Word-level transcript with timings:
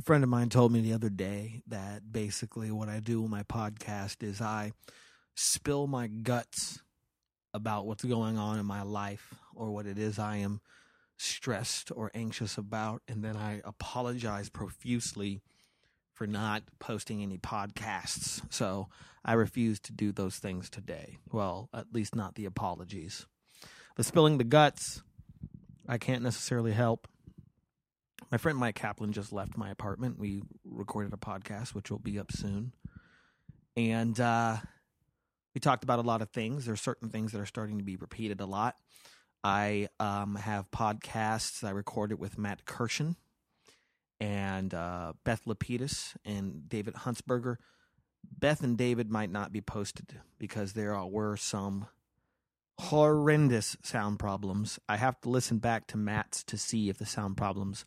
A 0.00 0.02
friend 0.02 0.24
of 0.24 0.30
mine 0.30 0.48
told 0.48 0.72
me 0.72 0.80
the 0.80 0.94
other 0.94 1.10
day 1.10 1.62
that 1.66 2.10
basically 2.10 2.70
what 2.70 2.88
I 2.88 3.00
do 3.00 3.20
with 3.20 3.30
my 3.30 3.42
podcast 3.42 4.22
is 4.22 4.40
I 4.40 4.72
spill 5.34 5.86
my 5.86 6.06
guts 6.06 6.80
about 7.52 7.84
what's 7.84 8.02
going 8.02 8.38
on 8.38 8.58
in 8.58 8.64
my 8.64 8.80
life 8.80 9.34
or 9.54 9.70
what 9.72 9.84
it 9.84 9.98
is 9.98 10.18
I 10.18 10.38
am 10.38 10.62
stressed 11.18 11.92
or 11.94 12.10
anxious 12.14 12.56
about, 12.56 13.02
and 13.08 13.22
then 13.22 13.36
I 13.36 13.60
apologize 13.62 14.48
profusely 14.48 15.42
for 16.14 16.26
not 16.26 16.62
posting 16.78 17.22
any 17.22 17.36
podcasts. 17.36 18.40
So 18.48 18.88
I 19.22 19.34
refuse 19.34 19.78
to 19.80 19.92
do 19.92 20.12
those 20.12 20.38
things 20.38 20.70
today. 20.70 21.18
Well, 21.30 21.68
at 21.74 21.92
least 21.92 22.16
not 22.16 22.36
the 22.36 22.46
apologies. 22.46 23.26
The 23.96 24.04
spilling 24.04 24.38
the 24.38 24.44
guts, 24.44 25.02
I 25.86 25.98
can't 25.98 26.22
necessarily 26.22 26.72
help. 26.72 27.06
My 28.30 28.38
friend 28.38 28.58
Mike 28.58 28.76
Kaplan 28.76 29.12
just 29.12 29.32
left 29.32 29.56
my 29.56 29.70
apartment. 29.70 30.18
We 30.18 30.42
recorded 30.64 31.12
a 31.12 31.16
podcast, 31.16 31.74
which 31.74 31.90
will 31.90 31.98
be 31.98 32.18
up 32.18 32.30
soon. 32.30 32.72
And 33.76 34.18
uh, 34.20 34.58
we 35.52 35.60
talked 35.60 35.82
about 35.82 35.98
a 35.98 36.02
lot 36.02 36.22
of 36.22 36.30
things. 36.30 36.64
There 36.64 36.74
are 36.74 36.76
certain 36.76 37.08
things 37.08 37.32
that 37.32 37.40
are 37.40 37.46
starting 37.46 37.78
to 37.78 37.84
be 37.84 37.96
repeated 37.96 38.40
a 38.40 38.46
lot. 38.46 38.76
I 39.42 39.88
um, 39.98 40.36
have 40.36 40.70
podcasts 40.70 41.64
I 41.64 41.70
recorded 41.70 42.20
with 42.20 42.38
Matt 42.38 42.64
Kirshen 42.66 43.16
and 44.20 44.72
uh, 44.74 45.14
Beth 45.24 45.44
Lapidus 45.46 46.14
and 46.24 46.68
David 46.68 46.94
Huntsberger. 46.94 47.56
Beth 48.38 48.62
and 48.62 48.76
David 48.78 49.10
might 49.10 49.30
not 49.30 49.50
be 49.50 49.60
posted 49.60 50.20
because 50.38 50.74
there 50.74 50.96
were 51.04 51.36
some 51.36 51.88
horrendous 52.78 53.76
sound 53.82 54.20
problems. 54.20 54.78
I 54.88 54.98
have 54.98 55.20
to 55.22 55.30
listen 55.30 55.58
back 55.58 55.88
to 55.88 55.96
Matt's 55.96 56.44
to 56.44 56.56
see 56.56 56.88
if 56.88 56.98
the 56.98 57.06
sound 57.06 57.36
problems 57.36 57.84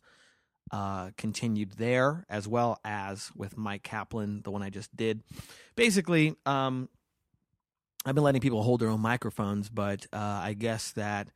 uh, 0.70 1.10
continued 1.16 1.72
there, 1.72 2.24
as 2.28 2.48
well 2.48 2.78
as 2.84 3.30
with 3.36 3.56
Mike 3.56 3.82
Kaplan, 3.82 4.42
the 4.42 4.50
one 4.50 4.62
I 4.62 4.70
just 4.70 4.94
did. 4.96 5.22
Basically, 5.76 6.36
um, 6.46 6.88
I've 8.04 8.14
been 8.14 8.24
letting 8.24 8.40
people 8.40 8.62
hold 8.62 8.80
their 8.80 8.88
own 8.88 9.00
microphones, 9.00 9.68
but 9.68 10.06
uh, 10.12 10.18
I 10.18 10.54
guess 10.54 10.92
that 10.92 11.28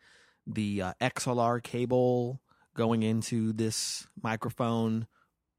the 0.46 0.82
uh, 0.82 0.92
XLR 1.00 1.62
cable 1.62 2.40
going 2.74 3.02
into 3.02 3.52
this 3.52 4.06
microphone, 4.22 5.06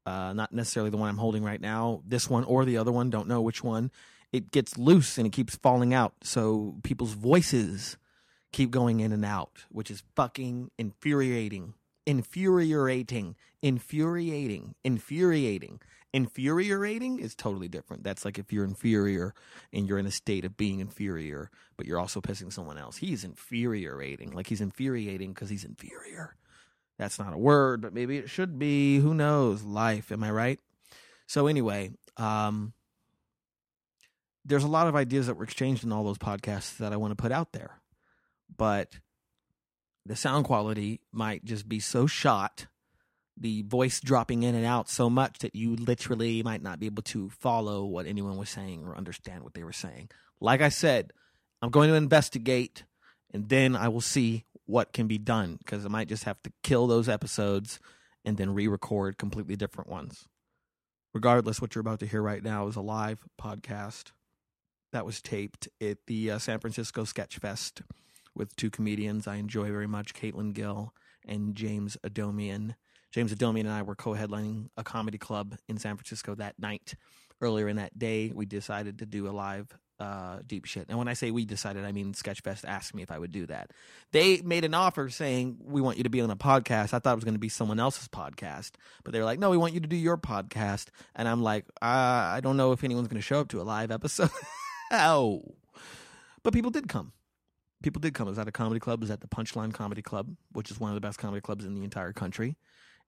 uh, 0.06 0.32
not 0.32 0.52
necessarily 0.52 0.90
the 0.90 0.96
one 0.96 1.08
I'm 1.08 1.18
holding 1.18 1.42
right 1.42 1.60
now, 1.60 2.02
this 2.06 2.30
one 2.30 2.44
or 2.44 2.64
the 2.64 2.76
other 2.76 2.92
one, 2.92 3.10
don't 3.10 3.28
know 3.28 3.40
which 3.40 3.62
one, 3.62 3.90
it 4.32 4.50
gets 4.50 4.78
loose 4.78 5.18
and 5.18 5.26
it 5.26 5.32
keeps 5.32 5.56
falling 5.56 5.92
out. 5.92 6.14
So 6.22 6.76
people's 6.82 7.12
voices 7.12 7.96
keep 8.52 8.70
going 8.70 9.00
in 9.00 9.12
and 9.12 9.24
out, 9.24 9.64
which 9.70 9.90
is 9.90 10.02
fucking 10.14 10.70
infuriating. 10.78 11.74
Infuriating. 12.06 13.36
Infuriating. 13.62 14.74
Infuriating. 14.84 15.80
Infuriating 16.12 17.20
is 17.20 17.36
totally 17.36 17.68
different. 17.68 18.02
That's 18.02 18.24
like 18.24 18.38
if 18.38 18.52
you're 18.52 18.64
inferior 18.64 19.32
and 19.72 19.86
you're 19.86 19.98
in 19.98 20.06
a 20.06 20.10
state 20.10 20.44
of 20.44 20.56
being 20.56 20.80
inferior, 20.80 21.50
but 21.76 21.86
you're 21.86 22.00
also 22.00 22.20
pissing 22.20 22.52
someone 22.52 22.78
else. 22.78 22.96
He's 22.96 23.22
infuriating. 23.22 24.32
Like 24.32 24.48
he's 24.48 24.60
infuriating 24.60 25.32
because 25.32 25.50
he's 25.50 25.64
inferior. 25.64 26.34
That's 26.98 27.18
not 27.18 27.32
a 27.32 27.38
word, 27.38 27.80
but 27.80 27.94
maybe 27.94 28.18
it 28.18 28.28
should 28.28 28.58
be. 28.58 28.98
Who 28.98 29.14
knows? 29.14 29.62
Life. 29.62 30.10
Am 30.10 30.22
I 30.24 30.30
right? 30.30 30.60
So, 31.26 31.46
anyway, 31.46 31.92
um, 32.16 32.72
there's 34.44 34.64
a 34.64 34.68
lot 34.68 34.88
of 34.88 34.96
ideas 34.96 35.26
that 35.26 35.36
were 35.36 35.44
exchanged 35.44 35.84
in 35.84 35.92
all 35.92 36.04
those 36.04 36.18
podcasts 36.18 36.76
that 36.78 36.92
I 36.92 36.96
want 36.96 37.12
to 37.12 37.22
put 37.22 37.32
out 37.32 37.52
there. 37.52 37.80
But 38.54 38.98
the 40.06 40.16
sound 40.16 40.44
quality 40.44 41.00
might 41.12 41.44
just 41.44 41.68
be 41.68 41.80
so 41.80 42.06
shot 42.06 42.66
the 43.40 43.62
voice 43.62 44.00
dropping 44.00 44.42
in 44.42 44.54
and 44.54 44.66
out 44.66 44.88
so 44.88 45.08
much 45.08 45.38
that 45.38 45.54
you 45.54 45.74
literally 45.74 46.42
might 46.42 46.62
not 46.62 46.78
be 46.78 46.86
able 46.86 47.02
to 47.02 47.30
follow 47.30 47.84
what 47.86 48.06
anyone 48.06 48.36
was 48.36 48.50
saying 48.50 48.84
or 48.84 48.94
understand 48.96 49.42
what 49.42 49.54
they 49.54 49.64
were 49.64 49.72
saying. 49.72 50.10
Like 50.40 50.60
I 50.60 50.68
said, 50.68 51.12
I'm 51.62 51.70
going 51.70 51.88
to 51.88 51.96
investigate 51.96 52.84
and 53.32 53.48
then 53.48 53.74
I 53.74 53.88
will 53.88 54.02
see 54.02 54.44
what 54.66 54.92
can 54.92 55.06
be 55.06 55.18
done 55.18 55.56
because 55.56 55.84
I 55.84 55.88
might 55.88 56.08
just 56.08 56.24
have 56.24 56.42
to 56.42 56.52
kill 56.62 56.86
those 56.86 57.08
episodes 57.08 57.80
and 58.24 58.36
then 58.36 58.54
re 58.54 58.68
record 58.68 59.16
completely 59.16 59.56
different 59.56 59.88
ones. 59.88 60.26
Regardless, 61.14 61.60
what 61.60 61.74
you're 61.74 61.80
about 61.80 62.00
to 62.00 62.06
hear 62.06 62.22
right 62.22 62.42
now 62.42 62.66
is 62.68 62.76
a 62.76 62.80
live 62.80 63.24
podcast 63.40 64.12
that 64.92 65.06
was 65.06 65.22
taped 65.22 65.68
at 65.80 65.98
the 66.06 66.32
uh, 66.32 66.38
San 66.38 66.60
Francisco 66.60 67.04
Sketch 67.04 67.38
Fest 67.38 67.82
with 68.40 68.56
two 68.56 68.70
comedians 68.70 69.28
I 69.28 69.36
enjoy 69.36 69.66
very 69.66 69.86
much, 69.86 70.14
Caitlin 70.14 70.54
Gill 70.54 70.94
and 71.28 71.54
James 71.54 71.98
Adomian. 72.02 72.74
James 73.12 73.34
Adomian 73.34 73.60
and 73.60 73.70
I 73.70 73.82
were 73.82 73.94
co-headlining 73.94 74.70
a 74.78 74.82
comedy 74.82 75.18
club 75.18 75.58
in 75.68 75.76
San 75.76 75.96
Francisco 75.96 76.34
that 76.36 76.58
night. 76.58 76.94
Earlier 77.42 77.68
in 77.68 77.76
that 77.76 77.98
day, 77.98 78.32
we 78.34 78.46
decided 78.46 79.00
to 79.00 79.06
do 79.06 79.28
a 79.28 79.30
live 79.30 79.76
uh, 79.98 80.38
deep 80.46 80.64
shit. 80.64 80.86
And 80.88 80.96
when 80.96 81.06
I 81.06 81.12
say 81.12 81.30
we 81.30 81.44
decided, 81.44 81.84
I 81.84 81.92
mean 81.92 82.14
Sketchfest 82.14 82.64
asked 82.66 82.94
me 82.94 83.02
if 83.02 83.10
I 83.10 83.18
would 83.18 83.30
do 83.30 83.44
that. 83.46 83.72
They 84.12 84.40
made 84.40 84.64
an 84.64 84.72
offer 84.72 85.10
saying, 85.10 85.58
We 85.62 85.82
want 85.82 85.98
you 85.98 86.04
to 86.04 86.10
be 86.10 86.22
on 86.22 86.30
a 86.30 86.36
podcast. 86.36 86.94
I 86.94 86.98
thought 86.98 87.12
it 87.12 87.16
was 87.16 87.24
going 87.24 87.34
to 87.34 87.40
be 87.40 87.50
someone 87.50 87.78
else's 87.78 88.08
podcast. 88.08 88.72
But 89.04 89.12
they 89.12 89.18
were 89.18 89.26
like, 89.26 89.38
No, 89.38 89.50
we 89.50 89.58
want 89.58 89.74
you 89.74 89.80
to 89.80 89.88
do 89.88 89.96
your 89.96 90.16
podcast. 90.16 90.86
And 91.14 91.28
I'm 91.28 91.42
like, 91.42 91.66
I 91.82 92.40
don't 92.42 92.56
know 92.56 92.72
if 92.72 92.84
anyone's 92.84 93.08
going 93.08 93.20
to 93.20 93.26
show 93.26 93.40
up 93.40 93.48
to 93.48 93.60
a 93.60 93.64
live 93.64 93.90
episode. 93.90 94.30
Ow. 94.92 95.42
But 96.42 96.54
people 96.54 96.70
did 96.70 96.88
come. 96.88 97.12
People 97.82 98.00
did 98.00 98.14
come. 98.14 98.26
It 98.28 98.30
was 98.30 98.38
at 98.38 98.48
a 98.48 98.52
comedy 98.52 98.80
club. 98.80 99.00
It 99.00 99.04
was 99.04 99.10
at 99.10 99.20
the 99.20 99.28
Punchline 99.28 99.72
Comedy 99.72 100.02
Club, 100.02 100.28
which 100.52 100.70
is 100.70 100.78
one 100.78 100.90
of 100.90 100.94
the 100.94 101.00
best 101.00 101.18
comedy 101.18 101.40
clubs 101.40 101.64
in 101.64 101.74
the 101.74 101.84
entire 101.84 102.12
country 102.12 102.56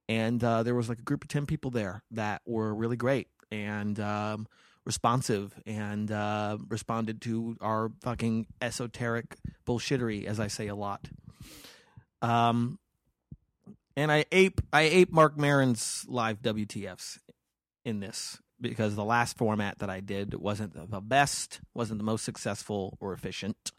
and 0.08 0.42
uh, 0.42 0.62
there 0.62 0.74
was 0.74 0.88
like 0.88 0.98
a 0.98 1.02
group 1.02 1.24
of 1.24 1.28
10 1.28 1.46
people 1.46 1.70
there 1.70 2.02
that 2.10 2.42
were 2.46 2.74
really 2.74 2.96
great 2.96 3.28
and 3.50 3.98
um, 4.00 4.46
responsive 4.84 5.54
and 5.66 6.10
uh, 6.10 6.58
responded 6.68 7.20
to 7.22 7.56
our 7.60 7.90
fucking 8.02 8.46
esoteric 8.60 9.36
bullshittery 9.66 10.24
as 10.24 10.40
i 10.40 10.48
say 10.48 10.66
a 10.68 10.74
lot 10.74 11.08
um, 12.20 12.78
and 13.96 14.10
i 14.10 14.24
ape 14.32 14.60
i 14.72 14.82
ape 14.82 15.12
Marc 15.12 15.38
maron's 15.38 16.04
live 16.08 16.42
wtfs 16.42 17.18
in 17.84 18.00
this 18.00 18.38
because 18.60 18.94
the 18.94 19.04
last 19.04 19.36
format 19.36 19.78
that 19.78 19.90
i 19.90 20.00
did 20.00 20.34
wasn't 20.34 20.90
the 20.90 21.00
best 21.00 21.60
wasn't 21.74 21.98
the 21.98 22.04
most 22.04 22.24
successful 22.24 22.96
or 23.00 23.12
efficient 23.12 23.72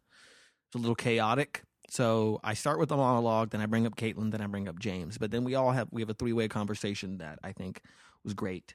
it's 0.73 0.75
a 0.75 0.79
little 0.79 0.95
chaotic 0.95 1.63
so 1.93 2.39
I 2.43 2.55
start 2.55 2.79
with 2.79 2.89
the 2.89 2.97
monologue, 2.97 3.51
then 3.51 3.61
I 3.61 3.67
bring 3.67 3.85
up 3.85 3.95
Caitlin, 3.95 4.31
then 4.31 4.41
I 4.41 4.47
bring 4.47 4.67
up 4.67 4.79
James. 4.79 5.19
But 5.19 5.29
then 5.29 5.43
we 5.43 5.53
all 5.53 5.71
have 5.71 5.89
we 5.91 6.01
have 6.01 6.09
a 6.09 6.15
three 6.15 6.33
way 6.33 6.47
conversation 6.47 7.19
that 7.19 7.37
I 7.43 7.51
think 7.51 7.81
was 8.23 8.33
great. 8.33 8.73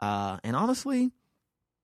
Uh, 0.00 0.38
and 0.44 0.54
honestly, 0.54 1.10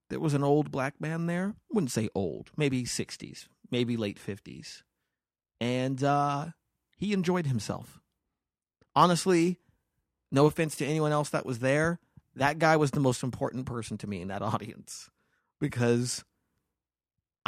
there 0.09 0.21
was 0.21 0.35
an 0.35 0.45
old 0.45 0.71
black 0.71 1.01
man 1.01 1.27
there. 1.27 1.57
Wouldn't 1.73 1.91
say 1.91 2.09
old, 2.15 2.53
maybe 2.57 2.85
sixties, 2.85 3.49
maybe 3.73 3.97
late 3.97 4.21
fifties, 4.21 4.85
and 5.61 6.01
uh, 6.05 6.47
he 6.97 7.13
enjoyed 7.13 7.47
himself. 7.47 7.99
Honestly, 8.95 9.59
no 10.31 10.47
offense 10.47 10.77
to 10.77 10.87
anyone 10.87 11.11
else 11.11 11.31
that 11.31 11.45
was 11.45 11.59
there, 11.59 11.99
that 12.37 12.61
guy 12.61 12.77
was 12.77 12.93
the 12.93 13.01
most 13.01 13.25
important 13.25 13.67
person 13.67 13.99
to 13.99 14.07
me 14.07 14.21
in 14.21 14.29
that 14.29 14.43
audience 14.43 15.11
because 15.59 16.25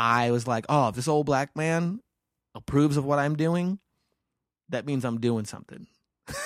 I 0.00 0.30
was 0.30 0.46
like, 0.46 0.64
oh, 0.70 0.88
if 0.88 0.94
this 0.94 1.08
old 1.08 1.26
black 1.26 1.54
man 1.54 2.00
approves 2.54 2.96
of 2.96 3.04
what 3.04 3.18
I'm 3.18 3.36
doing, 3.36 3.78
that 4.70 4.86
means 4.86 5.04
I'm 5.04 5.20
doing 5.20 5.44
something. 5.44 5.86
Does 6.26 6.36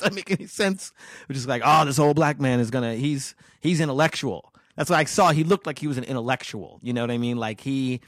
that 0.00 0.12
make 0.12 0.30
any 0.30 0.46
sense? 0.46 0.92
Which 1.28 1.38
is 1.38 1.46
like, 1.46 1.62
oh, 1.64 1.86
this 1.86 1.98
old 1.98 2.16
black 2.16 2.38
man 2.38 2.60
is 2.60 2.70
gonna 2.70 2.94
he's 2.94 3.34
he's 3.60 3.80
intellectual. 3.80 4.52
That's 4.76 4.90
what 4.90 4.98
I 4.98 5.04
saw. 5.04 5.32
He 5.32 5.44
looked 5.44 5.66
like 5.66 5.78
he 5.78 5.86
was 5.86 5.96
an 5.96 6.04
intellectual. 6.04 6.78
You 6.82 6.92
know 6.92 7.00
what 7.00 7.10
I 7.10 7.16
mean? 7.16 7.38
Like 7.38 7.62
he 7.62 8.02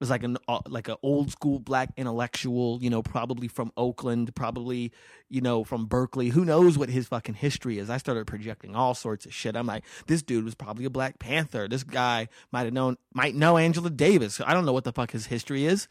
was 0.00 0.10
like 0.10 0.22
an 0.22 0.36
uh, 0.48 0.60
like 0.66 0.88
an 0.88 0.96
old 1.02 1.30
school 1.30 1.58
black 1.58 1.90
intellectual. 1.96 2.78
You 2.82 2.90
know, 2.90 3.02
probably 3.02 3.48
from 3.48 3.72
Oakland, 3.76 4.34
probably 4.34 4.92
you 5.28 5.40
know 5.40 5.64
from 5.64 5.86
Berkeley. 5.86 6.28
Who 6.28 6.44
knows 6.44 6.76
what 6.76 6.88
his 6.88 7.08
fucking 7.08 7.36
history 7.36 7.78
is? 7.78 7.90
I 7.90 7.98
started 7.98 8.26
projecting 8.26 8.74
all 8.74 8.94
sorts 8.94 9.26
of 9.26 9.34
shit. 9.34 9.56
I'm 9.56 9.66
like, 9.66 9.84
this 10.06 10.22
dude 10.22 10.44
was 10.44 10.54
probably 10.54 10.84
a 10.84 10.90
Black 10.90 11.18
Panther. 11.18 11.68
This 11.68 11.84
guy 11.84 12.28
might 12.52 12.64
have 12.64 12.72
known 12.72 12.96
might 13.12 13.34
know 13.34 13.56
Angela 13.56 13.90
Davis. 13.90 14.40
I 14.40 14.54
don't 14.54 14.66
know 14.66 14.72
what 14.72 14.84
the 14.84 14.92
fuck 14.92 15.12
his 15.12 15.26
history 15.26 15.64
is. 15.64 15.88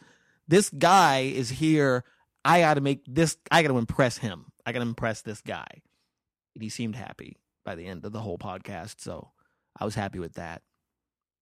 This 0.48 0.70
guy 0.70 1.20
is 1.20 1.50
here. 1.50 2.04
I 2.46 2.60
got 2.60 2.74
to 2.74 2.82
make 2.82 3.04
this. 3.08 3.38
I 3.50 3.62
got 3.62 3.70
to 3.70 3.78
impress 3.78 4.18
him. 4.18 4.52
I 4.66 4.72
got 4.72 4.80
to 4.80 4.86
impress 4.88 5.22
this 5.22 5.42
guy. 5.42 5.82
And 6.56 6.64
he 6.64 6.70
seemed 6.70 6.96
happy 6.96 7.38
by 7.64 7.76
the 7.76 7.86
end 7.88 8.06
of 8.06 8.12
the 8.12 8.20
whole 8.20 8.38
podcast, 8.38 8.96
so 9.00 9.32
I 9.80 9.86
was 9.86 9.96
happy 9.96 10.20
with 10.20 10.34
that. 10.34 10.62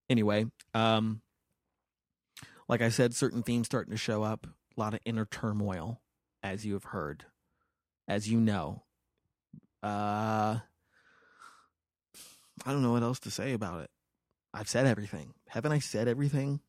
Anyway, 0.10 0.46
um, 0.74 1.22
like 2.72 2.82
I 2.82 2.88
said, 2.88 3.14
certain 3.14 3.44
themes 3.44 3.68
starting 3.68 3.92
to 3.92 3.98
show 3.98 4.24
up, 4.24 4.48
a 4.48 4.80
lot 4.80 4.94
of 4.94 5.02
inner 5.04 5.26
turmoil, 5.26 6.00
as 6.42 6.66
you 6.66 6.74
have 6.74 6.86
heard, 6.86 7.26
as 8.08 8.30
you 8.30 8.40
know. 8.40 8.84
Uh, 9.84 10.60
I 12.66 12.72
don't 12.72 12.82
know 12.82 12.94
what 12.94 13.04
else 13.04 13.20
to 13.20 13.32
say 13.32 13.52
about 13.52 13.82
it. 13.82 13.90
I've 14.54 14.70
said 14.70 14.86
everything. 14.86 15.34
Haven't 15.50 15.74
I 15.74 15.80
said 15.80 16.08
everything? 16.08 16.62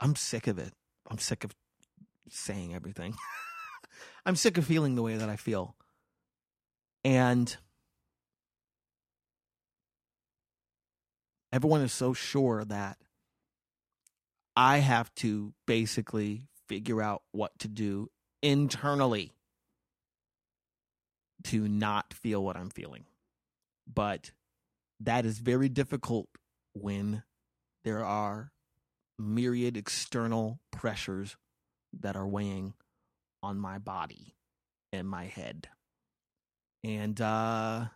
I'm 0.00 0.16
sick 0.16 0.48
of 0.48 0.58
it. 0.58 0.72
I'm 1.08 1.18
sick 1.18 1.44
of 1.44 1.54
saying 2.28 2.74
everything. 2.74 3.14
I'm 4.26 4.34
sick 4.34 4.58
of 4.58 4.66
feeling 4.66 4.96
the 4.96 5.02
way 5.02 5.16
that 5.16 5.28
I 5.28 5.36
feel. 5.36 5.76
And 7.04 7.56
everyone 11.52 11.82
is 11.82 11.92
so 11.92 12.12
sure 12.12 12.64
that 12.64 12.98
I 14.56 14.78
have 14.78 15.14
to 15.16 15.54
basically 15.66 16.48
figure 16.68 17.02
out 17.02 17.22
what 17.32 17.58
to 17.60 17.68
do 17.68 18.10
internally 18.42 19.32
to 21.44 21.66
not 21.68 22.12
feel 22.12 22.44
what 22.44 22.56
I'm 22.56 22.70
feeling. 22.70 23.04
But 23.92 24.32
that 25.00 25.26
is 25.26 25.38
very 25.38 25.68
difficult 25.68 26.28
when 26.74 27.22
there 27.84 28.04
are 28.04 28.52
myriad 29.18 29.76
external 29.76 30.60
pressures 30.70 31.36
that 32.00 32.16
are 32.16 32.26
weighing 32.26 32.74
on 33.42 33.58
my 33.58 33.78
body 33.78 34.34
and 34.92 35.08
my 35.08 35.24
head. 35.24 35.68
And 36.84 37.20
uh 37.20 37.86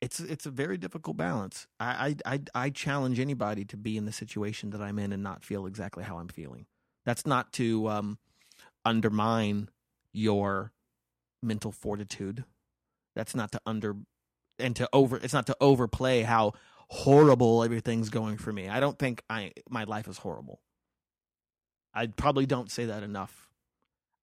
it's 0.00 0.18
it's 0.20 0.46
a 0.46 0.50
very 0.50 0.78
difficult 0.78 1.16
balance. 1.16 1.66
I, 1.78 2.16
I 2.24 2.40
I 2.54 2.70
challenge 2.70 3.20
anybody 3.20 3.64
to 3.66 3.76
be 3.76 3.96
in 3.96 4.06
the 4.06 4.12
situation 4.12 4.70
that 4.70 4.80
I'm 4.80 4.98
in 4.98 5.12
and 5.12 5.22
not 5.22 5.44
feel 5.44 5.66
exactly 5.66 6.04
how 6.04 6.18
I'm 6.18 6.28
feeling. 6.28 6.66
That's 7.04 7.26
not 7.26 7.52
to 7.54 7.88
um 7.88 8.18
undermine 8.84 9.68
your 10.12 10.72
mental 11.42 11.72
fortitude. 11.72 12.44
That's 13.14 13.34
not 13.34 13.52
to 13.52 13.60
under 13.66 13.96
and 14.58 14.74
to 14.76 14.88
over 14.92 15.16
it's 15.16 15.34
not 15.34 15.46
to 15.46 15.56
overplay 15.60 16.22
how 16.22 16.52
horrible 16.88 17.62
everything's 17.62 18.08
going 18.08 18.38
for 18.38 18.52
me. 18.52 18.68
I 18.68 18.80
don't 18.80 18.98
think 18.98 19.22
I 19.28 19.52
my 19.68 19.84
life 19.84 20.08
is 20.08 20.18
horrible. 20.18 20.60
I 21.92 22.06
probably 22.06 22.46
don't 22.46 22.70
say 22.70 22.86
that 22.86 23.02
enough. 23.02 23.48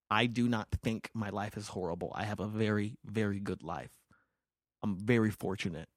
I 0.09 0.25
do 0.25 0.47
not 0.47 0.69
think 0.83 1.09
my 1.13 1.29
life 1.29 1.57
is 1.57 1.67
horrible. 1.67 2.11
I 2.15 2.23
have 2.23 2.39
a 2.39 2.47
very 2.47 2.97
very 3.05 3.39
good 3.39 3.61
life. 3.61 3.96
I'm 4.83 4.97
very 4.97 5.31
fortunate. 5.31 5.89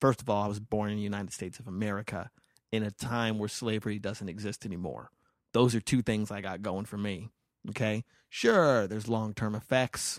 First 0.00 0.20
of 0.20 0.28
all, 0.28 0.42
I 0.42 0.48
was 0.48 0.60
born 0.60 0.90
in 0.90 0.96
the 0.96 1.02
United 1.02 1.32
States 1.32 1.58
of 1.58 1.68
America 1.68 2.30
in 2.70 2.82
a 2.82 2.90
time 2.90 3.38
where 3.38 3.48
slavery 3.48 3.98
doesn't 3.98 4.28
exist 4.28 4.66
anymore. 4.66 5.10
Those 5.52 5.74
are 5.74 5.80
two 5.80 6.02
things 6.02 6.30
I 6.30 6.40
got 6.40 6.62
going 6.62 6.86
for 6.86 6.96
me. 6.96 7.30
Okay? 7.68 8.04
Sure, 8.28 8.86
there's 8.86 9.08
long-term 9.08 9.54
effects 9.54 10.18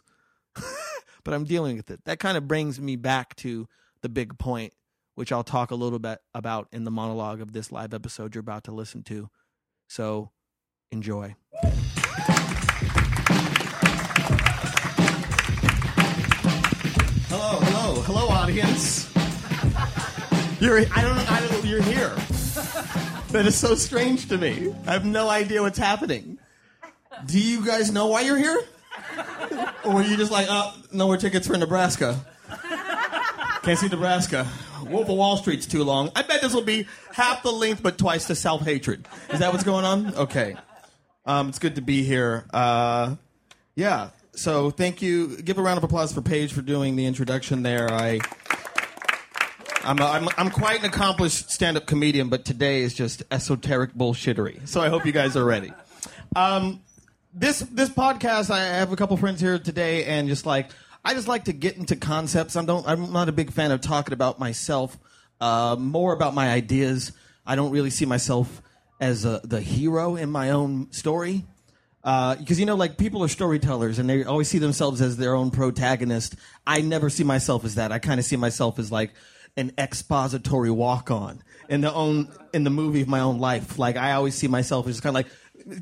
but 1.24 1.34
I'm 1.34 1.44
dealing 1.44 1.78
with 1.78 1.90
it. 1.90 2.04
That 2.06 2.20
kind 2.20 2.38
of 2.38 2.48
brings 2.48 2.80
me 2.80 2.96
back 2.96 3.36
to 3.38 3.68
the 4.02 4.10
big 4.10 4.38
point, 4.38 4.74
which 5.16 5.32
I'll 5.32 5.44
talk 5.44 5.72
a 5.72 5.76
little 5.76 6.00
bit 6.00 6.20
about 6.34 6.68
in 6.72 6.84
the 6.84 6.92
monologue 6.92 7.42
of 7.42 7.54
this 7.54 7.72
live 7.72 7.94
episode 7.94 8.36
you're 8.36 8.42
about 8.42 8.66
to 8.66 8.72
listen 8.72 9.04
to. 9.04 9.30
So 9.88 10.32
enjoy. 10.92 11.36
Audience. 18.44 19.10
You're, 20.60 20.80
I 20.80 21.02
don't, 21.02 21.32
I 21.32 21.40
don't 21.40 21.52
know, 21.54 21.60
you're 21.60 21.82
here. 21.82 22.10
That 23.30 23.46
is 23.46 23.56
so 23.56 23.74
strange 23.76 24.28
to 24.28 24.38
me. 24.38 24.76
I 24.86 24.92
have 24.92 25.06
no 25.06 25.30
idea 25.30 25.62
what's 25.62 25.78
happening. 25.78 26.38
Do 27.26 27.40
you 27.40 27.66
guys 27.66 27.94
know 27.94 28.08
why 28.08 28.22
you're 28.22 28.38
here? 28.38 28.62
or 29.86 29.94
are 29.94 30.04
you 30.04 30.18
just 30.18 30.30
like, 30.30 30.48
uh, 30.50 30.74
no 30.92 31.06
more 31.06 31.16
tickets 31.16 31.48
for 31.48 31.56
Nebraska? 31.56 32.20
Can't 33.64 33.80
see 33.80 33.88
Nebraska. 33.88 34.46
Wolf 34.90 35.08
of 35.08 35.16
Wall 35.16 35.38
Street's 35.38 35.66
too 35.66 35.86
long. 35.86 36.12
I 36.14 36.24
bet 36.24 36.42
this 36.42 36.54
will 36.54 36.64
be 36.64 36.86
half 37.14 37.44
the 37.44 37.52
length, 37.52 37.82
but 37.82 37.98
twice 37.98 38.28
the 38.28 38.36
self 38.36 38.62
hatred. 38.64 39.08
Is 39.32 39.40
that 39.40 39.54
what's 39.54 39.64
going 39.64 39.86
on? 39.86 40.14
Okay. 40.16 40.58
Um, 41.26 41.48
it's 41.48 41.60
good 41.60 41.76
to 41.76 41.82
be 41.82 42.04
here. 42.04 42.44
Uh, 42.54 43.16
yeah. 43.76 44.10
So 44.36 44.72
thank 44.72 45.02
you. 45.02 45.38
Give 45.42 45.58
a 45.58 45.62
round 45.62 45.78
of 45.78 45.84
applause 45.84 46.14
for 46.14 46.22
Paige 46.22 46.54
for 46.54 46.62
doing 46.62 46.96
the 46.96 47.06
introduction 47.06 47.64
there. 47.64 47.92
I. 47.92 48.20
I'm, 49.86 50.00
a, 50.00 50.06
I'm, 50.06 50.30
I'm 50.38 50.50
quite 50.50 50.80
an 50.80 50.86
accomplished 50.86 51.52
stand-up 51.52 51.88
comedian, 51.88 52.30
but 52.30 52.46
today 52.46 52.84
is 52.84 52.94
just 52.94 53.22
esoteric 53.30 53.94
bullshittery. 53.94 54.66
So 54.66 54.80
I 54.80 54.88
hope 54.88 55.06
you 55.06 55.12
guys 55.12 55.36
are 55.36 55.44
ready. 55.44 55.74
Um, 56.38 56.82
this 57.34 57.60
this 57.60 57.90
podcast, 57.90 58.50
I 58.50 58.64
have 58.64 58.94
a 58.94 58.96
couple 58.96 59.18
friends 59.18 59.42
here 59.42 59.60
today, 59.60 60.06
and 60.06 60.30
just 60.30 60.46
like 60.46 60.70
I 61.04 61.14
just 61.14 61.28
like 61.28 61.46
to 61.46 61.54
get 61.54 61.76
into 61.76 61.98
concepts. 61.98 62.56
I'm 62.56 62.66
don't. 62.66 62.88
I'm 62.88 63.12
not 63.12 63.28
a 63.28 63.34
big 63.34 63.52
fan 63.52 63.72
of 63.72 63.82
talking 63.82 64.14
about 64.14 64.40
myself. 64.40 64.98
Uh, 65.42 65.76
more 65.78 66.14
about 66.14 66.34
my 66.34 66.50
ideas. 66.50 67.12
I 67.46 67.56
don't 67.58 67.72
really 67.72 67.90
see 67.90 68.06
myself 68.06 68.62
as 69.02 69.26
a, 69.26 69.42
the 69.44 69.60
hero 69.60 70.16
in 70.16 70.32
my 70.32 70.52
own 70.52 70.92
story. 70.94 71.44
Because 72.04 72.58
uh, 72.58 72.60
you 72.60 72.66
know, 72.66 72.76
like 72.76 72.98
people 72.98 73.24
are 73.24 73.30
storytellers 73.30 73.98
and 73.98 74.10
they 74.10 74.26
always 74.26 74.50
see 74.50 74.58
themselves 74.60 75.02
as 75.02 75.16
their 75.16 75.36
own 75.36 75.52
protagonist. 75.52 76.36
I 76.68 76.82
never 76.82 77.10
see 77.10 77.24
myself 77.24 77.64
as 77.64 77.76
that. 77.76 77.94
I 77.94 78.00
kind 78.00 78.20
of 78.20 78.26
see 78.26 78.36
myself 78.36 78.78
as 78.78 78.92
like 78.92 79.14
an 79.56 79.72
expository 79.78 80.72
walk 80.72 81.12
on 81.12 81.42
in 81.70 81.82
the 81.82 81.94
own 81.94 82.28
in 82.54 82.66
the 82.66 82.70
movie 82.70 83.02
of 83.02 83.08
my 83.08 83.22
own 83.22 83.40
life. 83.40 83.80
Like 83.80 83.96
I 83.96 84.14
always 84.14 84.36
see 84.36 84.48
myself 84.48 84.88
as 84.88 85.00
kind 85.00 85.16
of 85.16 85.24
like 85.24 85.28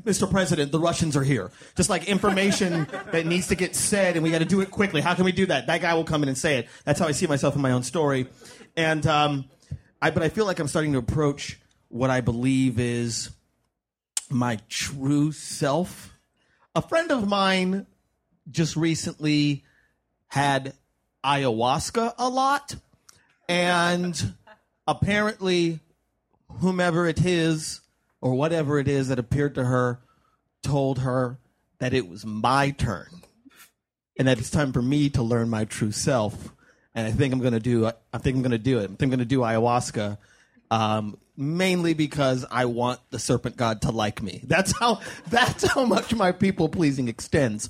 Mr. 0.04 0.30
President, 0.30 0.70
the 0.70 0.78
Russians 0.78 1.16
are 1.16 1.24
here. 1.24 1.50
Just 1.76 1.90
like 1.90 2.08
information 2.08 2.86
that 3.12 3.26
needs 3.26 3.48
to 3.48 3.56
get 3.56 3.74
said, 3.74 4.14
and 4.14 4.22
we 4.22 4.30
got 4.30 4.38
to 4.38 4.44
do 4.44 4.60
it 4.60 4.70
quickly. 4.70 5.00
How 5.00 5.14
can 5.14 5.24
we 5.24 5.32
do 5.32 5.46
that? 5.46 5.66
That 5.66 5.80
guy 5.80 5.94
will 5.94 6.04
come 6.04 6.22
in 6.22 6.28
and 6.28 6.38
say 6.38 6.58
it. 6.58 6.68
That's 6.84 7.00
how 7.00 7.06
I 7.06 7.12
see 7.12 7.26
myself 7.26 7.56
in 7.56 7.62
my 7.62 7.72
own 7.72 7.82
story. 7.82 8.28
And 8.76 9.04
um, 9.06 9.46
I, 10.00 10.10
but 10.10 10.22
I 10.22 10.28
feel 10.28 10.46
like 10.46 10.60
I'm 10.60 10.68
starting 10.68 10.92
to 10.92 10.98
approach 10.98 11.58
what 11.88 12.10
I 12.10 12.20
believe 12.20 12.78
is 12.78 13.30
my 14.30 14.58
true 14.68 15.32
self. 15.32 16.11
A 16.74 16.80
friend 16.80 17.10
of 17.10 17.28
mine 17.28 17.86
just 18.50 18.76
recently 18.76 19.62
had 20.28 20.72
ayahuasca 21.22 22.14
a 22.16 22.28
lot, 22.30 22.76
and 23.46 24.34
apparently, 24.86 25.80
whomever 26.60 27.06
it 27.06 27.24
is 27.26 27.82
or 28.22 28.32
whatever 28.34 28.78
it 28.78 28.88
is 28.88 29.08
that 29.08 29.18
appeared 29.18 29.54
to 29.56 29.64
her 29.64 30.00
told 30.62 31.00
her 31.00 31.38
that 31.78 31.92
it 31.92 32.08
was 32.08 32.24
my 32.24 32.70
turn 32.70 33.22
and 34.16 34.26
that 34.26 34.38
it's 34.38 34.50
time 34.50 34.72
for 34.72 34.80
me 34.80 35.10
to 35.10 35.22
learn 35.22 35.50
my 35.50 35.66
true 35.66 35.92
self. 35.92 36.54
And 36.94 37.06
I 37.06 37.10
think 37.10 37.34
I'm 37.34 37.40
to 37.42 37.60
do. 37.60 37.86
I 37.86 38.18
think 38.18 38.36
I'm 38.36 38.50
to 38.50 38.58
do 38.58 38.78
it. 38.78 38.90
I 38.90 38.94
think 38.94 39.12
I'm 39.12 39.18
to 39.18 39.24
do 39.24 39.40
ayahuasca, 39.40 40.16
um, 40.70 41.18
mainly 41.36 41.94
because 41.94 42.44
I 42.50 42.66
want 42.66 43.00
the 43.10 43.18
serpent 43.18 43.56
god 43.56 43.82
to 43.82 43.90
like 43.90 44.22
me. 44.22 44.42
That's 44.44 44.76
how. 44.78 45.00
That's 45.28 45.64
how 45.64 45.84
much 45.84 46.14
my 46.14 46.32
people 46.32 46.68
pleasing 46.68 47.08
extends. 47.08 47.68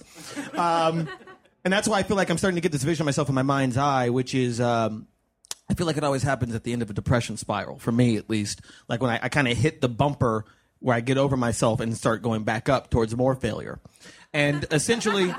Um, 0.54 1.08
and 1.64 1.72
that's 1.72 1.88
why 1.88 1.98
I 1.98 2.02
feel 2.02 2.16
like 2.16 2.30
I'm 2.30 2.38
starting 2.38 2.56
to 2.56 2.60
get 2.60 2.72
this 2.72 2.82
vision 2.82 3.02
of 3.02 3.06
myself 3.06 3.28
in 3.28 3.34
my 3.34 3.42
mind's 3.42 3.76
eye, 3.76 4.08
which 4.08 4.34
is 4.34 4.60
um, 4.60 5.06
I 5.70 5.74
feel 5.74 5.86
like 5.86 5.96
it 5.96 6.04
always 6.04 6.22
happens 6.22 6.54
at 6.54 6.64
the 6.64 6.72
end 6.72 6.82
of 6.82 6.90
a 6.90 6.92
depression 6.92 7.36
spiral, 7.36 7.78
for 7.78 7.92
me 7.92 8.16
at 8.16 8.28
least. 8.28 8.60
Like 8.88 9.00
when 9.00 9.10
I, 9.10 9.20
I 9.22 9.28
kind 9.28 9.48
of 9.48 9.56
hit 9.56 9.80
the 9.80 9.88
bumper 9.88 10.44
where 10.80 10.96
I 10.96 11.00
get 11.00 11.16
over 11.16 11.36
myself 11.36 11.80
and 11.80 11.96
start 11.96 12.22
going 12.22 12.42
back 12.42 12.68
up 12.68 12.90
towards 12.90 13.16
more 13.16 13.36
failure. 13.36 13.80
And 14.32 14.66
essentially, 14.70 15.32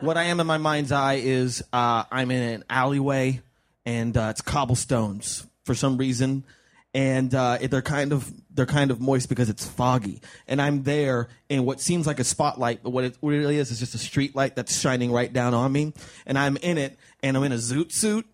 what 0.00 0.16
I 0.16 0.24
am 0.24 0.40
in 0.40 0.46
my 0.46 0.58
mind's 0.58 0.92
eye 0.92 1.14
is 1.14 1.62
uh, 1.72 2.04
I'm 2.10 2.30
in 2.30 2.42
an 2.42 2.64
alleyway 2.68 3.40
and 3.86 4.16
uh, 4.16 4.28
it's 4.30 4.42
cobblestones 4.42 5.46
for 5.64 5.74
some 5.74 5.96
reason. 5.96 6.44
And 6.94 7.34
uh, 7.34 7.58
they're 7.62 7.80
kind 7.80 8.12
of 8.12 8.30
they're 8.50 8.66
kind 8.66 8.90
of 8.90 9.00
moist 9.00 9.30
because 9.30 9.48
it's 9.48 9.66
foggy, 9.66 10.20
and 10.46 10.60
I'm 10.60 10.82
there 10.82 11.28
in 11.48 11.64
what 11.64 11.80
seems 11.80 12.06
like 12.06 12.20
a 12.20 12.24
spotlight, 12.24 12.82
but 12.82 12.90
what 12.90 13.04
it 13.04 13.16
really 13.22 13.56
is 13.56 13.70
is 13.70 13.78
just 13.78 13.94
a 13.94 13.98
street 13.98 14.36
light 14.36 14.56
that's 14.56 14.78
shining 14.78 15.10
right 15.10 15.32
down 15.32 15.54
on 15.54 15.72
me, 15.72 15.94
and 16.26 16.38
I'm 16.38 16.58
in 16.58 16.76
it, 16.76 16.98
and 17.22 17.34
I'm 17.34 17.44
in 17.44 17.52
a 17.52 17.56
zoot 17.56 17.92
suit, 17.92 18.26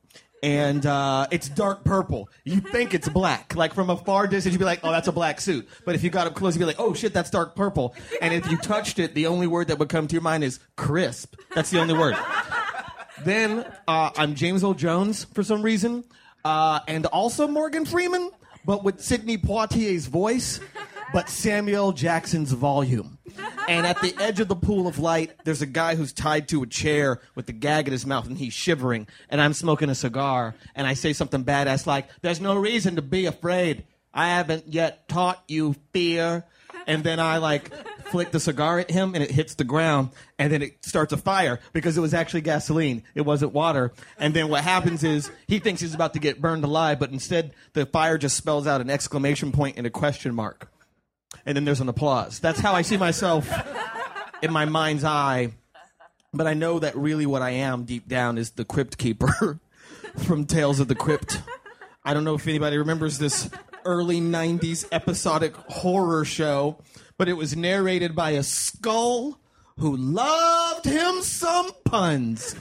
and 0.43 0.85
uh, 0.87 1.27
it's 1.31 1.49
dark 1.49 1.85
purple. 1.85 2.29
You 2.45 2.61
think 2.61 2.95
it's 2.95 3.09
black. 3.09 3.55
Like 3.55 3.75
from 3.75 3.91
a 3.91 3.97
far 3.97 4.27
distance, 4.27 4.53
you'd 4.53 4.59
be 4.59 4.65
like, 4.65 4.81
oh, 4.83 4.91
that's 4.91 5.09
a 5.09 5.13
black 5.13 5.41
suit. 5.41 5.69
But 5.85 5.95
if 5.95 6.03
you 6.03 6.11
got 6.11 6.27
up 6.27 6.35
close, 6.35 6.55
you'd 6.55 6.61
be 6.61 6.67
like, 6.67 6.81
oh, 6.81 6.95
shit, 6.95 7.13
that's 7.13 7.31
dark 7.31 7.57
purple. 7.57 7.95
And 8.21 8.33
if 8.33 8.51
you 8.51 8.57
touched 8.57 8.99
it, 8.99 9.15
the 9.15 9.27
only 9.27 9.47
word 9.47 9.69
that 9.69 9.79
would 9.79 9.89
come 9.89 10.07
to 10.07 10.13
your 10.13 10.23
mind 10.23 10.45
is 10.45 10.61
crisp. 10.77 11.37
That's 11.55 11.71
the 11.71 11.81
only 11.81 11.95
word. 11.95 12.17
then 13.25 13.65
uh, 13.87 14.11
I'm 14.17 14.35
James 14.35 14.63
Earl 14.63 14.75
Jones 14.75 15.25
for 15.25 15.43
some 15.43 15.63
reason, 15.63 16.05
uh, 16.45 16.81
and 16.87 17.07
also 17.07 17.49
Morgan 17.49 17.85
Freeman, 17.85 18.31
but 18.69 18.85
with 18.85 19.01
Sidney 19.01 19.39
Poitier's 19.39 20.09
voice, 20.09 20.61
but 21.15 21.31
Samuel 21.31 21.93
Jackson's 21.93 22.53
volume. 22.53 23.17
And 23.67 23.87
at 23.87 23.99
the 24.03 24.15
edge 24.19 24.41
of 24.41 24.49
the 24.49 24.57
pool 24.57 24.87
of 24.87 24.99
light, 24.99 25.33
there's 25.45 25.63
a 25.63 25.67
guy 25.67 25.95
who's 25.95 26.13
tied 26.13 26.49
to 26.49 26.63
a 26.63 26.67
chair 26.67 27.23
with 27.35 27.47
the 27.47 27.55
gag 27.55 27.89
in 27.89 27.93
his 27.93 28.05
mouth 28.05 28.27
and 28.27 28.37
he's 28.37 28.53
shivering. 28.53 29.07
And 29.31 29.41
I'm 29.41 29.55
smoking 29.55 29.89
a 29.89 29.95
cigar. 29.95 30.55
And 30.75 30.87
I 30.87 30.93
say 30.93 31.15
something 31.15 31.47
badass 31.47 31.87
like, 31.87 32.09
There's 32.21 32.43
no 32.43 32.57
reason 32.57 32.97
to 32.97 33.03
be 33.03 33.25
afraid. 33.25 33.85
I 34.13 34.29
haven't 34.29 34.69
yet 34.69 35.09
taught 35.09 35.43
you 35.49 35.75
fear. 35.95 36.45
And 36.87 37.03
then 37.03 37.21
I 37.21 37.39
like 37.39 37.73
flick 38.11 38.31
the 38.31 38.41
cigar 38.41 38.79
at 38.79 38.91
him 38.91 39.15
and 39.15 39.23
it 39.23 39.31
hits 39.31 39.55
the 39.55 39.65
ground 39.65 40.11
and 40.39 40.53
then 40.53 40.63
it 40.63 40.85
starts 40.85 41.13
a 41.13 41.17
fire 41.17 41.61
because 41.73 41.97
it 41.97 42.01
was 42.01 42.15
actually 42.15 42.41
gasoline. 42.41 43.03
It 43.15 43.23
wasn't 43.23 43.53
water. 43.53 43.93
And 44.19 44.35
then 44.35 44.49
what 44.49 44.65
happens 44.65 45.05
is 45.05 45.31
he 45.47 45.59
thinks 45.59 45.81
he's 45.81 45.95
about 45.95 46.15
to 46.15 46.19
get 46.19 46.41
burned 46.41 46.65
alive, 46.65 46.99
but 46.99 47.11
instead 47.11 47.53
the 47.73 47.87
fire 47.87 48.19
just 48.19 48.37
spells 48.37 48.67
out 48.67 48.81
an 48.81 48.91
exclamation 48.91 49.53
point 49.53 49.77
and 49.77 49.87
a 49.87 49.91
question 49.91 50.35
mark 50.35 50.71
and 51.47 51.57
then 51.57 51.65
there's 51.65 51.81
an 51.81 51.89
applause. 51.89 52.41
That's 52.41 52.61
how 52.61 52.75
I 52.75 52.83
see 52.83 52.97
myself 52.97 53.51
in 54.43 54.53
my 54.53 54.65
mind's 54.65 55.05
eye. 55.05 55.53
But 56.33 56.47
I 56.47 56.55
know 56.55 56.79
that 56.79 56.95
really 56.97 57.27
what 57.27 57.41
I 57.41 57.51
am 57.51 57.85
deep 57.85 58.07
down 58.07 58.37
is 58.37 58.51
the 58.51 58.65
crypt 58.65 58.99
keeper 58.99 59.59
from 60.19 60.45
Tales 60.45 60.79
of 60.79 60.89
the 60.89 60.95
Crypt. 60.95 61.41
I 62.05 62.13
don't 62.13 62.25
know 62.25 62.35
if 62.35 62.47
anybody 62.47 62.77
remembers 62.77 63.19
this 63.19 63.49
early 63.85 64.21
90s 64.21 64.87
episodic 64.93 65.57
horror 65.57 66.25
show, 66.27 66.79
but 67.19 67.29
it 67.29 67.35
was 67.35 67.57
narrated 67.57 68.15
by 68.15 68.31
a 68.31 68.43
skull 68.43 69.39
who 69.79 69.97
loved 69.97 70.85
him 70.85 71.21
some 71.23 71.71
puns. 71.85 72.55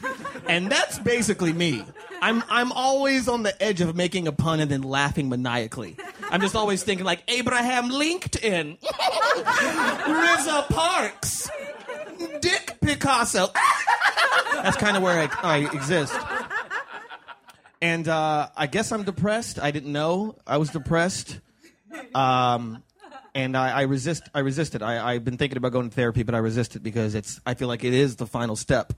And 0.48 0.72
that's 0.72 1.00
basically 1.00 1.54
me. 1.54 1.84
I'm 2.22 2.44
I'm 2.50 2.72
always 2.72 3.28
on 3.28 3.44
the 3.44 3.62
edge 3.62 3.82
of 3.82 3.96
making 3.96 4.28
a 4.28 4.32
pun 4.32 4.60
and 4.60 4.70
then 4.70 4.82
laughing 4.82 5.30
maniacally. 5.30 5.96
I'm 6.30 6.42
just 6.42 6.56
always 6.56 6.84
thinking 6.84 7.06
like 7.06 7.24
Abraham 7.28 7.90
LinkedIn, 7.90 8.78
Riza 10.38 10.66
Parks, 10.70 11.50
Dick 12.42 12.78
Picasso. 12.82 13.48
That's 14.54 14.78
kind 14.78 14.98
of 14.98 15.04
where 15.04 15.20
I, 15.20 15.30
I 15.44 15.58
exist. 15.74 16.18
And 17.82 18.08
uh, 18.08 18.50
I 18.58 18.66
guess 18.66 18.92
I'm 18.92 19.04
depressed. 19.04 19.60
I 19.60 19.70
didn't 19.70 19.92
know 19.92 20.36
I 20.48 20.58
was 20.58 20.72
depressed. 20.72 21.40
Um, 22.16 22.84
and 23.38 23.56
I, 23.56 23.70
I 23.70 23.82
resist. 23.84 24.24
I 24.34 24.40
resist 24.40 24.74
it. 24.74 24.82
I, 24.82 25.14
I've 25.14 25.24
been 25.24 25.38
thinking 25.38 25.58
about 25.58 25.72
going 25.72 25.88
to 25.88 25.96
therapy, 25.96 26.24
but 26.24 26.34
I 26.34 26.40
resist 26.40 26.76
it 26.76 26.82
because 26.82 27.14
it's. 27.14 27.40
I 27.46 27.54
feel 27.54 27.68
like 27.68 27.84
it 27.84 27.94
is 27.94 28.16
the 28.16 28.26
final 28.26 28.56
step 28.56 28.94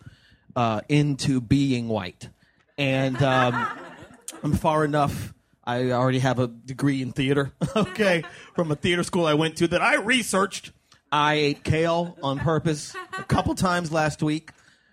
uh, 0.55 0.79
into 0.87 1.41
being 1.41 1.89
white, 1.89 2.29
and 2.77 3.21
um, 3.21 3.67
I'm 4.43 4.53
far 4.53 4.85
enough. 4.85 5.33
I 5.65 5.91
already 5.91 6.19
have 6.19 6.39
a 6.39 6.47
degree 6.47 7.01
in 7.01 7.11
theater. 7.11 7.51
okay, 7.75 8.23
from 8.55 8.71
a 8.71 8.75
theater 8.75 9.03
school 9.03 9.25
I 9.25 9.33
went 9.33 9.57
to 9.57 9.67
that 9.67 9.81
I 9.81 9.95
researched. 9.95 10.71
I 11.11 11.33
ate 11.33 11.63
kale 11.63 12.17
on 12.23 12.39
purpose 12.39 12.95
a 13.17 13.23
couple 13.23 13.55
times 13.55 13.91
last 13.91 14.23
week. 14.23 14.51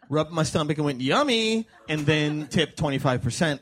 Rubbed 0.09 0.33
my 0.33 0.43
stomach 0.43 0.77
and 0.79 0.85
went 0.85 1.01
yummy, 1.01 1.69
and 1.89 2.01
then 2.01 2.49
tipped 2.49 2.77
twenty 2.77 2.99
five 2.99 3.23
percent. 3.23 3.61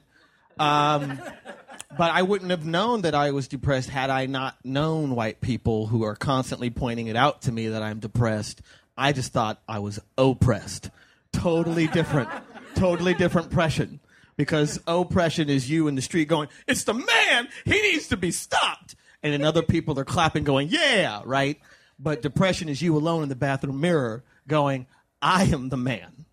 But 1.97 2.11
I 2.11 2.23
wouldn't 2.23 2.51
have 2.51 2.65
known 2.65 3.03
that 3.03 3.15
I 3.15 3.31
was 3.31 3.49
depressed 3.49 3.89
had 3.89 4.11
I 4.11 4.27
not 4.27 4.57
known 4.65 5.15
white 5.15 5.41
people 5.41 5.87
who 5.87 6.03
are 6.03 6.17
constantly 6.17 6.71
pointing 6.71 7.07
it 7.07 7.17
out 7.17 7.43
to 7.43 7.53
me 7.53 7.69
that 7.69 7.83
I'm 7.83 8.01
depressed. 8.01 8.63
I 8.97 9.13
just 9.13 9.33
thought 9.33 9.61
I 9.69 9.79
was 9.79 10.01
oppressed. 10.19 10.91
Totally 11.33 11.87
different. 11.87 12.29
totally 12.75 13.15
different 13.15 13.51
pression. 13.51 14.01
Because 14.37 14.81
oppression 14.87 15.49
is 15.49 15.71
you 15.71 15.87
in 15.87 15.95
the 15.95 16.03
street 16.03 16.27
going, 16.27 16.49
it's 16.67 16.85
the 16.85 16.95
man! 16.95 17.49
He 17.65 17.81
needs 17.81 18.09
to 18.09 18.17
be 18.17 18.33
stopped! 18.33 18.97
And 19.23 19.33
then 19.33 19.45
other 19.45 19.63
people 19.63 19.99
are 19.99 20.05
clapping, 20.05 20.45
going, 20.45 20.69
yeah, 20.69 21.23
right? 21.25 21.61
But 21.99 22.23
depression 22.23 22.69
is 22.69 22.83
you 22.83 22.97
alone 22.97 23.23
in 23.23 23.29
the 23.29 23.37
bathroom 23.37 23.81
mirror 23.81 24.25
going, 24.49 24.87
I 25.23 25.45
am 25.45 25.69
the 25.69 25.77
man. 25.77 26.27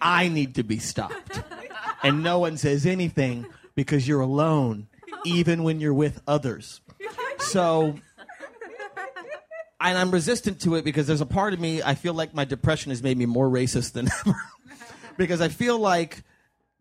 I 0.00 0.28
need 0.28 0.54
to 0.54 0.62
be 0.62 0.78
stopped. 0.78 1.40
And 2.02 2.22
no 2.22 2.38
one 2.38 2.56
says 2.56 2.86
anything 2.86 3.46
because 3.76 4.08
you're 4.08 4.20
alone, 4.20 4.88
even 5.24 5.62
when 5.62 5.78
you're 5.78 5.94
with 5.94 6.20
others. 6.26 6.80
So, 7.38 7.94
and 9.80 9.96
I'm 9.98 10.10
resistant 10.10 10.60
to 10.62 10.74
it 10.74 10.84
because 10.84 11.06
there's 11.06 11.20
a 11.20 11.26
part 11.26 11.52
of 11.52 11.60
me, 11.60 11.82
I 11.82 11.94
feel 11.94 12.14
like 12.14 12.34
my 12.34 12.44
depression 12.44 12.90
has 12.90 13.02
made 13.02 13.16
me 13.16 13.26
more 13.26 13.48
racist 13.48 13.92
than 13.92 14.08
ever. 14.26 14.36
because 15.16 15.40
I 15.40 15.48
feel 15.48 15.78
like 15.78 16.24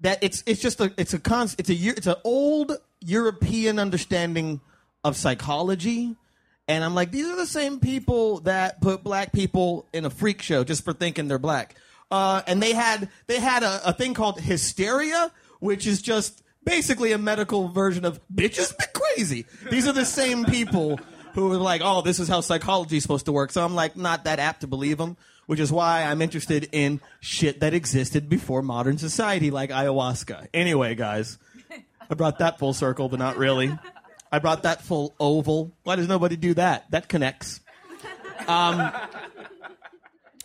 that 0.01 0.19
it's 0.21 0.43
it's 0.45 0.61
just 0.61 0.81
a 0.81 0.91
it's 0.97 1.13
a 1.13 1.19
con 1.19 1.47
it's 1.57 1.69
a 1.69 1.73
it's 1.73 2.07
an 2.07 2.15
old 2.23 2.77
European 3.01 3.79
understanding 3.79 4.59
of 5.03 5.15
psychology, 5.15 6.15
and 6.67 6.83
I'm 6.83 6.95
like 6.95 7.11
these 7.11 7.27
are 7.27 7.35
the 7.35 7.45
same 7.45 7.79
people 7.79 8.39
that 8.41 8.81
put 8.81 9.03
black 9.03 9.31
people 9.31 9.87
in 9.93 10.05
a 10.05 10.09
freak 10.09 10.41
show 10.41 10.63
just 10.63 10.83
for 10.83 10.93
thinking 10.93 11.27
they're 11.27 11.39
black. 11.39 11.75
Uh, 12.11 12.41
and 12.45 12.61
they 12.61 12.73
had 12.73 13.09
they 13.27 13.39
had 13.39 13.63
a, 13.63 13.89
a 13.89 13.93
thing 13.93 14.13
called 14.13 14.39
hysteria, 14.39 15.31
which 15.59 15.87
is 15.87 16.01
just 16.01 16.43
basically 16.65 17.11
a 17.11 17.17
medical 17.17 17.69
version 17.69 18.03
of 18.03 18.19
bitches 18.33 18.77
be 18.77 18.85
crazy. 18.93 19.45
These 19.69 19.87
are 19.87 19.93
the 19.93 20.05
same 20.05 20.45
people 20.45 20.99
who 21.33 21.51
are 21.51 21.57
like, 21.57 21.81
oh, 21.83 22.01
this 22.01 22.19
is 22.19 22.27
how 22.27 22.41
psychology 22.41 22.97
is 22.97 23.03
supposed 23.03 23.25
to 23.25 23.31
work. 23.31 23.51
So 23.51 23.63
I'm 23.63 23.75
like 23.75 23.95
not 23.95 24.23
that 24.25 24.39
apt 24.39 24.61
to 24.61 24.67
believe 24.67 24.97
them, 24.97 25.17
which 25.45 25.59
is 25.59 25.71
why 25.71 26.03
I'm 26.03 26.21
interested 26.21 26.69
in 26.71 27.01
shit 27.19 27.59
that 27.59 27.73
existed 27.73 28.29
before 28.29 28.61
modern 28.61 28.97
society, 28.97 29.51
like 29.51 29.69
ayahuasca. 29.69 30.47
Anyway, 30.53 30.95
guys, 30.95 31.37
I 32.09 32.13
brought 32.15 32.39
that 32.39 32.59
full 32.59 32.73
circle, 32.73 33.09
but 33.09 33.19
not 33.19 33.37
really. 33.37 33.77
I 34.31 34.39
brought 34.39 34.63
that 34.63 34.81
full 34.81 35.13
oval. 35.19 35.71
Why 35.83 35.95
does 35.95 36.07
nobody 36.07 36.35
do 36.35 36.53
that? 36.55 36.89
That 36.91 37.07
connects. 37.07 37.61
Um, 38.47 38.91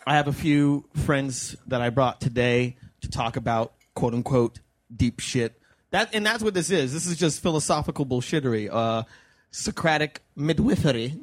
I 0.07 0.15
have 0.15 0.27
a 0.27 0.33
few 0.33 0.85
friends 1.05 1.55
that 1.67 1.81
I 1.81 1.89
brought 1.89 2.19
today 2.21 2.77
to 3.01 3.09
talk 3.09 3.35
about 3.37 3.73
quote 3.93 4.13
unquote 4.13 4.59
deep 4.95 5.19
shit. 5.19 5.60
That 5.91 6.15
and 6.15 6.25
that's 6.25 6.43
what 6.43 6.53
this 6.53 6.69
is. 6.69 6.93
This 6.93 7.05
is 7.05 7.17
just 7.17 7.41
philosophical 7.41 8.05
bullshittery. 8.05 8.69
Uh, 8.71 9.03
Socratic 9.51 10.21
midwifery. 10.35 11.15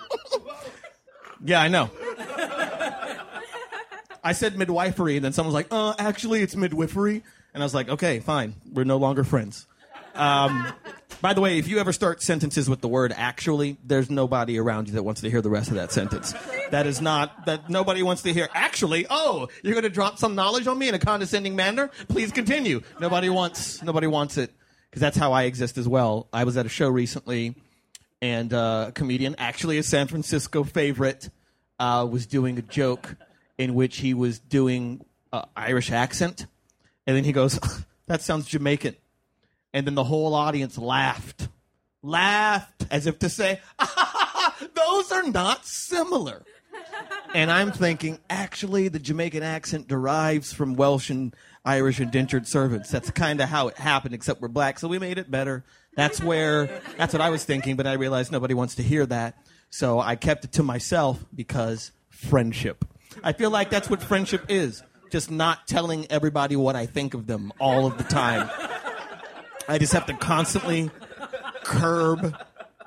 yeah, 1.44 1.62
I 1.62 1.68
know. 1.68 1.90
I 4.22 4.32
said 4.32 4.58
midwifery, 4.58 5.16
and 5.16 5.24
then 5.24 5.32
someone's 5.32 5.54
like, 5.54 5.68
"Uh, 5.70 5.94
actually, 5.98 6.42
it's 6.42 6.56
midwifery," 6.56 7.22
and 7.54 7.62
I 7.62 7.66
was 7.66 7.72
like, 7.74 7.88
"Okay, 7.88 8.18
fine. 8.18 8.54
We're 8.72 8.84
no 8.84 8.96
longer 8.96 9.24
friends." 9.24 9.66
Um, 10.20 10.66
by 11.22 11.32
the 11.32 11.40
way, 11.40 11.58
if 11.58 11.66
you 11.66 11.78
ever 11.78 11.92
start 11.94 12.22
sentences 12.22 12.68
with 12.68 12.82
the 12.82 12.88
word 12.88 13.12
"actually," 13.16 13.78
there's 13.82 14.10
nobody 14.10 14.58
around 14.58 14.88
you 14.88 14.94
that 14.94 15.02
wants 15.02 15.22
to 15.22 15.30
hear 15.30 15.40
the 15.40 15.48
rest 15.48 15.70
of 15.70 15.76
that 15.76 15.92
sentence. 15.92 16.34
That 16.70 16.86
is 16.86 17.00
not 17.00 17.46
that 17.46 17.70
nobody 17.70 18.02
wants 18.02 18.22
to 18.22 18.32
hear. 18.32 18.48
Actually, 18.52 19.06
oh, 19.08 19.48
you're 19.62 19.72
going 19.72 19.84
to 19.84 19.88
drop 19.88 20.18
some 20.18 20.34
knowledge 20.34 20.66
on 20.66 20.78
me 20.78 20.88
in 20.88 20.94
a 20.94 20.98
condescending 20.98 21.56
manner. 21.56 21.90
Please 22.08 22.32
continue. 22.32 22.82
Nobody 23.00 23.30
wants. 23.30 23.82
Nobody 23.82 24.06
wants 24.06 24.36
it 24.36 24.52
because 24.90 25.00
that's 25.00 25.16
how 25.16 25.32
I 25.32 25.44
exist 25.44 25.78
as 25.78 25.88
well. 25.88 26.28
I 26.34 26.44
was 26.44 26.58
at 26.58 26.66
a 26.66 26.70
show 26.70 26.90
recently, 26.90 27.54
and 28.20 28.52
uh, 28.52 28.86
a 28.88 28.92
comedian, 28.92 29.36
actually 29.38 29.78
a 29.78 29.82
San 29.82 30.06
Francisco 30.06 30.64
favorite, 30.64 31.30
uh, 31.78 32.06
was 32.10 32.26
doing 32.26 32.58
a 32.58 32.62
joke 32.62 33.16
in 33.56 33.74
which 33.74 33.98
he 33.98 34.12
was 34.12 34.38
doing 34.38 35.02
uh, 35.32 35.44
Irish 35.56 35.90
accent, 35.90 36.46
and 37.06 37.16
then 37.16 37.24
he 37.24 37.32
goes, 37.32 37.58
"That 38.06 38.20
sounds 38.20 38.46
Jamaican." 38.46 38.96
And 39.72 39.86
then 39.86 39.94
the 39.94 40.04
whole 40.04 40.34
audience 40.34 40.78
laughed. 40.78 41.48
Laughed 42.02 42.86
as 42.90 43.06
if 43.06 43.18
to 43.20 43.28
say, 43.28 43.60
ah, 43.78 44.56
those 44.74 45.12
are 45.12 45.22
not 45.22 45.66
similar. 45.66 46.42
And 47.34 47.50
I'm 47.50 47.70
thinking, 47.72 48.18
actually, 48.28 48.88
the 48.88 48.98
Jamaican 48.98 49.42
accent 49.42 49.86
derives 49.86 50.52
from 50.52 50.74
Welsh 50.74 51.10
and 51.10 51.34
Irish 51.64 52.00
indentured 52.00 52.48
servants. 52.48 52.90
That's 52.90 53.10
kind 53.10 53.40
of 53.40 53.48
how 53.48 53.68
it 53.68 53.76
happened, 53.76 54.14
except 54.14 54.40
we're 54.40 54.48
black, 54.48 54.78
so 54.78 54.88
we 54.88 54.98
made 54.98 55.18
it 55.18 55.30
better. 55.30 55.64
That's 55.94 56.22
where, 56.22 56.80
that's 56.96 57.12
what 57.12 57.20
I 57.20 57.30
was 57.30 57.44
thinking, 57.44 57.76
but 57.76 57.86
I 57.86 57.92
realized 57.94 58.32
nobody 58.32 58.54
wants 58.54 58.76
to 58.76 58.82
hear 58.82 59.04
that. 59.06 59.36
So 59.68 60.00
I 60.00 60.16
kept 60.16 60.44
it 60.44 60.52
to 60.52 60.62
myself 60.62 61.24
because 61.34 61.92
friendship. 62.08 62.84
I 63.22 63.32
feel 63.32 63.50
like 63.50 63.70
that's 63.70 63.90
what 63.90 64.02
friendship 64.02 64.46
is. 64.48 64.82
Just 65.10 65.30
not 65.30 65.66
telling 65.66 66.06
everybody 66.10 66.56
what 66.56 66.76
I 66.76 66.86
think 66.86 67.14
of 67.14 67.26
them 67.26 67.52
all 67.60 67.86
of 67.86 67.98
the 67.98 68.04
time. 68.04 68.48
I 69.68 69.78
just 69.78 69.92
have 69.92 70.06
to 70.06 70.14
constantly 70.14 70.90
curb 71.64 72.36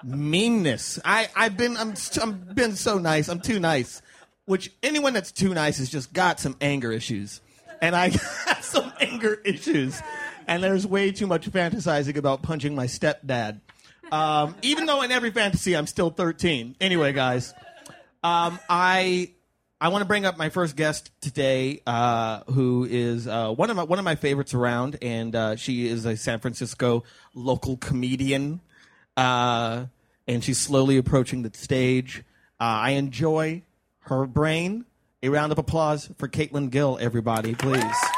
meanness. 0.04 1.00
I, 1.04 1.30
I've 1.36 1.58
been 1.58 1.78
I'm, 1.78 1.94
I'm 2.22 2.34
been 2.54 2.76
so 2.76 2.98
nice. 2.98 3.30
I'm 3.30 3.40
too 3.40 3.60
nice. 3.60 4.02
Which 4.46 4.72
anyone 4.84 5.14
that's 5.14 5.32
too 5.32 5.54
nice 5.54 5.78
has 5.78 5.90
just 5.90 6.12
got 6.12 6.40
some 6.40 6.58
anger 6.60 6.92
issues, 6.92 7.40
and 7.82 7.96
I 7.96 8.10
have 8.48 8.64
some 8.64 8.92
anger 9.00 9.36
issues, 9.46 10.02
and 10.48 10.62
there's 10.62 10.86
way 10.86 11.12
too 11.12 11.28
much 11.28 11.50
fantasizing 11.50 12.18
about 12.18 12.42
punching 12.42 12.76
my 12.76 12.88
stepdad. 12.88 13.62
Um, 14.12 14.56
even 14.62 14.86
though 14.86 15.02
in 15.02 15.12
every 15.12 15.32
fantasy 15.32 15.76
I'm 15.76 15.88
still 15.88 16.10
13. 16.10 16.76
Anyway, 16.82 17.14
guys, 17.14 17.54
um, 18.22 18.60
I 18.70 19.32
I 19.84 19.90
want 19.90 20.02
to 20.02 20.06
bring 20.06 20.26
up 20.26 20.38
my 20.38 20.48
first 20.48 20.78
guest 20.78 21.12
today, 21.20 21.82
uh, 21.86 22.44
who 22.50 22.88
is 22.90 23.28
uh, 23.28 23.52
one 23.52 23.70
of 23.70 23.76
my 23.76 23.84
one 23.84 24.00
of 24.00 24.06
my 24.06 24.16
favorites 24.16 24.54
around, 24.54 24.98
and 25.02 25.36
uh, 25.36 25.58
she 25.58 25.90
is 25.90 26.06
a 26.06 26.16
San 26.16 26.40
Francisco 26.40 27.04
local 27.34 27.76
comedian, 27.76 28.62
uh, 29.18 29.88
and 30.26 30.42
she's 30.42 30.58
slowly 30.58 30.96
approaching 30.96 31.42
the 31.42 31.52
stage. 31.54 32.24
Uh, 32.62 32.64
I 32.64 32.92
enjoy 32.92 33.64
her 34.04 34.26
brain. 34.26 34.86
A 35.22 35.28
round 35.28 35.52
of 35.52 35.58
applause 35.58 36.10
for 36.18 36.30
Caitlin 36.30 36.70
Gill, 36.70 36.98
everybody, 37.02 37.54
please. 37.54 38.13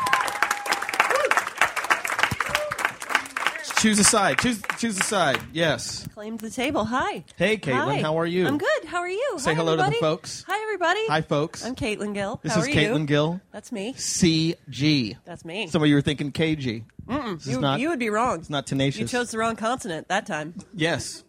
Choose 3.86 4.00
a 4.00 4.04
side. 4.04 4.40
Choose 4.40 4.60
choose 4.80 4.98
a 4.98 5.04
side. 5.04 5.40
Yes. 5.54 6.08
Claimed 6.16 6.40
the 6.40 6.50
table. 6.50 6.86
Hi. 6.86 7.24
Hey, 7.36 7.56
Caitlin. 7.58 7.98
Hi. 7.98 8.02
How 8.02 8.18
are 8.18 8.26
you? 8.26 8.48
I'm 8.48 8.58
good. 8.58 8.86
How 8.86 8.98
are 8.98 9.08
you? 9.08 9.36
Say 9.38 9.52
Hi, 9.52 9.56
hello 9.56 9.76
to 9.76 9.84
the 9.84 9.92
folks. 10.00 10.44
Hi, 10.48 10.60
everybody. 10.64 11.06
Hi, 11.06 11.22
folks. 11.22 11.64
I'm 11.64 11.76
Caitlin 11.76 12.16
Gill. 12.16 12.40
This 12.42 12.56
How 12.56 12.62
is 12.62 12.68
are 12.68 12.72
Caitlin 12.72 13.02
you? 13.02 13.06
Gill. 13.06 13.42
That's 13.52 13.72
me. 13.72 13.94
CG. 13.94 15.18
That's 15.24 15.46
me. 15.46 15.68
Some 15.68 15.84
of 15.84 15.88
you 15.88 15.94
were 15.94 16.02
thinking 16.02 16.32
KG. 16.32 16.84
This 17.08 17.46
is 17.46 17.48
you, 17.54 17.62
not. 17.62 17.80
you 17.80 17.90
would 17.90 18.00
be 18.00 18.10
wrong. 18.10 18.40
It's 18.40 18.50
not 18.50 18.66
tenacious. 18.66 19.02
You 19.02 19.08
chose 19.08 19.30
the 19.30 19.38
wrong 19.38 19.56
consonant 19.56 20.08
that 20.08 20.26
time. 20.26 20.56
Yes. 20.74 21.24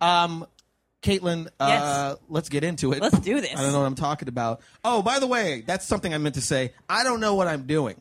Um, 0.00 0.46
Caitlin, 1.02 1.48
uh, 1.60 1.66
Yes. 1.68 2.16
let's 2.30 2.48
get 2.48 2.64
into 2.64 2.92
it. 2.92 3.02
Let's 3.02 3.18
do 3.18 3.38
this. 3.42 3.54
I 3.54 3.60
don't 3.60 3.72
know 3.72 3.80
what 3.80 3.86
I'm 3.86 3.94
talking 3.96 4.28
about. 4.28 4.62
Oh, 4.82 5.02
by 5.02 5.18
the 5.18 5.26
way, 5.26 5.62
that's 5.66 5.86
something 5.86 6.14
I 6.14 6.16
meant 6.16 6.36
to 6.36 6.40
say. 6.40 6.72
I 6.88 7.04
don't 7.04 7.20
know 7.20 7.34
what 7.34 7.48
I'm 7.48 7.66
doing. 7.66 7.96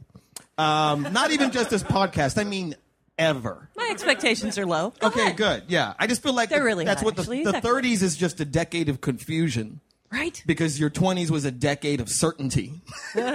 Um, 0.57 1.03
not 1.11 1.31
even 1.31 1.51
just 1.51 1.69
this 1.69 1.83
podcast. 1.97 2.37
I 2.39 2.45
mean, 2.45 2.73
ever. 3.17 3.69
My 3.75 3.87
expectations 3.91 4.57
are 4.57 4.65
low. 4.65 4.93
Go 4.99 5.07
Okay, 5.07 5.21
ahead. 5.21 5.37
good. 5.37 5.63
Yeah, 5.67 5.93
I 5.99 6.07
just 6.07 6.21
feel 6.23 6.33
like 6.33 6.49
They're 6.49 6.59
the- 6.59 6.65
really 6.65 6.85
that's 6.85 7.01
high, 7.01 7.05
what 7.05 7.15
the, 7.15 7.21
actually. 7.23 7.43
the 7.43 7.49
Exactly. 7.57 7.71
30s 7.71 8.01
is 8.03 8.15
just 8.17 8.39
a 8.39 8.45
decade 8.45 8.89
of 8.89 9.01
confusion 9.01 9.79
Right? 10.11 10.41
because 10.45 10.79
your 10.79 10.89
20s 10.89 11.29
was 11.29 11.43
a 11.43 11.51
decade 11.51 11.99
of 11.99 12.07
certainty. 12.09 12.81
your 13.15 13.25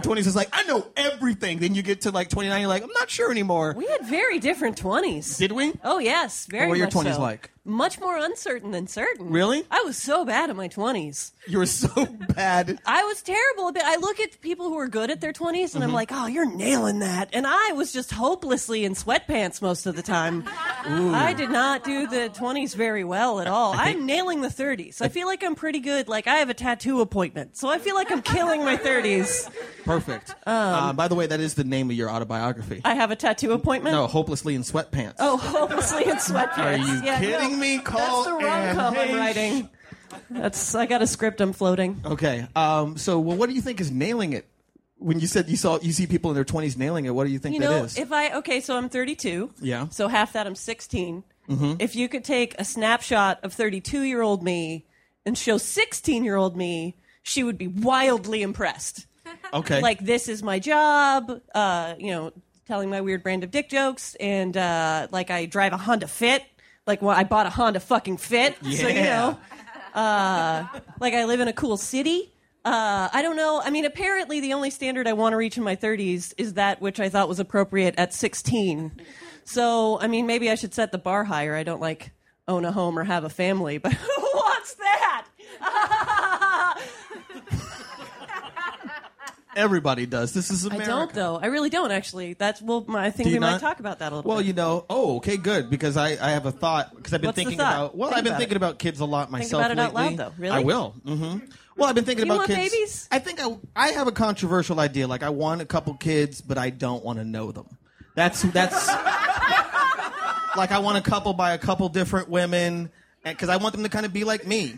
20s 0.00 0.26
is 0.26 0.34
like, 0.36 0.48
I 0.52 0.62
know 0.64 0.86
everything. 0.96 1.58
Then 1.58 1.74
you 1.74 1.82
get 1.82 2.02
to 2.02 2.10
like 2.10 2.28
29, 2.30 2.60
you're 2.60 2.68
like, 2.68 2.82
I'm 2.82 2.88
not 2.92 3.10
sure 3.10 3.30
anymore. 3.30 3.74
We 3.76 3.86
had 3.86 4.06
very 4.06 4.38
different 4.38 4.80
20s. 4.80 5.36
Did 5.38 5.52
we? 5.52 5.72
Oh, 5.84 5.98
yes. 5.98 6.46
Very 6.46 6.66
What 6.66 6.70
were 6.70 6.76
your 6.76 6.86
much 6.86 6.94
20s 6.94 7.14
so. 7.16 7.20
like? 7.20 7.50
Much 7.66 7.98
more 7.98 8.18
uncertain 8.18 8.72
than 8.72 8.86
certain. 8.86 9.30
Really? 9.30 9.64
I 9.70 9.80
was 9.84 9.96
so 9.96 10.26
bad 10.26 10.50
in 10.50 10.56
my 10.56 10.68
20s. 10.68 11.32
You 11.46 11.58
were 11.58 11.66
so 11.66 11.88
bad. 12.34 12.78
I 12.84 13.04
was 13.04 13.22
terrible. 13.22 13.72
I 13.82 13.96
look 13.96 14.20
at 14.20 14.38
people 14.42 14.68
who 14.68 14.78
are 14.78 14.88
good 14.88 15.10
at 15.10 15.22
their 15.22 15.32
20s 15.32 15.74
and 15.74 15.82
I'm 15.82 15.88
Mm-hmm. 15.88 15.94
like, 15.94 16.08
oh, 16.12 16.26
you're 16.26 16.50
nailing 16.54 16.98
that. 16.98 17.30
And 17.32 17.46
I 17.46 17.72
was 17.72 17.90
just 17.90 18.10
hopelessly 18.10 18.84
in 18.84 18.92
sweatpants 18.92 19.62
most 19.62 19.86
of 19.86 19.96
the 19.96 20.02
time. 20.02 20.44
I 20.86 21.32
did 21.32 21.48
not 21.50 21.84
do 21.84 22.06
the 22.06 22.28
20s 22.34 22.74
very 22.74 23.02
well 23.04 23.40
at 23.40 23.46
all. 23.46 23.72
I'm 23.74 24.04
nailing 24.04 24.42
the 24.42 24.48
30s. 24.48 25.00
I 25.00 25.08
feel 25.08 25.26
like 25.26 25.42
I'm 25.42 25.54
pretty 25.54 25.80
good. 25.80 26.06
Like, 26.06 26.26
I 26.26 26.36
have 26.36 26.50
a 26.50 26.54
tattoo 26.54 27.00
appointment. 27.00 27.56
So 27.56 27.68
I 27.68 27.78
feel 27.78 27.94
like 27.94 28.12
I'm 28.12 28.20
killing 28.20 28.62
my 28.64 28.76
30s. 28.76 29.50
Perfect. 29.84 30.34
uh, 30.46 30.92
by 30.92 31.08
the 31.08 31.14
way, 31.14 31.26
that 31.26 31.40
is 31.40 31.54
the 31.54 31.64
name 31.64 31.88
of 31.90 31.96
your 31.96 32.10
autobiography. 32.10 32.76
Um, 32.76 32.82
I 32.84 32.94
have 32.94 33.10
a 33.10 33.16
tattoo 33.16 33.52
appointment. 33.52 33.94
no, 33.94 34.06
hopelessly 34.06 34.54
in 34.54 34.62
sweatpants. 34.62 35.14
Oh, 35.18 35.38
hopelessly 35.38 36.04
in 36.04 36.16
sweatpants. 36.16 36.58
Are 36.58 36.76
you 36.76 37.02
Yeah, 37.02 37.18
kidding 37.20 37.50
no. 37.52 37.53
Me? 37.58 37.78
Call 37.78 38.24
That's 38.24 38.26
the 38.26 38.46
rom 38.46 38.76
com 38.76 38.96
I'm 38.96 39.14
writing. 39.16 39.68
That's 40.30 40.74
I 40.74 40.86
got 40.86 41.02
a 41.02 41.06
script 41.06 41.40
I'm 41.40 41.52
floating. 41.52 42.00
Okay. 42.04 42.46
Um, 42.54 42.96
so, 42.96 43.18
well, 43.18 43.36
what 43.36 43.48
do 43.48 43.54
you 43.54 43.60
think 43.60 43.80
is 43.80 43.90
nailing 43.90 44.32
it? 44.32 44.46
When 44.98 45.20
you 45.20 45.26
said 45.26 45.48
you 45.48 45.56
saw 45.56 45.78
you 45.80 45.92
see 45.92 46.06
people 46.06 46.30
in 46.30 46.34
their 46.34 46.44
20s 46.44 46.78
nailing 46.78 47.04
it, 47.04 47.10
what 47.10 47.26
do 47.26 47.32
you 47.32 47.38
think 47.38 47.56
You 47.56 47.60
that 47.62 47.70
know, 47.70 47.84
is? 47.84 47.98
if 47.98 48.10
I 48.12 48.34
okay, 48.36 48.60
so 48.60 48.76
I'm 48.76 48.88
32. 48.88 49.50
Yeah. 49.60 49.80
Mm-hmm. 49.82 49.90
So 49.90 50.08
half 50.08 50.32
that 50.32 50.46
I'm 50.46 50.54
16. 50.54 51.24
If 51.78 51.94
you 51.94 52.08
could 52.08 52.24
take 52.24 52.54
a 52.58 52.64
snapshot 52.64 53.40
of 53.42 53.52
32 53.52 54.02
year 54.02 54.22
old 54.22 54.42
me 54.42 54.86
and 55.26 55.36
show 55.36 55.58
16 55.58 56.24
year 56.24 56.36
old 56.36 56.56
me, 56.56 56.96
she 57.22 57.42
would 57.44 57.58
be 57.58 57.68
wildly 57.68 58.40
impressed. 58.40 59.06
okay. 59.52 59.82
Like 59.82 60.00
this 60.02 60.28
is 60.28 60.42
my 60.42 60.58
job. 60.58 61.40
Uh, 61.54 61.96
you 61.98 62.12
know, 62.12 62.32
telling 62.66 62.88
my 62.88 63.02
weird 63.02 63.22
brand 63.22 63.44
of 63.44 63.50
dick 63.50 63.68
jokes, 63.68 64.14
and 64.14 64.56
uh, 64.56 65.08
like 65.10 65.30
I 65.30 65.44
drive 65.46 65.72
a 65.72 65.76
Honda 65.76 66.08
Fit. 66.08 66.42
Like 66.86 67.00
well, 67.02 67.16
I 67.16 67.24
bought 67.24 67.46
a 67.46 67.50
Honda 67.50 67.80
fucking 67.80 68.18
Fit. 68.18 68.56
So 68.62 68.88
you 68.88 69.02
know, 69.02 69.38
uh, 69.94 70.66
like 71.00 71.14
I 71.14 71.24
live 71.24 71.40
in 71.40 71.48
a 71.48 71.52
cool 71.52 71.76
city. 71.76 72.30
Uh, 72.64 73.08
I 73.12 73.20
don't 73.20 73.36
know. 73.36 73.60
I 73.62 73.70
mean, 73.70 73.84
apparently 73.84 74.40
the 74.40 74.54
only 74.54 74.70
standard 74.70 75.06
I 75.06 75.12
want 75.12 75.34
to 75.34 75.36
reach 75.36 75.58
in 75.58 75.62
my 75.62 75.76
30s 75.76 76.32
is 76.38 76.54
that 76.54 76.80
which 76.80 76.98
I 76.98 77.10
thought 77.10 77.28
was 77.28 77.38
appropriate 77.38 77.94
at 77.98 78.14
16. 78.14 79.02
So, 79.44 80.00
I 80.00 80.06
mean, 80.06 80.26
maybe 80.26 80.50
I 80.50 80.54
should 80.54 80.72
set 80.72 80.90
the 80.90 80.96
bar 80.96 81.24
higher. 81.24 81.54
I 81.54 81.62
don't 81.62 81.80
like 81.80 82.12
own 82.48 82.64
a 82.64 82.72
home 82.72 82.98
or 82.98 83.04
have 83.04 83.24
a 83.24 83.28
family, 83.28 83.76
but 83.76 83.92
who 83.92 84.22
wants 84.34 84.74
that? 84.74 85.26
Everybody 89.56 90.06
does. 90.06 90.32
This 90.32 90.50
is 90.50 90.64
America. 90.64 90.84
I 90.84 90.88
don't 90.94 91.12
though. 91.12 91.36
I 91.40 91.46
really 91.46 91.70
don't 91.70 91.90
actually. 91.90 92.34
That's 92.34 92.60
well. 92.60 92.84
I 92.90 93.10
think 93.10 93.28
we 93.28 93.38
might 93.38 93.52
not? 93.52 93.60
talk 93.60 93.80
about 93.80 94.00
that 94.00 94.12
a 94.12 94.16
little. 94.16 94.28
Well, 94.28 94.38
bit. 94.38 94.46
you 94.46 94.52
know, 94.52 94.84
oh, 94.90 95.16
okay, 95.16 95.36
good, 95.36 95.70
because 95.70 95.96
I, 95.96 96.10
I 96.10 96.30
have 96.30 96.46
a 96.46 96.52
thought 96.52 96.94
because 96.94 97.12
I've 97.14 97.20
been 97.20 97.28
What's 97.28 97.36
the 97.36 97.42
thinking 97.42 97.58
thought? 97.58 97.74
about. 97.74 97.96
Well, 97.96 98.08
Think 98.10 98.18
I've 98.18 98.24
been 98.24 98.32
about 98.32 98.38
thinking 98.40 98.54
it. 98.54 98.56
about 98.56 98.78
kids 98.78 99.00
a 99.00 99.04
lot 99.04 99.30
myself 99.30 99.60
about 99.64 99.70
it 99.70 99.78
out 99.78 99.94
lately. 99.94 100.16
loud, 100.16 100.32
though. 100.32 100.42
Really? 100.42 100.56
I 100.56 100.60
will. 100.60 100.90
hmm 101.04 101.38
Well, 101.76 101.88
I've 101.88 101.94
been 101.94 102.04
thinking 102.04 102.26
You 102.26 102.32
about 102.32 102.48
want 102.48 102.50
kids. 102.58 102.72
babies? 102.72 103.08
I 103.10 103.18
think 103.18 103.40
I, 103.42 103.56
I 103.76 103.88
have 103.88 104.06
a 104.06 104.12
controversial 104.12 104.80
idea. 104.80 105.06
Like, 105.06 105.22
I 105.22 105.30
want 105.30 105.60
a 105.60 105.66
couple 105.66 105.94
kids, 105.94 106.40
but 106.40 106.58
I 106.58 106.70
don't 106.70 107.04
want 107.04 107.18
to 107.18 107.24
know 107.24 107.52
them. 107.52 107.66
That's 108.14 108.42
that's 108.42 108.86
like 110.56 110.70
I 110.70 110.78
want 110.78 110.98
a 110.98 111.00
couple 111.02 111.32
by 111.32 111.52
a 111.52 111.58
couple 111.58 111.88
different 111.88 112.28
women 112.28 112.90
because 113.24 113.48
I 113.48 113.56
want 113.56 113.74
them 113.74 113.82
to 113.84 113.88
kind 113.88 114.06
of 114.06 114.12
be 114.12 114.24
like 114.24 114.46
me. 114.46 114.74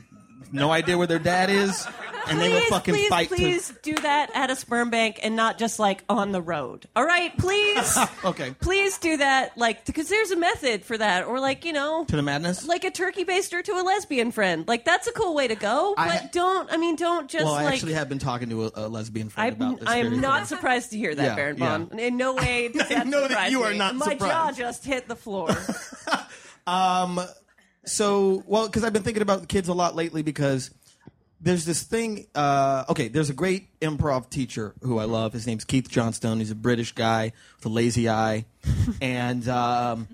No 0.52 0.70
idea 0.70 0.96
where 0.96 1.06
their 1.08 1.18
dad 1.18 1.50
is, 1.50 1.86
and 2.28 2.40
they 2.40 2.48
will 2.48 2.60
please, 2.60 2.68
fucking 2.70 2.94
please, 2.94 3.08
fight 3.08 3.28
please 3.28 3.72
do 3.82 3.94
that 3.94 4.30
at 4.34 4.50
a 4.50 4.56
sperm 4.56 4.90
bank 4.90 5.20
and 5.22 5.36
not 5.36 5.58
just 5.58 5.78
like 5.78 6.04
on 6.08 6.32
the 6.32 6.40
road. 6.42 6.86
All 6.96 7.04
right, 7.04 7.36
please. 7.38 7.98
Okay, 8.24 8.54
please 8.60 8.98
do 8.98 9.18
that, 9.18 9.56
like 9.56 9.84
because 9.86 10.08
there's 10.08 10.30
a 10.32 10.36
method 10.36 10.84
for 10.84 10.98
that, 10.98 11.26
or 11.26 11.38
like 11.38 11.64
you 11.64 11.72
know, 11.72 12.04
to 12.06 12.16
the 12.16 12.22
madness. 12.22 12.66
like 12.66 12.82
a 12.84 12.90
turkey 12.90 13.24
baster 13.24 13.62
to 13.62 13.72
a 13.72 13.82
lesbian 13.82 14.32
friend. 14.32 14.66
Like 14.66 14.84
that's 14.84 15.06
a 15.06 15.12
cool 15.12 15.34
way 15.34 15.46
to 15.46 15.54
go. 15.54 15.94
I 15.96 16.08
But 16.08 16.20
ha- 16.22 16.28
don't. 16.32 16.72
I 16.72 16.76
mean, 16.76 16.96
don't 16.96 17.30
just 17.30 17.44
well, 17.44 17.54
I 17.54 17.64
like. 17.64 17.74
actually 17.74 17.92
have 17.92 18.08
been 18.08 18.18
talking 18.18 18.48
to 18.50 18.64
a, 18.66 18.70
a 18.74 18.88
lesbian 18.88 19.28
friend 19.28 19.54
I'm, 19.54 19.68
about 19.68 19.80
this. 19.80 19.88
I'm 19.88 20.20
not 20.20 20.40
thing. 20.48 20.56
surprised 20.56 20.90
to 20.90 20.96
hear 20.98 21.14
that, 21.14 21.22
Yeah, 21.22 21.34
Baron 21.36 21.56
yeah. 21.58 21.78
Vaughn. 21.78 21.98
In 21.98 22.16
no 22.16 22.34
way 22.34 22.68
does 22.74 22.88
that 22.88 23.06
know 23.06 23.28
that 23.28 23.50
you 23.52 23.62
are 23.62 23.70
me. 23.70 23.78
not 23.78 23.94
My 23.94 24.14
jaw 24.14 24.50
just 24.52 24.84
hit 24.84 25.06
the 25.08 25.16
floor. 25.16 25.50
um. 26.66 27.20
So, 27.84 28.42
well, 28.46 28.66
because 28.66 28.82
I've 28.82 28.92
been 28.92 29.04
thinking 29.04 29.22
about 29.22 29.42
the 29.42 29.46
kids 29.46 29.68
a 29.68 29.74
lot 29.74 29.94
lately 29.94 30.22
because 30.22 30.70
there's 31.40 31.64
this 31.64 31.82
thing. 31.82 32.26
Uh, 32.34 32.84
okay, 32.88 33.08
there's 33.08 33.30
a 33.30 33.34
great 33.34 33.68
improv 33.80 34.30
teacher 34.30 34.74
who 34.82 34.98
I 34.98 35.04
love. 35.04 35.32
His 35.32 35.46
name's 35.46 35.64
Keith 35.64 35.88
Johnstone. 35.88 36.38
He's 36.38 36.50
a 36.50 36.54
British 36.56 36.92
guy 36.92 37.32
with 37.56 37.66
a 37.66 37.68
lazy 37.68 38.08
eye, 38.08 38.46
and 39.00 39.46
um, 39.48 40.08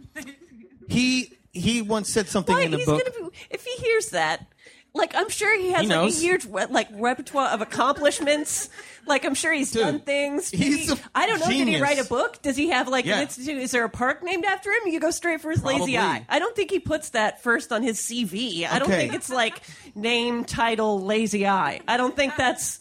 he 0.88 1.32
he 1.52 1.82
once 1.82 2.08
said 2.12 2.28
something 2.28 2.54
Why 2.54 2.62
in 2.62 2.70
the 2.70 2.78
he's 2.78 2.86
book. 2.86 3.04
gonna 3.14 3.30
be, 3.30 3.36
if 3.50 3.64
he 3.64 3.72
hears 3.82 4.10
that, 4.10 4.46
like 4.94 5.14
I'm 5.14 5.28
sure 5.30 5.58
he 5.58 5.70
has 5.72 5.82
He 5.82 5.88
like 5.88 6.10
a 6.10 6.12
huge 6.14 6.46
like 6.46 6.88
repertoire 6.92 7.48
of 7.48 7.60
accomplishments. 7.62 8.68
Like 9.06 9.24
I'm 9.24 9.34
sure 9.34 9.52
he's 9.52 9.70
Dude, 9.72 9.82
done 9.82 10.00
things. 10.00 10.50
he's 10.50 10.88
Maybe- 10.88 11.00
a 11.00 11.10
I 11.14 11.26
don't 11.26 11.40
know. 11.40 11.46
Did 11.48 11.66
he 11.68 11.80
write 11.80 11.98
a 11.98 12.04
book? 12.04 12.40
Does 12.42 12.56
he 12.56 12.68
have 12.68 12.88
like 12.88 13.04
Yeah. 13.06 13.16
an 13.16 13.22
institute? 13.22 13.56
Is 13.58 13.70
there 13.70 13.84
a 13.84 13.88
park 13.90 14.22
named 14.22 14.44
after 14.44 14.70
him? 14.70 14.80
You 14.86 15.00
go 15.00 15.10
straight 15.10 15.40
for 15.40 15.50
his 15.50 15.64
lazy 15.64 15.96
eye. 15.98 16.24
I 16.28 16.38
don't 16.38 16.54
think 16.54 16.70
he 16.70 16.78
puts 16.78 17.10
that 17.10 17.42
first 17.42 17.72
on 17.72 17.82
his 17.82 17.98
CV. 17.98 18.66
I 18.68 18.78
don't 18.78 18.88
think 18.88 19.14
it's 19.14 19.30
like 19.30 19.60
name, 19.94 20.44
title, 20.44 21.00
lazy 21.02 21.46
eye. 21.46 21.80
I 21.88 21.96
don't 21.96 22.14
think 22.14 22.36
that's. 22.36 22.78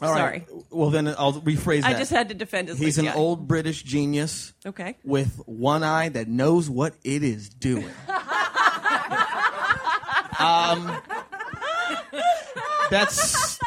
All 0.00 0.12
right. 0.12 0.46
Sorry, 0.46 0.62
Well, 0.70 0.90
then 0.90 1.08
I'll 1.08 1.32
rephrase 1.32 1.80
that. 1.82 1.96
I 1.96 1.98
just 1.98 2.12
had 2.12 2.28
to 2.28 2.34
defend 2.34 2.68
his. 2.68 2.78
He's 2.78 2.98
an 2.98 3.08
eye. 3.08 3.14
old 3.14 3.48
British 3.48 3.82
genius 3.82 4.52
Okay. 4.64 4.96
with 5.02 5.40
one 5.46 5.82
eye 5.82 6.10
that 6.10 6.28
knows 6.28 6.70
what 6.70 6.94
it 7.02 7.24
is 7.24 7.48
doing. 7.48 7.90
um, 10.38 10.96
that's 12.90 13.58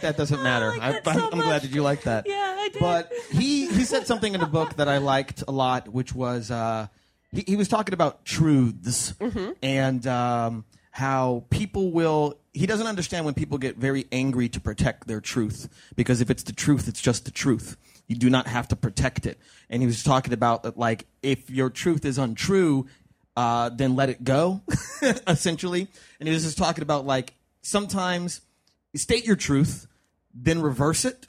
that 0.00 0.16
doesn't 0.16 0.42
matter. 0.44 0.70
like 0.70 0.80
I, 0.82 0.92
that 0.92 1.08
I'm, 1.08 1.18
so 1.18 1.28
I'm 1.32 1.38
glad 1.40 1.62
that 1.62 1.70
you 1.70 1.82
like 1.82 2.02
that. 2.02 2.26
Yeah, 2.26 2.56
I 2.58 2.68
did. 2.68 2.80
But 2.80 3.12
he 3.30 3.66
he 3.68 3.84
said 3.84 4.06
something 4.06 4.34
in 4.34 4.40
the 4.40 4.46
book 4.46 4.74
that 4.76 4.88
I 4.88 4.98
liked 4.98 5.44
a 5.46 5.52
lot, 5.52 5.88
which 5.88 6.14
was 6.14 6.50
uh, 6.50 6.86
he, 7.32 7.44
he 7.46 7.56
was 7.56 7.68
talking 7.68 7.94
about 7.94 8.24
truths 8.24 9.12
Mm-hmm. 9.20 9.52
and 9.62 10.06
um, 10.06 10.64
how 10.90 11.44
people 11.50 11.90
will. 11.92 12.38
He 12.54 12.66
doesn't 12.66 12.86
understand 12.88 13.24
when 13.24 13.34
people 13.34 13.58
get 13.58 13.76
very 13.76 14.06
angry 14.10 14.48
to 14.48 14.60
protect 14.60 15.06
their 15.06 15.20
truth 15.20 15.68
because 15.94 16.20
if 16.20 16.28
it's 16.30 16.42
the 16.42 16.52
truth, 16.52 16.88
it's 16.88 17.00
just 17.00 17.24
the 17.24 17.30
truth. 17.30 17.76
You 18.08 18.16
do 18.16 18.28
not 18.30 18.46
have 18.48 18.66
to 18.68 18.76
protect 18.76 19.26
it. 19.26 19.38
And 19.70 19.80
he 19.82 19.86
was 19.86 20.02
talking 20.02 20.32
about 20.32 20.62
that, 20.64 20.76
like 20.78 21.06
if 21.22 21.50
your 21.50 21.70
truth 21.70 22.04
is 22.04 22.18
untrue, 22.18 22.86
uh, 23.36 23.68
then 23.68 23.94
let 23.94 24.08
it 24.08 24.24
go, 24.24 24.62
essentially. 25.28 25.86
And 26.18 26.26
he 26.26 26.34
was 26.34 26.42
just 26.42 26.58
talking 26.58 26.82
about 26.82 27.06
like 27.06 27.34
sometimes 27.62 28.40
state 28.94 29.26
your 29.26 29.36
truth, 29.36 29.86
then 30.34 30.60
reverse 30.60 31.04
it 31.04 31.28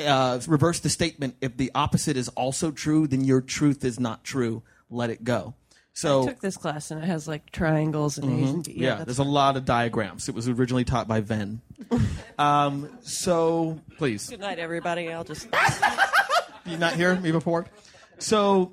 uh, 0.00 0.40
reverse 0.46 0.80
the 0.80 0.88
statement. 0.88 1.36
If 1.40 1.56
the 1.56 1.70
opposite 1.74 2.16
is 2.16 2.28
also 2.30 2.70
true, 2.70 3.06
then 3.06 3.24
your 3.24 3.40
truth 3.40 3.84
is 3.84 4.00
not 4.00 4.24
true. 4.24 4.62
Let 4.90 5.10
it 5.10 5.24
go. 5.24 5.54
So 5.92 6.24
I 6.24 6.26
took 6.26 6.40
this 6.40 6.56
class 6.56 6.90
and 6.90 7.02
it 7.02 7.06
has 7.06 7.28
like 7.28 7.50
triangles 7.50 8.18
and 8.18 8.42
A's 8.42 8.50
and 8.50 8.64
B. 8.64 8.72
Mm-hmm. 8.72 8.82
yeah, 8.82 8.94
that's 8.96 9.04
there's 9.04 9.18
a 9.18 9.24
lot 9.24 9.56
of 9.56 9.64
diagrams. 9.64 10.28
It 10.28 10.34
was 10.34 10.48
originally 10.48 10.84
taught 10.84 11.06
by 11.06 11.20
Venn. 11.20 11.60
um, 12.38 12.88
so 13.02 13.80
please, 13.96 14.28
Good 14.28 14.40
night, 14.40 14.58
everybody. 14.58 15.12
I'll 15.12 15.22
just. 15.22 15.46
you 16.66 16.78
not 16.78 16.94
hear 16.94 17.14
me 17.14 17.30
before? 17.30 17.66
So 18.18 18.72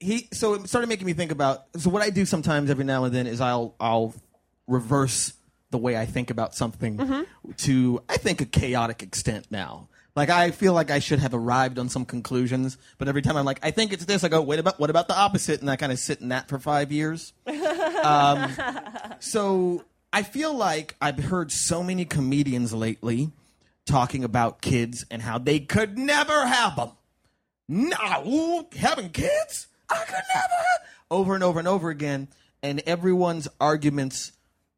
he 0.00 0.28
so 0.32 0.54
it 0.54 0.68
started 0.68 0.88
making 0.88 1.06
me 1.06 1.12
think 1.12 1.30
about 1.30 1.66
so 1.76 1.88
what 1.88 2.02
I 2.02 2.10
do 2.10 2.24
sometimes 2.24 2.68
every 2.70 2.84
now 2.84 3.04
and 3.04 3.14
then 3.14 3.28
is 3.28 3.40
I'll 3.40 3.76
I'll 3.78 4.12
reverse 4.66 5.32
the 5.72 5.78
way 5.78 5.96
I 5.96 6.06
think 6.06 6.30
about 6.30 6.54
something 6.54 7.26
to 7.58 8.02
I 8.08 8.16
think 8.16 8.40
a 8.40 8.46
chaotic 8.46 9.02
extent 9.02 9.46
now. 9.50 9.88
Like 10.14 10.28
I 10.28 10.50
feel 10.50 10.74
like 10.74 10.90
I 10.90 10.98
should 10.98 11.18
have 11.20 11.32
arrived 11.34 11.78
on 11.78 11.88
some 11.88 12.04
conclusions, 12.04 12.76
but 12.98 13.08
every 13.08 13.22
time 13.22 13.36
I'm 13.36 13.46
like, 13.46 13.58
I 13.62 13.70
think 13.70 13.92
it's 13.92 14.04
this, 14.04 14.22
I 14.22 14.28
go, 14.28 14.42
wait 14.42 14.58
about 14.58 14.78
what 14.78 14.90
about 14.90 15.08
the 15.08 15.18
opposite? 15.18 15.60
And 15.60 15.70
I 15.70 15.76
kind 15.76 15.90
of 15.90 15.98
sit 15.98 16.20
in 16.20 16.28
that 16.28 16.48
for 16.48 16.58
five 16.58 16.92
years. 16.92 17.32
um, 18.04 18.52
so 19.20 19.84
I 20.12 20.22
feel 20.22 20.54
like 20.54 20.96
I've 21.00 21.18
heard 21.18 21.50
so 21.50 21.82
many 21.82 22.04
comedians 22.04 22.74
lately 22.74 23.32
talking 23.86 24.22
about 24.22 24.60
kids 24.60 25.06
and 25.10 25.22
how 25.22 25.38
they 25.38 25.60
could 25.60 25.98
never 25.98 26.46
have 26.46 26.76
them. 26.76 26.90
No, 27.68 28.68
having 28.76 29.10
kids? 29.10 29.68
I 29.88 30.04
could 30.04 30.22
never. 30.34 30.64
Over 31.10 31.34
and 31.34 31.42
over 31.42 31.58
and 31.58 31.68
over 31.68 31.88
again. 31.88 32.28
And 32.62 32.80
everyone's 32.86 33.48
arguments 33.60 34.32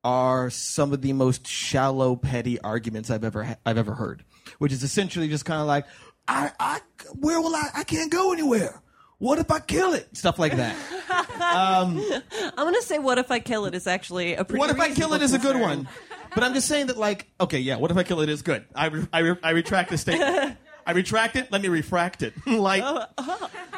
are 0.05 0.51
some 0.51 0.93
of 0.93 1.03
the 1.03 1.13
most 1.13 1.47
shallow, 1.47 2.15
petty 2.15 2.61
arguments 2.61 3.11
I've 3.11 3.25
ever 3.25 3.45
ha- 3.45 3.57
I've 3.65 3.79
ever 3.79 3.95
heard. 3.95 4.25
Which 4.59 4.73
is 4.73 4.83
essentially 4.83 5.29
just 5.29 5.45
kind 5.45 5.61
of 5.61 5.67
like, 5.67 5.87
I, 6.29 6.53
I, 6.61 6.81
where 7.19 7.41
will 7.41 7.55
I? 7.55 7.71
I 7.75 7.85
can't 7.85 8.13
go 8.13 8.33
anywhere. 8.33 8.83
What 9.19 9.39
if 9.39 9.51
I 9.51 9.61
kill 9.61 9.95
it? 9.95 10.15
Stuff 10.17 10.39
like 10.39 10.57
that. 10.57 10.77
I'm 11.41 12.55
gonna 12.57 12.83
say, 12.83 12.99
what 12.99 13.19
if 13.19 13.31
I 13.31 13.39
kill 13.39 13.65
it 13.65 13.75
is 13.75 13.87
actually 13.87 14.35
a 14.35 14.45
pretty. 14.45 14.59
what 14.59 14.71
if 14.71 14.79
I 14.79 14.93
kill 14.93 15.15
it 15.15 15.23
is 15.23 15.33
a 15.33 15.39
good 15.39 15.59
one. 15.59 15.89
But 16.35 16.43
I'm 16.43 16.53
just 16.53 16.67
saying 16.67 16.89
that, 16.89 16.99
like, 16.99 17.31
okay, 17.41 17.59
yeah. 17.59 17.77
What 17.77 17.91
if 17.91 17.97
I 17.97 18.03
kill 18.03 18.21
it 18.21 18.29
is 18.29 18.43
good. 18.43 18.65
I 18.75 18.87
re- 18.87 19.07
I, 19.13 19.19
re- 19.21 19.39
I 19.43 19.51
retract 19.51 19.91
the 19.91 19.99
statement. 19.99 20.57
I 20.87 20.93
retract 20.93 21.37
it. 21.37 21.51
Let 21.51 21.63
me 21.63 21.69
refract 21.69 22.23
it. 22.23 22.35
like, 22.47 22.85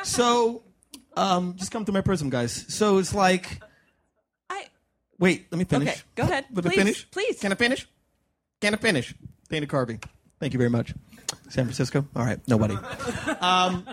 so, 0.03 0.62
um, 1.17 1.55
just 1.57 1.71
come 1.71 1.85
to 1.85 1.93
my 1.93 2.01
prism, 2.01 2.31
guys. 2.31 2.65
So 2.75 2.99
it's 2.99 3.15
like, 3.15 3.61
wait, 5.18 5.46
let 5.50 5.59
me 5.59 5.64
finish. 5.64 5.88
Okay, 5.88 6.00
go 6.14 6.22
ahead. 6.24 6.44
Let 6.52 6.64
me 6.64 6.70
Please, 6.70 6.76
finish. 6.79 7.11
please. 7.11 7.40
Can 7.40 7.52
I 7.52 7.55
finish? 7.57 7.88
Can 8.61 8.74
I 8.74 8.76
finish? 8.79 9.14
Dana 9.48 9.66
Carvey. 9.66 10.02
Thank 10.40 10.52
you 10.52 10.59
very 10.59 10.70
much. 10.70 10.92
San 11.48 11.64
Francisco. 11.64 12.07
All 12.14 12.24
right, 12.24 12.38
nobody. 12.48 12.74
um, 13.40 13.87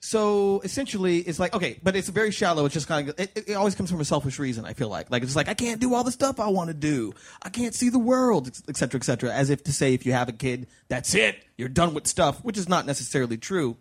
so 0.00 0.60
essentially, 0.62 1.18
it's 1.18 1.38
like 1.38 1.54
okay, 1.54 1.78
but 1.82 1.96
it's 1.96 2.08
very 2.08 2.30
shallow. 2.30 2.64
It's 2.66 2.74
just 2.74 2.86
kind 2.86 3.08
of 3.08 3.18
it, 3.18 3.32
it- 3.34 3.48
it 3.48 3.54
always 3.54 3.74
comes 3.74 3.90
from 3.90 4.00
a 4.00 4.04
selfish 4.04 4.38
reason. 4.38 4.64
I 4.66 4.74
feel 4.74 4.88
like 4.88 5.10
like 5.10 5.22
it's 5.22 5.34
like 5.36 5.48
I 5.48 5.54
can't 5.54 5.80
do 5.80 5.94
all 5.94 6.04
the 6.04 6.12
stuff 6.12 6.38
I 6.40 6.48
want 6.48 6.68
to 6.68 6.74
do. 6.74 7.14
I 7.42 7.48
can't 7.48 7.74
see 7.74 7.88
the 7.88 7.98
world, 7.98 8.50
et 8.68 8.76
cetera, 8.76 9.00
et 9.00 9.04
cetera. 9.04 9.32
As 9.32 9.48
if 9.50 9.64
to 9.64 9.72
say, 9.72 9.94
if 9.94 10.04
you 10.04 10.12
have 10.12 10.28
a 10.28 10.32
kid, 10.32 10.66
that's 10.88 11.14
it. 11.14 11.42
You're 11.56 11.68
done 11.70 11.94
with 11.94 12.06
stuff, 12.06 12.44
which 12.44 12.58
is 12.58 12.68
not 12.68 12.84
necessarily 12.86 13.38
true. 13.38 13.76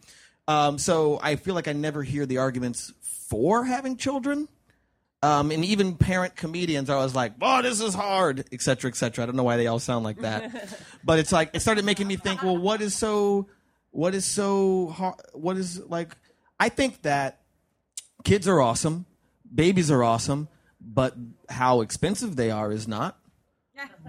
Um, 0.47 0.77
so 0.77 1.19
I 1.21 1.35
feel 1.35 1.55
like 1.55 1.67
I 1.67 1.73
never 1.73 2.03
hear 2.03 2.25
the 2.25 2.37
arguments 2.37 2.91
for 3.01 3.65
having 3.65 3.97
children. 3.97 4.47
Um, 5.23 5.51
and 5.51 5.63
even 5.63 5.95
parent 5.95 6.35
comedians 6.35 6.89
are 6.89 6.97
always 6.97 7.15
like, 7.15 7.31
"Oh, 7.41 7.61
this 7.61 7.79
is 7.79 7.93
hard," 7.93 8.43
et 8.51 8.61
cetera, 8.61 8.89
et 8.89 8.97
cetera. 8.97 9.23
I 9.23 9.25
don't 9.25 9.37
know 9.37 9.43
why 9.43 9.55
they 9.55 9.67
all 9.67 9.79
sound 9.79 10.03
like 10.03 10.19
that, 10.19 10.51
but 11.05 11.17
it's 11.17 11.31
like 11.31 11.51
it 11.53 11.61
started 11.61 11.85
making 11.85 12.07
me 12.07 12.17
think. 12.17 12.43
Well, 12.43 12.57
what 12.57 12.81
is 12.81 12.93
so, 12.93 13.47
what 13.91 14.13
is 14.15 14.25
so 14.25 14.87
hard? 14.87 15.15
What 15.31 15.55
is 15.55 15.79
like? 15.79 16.17
I 16.59 16.67
think 16.67 17.03
that 17.03 17.39
kids 18.25 18.49
are 18.49 18.59
awesome, 18.59 19.05
babies 19.53 19.89
are 19.89 20.03
awesome, 20.03 20.49
but 20.81 21.15
how 21.47 21.79
expensive 21.79 22.35
they 22.35 22.51
are 22.51 22.73
is 22.73 22.85
not. 22.85 23.17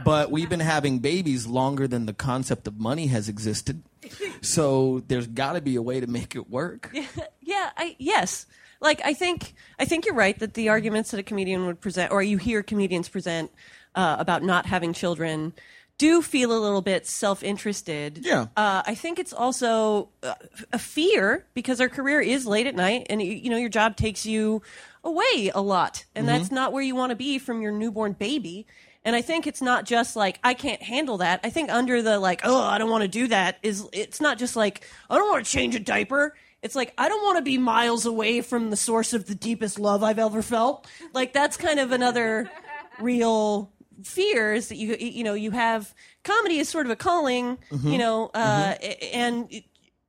But 0.05 0.33
we've 0.33 0.49
been 0.49 0.61
having 0.61 0.99
babies 0.99 1.47
longer 1.47 1.87
than 1.87 2.07
the 2.07 2.13
concept 2.13 2.67
of 2.67 2.79
money 2.81 3.07
has 3.07 3.29
existed, 3.29 3.85
so 4.41 5.01
there's 5.07 5.29
got 5.29 5.53
to 5.53 5.61
be 5.61 5.77
a 5.77 5.83
way 5.83 6.01
to 6.01 6.09
make 6.09 6.35
it 6.35 6.51
work. 6.51 6.91
yeah, 7.41 7.71
I 7.77 7.95
yes. 8.01 8.47
Like 8.85 9.01
I 9.05 9.15
think 9.15 9.55
I 9.79 9.87
think 9.87 10.05
you're 10.05 10.15
right 10.15 10.39
that 10.39 10.55
the 10.55 10.69
arguments 10.69 11.11
that 11.11 11.19
a 11.19 11.23
comedian 11.23 11.67
would 11.67 11.81
present, 11.81 12.13
or 12.13 12.23
you 12.23 12.37
hear 12.37 12.63
comedians 12.63 13.09
present 13.09 13.51
uh, 13.95 14.17
about 14.19 14.43
not 14.43 14.67
having 14.67 14.93
children, 14.93 15.55
do 15.97 16.21
feel 16.21 16.53
a 16.53 16.61
little 16.61 16.83
bit 16.83 17.07
self-interested. 17.07 18.21
Yeah. 18.23 18.47
Uh, 18.57 18.83
I 18.87 18.95
think 18.95 19.19
it's 19.19 19.33
also 19.33 20.11
uh, 20.23 20.35
a 20.73 20.79
fear 20.79 21.47
because 21.55 21.81
our 21.81 21.89
career 21.89 22.21
is 22.21 22.47
late 22.47 22.67
at 22.67 22.75
night, 22.75 23.07
and 23.09 23.23
you, 23.23 23.33
you 23.33 23.51
know 23.51 23.57
your 23.57 23.71
job 23.71 23.97
takes 23.97 24.27
you 24.27 24.61
away 25.03 25.51
a 25.55 25.63
lot, 25.63 26.05
and 26.15 26.29
that's 26.29 26.51
not 26.51 26.73
where 26.73 26.83
you 26.83 26.95
want 26.95 27.11
to 27.11 27.17
be 27.17 27.39
from 27.39 27.63
your 27.63 27.73
newborn 27.73 28.13
baby. 28.13 28.67
And 29.07 29.15
I 29.15 29.21
think 29.21 29.47
it's 29.47 29.61
not 29.61 29.85
just 29.85 30.17
like 30.17 30.41
I 30.43 30.55
can't 30.55 30.83
handle 30.83 31.19
that. 31.19 31.41
I 31.45 31.51
think 31.51 31.71
under 31.71 32.01
the 32.03 32.19
like, 32.19 32.41
oh, 32.45 32.63
I 32.63 32.79
don't 32.79 32.91
want 32.91 33.03
to 33.03 33.09
do 33.09 33.29
that 33.29 33.59
is 33.63 33.87
it's 33.93 34.21
not 34.21 34.39
just 34.39 34.57
like 34.57 34.87
I 35.11 35.17
don't 35.17 35.31
want 35.31 35.45
to 35.45 35.51
change 35.51 35.75
a 35.75 35.81
diaper. 35.81 36.35
It's 36.65 36.75
like 36.75 36.93
I 36.99 37.09
don't 37.09 37.23
want 37.23 37.37
to 37.39 37.43
be 37.43 37.59
miles 37.59 38.07
away 38.07 38.41
from 38.41 38.71
the 38.71 38.77
source 38.77 39.13
of 39.13 39.27
the 39.27 39.35
deepest 39.37 39.79
love 39.79 40.03
I've 40.03 40.19
ever 40.19 40.43
felt. 40.43 40.87
Like 41.13 41.33
that's 41.33 41.57
kind 41.57 41.79
of 41.79 41.93
another 41.93 42.51
real 43.01 43.71
fear 44.03 44.53
is 44.55 44.69
that 44.69 44.77
you 44.77 44.97
you 44.99 45.23
know 45.25 45.35
you 45.35 45.51
have 45.53 45.95
comedy 46.25 46.59
is 46.59 46.69
sort 46.69 46.87
of 46.87 46.91
a 46.91 46.97
calling, 46.97 47.59
you 47.85 47.99
know, 47.99 48.31
uh, 48.35 48.75
and 49.13 49.49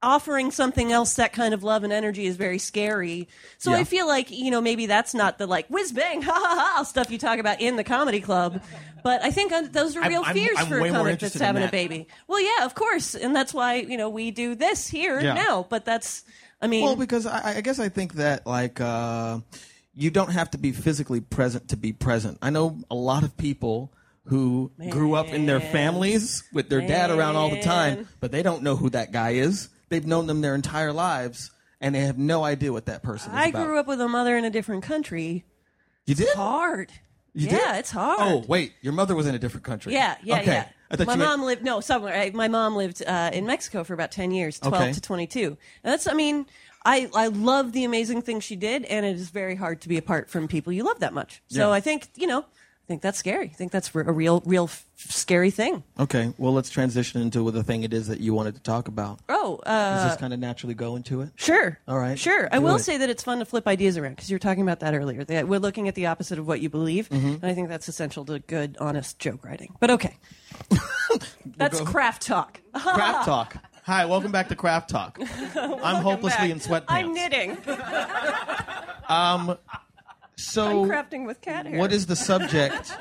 offering 0.04 0.52
something 0.52 0.92
else 0.92 1.16
that 1.16 1.34
kind 1.34 1.54
of 1.54 1.64
love 1.64 1.84
and 1.84 1.92
energy 1.92 2.26
is 2.26 2.36
very 2.36 2.60
scary. 2.60 3.28
So 3.58 3.72
Yeah. 3.72 3.78
I 3.78 3.84
feel 3.86 4.08
like 4.08 4.32
you 4.32 4.50
know 4.52 4.62
maybe 4.62 4.86
that's 4.86 5.14
not 5.14 5.38
the 5.38 5.48
like 5.48 5.68
whiz 5.68 5.92
bang 5.92 6.22
ha 6.30 6.32
ha 6.34 6.74
ha 6.78 6.84
stuff 6.84 7.12
you 7.12 7.18
talk 7.18 7.40
about 7.40 7.60
in 7.62 7.76
the 7.76 7.84
comedy 7.84 8.22
club, 8.22 8.62
but 9.04 9.24
I 9.24 9.32
think 9.32 9.52
uh, 9.52 9.64
those 9.72 9.96
are 9.96 10.02
I'm- 10.02 10.10
real 10.12 10.24
I'm- 10.24 10.34
fears 10.36 10.58
I'm 10.58 10.68
for 10.68 10.80
a 10.80 10.90
comic 10.90 11.20
that's 11.20 11.34
having 11.40 11.64
a 11.64 11.70
baby. 11.72 12.08
Well, 12.28 12.42
yeah, 12.42 12.66
of 12.66 12.76
course, 12.76 13.16
and 13.16 13.36
that's 13.36 13.54
why 13.54 13.76
you 13.76 13.98
know 13.98 14.10
we 14.10 14.32
do 14.32 14.56
this 14.56 14.88
here 14.88 15.20
Yeah. 15.20 15.34
now. 15.34 15.66
But 15.70 15.86
that's 15.86 16.24
I 16.62 16.68
mean, 16.68 16.84
Well, 16.84 16.96
because 16.96 17.26
I, 17.26 17.58
I 17.58 17.62
guess 17.62 17.80
I 17.80 17.90
think 17.90 18.14
that 18.14 18.46
like 18.48 18.80
uh, 18.82 19.40
you 19.94 20.10
don't 20.10 20.32
have 20.32 20.52
to 20.52 20.58
be 20.58 20.72
physically 20.72 21.22
present 21.22 21.70
to 21.70 21.78
be 21.78 21.94
present. 21.94 22.38
I 22.42 22.50
know 22.50 22.80
a 22.90 22.96
lot 22.96 23.24
of 23.24 23.38
people 23.38 23.94
who 24.26 24.72
grew 24.90 25.14
up 25.14 25.28
in 25.28 25.46
their 25.46 25.60
families 25.60 26.44
with 26.52 26.70
their 26.70 26.82
dad 26.82 27.12
around 27.12 27.36
all 27.36 27.50
the 27.50 27.62
time, 27.62 28.08
but 28.20 28.32
they 28.32 28.42
don't 28.42 28.64
know 28.64 28.76
who 28.76 28.90
that 28.90 29.12
guy 29.12 29.32
is. 29.32 29.70
They've 29.90 30.06
known 30.06 30.26
them 30.26 30.42
their 30.42 30.56
entire 30.56 30.92
lives, 30.92 31.52
and 31.80 31.94
they 31.94 32.02
have 32.02 32.18
no 32.18 32.44
idea 32.44 32.74
what 32.74 32.88
that 32.88 33.04
person 33.04 33.32
is 33.32 33.38
I 33.38 33.48
about. 33.48 33.66
grew 33.66 33.78
up 33.80 33.88
with 33.88 34.02
a 34.02 34.08
mother 34.08 34.36
in 34.36 34.44
a 34.44 34.50
different 34.50 34.84
country. 34.84 35.46
You 36.08 36.16
did? 36.16 36.36
Hard. 36.36 36.92
You 37.34 37.48
yeah, 37.48 37.74
did? 37.74 37.80
it's 37.80 37.92
hard. 37.92 38.20
Oh, 38.20 38.44
wait, 38.48 38.74
your 38.82 38.94
mother 38.94 39.14
was 39.14 39.28
in 39.28 39.36
a 39.36 39.40
different 39.40 39.66
country. 39.66 39.94
Yeah, 39.94 40.16
yeah, 40.24 40.40
okay. 40.40 40.46
yeah. 40.46 40.70
I 40.92 40.98
thought 40.98 41.08
my 41.08 41.16
mom 41.16 41.44
lived 41.44 41.64
no 41.64 41.80
somewhere. 41.80 42.14
I, 42.16 42.32
my 42.32 42.48
mom 42.48 42.76
lived 42.76 43.04
uh, 43.06 43.32
in 43.34 43.46
Mexico 43.46 43.84
for 43.84 43.94
about 43.94 44.12
ten 44.12 44.32
years, 44.32 44.60
twelve 44.60 44.76
Okay. 44.76 44.94
to 44.94 45.02
twenty-two. 45.02 45.48
And 45.48 45.94
that's, 45.94 46.08
I 46.08 46.14
mean, 46.14 46.46
I 46.86 47.10
I 47.16 47.28
love 47.28 47.72
the 47.72 47.84
amazing 47.86 48.22
things 48.22 48.44
she 48.44 48.56
did, 48.56 48.86
and 48.86 49.06
it 49.06 49.16
is 49.16 49.30
very 49.30 49.56
hard 49.56 49.82
to 49.82 49.90
be 49.90 49.98
apart 49.98 50.30
from 50.30 50.48
people 50.48 50.72
you 50.72 50.84
love 50.84 51.00
that 51.00 51.14
much. 51.14 51.42
So 51.48 51.70
Yeah. 51.70 51.72
I 51.72 51.80
think 51.80 52.10
you 52.16 52.28
know, 52.28 52.46
I 52.86 52.88
think 52.88 53.02
that's 53.02 53.18
scary. 53.18 53.46
I 53.46 53.54
think 53.54 53.72
that's 53.72 53.90
a 53.96 54.04
real, 54.14 54.44
real 54.46 54.66
f- 54.66 54.86
scary 54.96 55.50
thing. 55.50 55.82
Okay, 56.00 56.32
well, 56.38 56.54
let's 56.54 56.70
transition 56.70 57.20
into 57.20 57.50
the 57.50 57.64
thing 57.64 57.82
it 57.82 57.96
is 57.96 58.10
that 58.10 58.20
you 58.20 58.36
wanted 58.36 58.54
to 58.54 58.62
talk 58.62 58.88
about. 58.88 59.22
Oh, 59.28 59.60
Does 59.66 60.02
uh, 60.06 60.08
this 60.10 60.18
kind 60.18 60.34
of 60.36 60.40
naturally 60.40 60.76
go 60.76 60.96
into 60.96 61.22
it? 61.22 61.30
Sure. 61.36 61.80
All 61.88 61.98
right. 61.98 62.20
Sure. 62.20 62.48
I 62.52 62.60
will 62.60 62.76
it. 62.76 62.80
say 62.82 62.98
that 62.98 63.10
it's 63.10 63.24
fun 63.24 63.40
to 63.40 63.46
flip 63.46 63.68
ideas 63.68 63.98
around 63.98 64.12
because 64.12 64.30
you 64.30 64.36
were 64.36 64.40
talking 64.40 64.62
about 64.62 64.82
that 64.82 64.94
earlier. 64.94 65.24
That 65.24 65.48
we're 65.48 65.60
looking 65.60 65.88
at 65.88 65.96
the 65.96 66.06
opposite 66.06 66.38
of 66.38 66.46
what 66.48 66.62
you 66.62 66.70
believe, 66.70 67.10
Mm-hmm. 67.10 67.28
and 67.28 67.46
I 67.46 67.56
think 67.56 67.70
that's 67.70 67.88
essential 67.88 68.24
to 68.26 68.38
good, 68.38 68.78
honest 68.80 69.18
joke 69.18 69.44
writing. 69.44 69.74
But 69.80 69.90
okay, 69.90 70.16
that's 71.58 71.82
craft 71.82 72.22
talk. 72.22 72.62
Craft 72.76 73.26
Talk. 73.26 73.58
Hi, 73.86 74.06
welcome 74.06 74.32
back 74.32 74.50
to 74.50 74.56
Craft 74.56 74.92
Talk. 74.92 75.20
I'm 75.56 76.04
hopelessly 76.04 76.52
in 76.52 76.60
sweatpants. 76.60 76.86
I'm 76.90 77.14
knitting. 77.14 77.58
So, 80.38 80.84
I'm 80.84 80.90
crafting 80.90 81.26
with 81.26 81.42
cat 81.42 81.66
hair. 81.66 81.80
what 81.80 81.92
is 81.92 82.06
the 82.06 82.16
subject? 82.16 82.92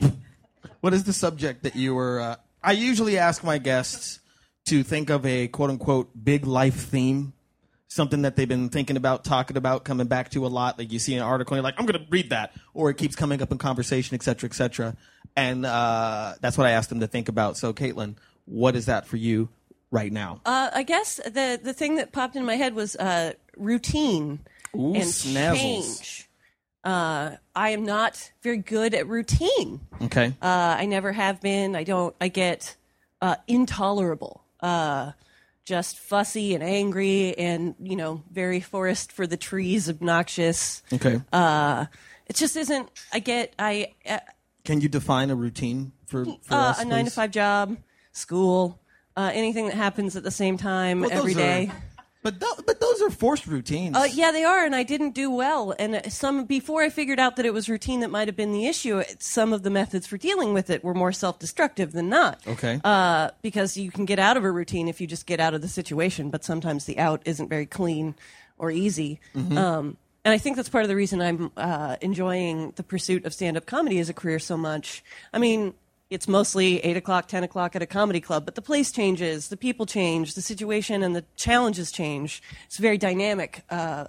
what 0.80 0.94
is 0.94 1.04
the 1.04 1.12
subject 1.12 1.62
that 1.64 1.76
you 1.76 1.94
were? 1.94 2.20
Uh, 2.20 2.36
I 2.62 2.72
usually 2.72 3.18
ask 3.18 3.42
my 3.44 3.58
guests 3.58 4.20
to 4.66 4.82
think 4.82 5.10
of 5.10 5.24
a 5.24 5.48
quote 5.48 5.70
unquote 5.70 6.10
big 6.24 6.46
life 6.46 6.74
theme, 6.74 7.32
something 7.88 8.22
that 8.22 8.36
they've 8.36 8.48
been 8.48 8.68
thinking 8.68 8.96
about, 8.96 9.24
talking 9.24 9.56
about, 9.56 9.84
coming 9.84 10.06
back 10.06 10.30
to 10.30 10.44
a 10.46 10.48
lot. 10.48 10.78
Like 10.78 10.92
you 10.92 10.98
see 10.98 11.14
an 11.14 11.22
article, 11.22 11.54
and 11.54 11.58
you're 11.58 11.64
like, 11.64 11.78
I'm 11.78 11.86
going 11.86 12.00
to 12.00 12.06
read 12.10 12.30
that, 12.30 12.52
or 12.74 12.90
it 12.90 12.96
keeps 12.96 13.16
coming 13.16 13.40
up 13.42 13.52
in 13.52 13.58
conversation, 13.58 14.14
et 14.14 14.22
cetera, 14.22 14.48
et 14.48 14.54
cetera. 14.54 14.96
And 15.36 15.66
uh, 15.66 16.34
that's 16.40 16.56
what 16.56 16.66
I 16.66 16.70
asked 16.70 16.88
them 16.88 17.00
to 17.00 17.06
think 17.06 17.28
about. 17.28 17.56
So, 17.56 17.72
Caitlin, 17.72 18.16
what 18.46 18.74
is 18.74 18.86
that 18.86 19.06
for 19.06 19.16
you 19.16 19.48
right 19.90 20.12
now? 20.12 20.40
Uh, 20.44 20.70
I 20.72 20.82
guess 20.82 21.16
the 21.16 21.60
the 21.62 21.72
thing 21.72 21.96
that 21.96 22.12
popped 22.12 22.36
in 22.36 22.44
my 22.44 22.56
head 22.56 22.74
was 22.74 22.96
uh, 22.96 23.32
routine 23.56 24.40
Ooh, 24.74 24.94
and 24.94 25.04
snazzles. 25.04 25.56
change. 25.56 26.25
Uh, 26.86 27.36
I 27.54 27.70
am 27.70 27.84
not 27.84 28.30
very 28.42 28.58
good 28.58 28.94
at 28.94 29.08
routine. 29.08 29.80
Okay. 30.02 30.26
Uh, 30.40 30.76
I 30.78 30.86
never 30.86 31.10
have 31.12 31.40
been. 31.40 31.74
I 31.74 31.82
don't. 31.82 32.14
I 32.20 32.28
get 32.28 32.76
uh, 33.20 33.34
intolerable. 33.48 34.44
Uh, 34.60 35.10
just 35.64 35.98
fussy 35.98 36.54
and 36.54 36.62
angry, 36.62 37.36
and 37.36 37.74
you 37.82 37.96
know, 37.96 38.22
very 38.30 38.60
forest 38.60 39.10
for 39.10 39.26
the 39.26 39.36
trees, 39.36 39.88
obnoxious. 39.90 40.84
okay. 40.92 41.20
Uh, 41.32 41.86
it 42.28 42.36
just 42.36 42.56
isn't. 42.56 42.88
I 43.12 43.18
get. 43.18 43.52
I 43.58 43.92
uh, 44.08 44.18
Can 44.64 44.80
you 44.80 44.88
define 44.88 45.30
a 45.30 45.34
routine 45.34 45.90
for, 46.06 46.24
for 46.24 46.54
uh, 46.54 46.70
us, 46.70 46.80
a 46.80 46.84
nine 46.84 47.06
to 47.06 47.10
five 47.10 47.32
job, 47.32 47.76
school, 48.12 48.78
uh, 49.16 49.32
anything 49.34 49.66
that 49.66 49.74
happens 49.74 50.14
at 50.14 50.22
the 50.22 50.30
same 50.30 50.56
time 50.56 51.00
Well, 51.00 51.10
every 51.10 51.34
those 51.34 51.42
are- 51.42 51.46
day. 51.46 51.72
But 52.26 52.40
tho- 52.40 52.62
but 52.66 52.80
those 52.80 53.00
are 53.02 53.10
forced 53.10 53.46
routines. 53.46 53.96
Uh, 53.96 54.08
yeah, 54.12 54.32
they 54.32 54.42
are, 54.42 54.64
and 54.64 54.74
I 54.74 54.82
didn't 54.82 55.12
do 55.12 55.30
well. 55.30 55.76
And 55.78 56.12
some 56.12 56.44
before 56.44 56.82
I 56.82 56.90
figured 56.90 57.20
out 57.20 57.36
that 57.36 57.46
it 57.46 57.54
was 57.54 57.68
routine 57.68 58.00
that 58.00 58.10
might 58.10 58.26
have 58.26 58.34
been 58.34 58.50
the 58.50 58.66
issue. 58.66 59.00
Some 59.20 59.52
of 59.52 59.62
the 59.62 59.70
methods 59.70 60.08
for 60.08 60.16
dealing 60.16 60.52
with 60.52 60.68
it 60.68 60.82
were 60.82 60.92
more 60.92 61.12
self-destructive 61.12 61.92
than 61.92 62.08
not. 62.08 62.40
Okay. 62.44 62.80
Uh, 62.82 63.30
because 63.42 63.76
you 63.76 63.92
can 63.92 64.06
get 64.06 64.18
out 64.18 64.36
of 64.36 64.42
a 64.42 64.50
routine 64.50 64.88
if 64.88 65.00
you 65.00 65.06
just 65.06 65.24
get 65.24 65.38
out 65.38 65.54
of 65.54 65.62
the 65.62 65.68
situation, 65.68 66.30
but 66.30 66.42
sometimes 66.42 66.86
the 66.86 66.98
out 66.98 67.22
isn't 67.26 67.48
very 67.48 67.66
clean 67.66 68.16
or 68.58 68.72
easy. 68.72 69.20
Mm-hmm. 69.36 69.56
Um, 69.56 69.96
and 70.24 70.34
I 70.34 70.38
think 70.38 70.56
that's 70.56 70.68
part 70.68 70.82
of 70.82 70.88
the 70.88 70.96
reason 70.96 71.22
I'm 71.22 71.52
uh, 71.56 71.94
enjoying 72.00 72.72
the 72.74 72.82
pursuit 72.82 73.24
of 73.24 73.34
stand-up 73.34 73.66
comedy 73.66 74.00
as 74.00 74.08
a 74.08 74.14
career 74.14 74.40
so 74.40 74.56
much. 74.56 75.04
I 75.32 75.38
mean, 75.38 75.74
it's 76.10 76.28
mostly 76.28 76.78
eight 76.84 76.96
o'clock, 76.96 77.26
ten 77.28 77.42
o'clock 77.44 77.74
at 77.76 77.82
a 77.82 77.86
comedy 77.86 78.20
club, 78.20 78.44
but 78.44 78.54
the 78.54 78.62
place 78.62 78.92
changes, 78.92 79.48
the 79.48 79.56
people 79.56 79.86
change, 79.86 80.34
the 80.34 80.42
situation 80.42 81.02
and 81.02 81.16
the 81.16 81.24
challenges 81.36 81.90
change. 81.90 82.42
It's 82.66 82.78
a 82.78 82.82
very 82.82 82.98
dynamic 82.98 83.62
uh, 83.70 84.06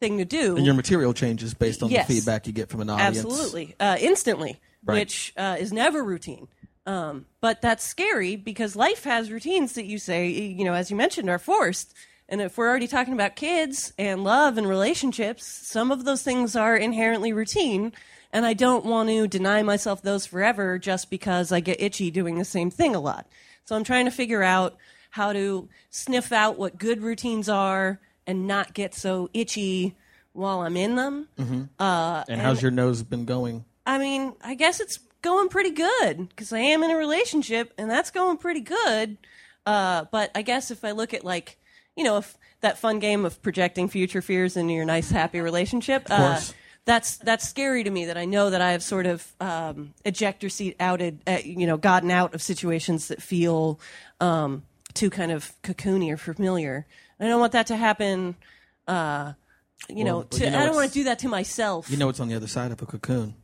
thing 0.00 0.18
to 0.18 0.24
do. 0.24 0.56
and 0.56 0.66
your 0.66 0.74
material 0.74 1.14
changes 1.14 1.54
based 1.54 1.82
on 1.82 1.90
Yes. 1.90 2.06
the 2.08 2.14
feedback 2.14 2.46
you 2.46 2.52
get 2.52 2.68
from 2.68 2.80
an 2.80 2.90
audience. 2.90 3.18
Absolutely, 3.24 3.74
uh, 3.80 3.96
instantly, 4.00 4.58
Right. 4.84 5.00
which 5.00 5.32
uh, 5.36 5.56
is 5.58 5.72
never 5.72 6.02
routine. 6.04 6.48
Um, 6.86 7.26
but 7.40 7.62
that's 7.62 7.82
scary 7.84 8.36
because 8.36 8.76
life 8.76 9.04
has 9.04 9.30
routines 9.30 9.72
that 9.72 9.86
you 9.86 9.98
say, 9.98 10.28
you 10.28 10.64
know, 10.64 10.74
as 10.74 10.90
you 10.90 10.96
mentioned, 10.96 11.28
are 11.28 11.38
forced. 11.38 11.94
And 12.28 12.40
if 12.40 12.58
we're 12.58 12.68
already 12.68 12.86
talking 12.88 13.12
about 13.14 13.34
kids 13.36 13.92
and 13.98 14.22
love 14.24 14.58
and 14.58 14.68
relationships, 14.68 15.44
some 15.46 15.90
of 15.92 16.04
those 16.04 16.22
things 16.22 16.54
are 16.56 16.76
inherently 16.76 17.32
routine. 17.32 17.92
And 18.36 18.44
I 18.44 18.52
don't 18.52 18.84
want 18.84 19.08
to 19.08 19.26
deny 19.26 19.62
myself 19.62 20.02
those 20.02 20.26
forever 20.26 20.78
just 20.78 21.08
because 21.08 21.52
I 21.52 21.60
get 21.60 21.80
itchy 21.80 22.10
doing 22.10 22.36
the 22.36 22.44
same 22.44 22.70
thing 22.70 22.94
a 22.94 23.00
lot. 23.00 23.26
So 23.64 23.74
I'm 23.74 23.82
trying 23.82 24.04
to 24.04 24.10
figure 24.10 24.42
out 24.42 24.76
how 25.08 25.32
to 25.32 25.70
sniff 25.88 26.32
out 26.32 26.58
what 26.58 26.76
good 26.76 27.00
routines 27.02 27.48
are 27.48 27.98
and 28.26 28.46
not 28.46 28.74
get 28.74 28.94
so 28.94 29.30
itchy 29.32 29.96
while 30.34 30.60
I'm 30.60 30.76
in 30.76 30.96
them. 30.96 31.28
Uh, 31.80 32.24
And 32.28 32.38
how's 32.42 32.60
your 32.60 32.70
nose 32.70 33.02
been 33.02 33.24
going? 33.24 33.64
I 33.86 33.96
mean, 33.96 34.34
I 34.44 34.54
guess 34.54 34.80
it's 34.80 34.98
going 35.22 35.48
pretty 35.48 35.70
good 35.70 36.28
because 36.28 36.52
I 36.52 36.58
am 36.58 36.82
in 36.82 36.90
a 36.90 36.96
relationship 36.98 37.72
and 37.78 37.90
that's 37.90 38.10
going 38.10 38.36
pretty 38.36 38.60
good. 38.60 39.16
Uh, 39.64 40.04
but 40.12 40.30
I 40.34 40.42
guess 40.42 40.70
if 40.70 40.84
I 40.84 40.90
look 40.90 41.14
at 41.14 41.24
like, 41.24 41.56
you 41.96 42.04
know, 42.04 42.18
if 42.18 42.36
that 42.60 42.76
fun 42.76 42.98
game 42.98 43.24
of 43.24 43.40
projecting 43.40 43.88
future 43.88 44.20
fears 44.20 44.58
into 44.58 44.74
your 44.74 44.84
nice, 44.84 45.10
happy 45.10 45.40
relationship, 45.40 46.06
uh, 46.10 46.32
course. 46.34 46.54
That's 46.86 47.16
that's 47.18 47.46
scary 47.46 47.84
to 47.84 47.90
me. 47.90 48.06
That 48.06 48.16
I 48.16 48.24
know 48.24 48.48
that 48.48 48.62
I 48.62 48.72
have 48.72 48.82
sort 48.82 49.06
of 49.06 49.26
um, 49.40 49.92
ejector 50.04 50.48
seat 50.48 50.76
outed, 50.80 51.20
uh, 51.26 51.38
you 51.44 51.66
know, 51.66 51.76
gotten 51.76 52.10
out 52.10 52.34
of 52.34 52.40
situations 52.40 53.08
that 53.08 53.20
feel 53.20 53.78
um, 54.20 54.62
too 54.94 55.10
kind 55.10 55.32
of 55.32 55.52
cocoony 55.62 56.10
or 56.10 56.16
familiar. 56.16 56.86
I 57.20 57.26
don't 57.26 57.40
want 57.40 57.52
that 57.52 57.66
to 57.68 57.76
happen. 57.76 58.36
Uh, 58.86 59.32
you 59.88 60.04
know, 60.04 60.22
to, 60.22 60.44
you 60.44 60.50
know 60.50 60.58
I 60.58 60.64
don't 60.64 60.74
want 60.74 60.88
to 60.88 60.94
do 60.94 61.04
that 61.04 61.18
to 61.20 61.28
myself. 61.28 61.90
You 61.90 61.96
know 61.96 62.06
what's 62.06 62.20
on 62.20 62.28
the 62.28 62.36
other 62.36 62.46
side 62.46 62.72
of 62.72 62.80
a 62.80 62.86
cocoon? 62.86 63.34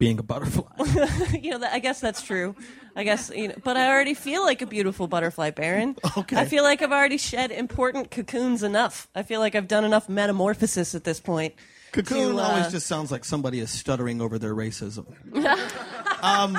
Being 0.00 0.18
a 0.18 0.22
butterfly. 0.22 0.64
you 1.40 1.50
know, 1.50 1.58
that, 1.58 1.72
I 1.72 1.78
guess 1.78 2.00
that's 2.00 2.20
true. 2.20 2.56
I 2.96 3.04
guess, 3.04 3.30
you 3.34 3.48
know, 3.48 3.54
but 3.62 3.76
I 3.76 3.88
already 3.88 4.14
feel 4.14 4.42
like 4.42 4.60
a 4.60 4.66
beautiful 4.66 5.06
butterfly, 5.06 5.50
Baron. 5.50 5.96
Okay. 6.18 6.36
I 6.36 6.46
feel 6.46 6.64
like 6.64 6.82
I've 6.82 6.92
already 6.92 7.16
shed 7.16 7.52
important 7.52 8.10
cocoons 8.10 8.64
enough. 8.64 9.08
I 9.14 9.22
feel 9.22 9.38
like 9.38 9.54
I've 9.54 9.68
done 9.68 9.84
enough 9.84 10.08
metamorphosis 10.08 10.94
at 10.96 11.04
this 11.04 11.20
point. 11.20 11.54
Cocoon 11.94 12.34
to, 12.34 12.40
uh, 12.40 12.42
always 12.42 12.72
just 12.72 12.88
sounds 12.88 13.12
like 13.12 13.24
somebody 13.24 13.60
is 13.60 13.70
stuttering 13.70 14.20
over 14.20 14.36
their 14.36 14.52
racism. 14.54 15.06
um, 16.22 16.58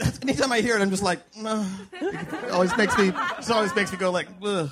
anytime 0.22 0.50
I 0.50 0.60
hear 0.60 0.74
it, 0.74 0.80
I'm 0.80 0.88
just 0.88 1.02
like. 1.02 1.20
It 1.36 2.50
always 2.50 2.74
makes 2.78 2.96
me. 2.96 3.08
It 3.08 3.50
always 3.50 3.74
makes 3.74 3.92
me 3.92 3.98
go 3.98 4.10
like, 4.10 4.28
Ugh. 4.42 4.70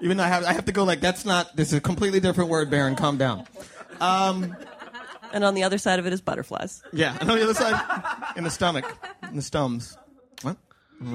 even 0.00 0.18
though 0.18 0.22
I 0.22 0.28
have, 0.28 0.44
I 0.44 0.52
have 0.52 0.66
to 0.66 0.72
go 0.72 0.84
like, 0.84 1.00
that's 1.00 1.24
not. 1.24 1.56
This 1.56 1.68
is 1.68 1.74
a 1.74 1.80
completely 1.80 2.20
different 2.20 2.48
word, 2.48 2.70
Baron. 2.70 2.94
Calm 2.94 3.18
down. 3.18 3.46
And 4.00 5.44
on 5.44 5.54
the 5.54 5.64
other 5.64 5.78
side 5.78 5.98
of 5.98 6.06
it 6.06 6.12
is 6.12 6.20
butterflies. 6.20 6.82
Yeah, 6.92 7.16
and 7.20 7.28
on 7.28 7.36
the 7.38 7.42
other 7.42 7.54
side, 7.54 7.80
in 8.36 8.44
the 8.44 8.50
stomach, 8.50 8.84
in 9.28 9.34
the 9.34 9.42
stums. 9.42 9.96
What? 10.42 10.56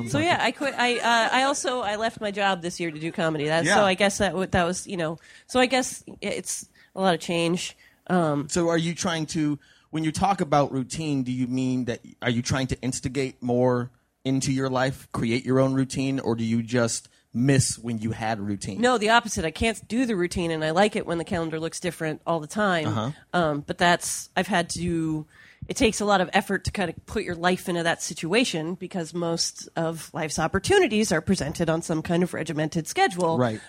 So 0.10 0.20
yeah, 0.20 0.38
I 0.42 0.52
quit. 0.52 0.74
I 0.78 0.98
uh, 0.98 1.30
I 1.32 1.44
also 1.44 1.82
I 1.82 1.96
left 1.96 2.20
my 2.22 2.32
job 2.32 2.62
this 2.62 2.80
year 2.80 2.92
to 2.92 3.00
do 3.00 3.12
comedy. 3.12 3.46
That, 3.46 3.66
Yeah. 3.66 3.76
So 3.76 3.84
I 3.84 3.94
guess 3.94 4.18
that 4.20 4.30
w- 4.30 4.48
that 4.48 4.64
was 4.64 4.88
you 4.88 4.98
know. 4.98 5.18
So 5.48 5.60
I 5.60 5.66
guess 5.66 6.04
it's 6.22 6.68
a 6.96 7.02
lot 7.02 7.14
of 7.14 7.20
change. 7.20 7.76
Um, 8.10 8.48
So 8.50 8.70
are 8.70 8.78
you 8.78 8.94
trying 8.96 9.26
to 9.28 9.60
when 9.90 10.04
you 10.04 10.12
talk 10.12 10.42
about 10.42 10.72
routine, 10.72 11.24
do 11.24 11.32
you 11.32 11.48
mean 11.48 11.86
that 11.86 12.02
are 12.22 12.30
you 12.30 12.42
trying 12.42 12.68
to 12.68 12.82
instigate 12.82 13.42
more 13.42 13.92
into 14.26 14.52
your 14.52 14.70
life, 14.70 15.08
create 15.12 15.46
your 15.46 15.60
own 15.60 15.74
routine, 15.74 16.20
or 16.20 16.36
do 16.36 16.44
you 16.44 16.62
just 16.62 17.08
miss 17.34 17.78
when 17.78 18.00
you 18.00 18.12
had 18.12 18.40
a 18.40 18.42
routine? 18.42 18.82
No, 18.82 18.98
the 18.98 19.10
opposite. 19.10 19.46
I 19.46 19.52
can't 19.52 19.88
do 19.88 20.06
the 20.06 20.16
routine, 20.16 20.52
and 20.52 20.64
I 20.64 20.72
like 20.72 20.96
it 20.96 21.06
when 21.06 21.18
the 21.18 21.24
calendar 21.24 21.60
looks 21.60 21.80
different 21.80 22.22
all 22.26 22.40
the 22.40 22.48
time. 22.48 22.88
Uh-huh. 22.88 23.12
Um, 23.34 23.64
but 23.66 23.78
that's 23.78 24.30
I've 24.36 24.48
had 24.48 24.70
to. 24.72 25.26
It 25.68 25.78
takes 25.78 26.00
a 26.02 26.06
lot 26.06 26.22
of 26.22 26.30
effort 26.34 26.64
to 26.66 26.72
kind 26.72 26.90
of 26.90 27.06
put 27.06 27.24
your 27.24 27.36
life 27.36 27.68
into 27.68 27.84
that 27.84 28.02
situation 28.02 28.76
because 28.76 29.14
most 29.14 29.68
of 29.76 30.10
life's 30.14 30.40
opportunities 30.40 31.12
are 31.12 31.22
presented 31.22 31.70
on 31.70 31.82
some 31.82 32.02
kind 32.02 32.24
of 32.24 32.34
regimented 32.34 32.88
schedule. 32.88 33.38
Right. 33.38 33.60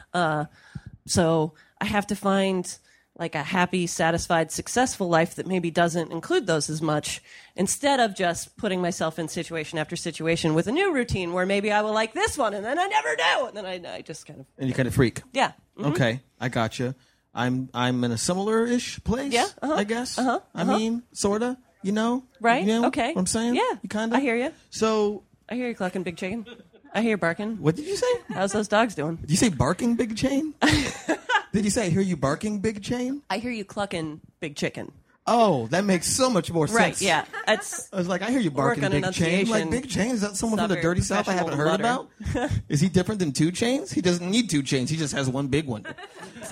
So 1.06 1.54
I 1.80 1.87
have 1.87 2.06
to 2.08 2.16
find 2.16 2.78
like 3.18 3.34
a 3.34 3.42
happy, 3.42 3.87
satisfied, 3.88 4.52
successful 4.52 5.08
life 5.08 5.34
that 5.34 5.46
maybe 5.46 5.72
doesn't 5.72 6.12
include 6.12 6.46
those 6.46 6.70
as 6.70 6.80
much 6.80 7.20
instead 7.56 7.98
of 7.98 8.14
just 8.14 8.56
putting 8.56 8.80
myself 8.80 9.18
in 9.18 9.26
situation 9.26 9.78
after 9.78 9.96
situation 9.96 10.54
with 10.54 10.68
a 10.68 10.72
new 10.72 10.94
routine 10.94 11.32
where 11.32 11.44
maybe 11.44 11.72
I 11.72 11.82
will 11.82 11.92
like 11.92 12.12
this 12.14 12.38
one 12.38 12.54
and 12.54 12.64
then 12.64 12.78
I 12.78 12.87
never 12.87 13.16
do. 13.16 13.46
And 13.48 13.56
then 13.56 13.66
I, 13.66 13.96
I 13.96 14.02
just 14.02 14.24
kind 14.24 14.40
of, 14.40 14.46
and 14.56 14.68
you 14.68 14.74
kind 14.74 14.87
of 14.87 14.94
freak. 14.94 15.22
yeah. 15.32 15.52
Mhm. 15.76 15.92
Okay, 15.92 16.20
I 16.40 16.48
got 16.48 16.78
you. 16.78 16.94
I'm 17.34 17.68
I'm 17.72 18.02
in 18.04 18.11
a 18.11 18.18
similar 18.18 18.66
ish 18.66 19.02
place. 19.04 19.32
Yeah, 19.32 19.46
uh-huh, 19.62 19.74
I 19.74 19.84
guess. 19.84 20.18
uh-huh, 20.18 20.40
I 20.54 20.62
uh-huh. 20.62 20.76
mean, 20.76 21.02
sorta. 21.12 21.56
You 21.82 21.92
know. 21.92 22.24
Right? 22.40 22.64
You 22.64 22.80
know 22.80 22.86
Okay. 22.88 23.12
What 23.12 23.20
I'm 23.20 23.26
saying. 23.26 23.54
Yeah. 23.54 23.62
You 23.82 23.88
kind 23.88 24.12
of. 24.12 24.18
I 24.18 24.20
hear 24.20 24.36
you. 24.36 24.52
So, 24.70 25.22
I 25.48 25.54
hear 25.54 25.68
you 25.68 25.74
clucking, 25.74 26.02
big 26.02 26.16
chicken. 26.16 26.46
I 26.94 27.02
hear 27.02 27.10
you 27.10 27.16
barking. 27.18 27.56
what 27.60 27.76
did 27.76 27.86
you 27.86 27.96
say? 27.96 28.06
How's 28.30 28.52
those 28.52 28.66
dogs 28.68 28.94
doing? 28.94 29.16
Did 29.16 29.30
you 29.30 29.36
say 29.36 29.50
barking, 29.50 29.94
big 29.96 30.16
chain? 30.16 30.54
did 31.52 31.64
you 31.64 31.70
say 31.70 31.86
I 31.86 31.90
hear 31.90 32.00
you 32.00 32.16
barking, 32.16 32.60
big 32.60 32.82
chain? 32.82 33.22
I 33.28 33.38
hear 33.38 33.50
you 33.50 33.64
clucking, 33.64 34.20
big 34.40 34.56
chicken. 34.56 34.92
Oh, 35.30 35.66
that 35.68 35.84
makes 35.84 36.06
so 36.06 36.30
much 36.30 36.50
more 36.50 36.66
sense. 36.66 36.78
Right? 36.78 37.00
Yeah. 37.00 37.24
That's 37.46 37.92
I 37.92 37.96
was 37.96 38.08
like, 38.08 38.22
I 38.22 38.30
hear 38.30 38.40
you 38.40 38.50
barking, 38.50 38.90
Big 38.90 39.12
Chain. 39.12 39.48
Like. 39.48 39.70
Big 39.70 39.88
Chain, 39.88 40.12
is 40.12 40.22
that 40.22 40.36
someone 40.36 40.58
from 40.58 40.68
the 40.68 40.80
dirty 40.80 41.02
south 41.02 41.28
I 41.28 41.32
haven't 41.32 41.56
heard 41.56 41.78
about? 41.78 42.08
is 42.68 42.80
he 42.80 42.88
different 42.88 43.18
than 43.18 43.32
two 43.32 43.50
chains? 43.52 43.90
He 43.90 44.00
doesn't 44.00 44.28
need 44.28 44.48
two 44.50 44.62
chains. 44.62 44.90
He 44.90 44.96
just 44.96 45.14
has 45.14 45.28
one 45.28 45.48
big 45.48 45.66
one. 45.66 45.84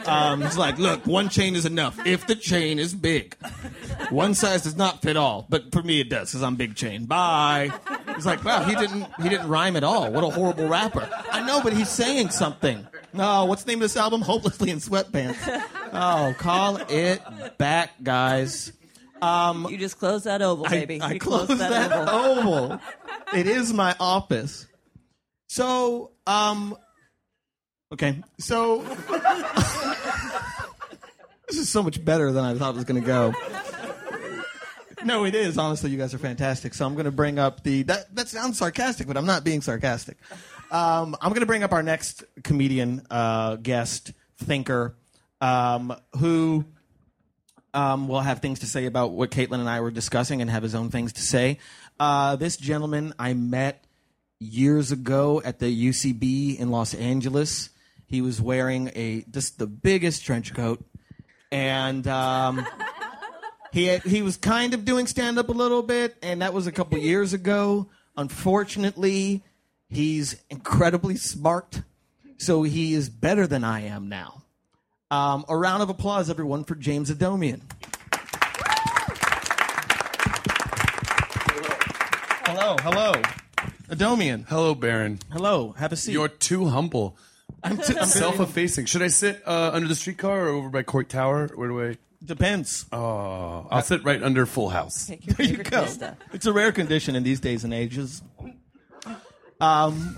Um, 0.05 0.43
he's 0.43 0.59
like, 0.59 0.79
look, 0.79 1.07
one 1.07 1.29
chain 1.29 1.57
is 1.57 1.65
enough 1.65 1.99
if 2.07 2.27
the 2.27 2.37
chain 2.37 2.79
is 2.79 2.95
big. 2.95 3.35
One 4.11 4.35
size 4.35 4.63
does 4.63 4.77
not 4.77 5.03
fit 5.03 5.17
all, 5.17 5.47
but 5.49 5.73
for 5.73 5.83
me 5.83 6.01
it 6.01 6.11
does 6.11 6.31
because 6.31 6.43
I'm 6.43 6.57
big 6.57 6.77
chain. 6.77 7.07
Bye. 7.07 7.73
He's 8.15 8.27
like, 8.27 8.45
wow, 8.45 8.63
he 8.63 8.75
didn't 8.75 9.07
he 9.23 9.29
didn't 9.29 9.49
rhyme 9.49 9.77
at 9.77 9.85
all. 9.85 10.13
What 10.13 10.23
a 10.23 10.31
horrible 10.31 10.69
rapper. 10.69 11.09
I 11.33 11.45
know, 11.47 11.61
but 11.63 11.73
he's 11.73 11.89
saying 11.89 12.31
something. 12.31 12.87
No, 13.13 13.47
what's 13.47 13.65
the 13.65 13.73
name 13.73 13.79
of 13.79 13.83
this 13.83 13.97
album? 13.97 14.21
Hopelessly 14.21 14.71
in 14.71 14.79
Sweatpants. 14.79 15.37
Oh, 15.99 16.35
call 16.39 16.77
it 16.89 17.23
back, 17.57 17.93
guys. 18.03 18.71
you 19.23 19.79
just 19.79 19.99
close 19.99 20.25
that 20.25 20.43
oval, 20.43 20.67
baby. 20.67 21.01
I, 21.01 21.13
I 21.13 21.19
close 21.19 21.49
that, 21.49 21.91
oval. 21.91 22.55
oval. 22.55 22.81
it 23.35 23.47
is 23.47 23.73
my 23.73 23.97
office. 23.99 24.67
So, 25.49 26.11
um, 26.27 26.77
okay. 27.95 28.23
So, 28.39 28.83
this 31.49 31.57
is 31.57 31.71
so 31.71 31.83
much 31.83 32.05
better 32.05 32.31
than 32.31 32.45
I 32.45 32.55
thought 32.55 32.75
it 32.75 32.77
was 32.77 32.85
going 32.85 33.01
to 33.01 33.07
go. 33.07 33.33
No, 35.03 35.25
it 35.25 35.35
is. 35.35 35.57
Honestly, 35.57 35.91
you 35.91 35.99
guys 35.99 36.13
are 36.15 36.19
fantastic. 36.19 36.75
So 36.75 36.85
I'm 36.85 36.95
going 36.95 37.05
to 37.05 37.13
bring 37.13 37.39
up 37.39 37.63
the 37.63 37.85
that 37.85 38.15
that 38.17 38.29
sounds 38.29 38.59
sarcastic, 38.59 39.07
but 39.07 39.17
I'm 39.17 39.25
not 39.25 39.45
being 39.45 39.61
sarcastic. 39.63 40.19
Um, 40.71 41.17
I'm 41.23 41.31
going 41.31 41.41
to 41.41 41.47
bring 41.47 41.63
up 41.63 41.73
our 41.73 41.83
next 41.83 42.25
comedian, 42.43 43.07
uh, 43.09 43.55
guest, 43.57 44.13
thinker, 44.37 44.97
um, 45.41 45.97
who 46.19 46.65
um, 47.75 48.09
will 48.09 48.21
have 48.21 48.41
things 48.41 48.61
to 48.61 48.67
say 48.67 48.87
about 48.87 49.13
what 49.13 49.31
Caitlin 49.31 49.61
and 49.61 49.69
I 49.69 49.81
were 49.81 49.91
discussing 49.91 50.41
and 50.41 50.51
have 50.51 50.63
his 50.63 50.75
own 50.75 50.91
things 50.91 51.13
to 51.15 51.21
say. 51.21 51.59
Uh, 52.01 52.37
this 52.37 52.57
gentleman 52.57 53.15
I 53.19 53.35
met 53.35 53.85
years 54.39 54.93
ago 54.93 55.43
at 55.45 55.59
the 55.59 55.89
UCB 55.89 56.59
in 56.59 56.71
Los 56.71 56.95
Angeles. 56.95 57.71
He 58.07 58.23
was 58.23 58.41
wearing 58.41 58.91
a 58.95 59.25
just 59.31 59.59
the 59.59 59.67
biggest 59.67 60.25
trench 60.25 60.55
coat, 60.55 60.85
and 61.51 62.07
um, 62.07 62.67
he 63.73 63.87
had, 63.87 64.03
he 64.03 64.23
was 64.23 64.37
kind 64.37 64.75
of 64.75 64.85
doing 64.85 65.07
stand 65.07 65.39
up 65.39 65.49
a 65.49 65.53
little 65.53 65.83
bit, 65.83 66.17
and 66.23 66.43
that 66.43 66.55
was 66.55 66.67
a 66.67 66.73
couple 66.73 66.99
years 66.99 67.33
ago. 67.33 67.89
Unfortunately, 68.17 69.45
he's 69.89 70.41
incredibly 70.49 71.17
smart, 71.17 71.83
so 72.39 72.63
he 72.63 72.95
is 72.95 73.09
better 73.09 73.47
than 73.47 73.65
I 73.65 73.83
am 73.83 74.09
now. 74.09 74.45
Um, 75.11 75.45
a 75.49 75.57
round 75.57 75.83
of 75.85 75.89
applause, 75.89 76.29
everyone, 76.31 76.65
for 76.65 76.75
James 76.75 77.11
Adomian. 77.13 77.61
Hello, 82.45 82.77
hello. 82.81 83.13
Adomian. 83.89 84.45
Hello, 84.49 84.75
Baron. 84.75 85.21
Hello, 85.33 85.73
have 85.79 85.93
a 85.93 85.97
seat. 85.97 86.13
You're 86.13 86.29
too 86.29 86.67
humble. 86.67 87.17
I'm, 87.63 87.79
t- 87.79 87.97
I'm 87.97 88.07
Self-effacing. 88.07 88.87
Should 88.87 89.03
I 89.03 89.09
sit 89.09 89.43
uh, 89.47 89.71
under 89.73 89.87
the 89.87 89.95
streetcar 89.95 90.47
or 90.47 90.49
over 90.49 90.69
by 90.71 90.83
Coit 90.83 91.09
Tower? 91.09 91.49
Where 91.55 91.69
do 91.69 91.83
I? 91.91 91.97
Depends. 92.25 92.87
Oh, 92.93 93.67
I'll 93.71 93.83
sit 93.83 94.03
right 94.03 94.21
under 94.21 94.45
Full 94.47 94.71
House. 94.71 95.07
Take 95.07 95.25
your 95.27 95.35
There 95.37 95.47
you 95.47 95.51
favorite 95.57 95.71
go. 95.71 95.83
vista. 95.85 96.17
It's 96.33 96.47
a 96.47 96.53
rare 96.53 96.73
condition 96.73 97.15
in 97.15 97.23
these 97.23 97.39
days 97.39 97.63
and 97.63 97.73
ages. 97.73 98.23
Um, 99.61 100.17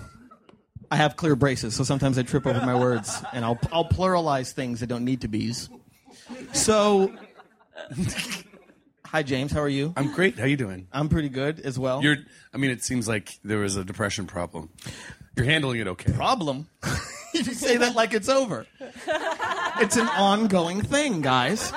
I 0.91 0.97
have 0.97 1.17
clear 1.17 1.37
braces, 1.37 1.75
so 1.75 1.85
sometimes 1.85 2.19
I 2.19 2.23
trip 2.23 2.47
over 2.47 2.65
my 2.65 2.75
words, 2.75 3.23
and 3.33 3.45
I'll 3.45 3.59
I'll 3.73 3.89
pluralize 3.89 4.53
things 4.53 4.81
that 4.81 4.87
don't 4.87 5.05
need 5.05 5.21
to 5.23 5.29
be's. 5.29 5.69
So, 6.53 7.13
hi 9.05 9.23
James, 9.23 9.53
how 9.53 9.61
are 9.61 9.69
you? 9.69 9.93
I'm 9.97 10.13
great. 10.13 10.39
How 10.39 10.47
you 10.47 10.57
doing? 10.57 10.89
I'm 10.93 11.09
pretty 11.09 11.29
good 11.29 11.61
as 11.61 11.79
well. 11.79 12.03
You're. 12.03 12.17
I 12.55 12.57
mean, 12.57 12.71
it 12.71 12.83
seems 12.83 13.07
like 13.07 13.39
there 13.45 13.59
was 13.59 13.77
a 13.77 13.85
depression 13.85 14.27
problem. 14.27 14.71
You're 15.37 15.47
handling 15.47 15.81
it 15.81 15.89
okay. 15.89 16.13
problem. 16.13 16.69
you 17.35 17.45
say 17.45 17.77
that 17.77 17.95
like 17.95 18.15
it's 18.15 18.29
over. 18.29 18.67
It's 19.81 19.97
an 19.97 20.09
ongoing 20.09 20.83
thing, 20.83 21.21
guys. 21.21 21.73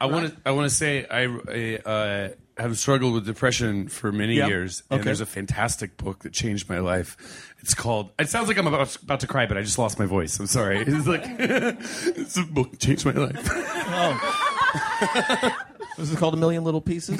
I 0.00 0.06
want 0.06 0.30
to. 0.30 0.36
I 0.44 0.52
want 0.52 0.68
to 0.68 0.74
say 0.74 1.06
I. 1.06 1.24
I, 1.24 1.76
uh, 1.78 2.28
have 2.58 2.78
struggled 2.78 3.12
with 3.14 3.26
depression 3.26 3.88
for 3.88 4.10
many 4.12 4.34
Yeah. 4.36 4.46
years, 4.46 4.82
and 4.90 5.00
Okay. 5.00 5.04
there's 5.06 5.20
a 5.20 5.26
fantastic 5.26 5.96
book 5.96 6.20
that 6.20 6.32
changed 6.32 6.68
my 6.68 6.78
life. 6.78 7.16
It's 7.60 7.74
called. 7.74 8.10
It 8.18 8.28
sounds 8.30 8.48
like 8.48 8.56
I'm 8.56 8.66
about, 8.66 8.96
about 9.02 9.20
to 9.20 9.26
cry, 9.26 9.46
but 9.46 9.58
I 9.58 9.62
just 9.62 9.78
lost 9.78 9.98
my 9.98 10.06
voice. 10.06 10.38
I'm 10.40 10.46
sorry. 10.46 10.78
It's 10.86 11.06
like 11.06 11.22
it's 11.38 12.36
a 12.36 12.42
book 12.42 12.70
that 12.72 12.80
changed 12.80 13.04
my 13.06 13.12
life. 13.12 13.48
Oh. 13.88 15.56
This 15.96 16.10
is 16.10 16.18
called 16.18 16.34
A 16.34 16.36
Million 16.36 16.64
Little 16.64 16.80
Pieces. 16.82 17.16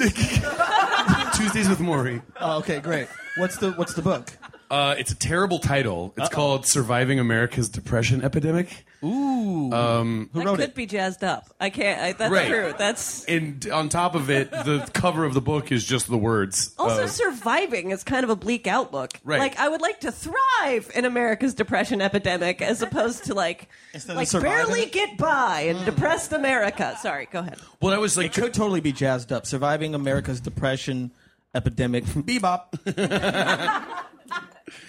Tuesdays 1.35 1.67
with 1.69 1.79
Morrie. 1.79 2.21
oh, 2.39 2.57
okay, 2.59 2.79
great. 2.79 3.07
What's 3.37 3.57
the 3.57 3.71
What's 3.71 3.93
the 3.93 4.01
book? 4.01 4.31
Uh, 4.69 4.95
it's 4.97 5.11
a 5.11 5.15
terrible 5.15 5.59
title. 5.59 6.13
It's 6.17 6.29
called 6.29 6.65
"Surviving 6.65 7.19
America's 7.19 7.69
Depression 7.69 8.21
Epidemic." 8.23 8.85
Ooh. 9.03 9.71
Um, 9.71 10.29
Who 10.33 10.39
That 10.39 10.45
wrote 10.47 10.55
could 10.57 10.69
it? 10.69 10.75
be 10.75 10.87
jazzed 10.87 11.23
up. 11.23 11.53
I 11.59 11.69
can't. 11.69 12.01
I, 12.01 12.11
that's 12.13 12.31
Right. 12.31 12.47
true. 12.47 12.73
That's 12.77 13.23
And 13.25 13.65
on 13.71 13.89
top 13.89 14.15
of 14.15 14.29
it, 14.31 14.49
the 14.49 14.89
cover 14.93 15.23
of 15.23 15.35
the 15.35 15.41
book 15.41 15.71
is 15.71 15.85
just 15.85 16.07
the 16.07 16.17
words. 16.17 16.73
also 16.79 17.03
uh, 17.03 17.07
surviving 17.07 17.91
is 17.91 18.03
kind 18.03 18.23
of 18.23 18.31
a 18.31 18.35
bleak 18.35 18.65
outlook. 18.65 19.11
Right. 19.23 19.39
Like 19.39 19.59
I 19.59 19.69
would 19.69 19.81
like 19.81 19.99
to 19.99 20.11
thrive 20.11 20.91
in 20.95 21.05
America's 21.05 21.53
depression 21.53 22.01
epidemic, 22.01 22.61
as 22.63 22.81
opposed 22.81 23.25
to 23.25 23.35
like 23.35 23.69
Instead 23.93 24.15
like 24.15 24.31
barely 24.31 24.87
get 24.87 25.15
by 25.17 25.61
in 25.67 25.85
depressed 25.85 26.33
America. 26.33 26.97
Sorry, 26.99 27.27
go 27.31 27.39
ahead. 27.39 27.59
well, 27.81 27.93
I 27.93 27.99
was 27.99 28.17
like, 28.17 28.35
It 28.35 28.41
could 28.41 28.53
totally 28.55 28.81
be 28.81 28.91
jazzed 28.91 29.31
up. 29.31 29.45
Surviving 29.45 29.93
America's 29.93 30.41
depression 30.41 31.11
epidemic. 31.53 32.05
from 32.07 32.23
Bebop. 32.23 32.73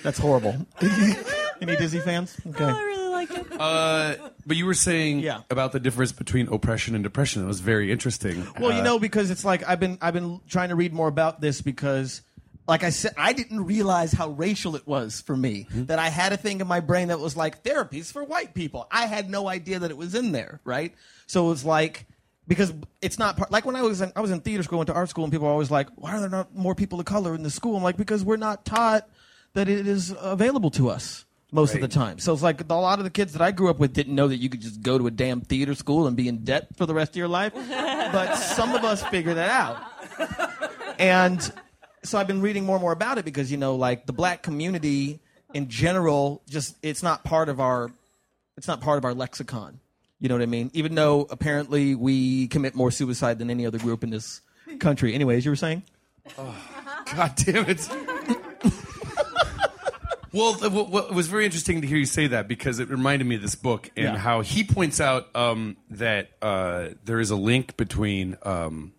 That's 0.02 0.18
horrible. 0.18 0.66
Any 1.60 1.76
Disney 1.76 2.00
fans? 2.00 2.36
Okay. 2.46 2.64
Oh, 2.64 2.68
I 2.68 2.82
really 2.82 3.08
like 3.08 3.30
it. 3.32 3.46
uh, 3.60 4.14
but 4.46 4.56
you 4.56 4.64
were 4.66 4.74
saying 4.74 5.20
Yeah. 5.20 5.40
about 5.50 5.72
the 5.72 5.80
difference 5.80 6.12
between 6.12 6.48
oppression 6.48 6.94
and 6.94 7.02
depression. 7.02 7.42
It 7.42 7.46
was 7.46 7.60
very 7.60 7.90
interesting. 7.90 8.46
Well, 8.60 8.72
you 8.72 8.80
Uh, 8.80 8.84
know, 8.84 8.98
because 8.98 9.30
it's 9.30 9.44
like 9.44 9.68
I've 9.68 9.80
been 9.80 9.98
I've 10.00 10.14
been 10.14 10.40
trying 10.48 10.68
to 10.68 10.76
read 10.76 10.92
more 10.92 11.08
about 11.08 11.40
this 11.40 11.60
because, 11.60 12.22
like 12.68 12.84
I 12.84 12.90
said, 12.90 13.14
I 13.16 13.32
didn't 13.32 13.64
realize 13.64 14.12
how 14.12 14.28
racial 14.30 14.76
it 14.76 14.86
was 14.86 15.20
for 15.20 15.36
me 15.36 15.66
that 15.72 15.98
I 15.98 16.10
had 16.10 16.32
a 16.32 16.36
thing 16.36 16.60
in 16.60 16.66
my 16.68 16.78
brain 16.80 17.08
that 17.08 17.18
was 17.18 17.36
like 17.36 17.64
therapies 17.64 18.12
for 18.12 18.22
white 18.22 18.54
people. 18.54 18.86
I 18.92 19.06
had 19.06 19.28
no 19.28 19.48
idea 19.48 19.80
that 19.80 19.90
it 19.90 19.96
was 19.96 20.14
in 20.14 20.30
there, 20.32 20.60
right? 20.64 20.94
So 21.26 21.46
it 21.46 21.48
was 21.50 21.64
like 21.64 22.06
because 22.46 22.72
it's 23.02 23.18
not 23.18 23.36
part, 23.36 23.50
like 23.50 23.66
when 23.66 23.74
I 23.76 23.82
was 23.82 24.00
in, 24.00 24.12
I 24.16 24.20
was 24.20 24.30
in 24.30 24.40
theater 24.40 24.62
school, 24.62 24.78
went 24.78 24.86
to 24.88 24.94
art 24.94 25.08
school, 25.10 25.24
and 25.24 25.32
people 25.32 25.46
were 25.46 25.52
always 25.52 25.70
like, 25.72 25.88
"Why 25.96 26.12
are 26.12 26.20
there 26.20 26.30
not 26.30 26.54
more 26.54 26.74
people 26.76 27.00
of 27.00 27.04
color 27.04 27.34
in 27.34 27.42
the 27.42 27.50
school?" 27.50 27.76
I'm 27.76 27.82
like, 27.82 27.96
because 27.98 28.24
we're 28.24 28.36
not 28.38 28.64
taught 28.64 29.06
that 29.54 29.68
it 29.68 29.87
is 29.87 30.14
available 30.20 30.70
to 30.72 30.90
us 30.90 31.24
most 31.52 31.74
of 31.74 31.80
the 31.80 31.88
time. 31.88 32.18
So 32.18 32.32
it's 32.32 32.42
like 32.42 32.61
a 32.68 32.74
lot 32.74 32.98
of 32.98 33.04
the 33.04 33.11
kids 33.11 33.32
that 33.32 33.42
I 33.42 33.50
grew 33.50 33.70
up 33.70 33.78
with 33.78 33.92
didn't 33.92 34.14
know 34.14 34.28
that 34.28 34.37
you 34.37 34.48
could 34.48 34.61
just 34.61 34.82
go 34.82 34.98
to 34.98 35.06
a 35.06 35.11
damn 35.11 35.40
theater 35.40 35.74
school 35.74 36.06
and 36.06 36.16
be 36.16 36.28
in 36.28 36.44
debt 36.44 36.68
for 36.76 36.87
the 36.87 36.94
rest 36.94 37.12
of 37.12 37.16
your 37.16 37.28
life. 37.28 37.52
but 37.68 38.34
some 38.34 38.74
of 38.74 38.84
us 38.84 39.02
figured 39.04 39.37
that 39.37 39.50
out. 39.50 39.82
And 40.98 41.40
so 42.02 42.18
I've 42.18 42.26
been 42.26 42.42
reading 42.42 42.64
more 42.64 42.76
and 42.76 42.82
more 42.82 42.92
about 42.92 43.18
it 43.18 43.24
because, 43.24 43.50
you 43.50 43.56
know, 43.56 43.76
like 43.76 44.06
the 44.06 44.12
black 44.12 44.42
community 44.42 45.20
in 45.54 45.68
general, 45.68 46.42
just 46.48 46.76
it's 46.82 47.02
not 47.02 47.24
part 47.24 47.48
of 47.48 47.61
our 47.61 47.90
it's 48.56 48.68
not 48.68 48.80
part 48.80 48.98
of 48.98 49.04
our 49.04 49.14
lexicon. 49.14 49.80
You 50.20 50.28
know 50.28 50.34
what 50.34 50.42
I 50.42 50.46
mean? 50.46 50.70
Even 50.74 50.96
though 50.96 51.26
apparently 51.30 51.94
we 51.94 52.48
commit 52.48 52.74
more 52.74 52.90
suicide 52.90 53.38
than 53.38 53.50
any 53.50 53.64
other 53.64 53.78
group 53.78 54.02
in 54.02 54.11
this 54.11 54.40
country. 54.80 55.14
Anyways, 55.14 55.44
you 55.44 55.52
were 55.52 55.56
saying? 55.56 55.84
God 56.37 57.32
damn 57.37 57.66
it. 57.68 57.88
well, 60.38 60.55
th- 60.55 60.72
what, 60.72 60.88
what 60.90 61.12
was 61.14 61.27
very 61.29 61.44
interesting 61.44 61.81
to 61.83 61.87
hear 61.87 61.98
you 61.98 62.07
say 62.07 62.27
that 62.29 62.48
because 62.48 62.79
it 62.79 62.88
reminded 62.88 63.27
me 63.27 63.35
of 63.37 63.42
this 63.42 63.55
book 63.55 63.90
and 63.96 64.05
Yeah. 64.05 64.16
how 64.16 64.40
he 64.40 64.64
points 64.64 65.01
out 65.01 65.35
um, 65.37 65.77
that 65.90 66.31
uh, 66.40 66.88
there 67.05 67.20
is 67.20 67.31
a 67.31 67.37
link 67.37 67.77
between 67.77 68.37
um, 68.44 68.92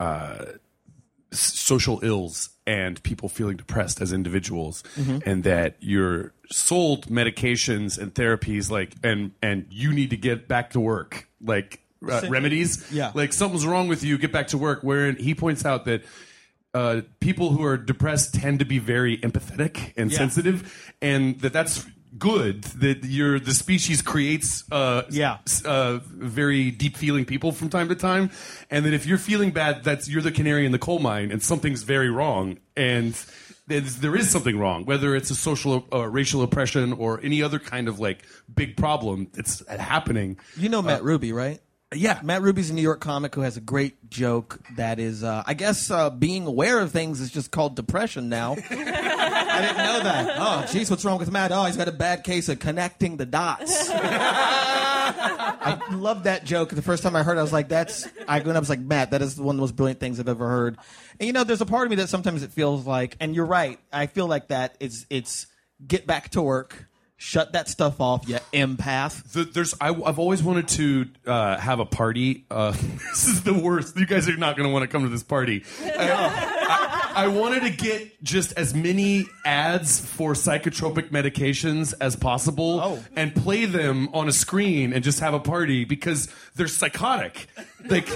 uh, 0.00 0.44
s- 1.32 1.38
social 1.58 2.00
ills 2.02 2.50
and 2.66 3.02
people 3.02 3.28
feeling 3.28 3.56
depressed 3.56 4.00
as 4.00 4.12
individuals, 4.12 4.82
Mm-hmm. 4.96 5.18
and 5.28 5.44
that 5.44 5.76
you're 5.80 6.32
sold 6.50 7.06
medications 7.08 7.98
and 7.98 8.14
therapies 8.14 8.70
like 8.70 8.94
and 9.02 9.30
and 9.42 9.66
you 9.70 9.92
need 9.92 10.10
to 10.10 10.16
get 10.16 10.46
back 10.46 10.70
to 10.70 10.78
work 10.80 11.26
like 11.40 11.80
uh, 12.06 12.20
remedies 12.28 12.86
yeah. 12.92 13.10
like 13.14 13.32
something's 13.32 13.66
wrong 13.66 13.88
with 13.88 14.04
you 14.04 14.18
get 14.18 14.30
back 14.30 14.48
to 14.48 14.58
work 14.58 14.82
wherein 14.82 15.16
he 15.16 15.34
points 15.34 15.64
out 15.64 15.86
that 15.86 16.02
uh, 16.74 17.00
people 17.20 17.50
who 17.50 17.64
are 17.64 17.76
depressed 17.76 18.34
tend 18.34 18.58
to 18.58 18.64
be 18.64 18.78
very 18.78 19.16
empathetic 19.18 19.92
and 19.96 20.10
Yeah. 20.10 20.18
sensitive, 20.18 20.92
and 21.00 21.40
that 21.40 21.52
that's 21.52 21.86
good. 22.18 22.62
That 22.64 23.04
your 23.04 23.40
the 23.40 23.54
species 23.54 24.02
creates 24.02 24.64
uh, 24.70 25.02
Yeah. 25.10 25.38
s- 25.46 25.64
uh, 25.64 26.00
very 26.06 26.70
deep 26.70 26.96
feeling 26.96 27.24
people 27.24 27.52
from 27.52 27.68
time 27.70 27.88
to 27.88 27.94
time, 27.94 28.30
and 28.70 28.84
that 28.84 28.92
if 28.94 29.06
you're 29.06 29.18
feeling 29.18 29.50
bad, 29.52 29.82
that's 29.84 30.08
you're 30.08 30.22
the 30.22 30.32
canary 30.32 30.66
in 30.66 30.72
the 30.72 30.78
coal 30.78 30.98
mine, 30.98 31.30
and 31.32 31.42
something's 31.42 31.82
very 31.82 32.10
wrong, 32.10 32.58
and. 32.76 33.14
there's- 33.66 34.28
something 34.30 34.58
wrong, 34.58 34.84
whether 34.84 35.16
it's 35.16 35.30
a 35.30 35.34
social, 35.34 35.86
uh, 35.90 36.06
racial 36.06 36.42
oppression, 36.42 36.92
or 36.92 37.18
any 37.22 37.42
other 37.42 37.58
kind 37.58 37.88
of 37.88 37.98
like 37.98 38.18
big 38.54 38.76
problem 38.76 39.26
that's 39.32 39.66
happening. 39.68 40.36
You 40.58 40.68
know 40.68 40.82
Matt 40.82 41.02
Ruby, 41.02 41.32
right? 41.32 41.60
Yeah, 41.94 42.20
Matt 42.22 42.42
Ruby's 42.42 42.70
a 42.70 42.74
New 42.74 42.82
York 42.82 43.00
comic 43.00 43.34
who 43.34 43.42
has 43.42 43.56
a 43.56 43.60
great 43.60 44.10
joke 44.10 44.60
that 44.76 44.98
is, 44.98 45.22
uh, 45.22 45.42
I 45.46 45.54
guess, 45.54 45.90
uh, 45.90 46.10
being 46.10 46.46
aware 46.46 46.80
of 46.80 46.90
things 46.92 47.20
is 47.20 47.30
just 47.30 47.50
called 47.50 47.76
depression 47.76 48.28
now. 48.28 48.52
I 48.70 49.60
didn't 49.60 49.76
know 49.76 50.02
that. 50.02 50.36
Oh, 50.36 50.64
jeez, 50.66 50.90
what's 50.90 51.04
wrong 51.04 51.18
with 51.18 51.30
Matt? 51.30 51.52
Oh, 51.52 51.64
he's 51.64 51.76
got 51.76 51.88
a 51.88 51.92
bad 51.92 52.24
case 52.24 52.48
of 52.48 52.58
connecting 52.58 53.16
the 53.16 53.26
dots. 53.26 53.88
I 55.66 55.80
love 55.92 56.24
that 56.24 56.44
joke. 56.44 56.70
The 56.70 56.82
first 56.82 57.02
time 57.02 57.14
I 57.16 57.22
heard 57.22 57.36
it, 57.36 57.40
I 57.40 57.42
was 57.42 57.52
like, 57.52 57.68
that's, 57.68 58.08
I 58.26 58.38
went 58.38 58.50
up, 58.50 58.56
I 58.56 58.60
was 58.60 58.70
like, 58.70 58.80
Matt, 58.80 59.12
that 59.12 59.22
is 59.22 59.38
one 59.38 59.54
of 59.54 59.58
the 59.58 59.62
most 59.62 59.76
brilliant 59.76 60.00
things 60.00 60.18
I've 60.18 60.28
ever 60.28 60.48
heard. 60.48 60.78
And 61.20 61.26
you 61.26 61.32
know, 61.32 61.44
there's 61.44 61.60
a 61.60 61.66
part 61.66 61.86
of 61.86 61.90
me 61.90 61.96
that 61.96 62.08
sometimes 62.08 62.42
it 62.42 62.50
feels 62.52 62.86
like, 62.86 63.16
and 63.20 63.34
you're 63.34 63.46
right, 63.46 63.78
I 63.92 64.06
feel 64.06 64.26
like 64.26 64.48
that 64.48 64.76
it's, 64.80 65.06
it's 65.10 65.46
get 65.86 66.06
back 66.06 66.30
to 66.30 66.42
work, 66.42 66.86
shut 67.16 67.52
that 67.52 67.68
stuff 67.68 68.00
off, 68.00 68.28
you 68.28 68.38
empath. 68.52 69.32
The, 69.32 69.44
there's 69.44 69.74
I, 69.80 69.88
I've 69.88 70.18
always 70.18 70.42
wanted 70.42 70.68
to 70.68 71.06
uh, 71.26 71.56
have 71.58 71.80
a 71.80 71.86
party. 71.86 72.44
Uh, 72.50 72.70
this 73.10 73.26
is 73.26 73.42
the 73.42 73.54
worst. 73.54 73.96
You 73.96 74.06
guys 74.06 74.28
are 74.28 74.36
not 74.36 74.56
going 74.56 74.68
to 74.68 74.72
want 74.72 74.82
to 74.82 74.88
come 74.88 75.02
to 75.02 75.08
this 75.08 75.22
party. 75.22 75.64
I, 75.82 76.10
I- 76.12 77.03
I 77.14 77.28
wanted 77.28 77.60
to 77.62 77.70
get 77.70 78.22
just 78.22 78.52
as 78.58 78.74
many 78.74 79.26
ads 79.44 80.00
for 80.04 80.32
psychotropic 80.32 81.10
medications 81.10 81.94
as 82.00 82.16
possible 82.16 82.80
Oh. 82.82 83.04
and 83.16 83.34
play 83.34 83.64
them 83.66 84.08
on 84.12 84.28
a 84.28 84.32
screen 84.32 84.92
and 84.92 85.04
just 85.04 85.20
have 85.20 85.34
a 85.34 85.40
party 85.40 85.84
because 85.84 86.28
they're 86.56 86.66
psychotic. 86.68 87.46
Like 87.86 88.06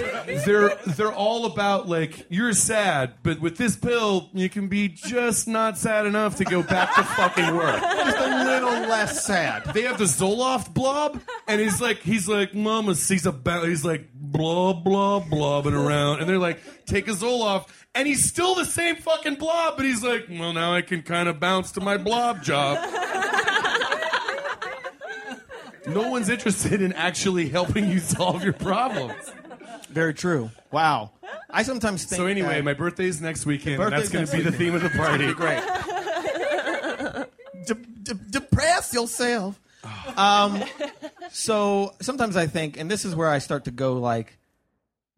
they're 0.45 0.75
they're 0.87 1.11
all 1.13 1.45
about 1.45 1.87
like 1.87 2.25
you're 2.29 2.53
sad, 2.53 3.13
but 3.23 3.39
with 3.39 3.57
this 3.57 3.75
pill 3.75 4.29
you 4.33 4.49
can 4.49 4.67
be 4.67 4.87
just 4.89 5.47
not 5.47 5.77
sad 5.77 6.05
enough 6.07 6.37
to 6.37 6.43
go 6.43 6.63
back 6.63 6.95
to 6.95 7.03
fucking 7.03 7.55
work 7.55 7.79
Just 7.79 8.17
a 8.17 8.43
little 8.45 8.89
less 8.89 9.25
sad. 9.25 9.63
they 9.73 9.83
have 9.83 9.97
the 9.99 10.05
Zoloft 10.05 10.73
blob, 10.73 11.21
and 11.47 11.61
he's 11.61 11.79
like, 11.79 11.99
he's 11.99 12.27
like, 12.27 12.55
Mama 12.55 12.95
sees 12.95 13.25
a 13.27 13.31
ba-, 13.31 13.65
he's 13.67 13.85
like, 13.85 14.07
blah 14.13 14.73
blah 14.73 15.19
blobbing 15.19 15.73
around, 15.75 16.19
and 16.19 16.27
they're 16.27 16.39
like, 16.39 16.59
take 16.87 17.07
a 17.07 17.11
Zoloft, 17.11 17.67
and 17.95 18.07
he's 18.07 18.27
still 18.27 18.55
the 18.55 18.65
same 18.65 18.95
fucking 18.97 19.35
blob, 19.35 19.75
but 19.77 19.85
he's 19.85 20.03
like, 20.03 20.27
well, 20.29 20.53
now 20.53 20.73
I 20.73 20.81
can 20.81 21.01
kind 21.01 21.27
of 21.29 21.39
bounce 21.39 21.71
to 21.73 21.81
my 21.81 21.97
blob 21.97 22.43
job. 22.43 22.77
no 25.87 26.09
one's 26.09 26.29
interested 26.29 26.81
in 26.81 26.93
actually 26.93 27.49
helping 27.49 27.89
you 27.89 27.99
solve 27.99 28.43
your 28.43 28.53
problems. 28.53 29.31
Very 29.89 30.13
true. 30.13 30.51
Wow. 30.71 31.11
I 31.49 31.63
sometimes 31.63 32.05
think. 32.05 32.17
So 32.17 32.25
anyway, 32.27 32.55
that- 32.57 32.63
my 32.63 32.73
birthday's 32.73 33.21
next 33.21 33.45
weekend. 33.45 33.81
and 33.81 33.91
that's 33.91 34.09
going 34.09 34.25
to 34.25 34.31
be 34.37 34.41
the 34.43 34.51
theme 34.51 34.75
of 34.75 34.81
the 34.83 34.89
party. 34.91 35.33
great. 35.33 35.63
De- 37.65 37.73
de- 38.03 38.13
depress 38.29 38.93
yourself. 38.93 39.59
Um, 40.15 40.63
so 41.31 41.93
sometimes 42.01 42.35
I 42.37 42.47
think, 42.47 42.77
and 42.79 42.89
this 42.89 43.05
is 43.05 43.15
where 43.15 43.29
I 43.29 43.39
start 43.39 43.65
to 43.65 43.71
go 43.71 43.93
like, 43.93 44.37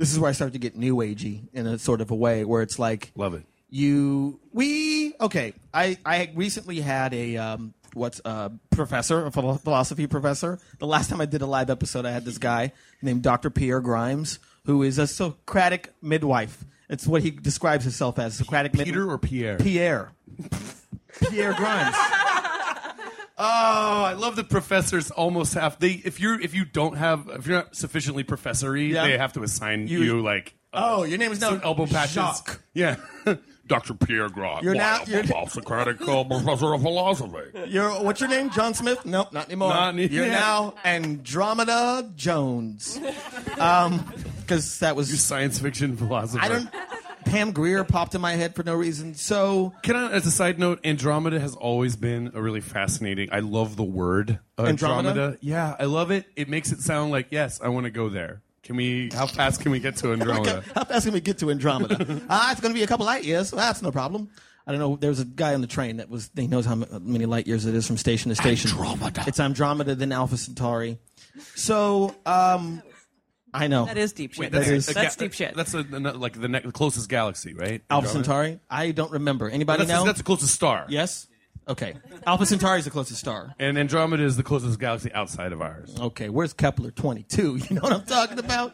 this 0.02 0.12
is 0.12 0.20
where 0.20 0.30
I 0.30 0.32
start 0.34 0.54
to 0.54 0.60
get 0.60 0.76
new 0.76 0.96
agey 0.98 1.44
in 1.54 1.68
a 1.68 1.78
sort 1.78 2.02
of 2.02 2.10
a 2.10 2.16
way 2.16 2.44
where 2.44 2.64
it's 2.64 2.80
like 2.80 3.12
Love 3.16 3.36
it. 3.36 3.44
you 3.70 4.40
we 4.52 5.14
okay. 5.22 5.54
I 5.72 6.00
I 6.04 6.32
recently 6.34 6.82
had 6.82 7.14
a 7.14 7.38
um 7.38 7.76
what's 7.94 8.20
a 8.26 8.52
professor, 8.72 9.28
a 9.28 9.32
philosophy 9.32 10.08
professor. 10.08 10.58
The 10.80 10.88
last 10.88 11.12
time 11.12 11.22
I 11.22 11.26
did 11.28 11.44
a 11.44 11.46
live 11.46 11.70
episode, 11.70 12.08
I 12.08 12.12
had 12.12 12.26
this 12.26 12.40
guy 12.40 12.72
named 13.04 13.22
Dr. 13.22 13.52
Pierre 13.52 13.80
Grimes, 13.80 14.40
who 14.66 14.82
is 14.82 14.98
a 14.98 15.06
Socratic 15.06 15.94
midwife. 16.02 16.66
It's 16.90 17.06
what 17.06 17.22
he 17.22 17.30
describes 17.30 17.84
himself 17.84 18.18
as 18.18 18.34
Socratic 18.34 18.74
midwife. 18.74 18.88
Peter 18.88 19.08
or 19.08 19.20
Pierre? 19.20 19.58
Pierre. 19.58 20.14
Pierre 21.30 21.54
Grimes. 21.54 21.96
Oh, 23.44 24.04
I 24.04 24.14
love 24.14 24.36
the 24.36 24.44
professors 24.44 25.10
almost 25.12 25.56
have 25.56 25.80
they 25.80 25.94
if 26.06 26.20
you're 26.20 26.40
if 26.40 26.54
you 26.54 26.64
don't 26.66 26.96
have 26.98 27.28
if 27.34 27.48
you're 27.48 27.58
not 27.58 27.76
sufficiently 27.76 28.24
professory, 28.24 28.94
Yeah. 28.94 29.06
they 29.08 29.18
have 29.18 29.34
to 29.34 29.42
assign 29.44 29.88
You- 29.88 30.04
you, 30.04 30.22
like 30.22 30.54
Oh, 30.74 31.04
your 31.04 31.18
name 31.18 31.32
is 31.34 31.42
now 31.42 31.50
some 31.50 31.62
elbow 31.66 31.86
patches. 31.86 32.14
Jacques. 32.16 32.62
Yeah. 32.74 32.96
Dr. 33.68 33.94
Pierre 33.94 34.30
Grot. 34.30 34.64
You're 34.64 34.74
now- 34.76 35.02
you're- 35.06 35.26
Socratic 35.50 36.02
uh, 36.08 36.24
professor 36.24 36.74
of 36.74 36.82
philosophy. 36.82 37.38
You're 37.68 37.90
what's 38.04 38.20
your 38.22 38.30
name? 38.30 38.50
John 38.52 38.74
Smith? 38.74 39.06
Nope, 39.06 39.34
not 39.34 39.46
anymore. 39.48 39.70
Not 39.70 39.94
any- 39.96 40.08
You're 40.08 40.28
now 40.46 40.74
Andromeda 40.86 42.12
Jones. 42.16 43.00
Um, 43.58 44.06
because 44.42 44.80
that 44.80 44.96
was 44.96 45.20
Science 45.22 45.60
fiction 45.60 45.96
philosopher. 45.98 46.44
I 46.44 46.48
don't. 46.50 46.70
Pam 47.26 47.52
Grier 47.52 47.84
popped 47.84 48.16
in 48.16 48.22
my 48.22 48.34
head 48.34 48.56
for 48.56 48.64
no 48.64 48.74
reason. 48.76 49.14
So 49.16 49.74
Can 49.84 49.96
I, 49.96 50.12
as 50.12 50.26
a 50.26 50.32
side 50.32 50.60
note, 50.60 50.80
Andromeda 50.86 51.40
has 51.40 51.56
always 51.56 51.96
been 51.96 52.32
a 52.34 52.42
really 52.42 52.62
fascinating. 52.62 53.30
I 53.32 53.40
love 53.40 53.76
the 53.76 53.84
word 53.84 54.40
Andromeda. 54.58 55.10
Andromeda? 55.10 55.38
Yeah, 55.42 55.76
I 55.80 55.86
love 55.86 56.12
it. 56.12 56.26
It 56.36 56.50
makes 56.50 56.72
it 56.72 56.82
sound 56.82 57.12
like 57.12 57.28
yes, 57.32 57.62
I 57.62 57.70
want 57.70 57.86
to 57.86 57.92
go 57.92 58.10
there. 58.10 58.42
Can 58.64 58.76
we? 58.76 59.10
How 59.14 59.26
fast 59.28 59.62
can 59.62 59.72
we 59.72 59.80
get 59.80 59.96
to 59.98 60.12
Andromeda? 60.14 60.64
how 60.76 60.84
fast 60.84 61.06
can 61.06 61.14
we 61.14 61.22
get 61.22 61.40
to 61.40 61.50
Andromeda? 61.52 62.22
Ah, 62.30 62.52
it's 62.52 62.62
going 62.62 62.74
to 62.74 62.78
be 62.78 62.84
a 62.84 62.88
couple 62.88 63.06
light 63.06 63.24
years. 63.24 63.52
Well, 63.52 63.60
that's 63.66 63.82
no 63.82 63.92
problem. 63.92 64.30
I 64.68 64.72
don't 64.72 64.80
know. 64.80 64.96
There 64.96 65.10
was 65.10 65.20
a 65.20 65.26
guy 65.26 65.56
on 65.56 65.62
the 65.62 65.68
train 65.68 65.98
that 65.98 66.10
was. 66.10 66.30
He 66.36 66.46
knows 66.48 66.66
how 66.66 66.76
many 66.76 67.26
light 67.26 67.48
years 67.48 67.66
it 67.66 67.74
is 67.74 67.88
from 67.88 67.98
station 67.98 68.30
to 68.30 68.36
station. 68.36 68.70
Andromeda. 68.72 69.24
It's 69.26 69.40
Andromeda, 69.40 69.96
then 69.96 70.12
Alpha 70.12 70.38
Centauri. 70.38 71.00
So, 71.56 72.14
um, 72.26 72.84
I 73.54 73.68
know 73.68 73.86
That 73.86 73.98
is 73.98 74.14
deep 74.14 74.34
shit. 74.34 74.52
that 74.52 74.68
is- 74.68 74.90
a 74.90 74.94
that's 74.94 75.16
ga- 75.16 75.26
deep 75.26 75.34
shit. 75.34 75.56
That's 75.56 75.74
a, 75.74 75.82
like 75.82 76.40
the, 76.40 76.48
ne- 76.48 76.62
the 76.62 76.72
closest 76.72 77.10
galaxy, 77.10 77.54
right? 77.54 77.82
Alpha 77.90 78.08
Centauri. 78.08 78.60
I 78.70 78.92
don't 78.92 79.12
remember. 79.12 79.50
Anybody 79.50 79.86
That's, 79.86 79.90
know? 80.00 80.06
that's 80.06 80.20
the 80.20 80.24
closest 80.24 80.54
star. 80.56 80.86
yes. 80.90 81.28
Okay. 81.68 81.94
Alpha 82.26 82.46
Centauri 82.48 82.80
is 82.80 82.86
the 82.86 82.92
closest 82.92 83.20
star. 83.20 83.54
And 83.60 83.78
Andromeda 83.78 84.24
is 84.24 84.36
the 84.36 84.42
closest 84.44 84.80
galaxy 84.80 85.14
outside 85.14 85.54
of 85.54 85.62
ours. 85.62 85.96
Okay. 85.98 86.28
Where's 86.28 86.54
Kepler 86.54 86.90
twenty 86.92 87.22
two? 87.24 87.58
You 87.70 87.76
know 87.76 87.82
what 87.84 87.94
I'm 87.94 88.04
talking 88.04 88.40
about? 88.40 88.74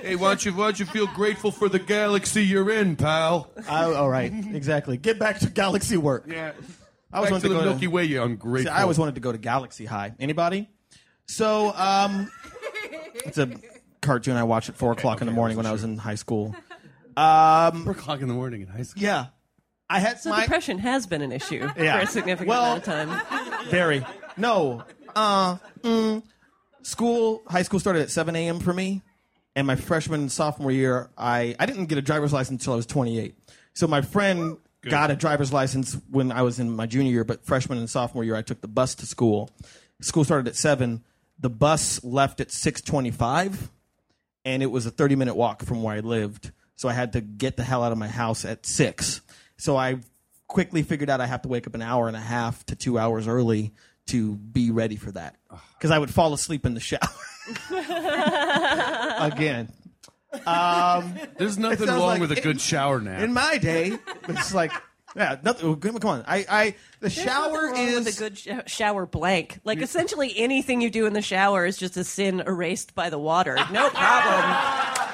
Hey, 0.00 0.16
why 0.16 0.28
don't 0.28 0.44
you 0.44 0.52
why 0.54 0.64
don't 0.64 0.80
you 0.80 0.86
feel 0.86 1.06
grateful 1.08 1.50
for 1.50 1.68
the 1.68 1.78
galaxy 1.78 2.42
you're 2.44 2.70
in, 2.70 2.96
pal? 2.96 3.50
I, 3.68 3.84
all 3.92 4.08
right. 4.08 4.32
Exactly. 4.32 4.96
Get 4.96 5.18
back 5.18 5.40
to 5.40 5.50
galaxy 5.50 5.98
work. 5.98 6.24
Yeah. 6.26 6.52
I 7.12 7.20
was 7.20 7.26
Back 7.26 7.32
wanted 7.32 7.42
to 7.42 7.48
to 7.48 7.48
the 7.48 7.54
go 7.60 7.64
to- 7.64 7.70
Milky 7.72 7.86
Way, 7.88 8.04
you 8.04 8.16
See, 8.16 8.22
ungrateful. 8.22 8.72
I 8.74 8.82
always 8.82 8.98
wanted 8.98 9.16
to 9.16 9.20
go 9.20 9.32
to 9.32 9.38
Galaxy 9.38 9.84
High. 9.84 10.14
Anybody? 10.18 10.70
So, 11.26 11.72
um, 11.76 12.30
it's 13.26 13.36
a 13.38 13.50
cartoon 14.02 14.36
I 14.36 14.44
watched 14.44 14.68
at 14.68 14.76
four 14.76 14.92
o'clock 14.92 15.20
in 15.20 15.26
the 15.26 15.32
morning 15.32 15.56
when 15.56 15.66
I 15.66 15.72
was 15.72 15.84
in 15.84 15.96
high 15.98 16.14
school. 16.16 16.54
Um, 17.16 17.82
four 17.82 17.92
o'clock 17.92 18.20
in 18.22 18.28
the 18.28 18.34
morning 18.34 18.62
in 18.62 18.68
high 18.68 18.82
school. 18.82 19.02
yeah, 19.02 19.26
I 19.90 19.98
had 19.98 20.20
so 20.20 20.30
my 20.30 20.42
depression 20.42 20.78
has 20.78 21.06
been 21.08 21.22
an 21.22 21.32
issue 21.32 21.68
Yeah. 21.76 21.96
for 21.98 22.04
a 22.04 22.06
significant 22.06 22.48
Well- 22.48 22.64
amount 22.64 22.86
of 22.88 23.28
time. 23.28 23.66
very 23.70 24.06
no. 24.36 24.84
Uh, 25.14 25.56
mm, 25.82 26.22
school, 26.82 27.42
high 27.48 27.62
school 27.62 27.80
started 27.80 28.02
at 28.02 28.10
seven 28.10 28.36
a.m. 28.36 28.60
for 28.60 28.72
me, 28.72 29.02
and 29.56 29.66
my 29.66 29.74
freshman 29.76 30.20
and 30.20 30.32
sophomore 30.32 30.70
year, 30.70 31.10
I 31.18 31.56
I 31.58 31.66
didn't 31.66 31.86
get 31.86 31.98
a 31.98 32.02
driver's 32.02 32.32
license 32.32 32.62
until 32.62 32.74
I 32.74 32.76
was 32.76 32.86
twenty-eight. 32.86 33.34
So 33.74 33.86
my 33.88 34.02
friend 34.02 34.56
got 34.88 35.10
a 35.10 35.16
driver's 35.16 35.52
license 35.52 35.98
when 36.10 36.30
I 36.32 36.42
was 36.42 36.58
in 36.60 36.70
my 36.70 36.86
junior 36.86 37.10
year, 37.12 37.24
but 37.24 37.44
freshman 37.44 37.76
and 37.78 37.90
sophomore 37.90 38.22
year, 38.24 38.36
I 38.36 38.42
took 38.42 38.60
the 38.60 38.68
bus 38.68 38.94
to 38.94 39.06
school. 39.06 39.50
School 40.00 40.24
started 40.24 40.46
at 40.48 40.56
seven. 40.56 41.02
The 41.40 41.50
bus 41.50 42.02
left 42.04 42.40
at 42.40 42.50
six 42.52 42.80
twenty-five, 42.80 43.68
and 44.44 44.62
it 44.62 44.66
was 44.70 44.86
a 44.86 44.90
thirty-minute 44.90 45.34
walk 45.36 45.64
from 45.64 45.82
where 45.82 45.94
I 45.94 46.00
lived. 46.00 46.52
So 46.76 46.88
I 46.88 46.92
had 46.94 47.12
to 47.12 47.20
get 47.20 47.56
the 47.56 47.62
hell 47.62 47.82
out 47.84 47.92
of 47.92 47.98
my 47.98 48.08
house 48.08 48.44
at 48.44 48.64
six. 48.64 49.20
So 49.58 49.76
I 49.76 49.96
quickly 50.46 50.82
figured 50.82 51.10
out 51.10 51.20
I 51.20 51.26
have 51.26 51.42
to 51.42 51.48
wake 51.48 51.66
up 51.66 51.74
an 51.74 51.82
hour 51.82 52.08
and 52.08 52.16
a 52.16 52.20
half 52.20 52.64
to 52.66 52.74
two 52.76 52.98
hours 52.98 53.28
early 53.28 53.72
to 54.06 54.34
be 54.34 54.70
ready 54.70 54.96
for 54.96 55.12
that 55.12 55.36
because 55.78 55.90
I 55.90 55.98
would 55.98 56.12
fall 56.12 56.32
asleep 56.32 56.64
in 56.66 56.74
the 56.74 56.80
shower 56.80 57.00
again. 59.32 59.72
Um, 60.46 61.14
There's 61.36 61.58
nothing 61.58 61.88
wrong 61.88 62.00
like 62.00 62.20
with 62.20 62.32
a 62.32 62.36
it- 62.36 62.42
good 62.42 62.60
shower 62.60 63.00
nap. 63.00 63.20
in 63.20 63.32
my 63.32 63.58
day, 63.58 63.98
it's 64.28 64.54
like 64.54 64.72
yeah, 65.16 65.36
nothing. 65.42 65.76
Come 65.80 65.96
on, 66.04 66.24
I, 66.26 66.46
I 66.48 66.64
the 67.00 67.08
There's 67.08 67.14
shower 67.14 67.72
is 67.74 68.04
with 68.04 68.16
a 68.16 68.18
good 68.18 68.38
sh- 68.38 68.48
shower 68.72 69.06
blank. 69.06 69.60
Like 69.64 69.82
essentially 69.82 70.32
anything 70.36 70.80
you 70.80 70.90
do 70.90 71.06
in 71.06 71.12
the 71.12 71.22
shower 71.22 71.66
is 71.66 71.76
just 71.76 71.96
a 71.96 72.04
sin 72.04 72.40
erased 72.40 72.94
by 72.94 73.10
the 73.10 73.18
water. 73.18 73.56
No 73.72 73.90
problem. 73.90 75.06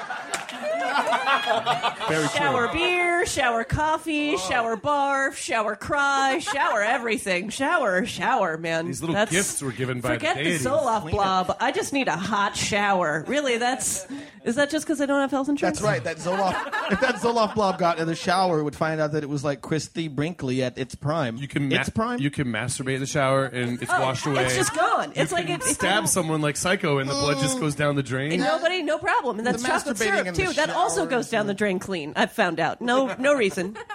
very 2.07 2.27
shower 2.29 2.67
beer, 2.71 3.25
shower 3.25 3.63
coffee, 3.63 4.33
oh. 4.33 4.37
shower 4.37 4.77
barf, 4.77 5.35
shower 5.35 5.75
cry, 5.75 6.39
shower 6.41 6.81
everything. 6.81 7.49
Shower, 7.49 8.05
shower, 8.05 8.57
man. 8.57 8.87
These 8.87 9.01
little 9.01 9.15
That's- 9.15 9.35
gifts 9.35 9.61
were 9.61 9.71
given 9.71 10.01
by 10.01 10.09
the 10.09 10.15
Forget 10.15 10.37
the 10.37 10.43
deities. 10.43 10.65
Zoloft 10.65 11.11
blob. 11.11 11.55
I 11.59 11.71
just 11.71 11.93
need 11.93 12.07
a 12.07 12.15
hot 12.15 12.55
shower. 12.55 13.23
Really, 13.27 13.57
that's 13.57 14.07
is 14.43 14.55
that 14.55 14.69
just 14.69 14.85
because 14.85 15.01
I 15.01 15.05
don't 15.05 15.19
have 15.19 15.31
health 15.31 15.49
insurance? 15.49 15.79
That's 15.79 15.85
right. 15.87 16.03
That 16.03 16.17
Zoloft. 16.17 16.67
if 16.91 17.01
that 17.01 17.15
Zoloft 17.15 17.55
blob 17.55 17.77
got 17.77 17.99
in 17.99 18.07
the 18.07 18.15
shower, 18.15 18.63
would 18.63 18.75
find 18.75 18.99
out 19.01 19.11
that 19.11 19.23
it 19.23 19.29
was 19.29 19.43
like 19.43 19.61
Christie 19.61 20.07
Brinkley 20.07 20.63
at 20.63 20.77
its 20.77 20.95
prime. 20.95 21.37
You 21.37 21.47
can 21.47 21.69
ma- 21.69 21.75
its 21.75 21.89
prime. 21.89 22.19
You 22.19 22.31
can 22.31 22.47
masturbate 22.47 22.95
in 22.95 22.99
the 23.01 23.05
shower 23.07 23.45
and 23.45 23.81
it's 23.81 23.91
Oh, 23.91 23.99
washed 24.01 24.25
away. 24.25 24.45
It's 24.45 24.55
just 24.55 24.75
gone. 24.75 25.11
It's 25.15 25.31
You 25.31 25.37
like 25.37 25.47
can 25.47 25.55
it, 25.55 25.63
it's 25.63 25.73
stab 25.73 26.07
someone 26.07 26.41
like 26.41 26.55
Psycho 26.57 26.99
and 26.99 27.09
the 27.09 27.13
blood 27.13 27.39
just 27.39 27.59
goes 27.59 27.75
down 27.75 27.95
the 27.95 28.03
drain. 28.03 28.33
And 28.33 28.41
nobody, 28.41 28.83
no 28.83 28.97
problem. 28.97 29.37
And 29.37 29.47
that's 29.47 29.61
The 29.61 29.67
chocolate 29.67 29.97
masturbating 29.97 30.35
syrup 30.35 30.49
too. 30.49 30.53
That 30.53 30.69
also 30.69 31.05
goes 31.05 31.27
is 31.27 31.31
down 31.37 31.47
the 31.47 31.53
drain 31.53 31.79
clean. 31.79 32.13
I've 32.15 32.31
found 32.31 32.59
out. 32.59 32.81
No, 32.81 33.13
no 33.19 33.33
reason. 33.35 33.77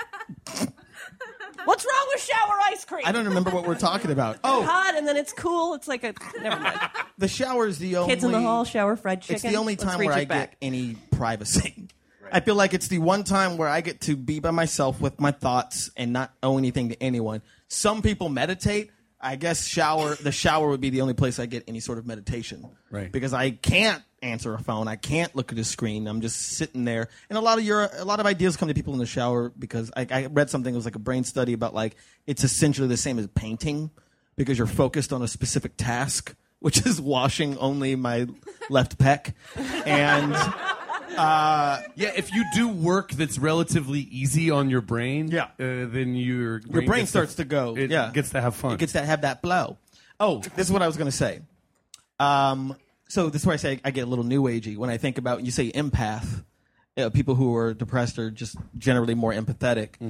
What's 1.65 1.85
wrong 1.85 2.07
with 2.13 2.23
shower 2.23 2.59
ice 2.65 2.85
cream? 2.85 3.03
I 3.05 3.13
don't 3.13 3.27
remember 3.27 3.51
what 3.51 3.67
we're 3.67 3.77
talking 3.79 4.11
about. 4.11 4.39
Oh, 4.43 4.65
Hot 4.65 4.95
and 4.97 5.07
then 5.07 5.17
it's 5.17 5.33
cool. 5.33 5.75
It's 5.75 5.87
like 5.87 6.03
a 6.03 6.13
never 6.41 6.61
mind. 6.61 6.79
the 7.19 7.29
shower 7.29 7.67
is 7.69 7.79
the 7.79 7.97
only. 7.97 8.13
Kids 8.15 8.25
in 8.25 8.33
the 8.33 8.41
hall, 8.41 8.65
shower 8.65 8.97
fried 8.97 9.23
chicken. 9.23 9.35
It's 9.37 9.43
the 9.45 9.57
only 9.57 9.75
Let's 9.75 9.85
time 9.85 10.01
reach 10.01 10.09
where 10.09 10.19
it 10.19 10.23
I 10.23 10.25
back. 10.25 10.51
get 10.51 10.57
any 10.63 10.97
privacy. 11.13 11.89
I 12.33 12.41
feel 12.41 12.55
like 12.55 12.73
it's 12.75 12.89
the 12.89 12.99
one 12.99 13.25
time 13.25 13.59
where 13.59 13.69
I 13.69 13.81
get 13.83 14.01
to 14.03 14.17
be 14.17 14.41
by 14.41 14.51
myself 14.51 15.01
with 15.01 15.21
my 15.21 15.33
thoughts 15.33 15.91
and 15.97 16.13
not 16.13 16.33
owe 16.43 16.57
anything 16.57 16.89
to 16.89 17.01
anyone. 17.03 17.43
Some 17.69 18.03
people 18.03 18.29
meditate. 18.29 18.91
I 19.21 19.37
guess 19.37 19.65
shower 19.65 20.17
the 20.17 20.33
shower 20.33 20.69
would 20.71 20.81
be 20.81 20.91
the 20.91 21.03
only 21.03 21.15
place 21.15 21.39
I 21.39 21.47
get 21.47 21.65
any 21.69 21.79
sort 21.79 21.99
of 21.99 22.07
meditation. 22.07 22.69
Right. 22.91 23.13
Because 23.13 23.33
I 23.33 23.51
can't 23.51 24.03
answer 24.23 24.55
a 24.55 24.59
phone. 24.59 24.89
I 24.89 24.97
can't 24.97 25.35
look 25.35 25.53
at 25.53 25.59
a 25.59 25.65
screen. 25.65 26.07
I'm 26.07 26.21
just 26.21 26.37
sitting 26.41 26.85
there. 26.85 27.09
And 27.29 27.37
a 27.37 27.41
lot 27.41 27.59
of 27.59 27.65
your 27.65 27.89
a 27.97 28.05
lot 28.05 28.21
of 28.21 28.27
ideas 28.27 28.57
come 28.57 28.69
to 28.69 28.75
people 28.75 28.93
in 28.93 28.99
the 28.99 29.07
shower 29.07 29.53
because 29.59 29.91
I, 29.97 30.07
I 30.11 30.27
read 30.27 30.49
something 30.51 30.73
it 30.73 30.77
was 30.77 30.85
like 30.85 30.97
a 30.97 31.01
brain 31.01 31.25
study 31.25 31.53
about 31.53 31.75
like 31.75 31.97
it's 32.27 32.45
essentially 32.45 32.89
the 32.89 32.97
same 32.97 33.19
as 33.19 33.27
painting 33.29 33.91
because 34.37 34.57
you're 34.59 34.67
focused 34.67 35.13
on 35.13 35.23
a 35.23 35.29
specific 35.29 35.77
task, 35.77 36.35
which 36.61 36.87
is 36.87 37.01
washing 37.01 37.59
only 37.59 37.97
my 37.97 38.27
left 38.71 38.97
pec. 38.99 39.35
And 39.85 40.35
uh, 41.19 41.83
Yeah, 41.97 42.13
if 42.17 42.33
you 42.33 42.45
do 42.55 42.69
work 42.69 43.11
that's 43.13 43.39
relatively 43.39 44.01
easy 44.01 44.51
on 44.51 44.71
your 44.71 44.81
brain, 44.81 45.29
Yeah. 45.31 45.45
uh, 45.45 45.49
then 45.59 46.15
your 46.15 46.61
brain 46.61 46.73
your 46.73 46.83
brain 46.83 47.07
starts 47.07 47.35
to 47.37 47.45
go. 47.45 47.77
It 47.77 47.91
yeah, 47.91 48.11
gets 48.15 48.31
to 48.31 48.41
have 48.41 48.55
fun. 48.55 48.73
It 48.75 48.79
gets 48.79 48.93
to 48.93 49.05
have 49.05 49.23
that 49.23 49.43
flow. 49.43 49.77
Oh, 50.21 50.39
this 50.57 50.67
is 50.69 50.73
what 50.73 50.83
I 50.83 50.87
was 50.87 50.97
going 50.97 51.11
to 51.11 51.17
say. 51.17 51.41
Um, 52.21 52.77
so 53.13 53.29
this 53.29 53.43
is 53.43 53.47
where 53.47 53.53
I 53.53 53.59
say 53.59 53.79
I 53.85 53.91
get 53.91 54.05
a 54.05 54.07
little 54.07 54.25
new 54.25 54.45
agey 54.45 54.75
when 54.75 54.89
I 54.89 54.97
think 54.97 55.19
about 55.19 55.45
you 55.45 55.51
say 55.51 55.71
empath. 55.71 56.45
Uh, 56.97 57.11
people 57.11 57.35
who 57.35 57.55
are 57.55 57.75
depressed 57.75 58.19
are 58.19 58.31
just 58.31 58.57
generally 58.79 59.15
more 59.15 59.35
empathetic. 59.35 60.01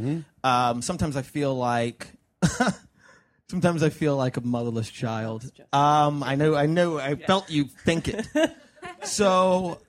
Um, 0.45 0.83
sometimes 0.83 1.17
I 1.17 1.23
feel 1.23 1.53
like. 1.53 2.13
sometimes 3.51 3.83
I 3.83 3.89
feel 3.89 4.17
like 4.17 4.37
a 4.37 4.41
motherless 4.41 4.89
child. 4.89 5.51
Um, 5.73 6.23
I 6.23 6.37
know, 6.37 6.55
I 6.55 6.67
know, 6.67 7.01
I 7.01 7.17
felt 7.17 7.51
you 7.51 7.65
think 7.65 8.07
it. 8.07 8.25
so 9.03 9.81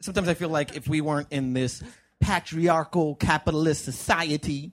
sometimes 0.00 0.26
I 0.26 0.34
feel 0.34 0.48
like 0.48 0.76
if 0.76 0.88
we 0.88 1.00
weren't 1.00 1.28
in 1.30 1.52
this 1.52 1.80
patriarchal 2.18 3.14
capitalist 3.14 3.84
society, 3.84 4.72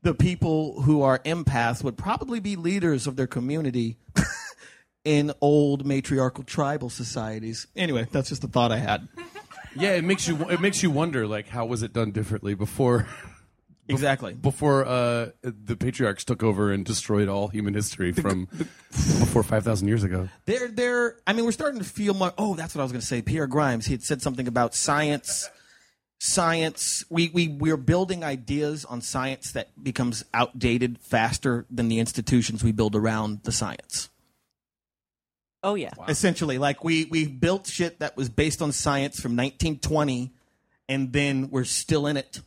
the 0.00 0.14
people 0.14 0.80
who 0.80 1.02
are 1.02 1.18
empaths 1.18 1.84
would 1.84 1.98
probably 1.98 2.40
be 2.40 2.56
leaders 2.56 3.06
of 3.06 3.16
their 3.16 3.26
community 3.26 3.98
in 5.04 5.32
old 5.40 5.84
matriarchal 5.84 6.44
tribal 6.44 6.90
societies. 6.90 7.66
Anyway, 7.76 8.06
that's 8.10 8.28
just 8.28 8.44
a 8.44 8.48
thought 8.48 8.72
I 8.72 8.78
had. 8.78 9.08
yeah, 9.76 9.94
it 9.94 10.04
makes 10.04 10.28
you 10.28 10.48
it 10.50 10.60
makes 10.60 10.82
you 10.82 10.90
wonder 10.90 11.26
like 11.26 11.48
how 11.48 11.66
was 11.66 11.82
it 11.82 11.92
done 11.92 12.10
differently 12.12 12.54
before 12.54 13.06
Exactly. 13.88 14.32
before 14.32 14.86
uh, 14.86 15.30
the 15.42 15.76
patriarchs 15.76 16.24
took 16.24 16.42
over 16.42 16.72
and 16.72 16.84
destroyed 16.84 17.28
all 17.28 17.48
human 17.48 17.74
history 17.74 18.12
from 18.12 18.46
before 18.90 19.42
five 19.42 19.64
thousand 19.64 19.88
years 19.88 20.04
ago. 20.04 20.28
They're 20.46 20.68
they're 20.68 21.16
I 21.26 21.32
mean 21.32 21.44
we're 21.44 21.52
starting 21.52 21.80
to 21.80 21.86
feel 21.86 22.14
more 22.14 22.32
oh 22.38 22.54
that's 22.54 22.74
what 22.74 22.80
I 22.80 22.84
was 22.84 22.92
going 22.92 23.00
to 23.00 23.06
say 23.06 23.22
Pierre 23.22 23.46
Grimes 23.46 23.86
he 23.86 23.92
had 23.92 24.02
said 24.02 24.22
something 24.22 24.46
about 24.46 24.74
science 24.74 25.50
science 26.20 27.04
we 27.10 27.30
we 27.34 27.48
we're 27.48 27.76
building 27.76 28.22
ideas 28.22 28.84
on 28.84 29.00
science 29.00 29.50
that 29.52 29.70
becomes 29.82 30.24
outdated 30.32 30.98
faster 31.00 31.66
than 31.68 31.88
the 31.88 31.98
institutions 31.98 32.62
we 32.62 32.70
build 32.70 32.94
around 32.94 33.40
the 33.42 33.50
science 33.50 34.08
Oh 35.62 35.74
yeah. 35.74 35.90
essentially 36.08 36.58
like 36.58 36.82
we 36.82 37.04
we 37.06 37.26
built 37.26 37.66
shit 37.66 38.00
that 38.00 38.16
was 38.16 38.28
based 38.28 38.60
on 38.62 38.72
science 38.72 39.20
from 39.20 39.32
1920 39.32 40.32
and 40.88 41.12
then 41.12 41.50
we're 41.50 41.64
still 41.64 42.06
in 42.06 42.16
it 42.16 42.40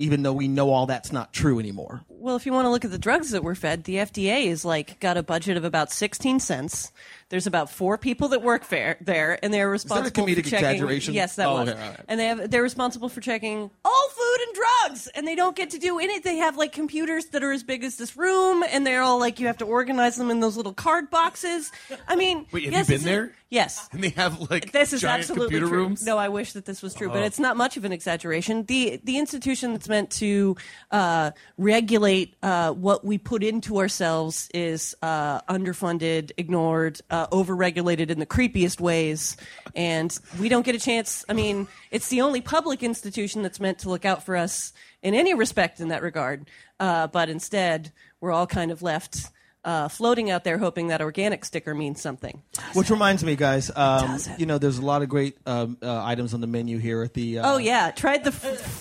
even 0.00 0.22
though 0.22 0.32
we 0.32 0.48
know 0.48 0.70
all 0.70 0.86
that's 0.86 1.12
not 1.12 1.32
true 1.32 1.58
anymore 1.58 2.02
Well, 2.08 2.36
if 2.36 2.46
you 2.46 2.52
want 2.52 2.66
to 2.66 2.70
look 2.70 2.84
at 2.84 2.90
the 2.90 2.98
drugs 2.98 3.30
that 3.30 3.42
we're 3.44 3.54
fed, 3.54 3.84
the 3.84 3.96
FDA 3.96 4.46
is 4.46 4.64
like 4.64 4.98
got 5.00 5.16
a 5.16 5.22
budget 5.22 5.56
of 5.56 5.64
about 5.64 5.90
16 5.92 6.40
cents. 6.40 6.90
There's 7.30 7.46
about 7.46 7.68
four 7.70 7.98
people 7.98 8.28
that 8.28 8.42
work 8.42 8.68
there, 8.68 8.96
there 9.02 9.38
and 9.42 9.52
they're 9.52 9.68
responsible 9.68 10.24
comedic 10.24 10.36
for 10.44 10.50
checking. 10.50 10.58
exaggeration? 10.70 11.14
Yes, 11.14 11.36
that 11.36 11.46
Oh, 11.46 11.54
was. 11.56 11.68
okay, 11.68 11.80
all 11.82 11.88
right. 11.90 12.00
And 12.08 12.18
they 12.18 12.26
have 12.26 12.50
they're 12.50 12.62
responsible 12.62 13.08
for 13.10 13.20
checking 13.20 13.70
all 13.84 14.08
food 14.08 14.38
and 14.46 14.54
drugs, 14.54 15.08
and 15.14 15.26
they 15.28 15.34
don't 15.34 15.54
get 15.54 15.70
to 15.70 15.78
do 15.78 15.98
any. 15.98 16.18
They 16.20 16.36
have 16.36 16.56
like 16.56 16.72
computers 16.72 17.26
that 17.26 17.42
are 17.44 17.52
as 17.52 17.62
big 17.62 17.84
as 17.84 17.96
this 17.96 18.16
room, 18.16 18.64
and 18.70 18.86
they're 18.86 19.02
all 19.02 19.18
like 19.18 19.40
you 19.40 19.46
have 19.46 19.58
to 19.58 19.66
organize 19.66 20.16
them 20.16 20.30
in 20.30 20.40
those 20.40 20.56
little 20.56 20.72
card 20.72 21.10
boxes. 21.10 21.70
I 22.06 22.16
mean, 22.16 22.46
Wait, 22.52 22.64
have 22.64 22.72
yes, 22.72 22.88
you 22.88 22.96
been 22.98 23.06
a- 23.06 23.10
there? 23.10 23.32
Yes. 23.50 23.88
And 23.92 24.04
they 24.04 24.10
have 24.10 24.50
like 24.50 24.72
This 24.72 24.92
is 24.92 25.02
absolutely 25.04 25.46
computer 25.46 25.68
true. 25.68 25.78
rooms. 25.84 26.04
No, 26.04 26.18
I 26.18 26.28
wish 26.28 26.52
that 26.52 26.66
this 26.66 26.82
was 26.82 26.92
true, 26.94 27.08
Oh. 27.08 27.14
but 27.14 27.22
it's 27.22 27.38
not 27.38 27.56
much 27.56 27.78
of 27.78 27.84
an 27.86 27.92
exaggeration. 27.92 28.64
the 28.64 29.00
The 29.04 29.16
institution 29.18 29.72
that's 29.72 29.88
meant 29.88 30.10
to 30.12 30.54
uh, 30.90 31.30
regulate 31.56 32.34
uh, 32.42 32.72
what 32.72 33.04
we 33.06 33.16
put 33.18 33.42
into 33.42 33.78
ourselves 33.78 34.48
is 34.52 34.94
uh, 35.02 35.40
underfunded, 35.42 36.32
ignored, 36.36 37.00
uh, 37.10 37.17
overregulated 37.26 38.08
in 38.10 38.18
the 38.18 38.26
creepiest 38.26 38.80
ways, 38.80 39.36
and 39.74 40.16
we 40.38 40.48
don't 40.48 40.64
get 40.64 40.74
a 40.74 40.78
chance. 40.78 41.24
I 41.28 41.32
mean, 41.32 41.66
it's 41.90 42.08
the 42.08 42.20
only 42.20 42.40
public 42.40 42.82
institution 42.82 43.42
that's 43.42 43.60
meant 43.60 43.80
to 43.80 43.90
look 43.90 44.04
out 44.04 44.24
for 44.24 44.36
us 44.36 44.72
in 45.02 45.14
any 45.14 45.34
respect 45.34 45.80
in 45.80 45.88
that 45.88 46.02
regard, 46.02 46.48
uh, 46.80 47.08
but 47.08 47.28
instead, 47.28 47.92
we're 48.20 48.32
all 48.32 48.46
kind 48.46 48.70
of 48.70 48.82
left. 48.82 49.26
Uh, 49.64 49.88
floating 49.88 50.30
out 50.30 50.44
there, 50.44 50.56
hoping 50.56 50.86
that 50.86 51.02
organic 51.02 51.44
sticker 51.44 51.74
means 51.74 52.00
something. 52.00 52.42
Which 52.72 52.88
reminds 52.90 53.22
me, 53.22 53.36
guys. 53.36 53.70
Um, 53.76 54.18
you 54.38 54.46
know, 54.46 54.56
there's 54.56 54.78
a 54.78 54.82
lot 54.86 55.02
of 55.02 55.10
great 55.10 55.36
um, 55.44 55.76
uh, 55.82 56.04
items 56.04 56.32
on 56.32 56.40
the 56.40 56.46
menu 56.46 56.78
here 56.78 57.02
at 57.02 57.12
the. 57.12 57.40
Uh, 57.40 57.54
Oh 57.54 57.56
yeah, 57.58 57.90
try 57.90 58.16
the 58.16 58.30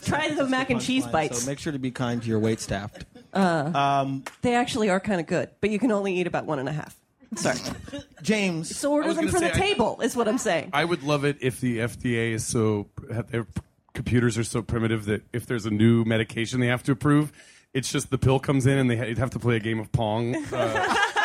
tried 0.05 0.38
the 0.38 0.45
mac 0.47 0.69
and 0.69 0.79
cheese 0.79 1.03
Punchline, 1.05 1.11
bites. 1.11 1.41
So 1.41 1.49
make 1.49 1.59
sure 1.59 1.73
to 1.73 1.79
be 1.79 1.91
kind 1.91 2.21
to 2.21 2.27
your 2.29 2.39
wait 2.39 2.61
staff. 2.61 2.91
They 4.43 4.53
actually 4.53 4.89
are 4.89 4.99
kind 4.99 5.19
of 5.19 5.25
good, 5.27 5.49
but 5.61 5.71
you 5.71 5.79
can 5.79 5.91
only 5.91 6.13
eat 6.13 6.27
about 6.27 6.45
one 6.45 6.59
and 6.59 6.69
a 6.69 6.73
half. 6.73 6.95
Sorry. 7.36 7.59
James, 8.21 8.75
So 8.75 8.91
order 8.93 9.13
them 9.13 9.25
gonna 9.28 9.39
the 9.39 9.55
I- 9.55 9.59
table, 9.59 9.99
is 10.01 10.15
what 10.15 10.28
I'm 10.28 10.38
saying. 10.38 10.69
I 10.73 10.86
would 10.86 11.03
love 11.03 11.23
it 11.25 11.38
if 11.41 11.59
the 11.59 11.80
FDA 11.80 12.32
is 12.34 12.45
so 12.45 12.88
have 13.11 13.30
their 13.32 13.45
computers 13.93 14.38
are 14.38 14.43
so 14.43 14.61
primitive 14.61 15.05
that 15.05 15.23
if 15.34 15.45
there's 15.45 15.65
a 15.65 15.71
new 15.71 16.03
medication 16.05 16.59
they 16.59 16.67
have 16.67 16.84
to 16.84 16.91
approve, 16.91 17.32
it's 17.73 17.91
just 17.91 18.09
the 18.11 18.17
pill 18.17 18.39
comes 18.39 18.65
in 18.65 18.78
and 18.78 18.89
they 18.89 18.95
ha- 18.97 19.05
you'd 19.05 19.17
have 19.17 19.32
to 19.32 19.39
play 19.39 19.55
a 19.55 19.59
game 19.59 19.80
of 19.80 19.91
pong, 19.91 20.36
uh, 20.53 20.95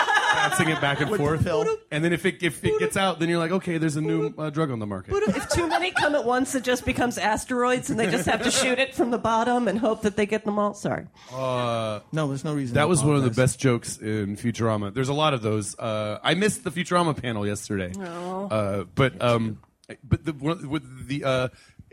bouncing 0.49 0.68
it 0.68 0.80
back 0.80 1.01
and 1.01 1.14
forth. 1.16 1.45
pill. 1.45 1.64
And 1.90 2.05
then 2.05 2.12
if 2.12 2.26
it 2.26 2.43
if 2.43 2.64
it 2.64 2.78
gets 2.78 2.97
out, 2.97 3.18
then 3.18 3.28
you're 3.28 3.38
like, 3.38 3.53
okay, 3.53 3.78
there's 3.78 3.97
a 3.97 4.01
new 4.01 4.32
uh, 4.38 4.51
drug 4.51 4.70
on 4.70 4.78
the 4.78 4.86
market. 4.86 5.14
if 5.14 5.49
too 5.51 5.68
many 5.68 5.90
come 5.90 6.14
at 6.14 6.24
once, 6.24 6.55
it 6.55 6.64
just 6.64 6.84
becomes 6.84 7.18
asteroids, 7.18 7.90
and 7.90 7.99
they 7.99 8.11
just 8.11 8.26
have 8.26 8.43
to 8.43 8.51
shoot 8.51 8.78
it 8.78 8.95
from 8.95 9.11
the 9.11 9.18
bottom 9.18 9.68
and 9.68 9.78
hope 9.78 10.03
that 10.03 10.16
they 10.16 10.26
get 10.26 10.45
them 10.45 10.59
all. 10.59 10.74
Sorry. 10.74 11.07
no, 11.32 12.03
there's 12.12 12.45
no 12.45 12.55
reason. 12.55 12.74
That 12.74 12.88
was 12.88 13.03
one 13.05 13.16
of 13.16 13.22
the 13.22 13.30
best 13.30 13.59
jokes 13.59 13.97
in 13.99 14.36
Futurama. 14.36 14.93
There's 14.93 15.09
a 15.09 15.14
lot 15.14 15.34
of 15.34 15.43
those. 15.43 15.78
Uh, 15.78 16.18
I 16.22 16.34
missed 16.34 16.64
the 16.64 16.70
Futurama 16.70 17.20
panel 17.20 17.47
yesterday, 17.47 17.93
uh, 18.01 18.84
but 18.95 19.22
um, 19.22 19.59
but 20.05 20.24
the 20.24 20.32
one- 20.32 20.68
with 20.68 21.09
the 21.09 21.24
uh, 21.24 21.49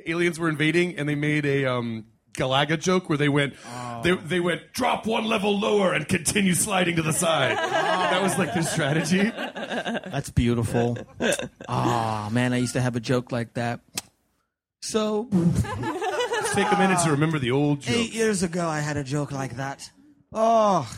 aliens 0.06 0.40
were 0.40 0.50
invading 0.50 0.98
and 0.98 1.08
they 1.08 1.16
made 1.16 1.46
a 1.46 1.66
um, 1.66 2.06
Galaga 2.38 2.80
joke 2.80 3.10
where 3.10 3.18
they 3.18 3.30
went 3.30 3.54
they 4.04 4.12
they 4.16 4.40
went 4.40 4.74
drop 4.74 5.06
one 5.06 5.26
level 5.26 5.58
lower 5.60 5.94
and 5.94 6.08
continue 6.08 6.54
sliding 6.54 6.96
to 6.96 7.02
the 7.02 7.12
side. 7.14 7.58
that 7.58 8.22
was 8.22 8.38
like 8.38 8.54
their 8.54 8.64
strategy. 8.64 9.24
That's 9.30 10.30
beautiful. 10.30 10.98
Ah, 11.68 12.30
man, 12.32 12.54
I 12.54 12.58
used 12.58 12.74
to 12.74 12.82
have 12.82 12.96
a 12.96 13.00
joke 13.00 13.32
like 13.32 13.54
that. 13.56 13.82
So 14.82 15.28
Let's 15.32 16.54
take 16.56 16.72
a 16.72 16.78
minute 16.78 17.00
to 17.04 17.12
remember 17.12 17.38
the 17.40 17.52
old 17.52 17.82
joke. 17.82 17.96
eight 17.96 18.14
years 18.14 18.44
ago, 18.44 18.68
I 18.68 18.80
had 18.80 18.96
a 18.98 19.04
joke 19.04 19.32
like 19.32 19.58
that. 19.58 19.90
Oh, 20.32 20.90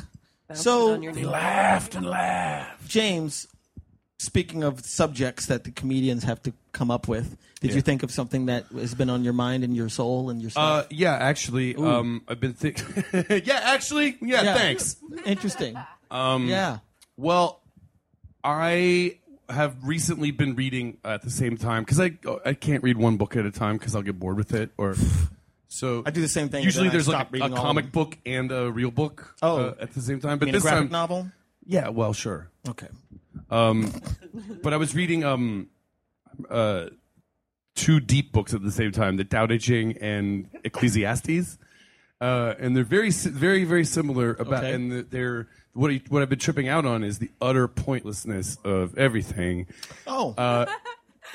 so 0.53 0.97
they. 0.97 1.23
Laughed 1.23 1.95
and 1.95 2.05
laughed. 2.05 2.87
James, 2.87 3.47
speaking 4.21 4.63
of 4.63 4.81
subjects 4.85 5.47
that 5.47 5.63
the 5.63 5.71
comedians 5.71 6.23
have 6.23 6.41
to 6.43 6.53
come 6.73 6.91
up 6.91 7.07
with, 7.07 7.35
did 7.59 7.73
you 7.73 7.81
think 7.81 8.03
of 8.03 8.11
something 8.11 8.45
that 8.45 8.65
has 8.67 8.93
been 8.93 9.09
on 9.09 9.23
your 9.23 9.33
mind 9.33 9.63
and 9.63 9.75
your 9.75 9.89
soul 9.89 10.29
and 10.29 10.41
your 10.41 10.51
Uh, 10.55 10.83
yeah, 10.91 11.13
actually, 11.13 11.75
um, 11.75 12.21
I've 12.27 12.39
been 12.39 12.53
thinking. 12.53 13.03
yeah, 13.45 13.59
actually, 13.63 14.17
yeah, 14.21 14.43
Yeah. 14.43 14.53
Thanks. 14.55 14.95
Interesting. 15.25 15.75
Um, 16.11 16.49
yeah. 16.49 16.79
Well, 17.15 17.61
I 18.43 19.17
have 19.47 19.77
recently 19.81 20.31
been 20.31 20.55
reading 20.55 20.97
at 21.05 21.21
the 21.21 21.29
same 21.29 21.55
time 21.55 21.83
because 21.83 22.01
I 22.01 22.17
I 22.45 22.53
can't 22.53 22.83
read 22.83 22.97
one 22.97 23.15
book 23.15 23.37
at 23.37 23.45
a 23.45 23.51
time 23.51 23.77
because 23.77 23.95
I'll 23.95 24.01
get 24.01 24.19
bored 24.19 24.35
with 24.35 24.53
it 24.53 24.71
or 24.77 24.95
so. 25.69 26.03
I 26.05 26.11
do 26.11 26.19
the 26.19 26.27
same 26.27 26.49
thing, 26.49 26.65
Usually, 26.65 26.89
there's 26.89 27.07
like 27.07 27.27
a, 27.33 27.45
a 27.45 27.49
comic 27.49 27.93
book 27.93 28.17
and 28.25 28.51
a 28.51 28.69
real 28.69 28.91
book 28.91 29.35
Oh. 29.41 29.57
uh, 29.69 29.75
at 29.79 29.93
the 29.93 30.01
same 30.01 30.19
time. 30.19 30.37
But 30.37 30.45
I 30.45 30.51
mean, 30.51 30.55
a 30.55 30.57
this 30.57 30.63
graphic 30.63 30.83
time, 30.87 30.91
novel. 30.91 31.31
yeah, 31.65 31.87
well, 31.87 32.11
sure. 32.11 32.49
Okay. 32.67 32.87
But 33.49 34.73
I 34.73 34.77
was 34.77 34.95
reading 34.95 35.23
um 35.23 35.67
uh 36.49 36.87
two 37.75 37.99
deep 37.99 38.31
books 38.31 38.53
at 38.53 38.61
the 38.63 38.71
same 38.71 38.91
time, 38.91 39.17
the 39.17 39.23
Tao 39.23 39.45
Te 39.47 39.57
Ching 39.57 39.97
and 39.99 40.49
Ecclesiastes. 40.63 41.57
Uh, 42.19 42.53
and 42.59 42.75
they're 42.75 42.83
very, 42.83 43.09
si- 43.09 43.29
very, 43.31 43.63
very 43.63 43.83
similar 43.83 44.33
about, 44.33 44.63
Okay. 44.63 44.73
and 44.73 44.91
they're 45.09 45.47
what 45.73 45.89
I, 45.89 46.01
what 46.09 46.21
I've 46.21 46.29
been 46.29 46.37
tripping 46.37 46.67
out 46.67 46.85
on 46.85 47.03
is 47.03 47.17
the 47.17 47.31
utter 47.41 47.67
pointlessness 47.67 48.57
of 48.63 48.95
everything. 48.95 49.65
Oh, 50.05 50.35
Uh, 50.37 50.67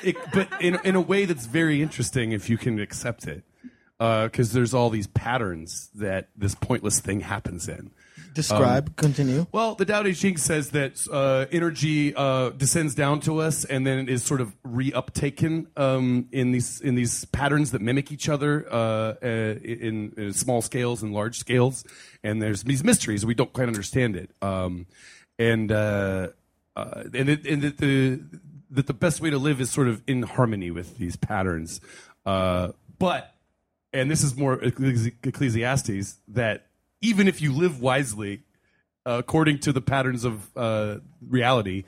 it, 0.01 0.15
but 0.31 0.47
in 0.61 0.79
in 0.85 0.95
a 0.95 1.01
way 1.01 1.25
that's 1.25 1.45
very 1.45 1.81
interesting 1.81 2.31
if 2.31 2.49
you 2.49 2.57
can 2.57 2.79
accept 2.79 3.27
it, 3.27 3.43
because 3.97 4.53
there's 4.53 4.73
all 4.73 4.89
these 4.89 5.07
patterns 5.07 5.89
that 5.95 6.29
this 6.37 6.55
pointless 6.55 7.01
thing 7.01 7.19
happens 7.19 7.67
in. 7.67 7.91
Describe. 8.37 8.95
continue. 8.95 9.45
Well, 9.51 9.75
the 9.75 9.85
Tao 9.85 10.03
Te 10.03 10.13
Ching 10.13 10.37
says 10.37 10.69
that 10.71 11.05
uh, 11.11 11.45
energy 11.51 12.15
uh, 12.15 12.49
descends 12.51 12.95
down 12.95 13.19
to 13.21 13.39
us 13.39 13.65
and 13.65 13.85
then 13.85 13.99
it 13.99 14.09
is 14.09 14.23
sort 14.23 14.41
of 14.41 14.55
reuptaken 14.63 15.67
um, 15.77 16.27
in 16.31 16.51
these 16.51 16.79
in 16.81 16.95
these 16.95 17.25
patterns 17.25 17.71
that 17.71 17.81
mimic 17.81 18.11
each 18.11 18.29
other 18.29 18.65
uh, 18.71 19.15
uh, 19.21 19.27
in, 19.63 20.13
in 20.17 20.33
small 20.33 20.61
scales 20.61 21.03
and 21.03 21.13
large 21.13 21.37
scales. 21.37 21.83
And 22.23 22.41
there's 22.41 22.63
these 22.63 22.83
mysteries 22.83 23.25
we 23.25 23.35
don't 23.35 23.51
quite 23.51 23.67
understand 23.67 24.15
it. 24.15 24.31
Um, 24.41 24.87
and 25.39 25.71
uh, 25.71 26.29
uh, 26.75 27.03
and 27.13 27.29
it, 27.29 27.45
and 27.45 27.61
that 27.61 27.77
the 27.77 28.21
that 28.69 28.87
the 28.87 28.93
best 28.93 29.21
way 29.21 29.29
to 29.29 29.37
live 29.37 29.61
is 29.61 29.69
sort 29.69 29.87
of 29.87 30.03
in 30.07 30.23
harmony 30.23 30.71
with 30.71 30.97
these 30.97 31.15
patterns. 31.15 31.81
Uh, 32.25 32.69
but 32.99 33.33
and 33.93 34.11
this 34.11 34.23
is 34.23 34.35
more 34.35 34.57
Ecclesi- 34.57 35.15
Ecclesiastes 35.23 36.17
that 36.27 36.66
even 37.01 37.27
if 37.27 37.41
you 37.41 37.53
live 37.53 37.79
wisely 37.81 38.43
uh, 39.05 39.17
according 39.19 39.59
to 39.59 39.71
the 39.71 39.81
patterns 39.81 40.25
of 40.25 40.49
uh, 40.57 40.97
reality, 41.21 41.83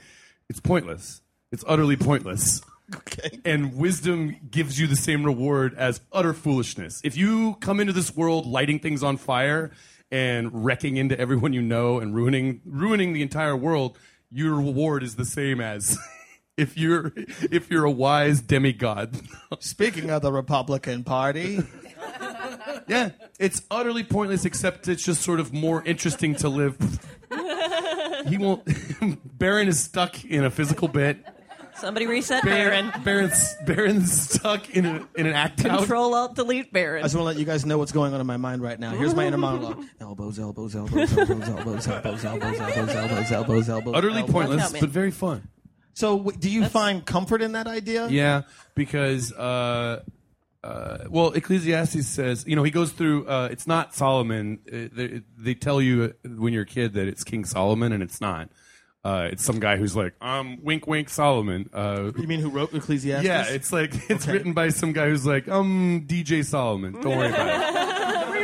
it's 0.49 0.59
pointless. 0.59 1.21
It's 1.51 1.63
utterly 1.67 1.95
pointless. 1.95 2.61
Okay. 2.95 3.39
And 3.45 3.75
wisdom 3.75 4.35
gives 4.49 4.79
you 4.79 4.87
the 4.87 4.95
same 4.95 5.23
reward 5.23 5.75
as 5.75 6.01
utter 6.11 6.33
foolishness. 6.33 6.99
If 7.03 7.15
you 7.15 7.53
come 7.59 7.79
into 7.79 7.93
this 7.93 8.15
world 8.15 8.47
lighting 8.47 8.79
things 8.79 9.03
on 9.03 9.17
fire 9.17 9.69
and 10.09 10.65
wrecking 10.65 10.97
into 10.97 11.15
everyone 11.19 11.53
you 11.53 11.61
know 11.61 11.99
and 11.99 12.15
ruining 12.15 12.61
ruining 12.65 13.13
the 13.13 13.21
entire 13.21 13.55
world, 13.55 13.95
your 14.31 14.55
reward 14.55 15.03
is 15.03 15.17
the 15.17 15.25
same 15.25 15.61
as 15.61 15.99
if 16.57 16.79
you're 16.79 17.13
if 17.51 17.69
you're 17.69 17.85
a 17.85 17.91
wise 17.91 18.41
demigod. 18.41 19.21
Speaking 19.59 20.09
of 20.09 20.23
the 20.23 20.31
Republican 20.31 21.03
Party, 21.03 21.59
yeah, 22.87 23.09
it's 23.39 23.61
utterly 23.71 24.03
pointless. 24.03 24.45
Except 24.45 24.87
it's 24.87 25.03
just 25.03 25.21
sort 25.21 25.39
of 25.39 25.53
more 25.53 25.83
interesting 25.83 26.35
to 26.35 26.49
live. 26.49 26.77
he 28.27 28.37
won't. 28.37 29.37
Baron 29.37 29.67
is 29.67 29.79
stuck 29.79 30.23
in 30.25 30.43
a 30.43 30.49
physical 30.51 30.87
bit. 30.87 31.25
Somebody 31.75 32.07
reset 32.07 32.43
Baron. 32.43 32.91
Baron's 33.05 33.55
Baron's 33.65 34.11
stuck 34.11 34.69
in 34.71 34.85
a, 34.85 35.07
in 35.15 35.27
an 35.27 35.33
act 35.33 35.63
out. 35.65 35.79
Control 35.79 36.13
Alt 36.13 36.35
Delete 36.35 36.73
Baron. 36.73 37.03
I 37.03 37.05
just 37.05 37.15
want 37.15 37.23
to 37.23 37.27
let 37.27 37.37
you 37.37 37.45
guys 37.45 37.65
know 37.65 37.77
what's 37.77 37.93
going 37.93 38.13
on 38.13 38.19
in 38.19 38.27
my 38.27 38.35
mind 38.35 38.61
right 38.61 38.77
now. 38.77 38.91
Here's 38.91 39.15
my 39.15 39.25
inner 39.25 39.37
monologue: 39.37 39.85
elbows, 40.01 40.39
elbows, 40.39 40.75
elbows, 40.75 41.17
elbows, 41.17 41.47
elbows, 41.47 41.87
elbows, 41.87 41.87
elbows, 41.87 42.25
elbows, 42.25 42.89
elbows, 42.95 43.31
elbows, 43.31 43.69
elbows. 43.69 43.93
Utterly 43.95 44.19
elbows. 44.21 44.33
pointless, 44.33 44.73
out, 44.75 44.79
but 44.81 44.89
very 44.89 45.11
fun. 45.11 45.47
So, 45.93 46.17
w- 46.17 46.37
do 46.37 46.49
you 46.49 46.65
find 46.65 47.05
comfort 47.05 47.41
in 47.41 47.53
that 47.53 47.67
idea? 47.67 48.07
Yeah, 48.09 48.41
because 48.75 49.31
uh, 49.33 50.03
uh, 50.63 50.99
well, 51.09 51.31
Ecclesiastes 51.31 52.05
says 52.07 52.43
you 52.47 52.55
know 52.55 52.63
he 52.63 52.71
goes 52.71 52.91
through. 52.91 53.27
Uh, 53.27 53.47
it's 53.51 53.65
not 53.67 53.93
Solomon. 53.95 54.59
Uh, 54.67 54.87
they, 54.93 55.21
they 55.37 55.53
tell 55.55 55.81
you 55.81 56.13
when 56.25 56.53
you're 56.53 56.63
a 56.63 56.67
kid 56.67 56.93
that 56.93 57.07
it's 57.07 57.23
King 57.23 57.45
Solomon, 57.45 57.91
and 57.93 58.03
it's 58.03 58.19
not. 58.21 58.49
Uh, 59.01 59.29
it's 59.31 59.45
some 59.45 59.61
guy 59.61 59.77
who's 59.77 59.95
like, 59.95 60.13
um, 60.19 60.57
wink, 60.61 60.85
wink, 60.85 61.07
Solomon. 61.07 61.69
Uh, 61.73 62.11
You 62.17 62.27
mean 62.27 62.41
who 62.41 62.49
wrote 62.49 62.73
Ecclesiastes? 62.73 63.25
yeah, 63.25 63.45
it's 63.47 63.71
like 63.71 63.93
it's 64.09 64.27
written 64.27 64.51
by 64.51 64.67
some 64.69 64.91
guy 64.91 65.07
who's 65.07 65.25
like, 65.25 65.47
um, 65.47 66.03
DJ 66.05 66.43
Solomon. 66.43 66.99
Don't 66.99 67.17
worry 67.17 67.29
about 67.29 68.35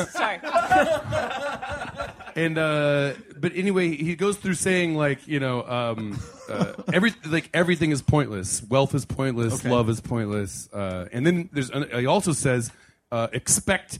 it. 0.00 0.08
Sorry. 0.08 0.38
and 2.36 2.58
uh 2.58 3.12
but 3.38 3.54
anyway 3.54 3.94
he 3.94 4.14
goes 4.16 4.36
through 4.36 4.54
saying 4.54 4.94
like 4.96 5.26
you 5.28 5.38
know 5.40 5.62
um 5.66 6.18
uh, 6.48 6.72
every 6.92 7.12
like 7.26 7.48
everything 7.54 7.90
is 7.90 8.02
pointless 8.02 8.62
wealth 8.68 8.94
is 8.94 9.04
pointless 9.04 9.54
Okay. 9.60 9.70
love 9.70 9.88
is 9.88 10.00
pointless 10.00 10.68
uh 10.72 11.06
and 11.12 11.26
then 11.26 11.48
there's 11.52 11.70
he 11.70 12.06
also 12.06 12.32
says 12.32 12.70
uh 13.12 13.28
expect 13.32 13.98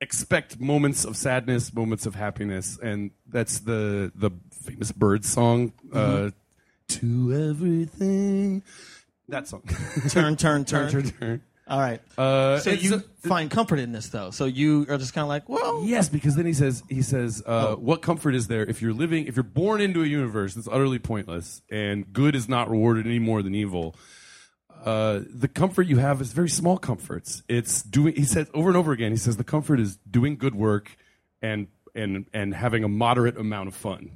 expect 0.00 0.60
moments 0.60 1.04
of 1.04 1.16
sadness 1.16 1.72
moments 1.72 2.06
of 2.06 2.14
happiness 2.14 2.78
and 2.82 3.10
that's 3.28 3.60
the 3.60 4.12
the 4.14 4.30
famous 4.50 4.92
bird 4.92 5.24
song 5.24 5.72
uh 5.92 6.30
to 6.88 7.50
everything. 7.50 8.62
That 9.28 9.48
song. 9.48 9.62
Turn, 10.08 10.36
turn, 10.36 10.64
turn. 10.66 10.88
turn, 10.90 11.10
turn. 11.10 11.42
All 11.68 11.80
right. 11.80 12.00
Uh, 12.16 12.58
So 12.60 12.70
you 12.70 13.00
find 13.26 13.50
comfort 13.50 13.80
in 13.80 13.90
this, 13.90 14.08
though. 14.08 14.30
So 14.30 14.44
you 14.44 14.86
are 14.88 14.98
just 14.98 15.14
kind 15.14 15.22
of 15.24 15.28
like, 15.28 15.48
well, 15.48 15.82
Yes, 15.84 16.08
because 16.08 16.36
then 16.36 16.46
he 16.46 16.52
says 16.52 16.82
he 16.88 17.02
says, 17.02 17.42
uh, 17.44 17.70
Oh. 17.70 17.76
"What 17.76 18.02
comfort 18.02 18.34
is 18.36 18.46
there 18.46 18.64
if 18.64 18.80
you're 18.80 18.92
living 18.92 19.26
if 19.26 19.34
you're 19.34 19.42
born 19.42 19.80
into 19.80 20.02
a 20.02 20.06
universe 20.06 20.54
that's 20.54 20.68
utterly 20.68 21.00
pointless 21.00 21.62
and 21.70 22.12
good 22.12 22.36
is 22.36 22.48
not 22.48 22.70
rewarded 22.70 23.04
any 23.06 23.18
more 23.18 23.42
than 23.42 23.54
evil? 23.54 23.96
Uh, 24.84 25.22
the 25.28 25.48
comfort 25.48 25.88
you 25.88 25.96
have 25.96 26.20
is 26.20 26.32
very 26.32 26.48
small 26.48 26.78
comforts. 26.78 27.42
It's 27.48 27.82
doing." 27.82 28.14
He 28.14 28.24
says 28.24 28.48
over 28.54 28.68
and 28.68 28.76
over 28.76 28.92
again. 28.92 29.10
He 29.10 29.16
says 29.18 29.36
the 29.36 29.42
comfort 29.44 29.80
is 29.80 29.96
doing 30.08 30.36
good 30.36 30.54
work 30.54 30.96
and 31.42 31.66
and 31.96 32.26
and 32.32 32.54
having 32.54 32.84
a 32.84 32.88
moderate 32.88 33.36
amount 33.36 33.66
of 33.68 33.74
fun. 33.74 34.10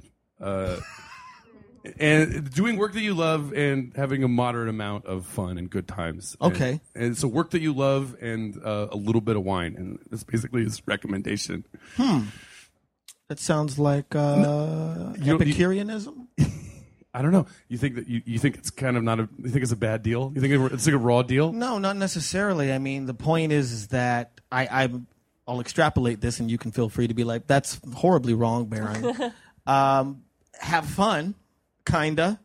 And 1.99 2.51
doing 2.53 2.77
work 2.77 2.93
that 2.93 3.01
you 3.01 3.13
love 3.13 3.53
and 3.53 3.91
having 3.95 4.23
a 4.23 4.27
moderate 4.27 4.69
amount 4.69 5.05
of 5.05 5.25
fun 5.25 5.57
and 5.57 5.69
good 5.69 5.87
times. 5.87 6.35
Okay. 6.41 6.79
And, 6.95 7.17
so 7.17 7.27
work 7.27 7.51
that 7.51 7.61
you 7.61 7.73
love 7.73 8.15
and 8.21 8.57
uh, 8.63 8.87
a 8.91 8.95
little 8.97 9.21
bit 9.21 9.35
of 9.35 9.43
wine, 9.43 9.75
and 9.77 9.99
that's 10.09 10.23
basically 10.23 10.63
his 10.63 10.81
recommendation. 10.87 11.65
Hmm. 11.97 12.25
That 13.29 13.39
sounds 13.39 13.79
like 13.79 14.15
uh, 14.15 15.13
You- 15.17 15.25
you- 15.25 15.35
Epicureanism. 15.35 16.27
I 17.13 17.21
don't 17.21 17.31
know. 17.33 17.45
You 17.67 17.77
think 17.77 17.95
that 17.95 18.07
you, 18.07 18.21
you 18.25 18.39
think 18.39 18.57
it's 18.57 18.69
kind 18.69 18.95
of 18.95 19.03
not 19.03 19.19
a 19.19 19.27
you 19.37 19.49
think 19.49 19.63
it's 19.63 19.73
a 19.73 19.77
bad 19.77 20.01
deal? 20.01 20.31
You 20.33 20.39
think 20.39 20.71
it's 20.71 20.85
like 20.85 20.95
a 20.95 20.97
raw 20.97 21.23
deal? 21.23 21.51
No, 21.51 21.77
not 21.77 21.97
necessarily. 21.97 22.71
I 22.71 22.77
mean, 22.77 23.05
the 23.05 23.13
point 23.13 23.51
is, 23.51 23.73
is 23.73 23.87
that 23.87 24.39
I, 24.49 24.83
I, 24.83 24.89
I'll 25.45 25.59
extrapolate 25.59 26.21
this, 26.21 26.39
and 26.39 26.49
you 26.49 26.57
can 26.57 26.71
feel 26.71 26.87
free 26.87 27.07
to 27.07 27.13
be 27.13 27.25
like, 27.25 27.47
"That's 27.47 27.81
horribly 27.95 28.33
wrong, 28.33 28.67
Baron." 28.67 29.33
um, 29.67 30.23
have 30.57 30.85
fun, 30.85 31.35
kinda, 31.85 32.39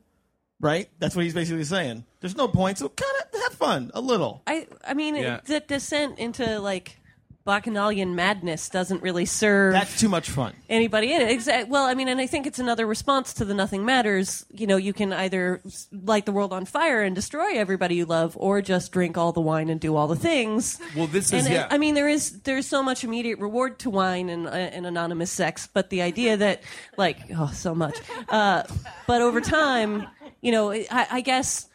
right? 0.60 0.88
That's 0.98 1.14
what 1.16 1.24
he's 1.24 1.34
basically 1.34 1.64
saying. 1.64 2.04
There's 2.20 2.36
no 2.36 2.48
point, 2.48 2.78
so 2.78 2.88
kind 2.88 3.12
of 3.34 3.40
have 3.40 3.52
fun 3.54 3.90
a 3.94 4.00
little. 4.00 4.42
I 4.46 4.66
I 4.86 4.94
mean 4.94 5.16
Yeah. 5.16 5.40
the 5.44 5.60
descent 5.60 6.18
into 6.18 6.58
like 6.60 6.98
bacchanalian 7.46 8.14
madness 8.14 8.68
doesn't 8.68 9.02
really 9.02 9.24
serve 9.24 9.72
That's 9.72 9.98
too 9.98 10.08
much 10.10 10.28
fun. 10.28 10.52
anybody 10.68 11.12
in 11.14 11.22
it. 11.22 11.68
Well, 11.68 11.84
I 11.86 11.94
mean, 11.94 12.08
and 12.08 12.20
I 12.20 12.26
think 12.26 12.46
it's 12.46 12.58
another 12.58 12.84
response 12.86 13.32
to 13.34 13.44
the 13.46 13.54
nothing 13.54 13.84
matters. 13.86 14.44
You 14.50 14.66
know, 14.66 14.76
you 14.76 14.92
can 14.92 15.12
either 15.14 15.62
s- 15.64 15.86
light 15.92 16.26
the 16.26 16.32
world 16.32 16.52
on 16.52 16.66
fire 16.66 17.02
and 17.02 17.14
destroy 17.14 17.56
everybody 17.56 17.94
you 17.94 18.04
love, 18.04 18.36
or 18.38 18.60
just 18.60 18.92
drink 18.92 19.16
all 19.16 19.32
the 19.32 19.40
wine 19.40 19.70
and 19.70 19.80
do 19.80 19.96
all 19.96 20.08
the 20.08 20.16
things. 20.16 20.78
Well, 20.94 21.06
this 21.06 21.32
is 21.32 21.46
it- 21.46 21.52
yeah. 21.52 21.68
I 21.70 21.78
mean, 21.78 21.94
there 21.94 22.08
is 22.08 22.42
there's 22.42 22.66
so 22.66 22.82
much 22.82 23.04
immediate 23.04 23.38
reward 23.38 23.78
to 23.78 23.90
wine 23.90 24.28
and, 24.28 24.46
uh, 24.46 24.50
and 24.50 24.84
anonymous 24.86 25.30
sex, 25.30 25.68
but 25.72 25.88
the 25.88 26.02
idea 26.02 26.36
that 26.36 26.62
like 26.98 27.18
oh 27.36 27.50
so 27.54 27.74
much, 27.74 27.96
uh, 28.28 28.64
but 29.06 29.22
over 29.22 29.40
time, 29.40 30.06
you 30.42 30.50
know, 30.52 30.72
I, 30.72 31.06
I 31.10 31.20
guess 31.20 31.66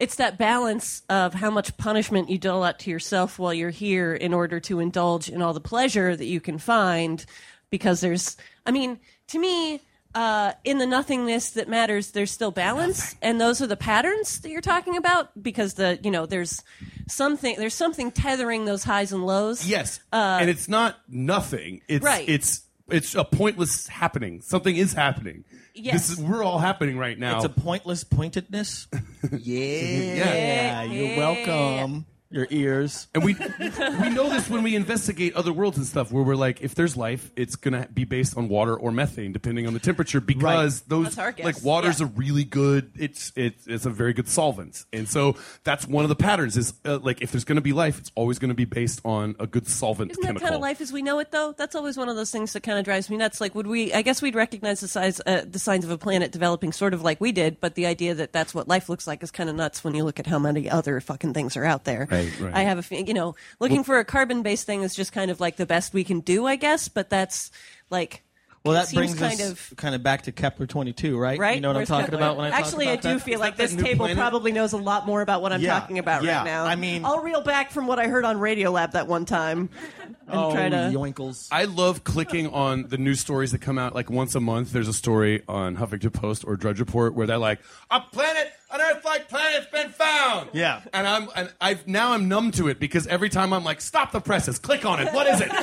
it's 0.00 0.16
that 0.16 0.38
balance 0.38 1.02
of 1.08 1.34
how 1.34 1.50
much 1.50 1.76
punishment 1.76 2.30
you 2.30 2.38
dole 2.38 2.62
out 2.62 2.78
to 2.80 2.90
yourself 2.90 3.38
while 3.38 3.52
you're 3.52 3.70
here 3.70 4.14
in 4.14 4.32
order 4.32 4.60
to 4.60 4.78
indulge 4.80 5.28
in 5.28 5.42
all 5.42 5.52
the 5.52 5.60
pleasure 5.60 6.14
that 6.14 6.26
you 6.26 6.40
can 6.40 6.58
find 6.58 7.24
because 7.70 8.00
there's 8.00 8.36
i 8.66 8.70
mean 8.70 8.98
to 9.26 9.38
me 9.38 9.80
uh, 10.14 10.52
in 10.64 10.78
the 10.78 10.86
nothingness 10.86 11.50
that 11.50 11.68
matters 11.68 12.12
there's 12.12 12.30
still 12.30 12.50
balance 12.50 13.14
and 13.20 13.38
those 13.40 13.60
are 13.60 13.66
the 13.66 13.76
patterns 13.76 14.40
that 14.40 14.50
you're 14.50 14.62
talking 14.62 14.96
about 14.96 15.30
because 15.42 15.74
the 15.74 15.98
you 16.02 16.10
know 16.10 16.24
there's 16.26 16.62
something 17.08 17.54
there's 17.58 17.74
something 17.74 18.10
tethering 18.10 18.64
those 18.64 18.84
highs 18.84 19.12
and 19.12 19.26
lows 19.26 19.66
Yes, 19.68 20.00
and 20.12 20.48
it's 20.48 20.66
not 20.68 20.96
nothing. 21.08 21.82
It's 21.88 22.04
Uh, 22.04 22.08
Right. 22.08 22.28
it's 22.28 22.62
it's 22.90 23.14
a 23.14 23.22
pointless 23.24 23.86
happening. 23.86 24.40
Something 24.40 24.76
is 24.76 24.94
happening. 24.94 25.44
Yes. 25.78 26.08
This 26.08 26.18
is 26.18 26.24
we're 26.24 26.42
all 26.42 26.58
happening 26.58 26.98
right 26.98 27.18
now. 27.18 27.36
It's 27.36 27.44
a 27.44 27.48
pointless 27.48 28.04
pointedness. 28.04 28.88
yeah, 29.32 29.38
yeah. 29.40 30.82
you're 30.82 31.06
Yeah. 31.06 31.18
welcome. 31.18 32.06
Your 32.30 32.46
ears. 32.50 33.08
and 33.14 33.24
we 33.24 33.34
we 33.34 34.10
know 34.10 34.28
this 34.28 34.50
when 34.50 34.62
we 34.62 34.76
investigate 34.76 35.34
other 35.34 35.52
worlds 35.52 35.78
and 35.78 35.86
stuff 35.86 36.12
where 36.12 36.22
we're 36.22 36.36
like 36.36 36.60
if 36.60 36.74
there's 36.74 36.94
life 36.96 37.30
it's 37.36 37.56
going 37.56 37.72
to 37.80 37.88
be 37.90 38.04
based 38.04 38.36
on 38.36 38.48
water 38.48 38.76
or 38.76 38.92
methane 38.92 39.32
depending 39.32 39.66
on 39.66 39.72
the 39.72 39.80
temperature 39.80 40.20
because 40.20 40.82
those 40.82 41.04
That's 41.06 41.18
our 41.18 41.32
guess. 41.32 41.44
like 41.46 41.64
water's 41.64 42.00
Yeah. 42.00 42.06
a 42.06 42.10
really 42.10 42.44
good 42.44 42.92
it's 42.96 43.32
it's 43.34 43.66
it's 43.66 43.86
a 43.86 43.90
very 43.90 44.12
good 44.12 44.28
solvent 44.28 44.84
and 44.92 45.08
so 45.08 45.36
that's 45.64 45.86
one 45.86 46.04
of 46.04 46.10
the 46.10 46.16
patterns 46.16 46.58
is 46.58 46.74
uh, 46.84 46.98
like 46.98 47.22
if 47.22 47.32
there's 47.32 47.44
going 47.44 47.56
to 47.56 47.62
be 47.62 47.72
life 47.72 47.98
it's 47.98 48.12
always 48.14 48.38
going 48.38 48.50
to 48.50 48.54
be 48.54 48.66
based 48.66 49.00
on 49.06 49.34
a 49.40 49.46
good 49.46 49.66
solvent 49.66 50.10
Isn't 50.10 50.20
that 50.20 50.26
chemical 50.26 50.44
kind 50.48 50.54
of 50.54 50.60
life 50.60 50.82
as 50.82 50.92
we 50.92 51.00
know 51.00 51.18
it, 51.20 51.30
though? 51.30 51.52
That's 51.56 51.74
always 51.74 51.96
one 51.96 52.08
of 52.10 52.16
those 52.16 52.30
things 52.30 52.52
that 52.52 52.62
kind 52.62 52.78
of 52.78 52.84
drives 52.84 53.08
me 53.08 53.16
nuts. 53.16 53.40
Like, 53.40 53.54
would 53.54 53.66
we? 53.66 53.92
I 53.94 54.02
guess 54.02 54.20
we'd 54.20 54.34
recognize 54.34 54.80
the 54.80 54.88
size, 54.88 55.20
uh, 55.26 55.42
the 55.48 55.58
signs 55.58 55.84
of 55.84 55.90
a 55.90 55.98
planet 55.98 56.30
developing, 56.32 56.72
sort 56.72 56.92
of 56.94 57.02
like 57.02 57.20
we 57.20 57.32
did. 57.32 57.60
But 57.60 57.74
the 57.74 57.86
idea 57.86 58.14
that 58.14 58.32
that's 58.32 58.54
what 58.54 58.68
life 58.68 58.88
looks 58.88 59.06
like 59.06 59.22
is 59.22 59.30
kind 59.30 59.48
of 59.48 59.56
nuts 59.56 59.82
when 59.82 59.94
you 59.94 60.04
look 60.04 60.18
at 60.20 60.26
how 60.26 60.38
many 60.38 60.68
other 60.70 61.00
fucking 61.00 61.32
things 61.34 61.56
are 61.56 61.64
out 61.64 61.84
there. 61.84 62.06
Right, 62.24 62.40
right. 62.40 62.54
I 62.54 62.60
have 62.62 62.78
a, 62.78 62.82
fe- 62.82 63.04
you 63.06 63.14
know, 63.14 63.34
looking 63.60 63.84
for 63.84 63.98
a 63.98 64.04
carbon-based 64.04 64.66
thing 64.66 64.82
is 64.82 64.94
just 64.94 65.12
kind 65.12 65.30
of 65.30 65.40
like 65.40 65.56
the 65.56 65.66
best 65.66 65.92
we 65.94 66.04
can 66.04 66.20
do, 66.20 66.46
I 66.46 66.56
guess. 66.56 66.88
But 66.88 67.10
that's 67.10 67.50
like. 67.90 68.22
Well, 68.64 68.74
that 68.74 68.88
seems 68.88 69.14
brings 69.14 69.18
kind 69.20 69.40
us 69.40 69.70
of 69.70 69.76
kind 69.78 69.94
of 69.94 70.02
back 70.02 70.22
to 70.22 70.32
Kepler 70.32 70.66
22, 70.66 71.16
right? 71.16 71.38
right. 71.38 71.54
You 71.54 71.60
know 71.62 71.68
what 71.68 71.76
Where's 71.76 71.90
I'm 71.90 72.00
talking 72.00 72.10
Kepler? 72.10 72.18
about 72.18 72.36
when 72.36 72.52
I 72.52 72.56
Actually, 72.58 72.86
talk 72.86 72.92
I 72.92 72.96
do 72.96 73.08
that? 73.14 73.22
feel 73.22 73.34
Is 73.34 73.40
like 73.40 73.56
this 73.56 73.74
table 73.74 74.04
planet? 74.06 74.18
probably 74.18 74.52
knows 74.52 74.72
a 74.74 74.76
lot 74.76 75.06
more 75.06 75.22
about 75.22 75.40
what 75.40 75.52
I'm 75.52 75.60
Yeah, 75.62 75.78
talking 75.78 75.98
about 76.00 76.24
yeah. 76.24 76.38
right 76.38 76.44
now. 76.44 76.64
I 76.66 76.74
mean- 76.74 77.04
I'll 77.04 77.22
reel 77.22 77.40
back 77.40 77.70
from 77.70 77.86
what 77.86 77.98
I 78.00 78.08
heard 78.08 78.24
on 78.24 78.36
Radiolab 78.36 78.92
that 78.92 79.06
one 79.06 79.24
time 79.24 79.70
and 80.08 80.14
oh, 80.28 80.52
try 80.52 80.68
to. 80.68 80.76
yoinkles. 80.92 81.48
I 81.52 81.64
love 81.64 82.02
clicking 82.04 82.48
on 82.48 82.88
the 82.88 82.98
news 82.98 83.20
stories 83.20 83.52
that 83.52 83.60
come 83.60 83.78
out 83.78 83.94
like 83.94 84.10
once 84.10 84.34
a 84.34 84.40
month. 84.40 84.72
There's 84.72 84.88
a 84.88 84.92
story 84.92 85.42
on 85.48 85.76
Huffington 85.76 86.12
Post 86.12 86.44
or 86.44 86.56
Drudge 86.56 86.80
Report 86.80 87.14
where 87.14 87.28
they're 87.28 87.38
like, 87.38 87.60
"A 87.90 88.00
planet, 88.00 88.52
an 88.70 88.80
Earth-like 88.80 89.28
planet's 89.28 89.66
been 89.66 89.90
found." 89.90 90.50
Yeah. 90.52 90.82
and 90.92 91.06
I'm 91.06 91.28
and 91.36 91.52
I've 91.60 91.86
now 91.86 92.12
I'm 92.12 92.28
numb 92.28 92.50
to 92.52 92.68
it 92.68 92.78
because 92.80 93.06
every 93.06 93.28
time 93.28 93.52
I'm 93.52 93.64
like, 93.64 93.80
"Stop 93.80 94.12
the 94.12 94.20
presses, 94.20 94.58
click 94.58 94.84
on 94.84 95.00
it. 95.00 95.12
What 95.12 95.26
is 95.26 95.40
it?" 95.40 95.50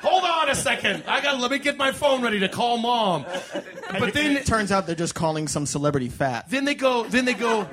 Hold 0.00 0.24
on 0.24 0.48
a 0.48 0.54
second. 0.54 1.04
I 1.06 1.20
got 1.20 1.32
to 1.32 1.38
let 1.38 1.50
me 1.50 1.58
get 1.58 1.76
my 1.76 1.92
phone 1.92 2.22
ready 2.22 2.38
to 2.40 2.48
call 2.48 2.78
mom. 2.78 3.26
But 3.98 4.14
then 4.14 4.36
it 4.36 4.46
turns 4.46 4.70
out 4.70 4.86
they're 4.86 4.94
just 4.94 5.14
calling 5.14 5.48
some 5.48 5.66
celebrity 5.66 6.08
fat. 6.08 6.48
then 6.48 6.64
they 6.64 6.74
go 6.74 7.04
then 7.04 7.24
they 7.24 7.34
go. 7.34 7.66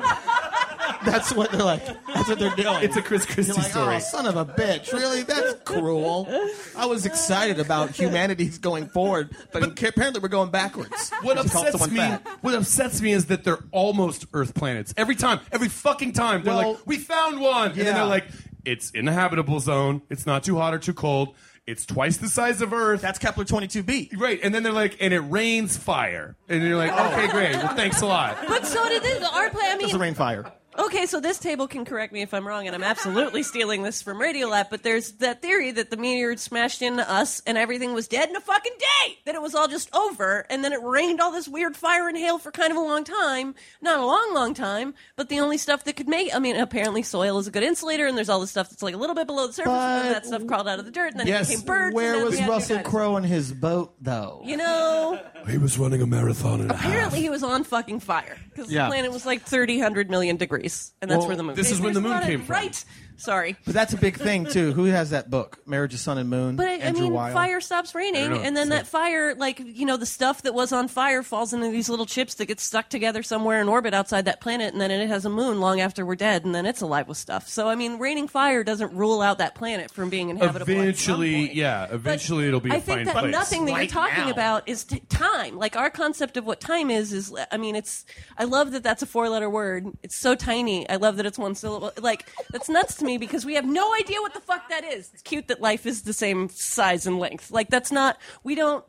That's 1.05 1.33
what 1.33 1.51
they're 1.51 1.63
like. 1.63 1.85
That's 2.13 2.27
what 2.29 2.39
they're 2.39 2.55
doing. 2.55 2.83
It's 2.83 2.95
a 2.97 3.01
Chris 3.01 3.25
Christie 3.25 3.47
You're 3.53 3.55
like, 3.57 3.65
oh, 3.67 3.69
story. 3.69 3.95
oh, 3.95 3.99
son 3.99 4.25
of 4.25 4.35
a 4.37 4.45
bitch! 4.45 4.91
Really? 4.91 5.23
That's 5.23 5.55
cruel. 5.63 6.27
I 6.75 6.85
was 6.85 7.05
excited 7.05 7.59
about 7.59 7.91
humanity's 7.91 8.57
going 8.57 8.87
forward, 8.87 9.35
but, 9.51 9.63
apparently 9.63 10.19
we're 10.21 10.27
going 10.29 10.49
backwards. 10.51 11.11
What 11.21 11.37
upsets 11.37 11.89
me, 11.89 11.97
fat. 11.97 12.25
what 12.41 12.53
upsets 12.55 13.01
me 13.01 13.11
is 13.13 13.27
that 13.27 13.43
they're 13.43 13.63
almost 13.71 14.25
Earth 14.33 14.53
planets. 14.55 14.93
Every 14.97 15.15
time, 15.15 15.39
every 15.51 15.69
fucking 15.69 16.13
time, 16.13 16.43
they're 16.43 16.55
Well, 16.55 16.73
like, 16.73 16.87
"We 16.87 16.97
found 16.97 17.39
one," 17.39 17.69
and 17.69 17.75
then 17.77 17.85
yeah. 17.87 17.93
they're 17.93 18.05
like, 18.05 18.25
"It's 18.65 18.89
in 18.91 19.05
the 19.05 19.11
habitable 19.13 19.59
zone. 19.59 20.01
It's 20.09 20.25
not 20.25 20.43
too 20.43 20.57
hot 20.57 20.73
or 20.73 20.79
too 20.79 20.93
cold. 20.93 21.35
It's 21.67 21.85
twice 21.85 22.17
the 22.17 22.27
size 22.29 22.61
of 22.61 22.73
Earth." 22.73 23.01
That's 23.01 23.19
Kepler 23.19 23.43
22b. 23.45 24.11
right, 24.19 24.39
and 24.43 24.53
then 24.53 24.63
they're 24.63 24.71
like, 24.71 24.97
"And 25.01 25.13
it 25.13 25.19
rains 25.21 25.77
fire," 25.77 26.35
and 26.49 26.61
you're 26.63 26.77
like, 26.77 26.91
oh. 26.93 27.07
"Okay, 27.13 27.27
great. 27.27 27.55
Well, 27.55 27.75
thanks 27.75 28.01
a 28.01 28.05
lot." 28.05 28.37
But 28.47 28.65
so 28.65 28.87
did 28.89 29.01
this. 29.03 29.23
Our 29.23 29.49
planet. 29.49 29.71
I 29.73 29.77
mean, 29.77 29.81
Doesn't 29.87 29.99
rain 29.99 30.13
fire. 30.13 30.51
Okay, 30.78 31.05
so 31.05 31.19
this 31.21 31.39
table 31.39 31.67
can 31.67 31.86
correct 31.86 32.11
me 32.11 32.21
if 32.21 32.34
I'm 32.34 32.45
wrong, 32.47 32.67
and 32.67 32.76
I'm 32.76 32.84
absolutely 32.84 33.43
stealing 33.43 33.84
this 33.84 34.01
from 34.01 34.17
Radiolab, 34.19 34.69
but 34.69 34.84
there's 34.84 35.13
that 35.13 35.41
theory 35.41 35.71
that 35.71 35.89
the 35.89 35.97
meteor 35.97 36.36
smashed 36.38 36.82
into 36.82 37.09
us 37.09 37.41
and 37.47 37.57
everything 37.57 37.93
was 37.93 38.07
dead 38.07 38.30
in 38.30 38.36
a 38.36 38.41
fucking 38.41 38.73
day! 38.78 39.17
That 39.26 39.36
it 39.36 39.41
was 39.41 39.55
all 39.55 39.67
just 39.69 39.93
over, 39.95 40.45
and 40.49 40.63
then 40.63 40.73
it 40.73 40.82
rained 40.84 41.21
all 41.21 41.32
this 41.32 41.47
weird 41.47 41.78
fire 41.78 42.07
and 42.09 42.17
hail 42.17 42.38
for 42.39 42.51
kind 42.51 42.71
of 42.71 42.78
a 42.78 42.82
long 42.82 43.03
time. 43.03 43.55
Not 43.82 43.99
a 43.99 44.05
long, 44.05 44.34
long 44.34 44.53
time, 44.53 44.93
but 45.15 45.30
the 45.30 45.39
only 45.39 45.57
stuff 45.57 45.86
that 45.86 45.95
could 45.95 46.09
make, 46.09 46.36
I 46.36 46.39
mean, 46.39 46.57
apparently 46.57 47.03
soil 47.03 47.38
is 47.39 47.47
a 47.47 47.51
good 47.51 47.63
insulator, 47.63 48.05
and 48.05 48.17
there's 48.17 48.30
all 48.30 48.41
this 48.41 48.51
stuff 48.51 48.69
that's 48.69 48.84
like 48.84 48.93
a 48.95 48.97
little 48.97 49.15
bit 49.15 49.28
below 49.28 49.47
the 49.47 49.53
surface, 49.53 49.71
and 49.71 50.03
But 50.03 50.13
that 50.13 50.26
stuff 50.26 50.45
crawled 50.45 50.67
out 50.67 50.80
of 50.80 50.86
the 50.86 50.91
dirt, 50.91 51.11
and 51.11 51.19
then 51.21 51.28
Yes. 51.28 51.49
it 51.49 51.53
became 51.53 51.65
birds. 51.65 51.95
Where 51.95 52.15
then 52.17 52.26
was 52.26 52.41
Russell. 52.41 52.80
Crowe 52.80 53.15
in 53.17 53.23
his 53.23 53.51
boat, 53.53 53.93
though? 54.01 54.41
You 54.43 54.57
know, 54.57 55.19
He 55.47 55.57
was 55.57 55.78
running 55.78 56.01
a 56.01 56.07
marathon 56.07 56.59
and 56.61 56.71
apparently 56.71 57.21
he 57.21 57.30
was 57.30 57.43
on 57.43 57.63
fucking 57.63 57.99
fire 57.99 58.36
because 58.49 58.71
Yeah. 58.71 58.86
the 58.86 58.89
planet 58.89 59.11
was 59.11 59.26
like 59.28 59.43
30, 59.43 59.76
100 59.78 60.09
million 60.09 60.38
degrees, 60.38 60.64
and 61.01 61.09
that's 61.11 61.20
Well, 61.20 61.28
where 61.28 61.38
the 61.38 61.43
moon. 61.43 61.55
this 61.55 61.72
is 61.72 61.80
when 61.80 61.93
There's 61.93 61.95
the 61.95 62.01
moon 62.01 62.11
lot 62.11 62.24
of- 62.24 62.30
came 62.30 62.43
from. 62.43 62.53
Right. 62.53 62.86
Sorry. 63.18 63.55
But 63.66 63.74
that's 63.74 63.93
a 63.93 63.97
big 63.97 64.18
thing 64.18 64.45
too. 64.45 64.74
Who 64.74 64.86
has 64.86 65.11
that 65.11 65.30
book? 65.30 65.59
Marriage 65.66 65.93
of 65.93 65.99
Sun 65.99 66.18
and 66.18 66.30
Moon. 66.30 66.55
But 66.55 66.68
I, 66.68 66.88
I 66.88 66.91
mean, 66.91 67.13
Weil. 67.13 67.34
fire 67.34 67.61
stops 67.61 67.95
raining, 67.95 68.45
and 68.45 68.55
then 68.55 68.70
that 68.70 68.88
fire, 68.88 69.36
like 69.36 69.59
you 69.63 69.86
know, 69.86 69.97
the 69.97 70.05
stuff 70.05 70.41
that 70.43 70.53
was 70.53 70.72
on 70.72 70.88
fire 70.88 71.24
falls 71.24 71.53
into 71.53 71.70
these 71.70 71.89
little 71.89 72.05
chips 72.05 72.36
that 72.36 72.45
get 72.47 72.59
stuck 72.59 72.89
together 72.89 73.24
somewhere 73.24 73.61
in 73.61 73.70
orbit 73.70 73.93
outside 73.93 74.26
that 74.26 74.41
planet, 74.41 74.74
and 74.74 74.82
then 74.82 74.91
it 74.91 75.07
has 75.07 75.26
a 75.26 75.30
moon 75.30 75.59
long 75.59 75.80
after 75.80 76.05
we're 76.05 76.16
dead, 76.16 76.45
and 76.45 76.53
then 76.53 76.66
it's 76.66 76.82
alive 76.82 77.07
with 77.07 77.18
stuff. 77.18 77.47
So 77.47 77.70
I 77.70 77.76
mean, 77.76 77.99
raining 77.99 78.28
fire 78.28 78.63
doesn't 78.63 78.93
rule 78.93 79.22
out 79.22 79.38
that 79.38 79.55
planet 79.55 79.91
from 79.91 80.09
being 80.09 80.30
inhabitable. 80.30 80.61
at 80.61 80.66
some 80.68 80.76
Eventually, 80.82 81.36
point. 81.47 81.55
yeah, 81.55 81.86
But 81.88 81.95
eventually 81.95 82.47
it'll 82.47 82.59
be 82.59 82.72
I 82.72 82.76
a 82.76 82.82
think 82.82 82.97
fine 82.97 83.05
that 83.05 83.16
place. 83.18 83.32
nothing 83.32 83.66
that 83.66 83.72
Right 83.74 83.82
you're 83.91 84.01
talking 84.03 84.26
now. 84.26 84.32
about 84.32 84.68
is 84.68 84.84
t- 84.84 84.99
time. 85.09 85.57
Like 85.57 85.76
our 85.76 85.89
concept 85.89 86.38
of 86.38 86.45
what 86.45 86.59
time 86.59 86.89
is 86.89 87.13
is. 87.13 87.34
I 87.51 87.57
mean, 87.57 87.76
it's. 87.76 88.05
I 88.38 88.43
love 88.43 88.72
that 88.72 88.84
that's 88.84 89.01
a 89.01 89.05
four-letter 89.05 89.49
word. 89.49 89.88
It's 90.03 90.16
so 90.16 90.36
tiny. 90.36 90.88
I 90.89 90.97
love 90.97 91.18
that 91.18 91.26
it's 91.26 91.38
one 91.39 91.55
syllable. 91.55 91.91
Like 92.01 92.30
that's 92.51 92.68
nuts 92.70 92.95
to 92.95 93.04
me 93.05 93.17
because 93.17 93.45
we 93.45 93.55
have 93.55 93.65
no 93.65 93.93
idea 93.95 94.19
what 94.21 94.33
the 94.33 94.41
fuck 94.41 94.67
that 94.69 94.83
is. 94.83 95.11
It's 95.13 95.21
cute 95.21 95.47
that 95.47 95.61
life 95.61 95.85
is 95.85 96.01
the 96.01 96.13
same 96.13 96.49
size 96.49 97.05
and 97.07 97.19
length. 97.19 97.51
Like 97.51 97.69
that's 97.69 97.91
not. 97.91 98.17
We 98.43 98.55
don't. 98.55 98.83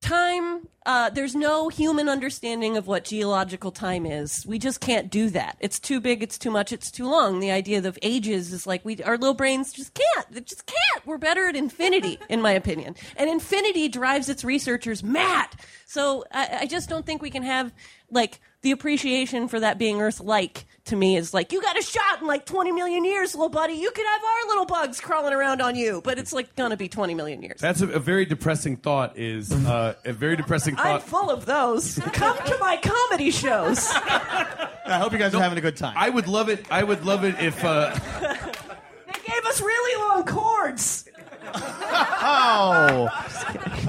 time 0.00 0.68
uh, 0.86 1.08
there's 1.08 1.34
no 1.34 1.70
human 1.70 2.10
understanding 2.10 2.76
of 2.76 2.86
what 2.86 3.04
geological 3.04 3.72
time 3.72 4.04
is 4.04 4.44
we 4.46 4.58
just 4.58 4.78
can't 4.80 5.10
do 5.10 5.30
that 5.30 5.56
it's 5.60 5.80
too 5.80 5.98
big 5.98 6.22
it's 6.22 6.36
too 6.36 6.50
much 6.50 6.72
it's 6.72 6.90
too 6.90 7.08
long 7.08 7.40
the 7.40 7.50
idea 7.50 7.78
of 7.78 7.98
ages 8.02 8.52
is 8.52 8.66
like 8.66 8.84
we 8.84 9.02
our 9.02 9.16
little 9.16 9.32
brains 9.34 9.72
just 9.72 9.94
can't 9.94 10.30
they 10.30 10.42
just 10.42 10.66
can't 10.66 11.06
we're 11.06 11.16
better 11.16 11.48
at 11.48 11.56
infinity 11.56 12.18
in 12.28 12.42
my 12.42 12.52
opinion 12.52 12.94
and 13.16 13.30
infinity 13.30 13.88
drives 13.88 14.28
its 14.28 14.44
researchers 14.44 15.02
mad 15.02 15.48
so 15.86 16.22
I, 16.30 16.58
I 16.60 16.66
just 16.66 16.90
don't 16.90 17.06
think 17.06 17.22
we 17.22 17.30
can 17.30 17.42
have 17.42 17.72
like 18.10 18.40
the 18.64 18.72
appreciation 18.72 19.46
for 19.46 19.60
that 19.60 19.78
being 19.78 20.00
earth 20.00 20.20
like 20.20 20.64
to 20.86 20.96
me 20.96 21.16
is 21.16 21.32
like 21.32 21.52
you 21.52 21.62
got 21.62 21.78
a 21.78 21.82
shot 21.82 22.20
in 22.20 22.26
like 22.26 22.44
20 22.46 22.72
million 22.72 23.04
years 23.04 23.34
little 23.34 23.48
buddy 23.48 23.74
you 23.74 23.90
could 23.90 24.04
have 24.04 24.22
our 24.24 24.48
little 24.48 24.66
bugs 24.66 25.00
crawling 25.00 25.32
around 25.32 25.62
on 25.62 25.76
you 25.76 26.00
but 26.04 26.18
it's 26.18 26.32
like 26.32 26.54
gonna 26.56 26.76
be 26.76 26.88
20 26.88 27.14
million 27.14 27.42
years 27.42 27.60
That's 27.60 27.80
a, 27.80 27.88
a 27.88 27.98
very 27.98 28.24
depressing 28.26 28.76
thought. 28.76 29.16
Is 29.16 29.52
uh, 29.52 29.94
a 30.04 30.12
very 30.12 30.36
depressing 30.36 30.74
I'm 30.78 31.00
full 31.00 31.30
of 31.30 31.46
those. 31.46 31.98
Come 32.12 32.36
to 32.38 32.58
my 32.58 32.76
comedy 32.82 33.30
shows. 33.30 33.88
I 33.94 34.98
hope 34.98 35.12
you 35.12 35.18
guys 35.18 35.34
are 35.34 35.40
having 35.42 35.58
a 35.58 35.60
good 35.60 35.76
time. 35.76 35.94
I 35.96 36.10
would 36.10 36.26
love 36.26 36.48
it. 36.48 36.66
I 36.70 36.82
would 36.82 37.04
love 37.04 37.24
it 37.24 37.36
if. 37.40 37.64
Uh, 37.64 37.94
They 39.06 39.32
gave 39.32 39.44
us 39.46 39.60
really 39.60 40.00
long 40.02 40.24
cords. 40.26 41.06
Oh, 41.54 43.08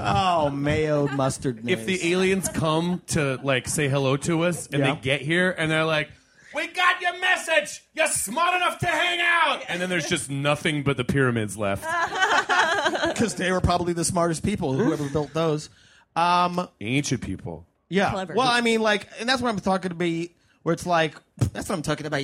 oh, 0.00 0.50
mayo 0.50 1.08
mustard. 1.08 1.68
if 1.68 1.86
the 1.86 2.12
aliens 2.12 2.48
come 2.48 3.02
to 3.08 3.38
like 3.42 3.68
say 3.68 3.88
hello 3.88 4.16
to 4.18 4.42
us 4.42 4.66
and 4.68 4.80
Yeah. 4.80 4.94
they 4.94 5.00
get 5.00 5.20
here 5.22 5.50
and 5.56 5.70
they're 5.70 5.84
like, 5.84 6.10
"We 6.54 6.66
got 6.68 7.00
your 7.00 7.18
message. 7.20 7.82
You're 7.94 8.06
smart 8.08 8.54
enough 8.56 8.78
to 8.80 8.86
hang 8.86 9.20
out," 9.22 9.62
and 9.68 9.80
then 9.80 9.88
there's 9.90 10.08
just 10.08 10.30
nothing 10.30 10.82
but 10.82 10.96
the 10.96 11.04
pyramids 11.04 11.56
left. 11.56 11.84
because 13.08 13.34
they 13.34 13.50
were 13.52 13.60
probably 13.60 13.92
the 13.92 14.04
smartest 14.04 14.42
people, 14.44 14.72
whoever 14.72 15.08
built 15.08 15.32
those. 15.34 15.68
Um, 16.14 16.68
Ancient 16.80 17.20
people. 17.20 17.66
yeah. 17.88 18.10
Clever. 18.10 18.34
Well, 18.34 18.48
I 18.48 18.60
mean, 18.60 18.80
like, 18.80 19.06
and 19.20 19.28
that's 19.28 19.42
what 19.42 19.48
I'm 19.50 19.60
talking 19.60 19.92
about. 19.92 20.28
Where 20.62 20.72
it's 20.72 20.86
like, 20.86 21.14
that's 21.52 21.68
what 21.68 21.76
I'm 21.76 21.82
talking 21.82 22.06
about. 22.06 22.22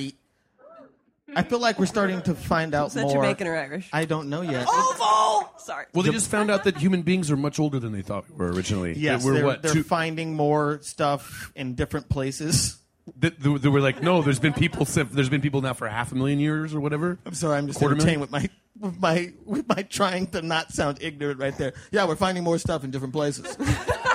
I 1.35 1.43
feel 1.43 1.59
like 1.59 1.79
we're 1.79 1.85
starting 1.85 2.21
to 2.23 2.35
find 2.35 2.75
out 2.75 2.87
Is 2.87 2.93
that 2.95 3.03
more. 3.03 3.13
Jamaican 3.13 3.47
or 3.47 3.55
Irish? 3.55 3.89
I 3.93 4.05
don't 4.05 4.29
know 4.29 4.41
yet. 4.41 4.67
Oval. 4.67 5.51
Sorry. 5.57 5.85
Well, 5.93 6.03
they 6.03 6.11
just 6.11 6.29
found 6.29 6.51
out 6.51 6.65
that 6.65 6.77
human 6.77 7.01
beings 7.01 7.31
are 7.31 7.37
much 7.37 7.59
older 7.59 7.79
than 7.79 7.91
they 7.93 8.01
thought 8.01 8.29
we 8.29 8.35
were 8.35 8.51
originally. 8.51 8.93
yes, 8.97 9.23
we're 9.23 9.33
they're, 9.35 9.45
what? 9.45 9.61
they're 9.61 9.73
two- 9.73 9.83
finding 9.83 10.35
more 10.35 10.79
stuff 10.81 11.51
in 11.55 11.75
different 11.75 12.09
places. 12.09 12.77
they, 13.17 13.29
they 13.29 13.57
they 13.57 13.69
were 13.69 13.81
like, 13.81 14.01
no, 14.03 14.21
there's 14.21 14.39
been 14.39 14.53
people. 14.53 14.85
since- 14.85 15.11
There's 15.11 15.29
been 15.29 15.41
people 15.41 15.61
now 15.61 15.73
for 15.73 15.87
half 15.87 16.11
a 16.11 16.15
million 16.15 16.39
years 16.39 16.75
or 16.75 16.79
whatever. 16.81 17.17
I'm 17.25 17.33
sorry, 17.33 17.57
I'm 17.57 17.67
just 17.67 17.79
Quarter 17.79 17.95
entertained 17.95 18.21
with 18.21 18.31
my 18.31 18.49
with 18.79 18.99
my 18.99 19.31
with 19.45 19.67
my 19.67 19.83
trying 19.83 20.27
to 20.27 20.41
not 20.41 20.71
sound 20.73 20.99
ignorant 21.01 21.39
right 21.39 21.57
there. 21.57 21.73
Yeah, 21.91 22.05
we're 22.05 22.15
finding 22.17 22.43
more 22.43 22.57
stuff 22.57 22.83
in 22.83 22.91
different 22.91 23.13
places. 23.13 23.57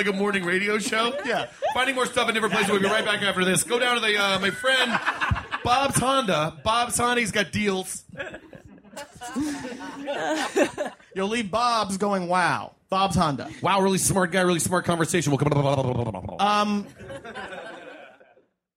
like 0.00 0.14
a 0.14 0.16
morning 0.16 0.44
radio 0.44 0.78
show. 0.78 1.12
Yeah. 1.26 1.46
Finding 1.74 1.94
more 1.94 2.06
stuff 2.06 2.28
in 2.28 2.34
different 2.34 2.54
places. 2.54 2.72
We'll 2.72 2.80
be 2.80 2.86
right 2.86 3.04
back 3.04 3.22
after 3.22 3.44
this. 3.44 3.62
Go 3.62 3.78
down 3.78 3.96
to 3.96 4.00
the 4.00 4.16
uh, 4.16 4.38
my 4.40 4.50
friend 4.50 4.98
Bob's 5.62 5.98
Honda. 5.98 6.58
Bob's 6.64 6.96
Honda's 6.96 7.30
got 7.30 7.52
deals. 7.52 8.02
You'll 11.14 11.28
leave 11.28 11.50
Bob's 11.50 11.98
going, 11.98 12.26
wow. 12.26 12.74
Bob's 12.88 13.14
Honda. 13.14 13.50
Wow, 13.62 13.80
really 13.82 13.98
smart 13.98 14.32
guy, 14.32 14.40
really 14.40 14.58
smart 14.60 14.86
conversation. 14.86 15.30
We'll 15.30 15.38
come. 15.38 16.36
Um, 16.40 16.86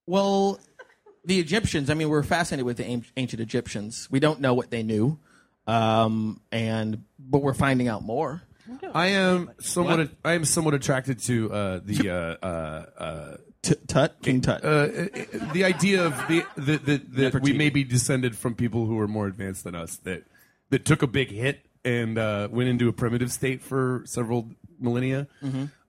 well, 0.06 0.60
the 1.26 1.40
Egyptians. 1.40 1.90
I 1.90 1.94
mean, 1.94 2.10
we're 2.10 2.24
fascinated 2.24 2.66
with 2.66 2.78
the 2.78 2.86
ancient 3.16 3.42
Egyptians. 3.42 4.10
We 4.12 4.20
don't 4.20 4.42
know 4.42 4.54
what 4.54 4.70
they 4.70 4.84
knew, 4.84 5.18
um, 5.66 6.42
and 6.52 7.06
but 7.18 7.42
we're 7.42 7.54
finding 7.56 7.88
out 7.88 8.04
more. 8.04 8.44
I 8.94 9.08
am 9.08 9.52
somewhat. 9.60 10.10
I 10.24 10.34
am 10.34 10.46
somewhat 10.46 10.74
attracted 10.74 11.20
to 11.24 11.52
uh, 11.52 11.80
the 11.84 12.10
uh, 12.10 12.46
uh, 12.46 12.86
uh, 12.98 13.38
T- 13.62 13.76
Tut, 13.88 14.22
King 14.22 14.42
Tut. 14.42 14.64
uh, 14.64 14.88
the 15.54 15.64
idea 15.66 16.06
of 16.06 16.14
the, 16.28 16.46
the, 16.56 16.78
the 16.78 16.98
that 17.30 17.42
we 17.42 17.54
may 17.54 17.70
be 17.70 17.84
descended 17.84 18.38
from 18.38 18.56
people 18.56 18.86
who 18.86 19.00
are 19.00 19.08
more 19.08 19.28
advanced 19.28 19.64
than 19.64 19.76
us 19.76 19.98
that 19.98 20.24
that 20.70 20.86
took 20.86 21.02
a 21.02 21.08
big 21.08 21.30
hit 21.30 21.66
and 21.86 22.18
uh, 22.18 22.48
went 22.52 22.70
into 22.70 22.88
a 22.88 22.94
primitive 22.94 23.32
state 23.32 23.62
for 23.62 24.04
several 24.06 24.50
millennia. 24.80 25.28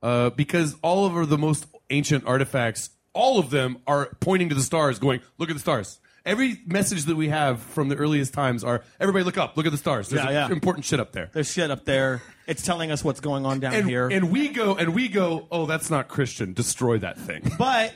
Uh, 0.03 0.31
because 0.31 0.77
all 0.83 1.07
of 1.07 1.29
the 1.29 1.39
most 1.39 1.67
ancient 1.91 2.27
artifacts, 2.27 2.91
all 3.13 3.39
of 3.39 3.51
them 3.51 3.79
are 3.87 4.17
pointing 4.21 4.49
to 4.51 4.55
the 4.55 4.63
stars, 4.63 4.99
going, 4.99 5.21
"Look 5.39 5.49
at 5.49 5.55
the 5.55 5.61
stars." 5.61 5.99
Every 6.27 6.59
message 6.67 7.05
that 7.05 7.17
we 7.17 7.29
have 7.29 7.61
from 7.61 7.89
the 7.91 7.97
earliest 7.97 8.33
times 8.33 8.65
are, 8.65 8.83
"Everybody, 8.99 9.25
look 9.25 9.37
up! 9.37 9.57
Look 9.59 9.67
at 9.67 9.73
the 9.73 9.79
stars. 9.79 10.09
There's 10.09 10.25
Yeah, 10.25 10.31
yeah. 10.31 10.51
important 10.51 10.87
shit 10.87 10.99
up 10.99 11.13
there." 11.13 11.29
There's 11.35 11.51
shit 11.53 11.71
up 11.71 11.85
there. 11.85 12.23
It's 12.47 12.63
telling 12.63 12.91
us 12.91 13.05
what's 13.05 13.21
going 13.21 13.45
on 13.45 13.61
down 13.61 13.75
and, 13.75 13.89
here. 13.89 14.09
and 14.09 14.31
we 14.31 14.49
go 14.49 14.75
and 14.75 14.95
we 14.95 15.09
go, 15.09 15.47
"Oh, 15.51 15.67
that's 15.67 15.91
not 15.91 16.09
Christian. 16.09 16.55
Destroy 16.55 16.99
that 16.99 17.19
thing." 17.19 17.53
but 17.59 17.93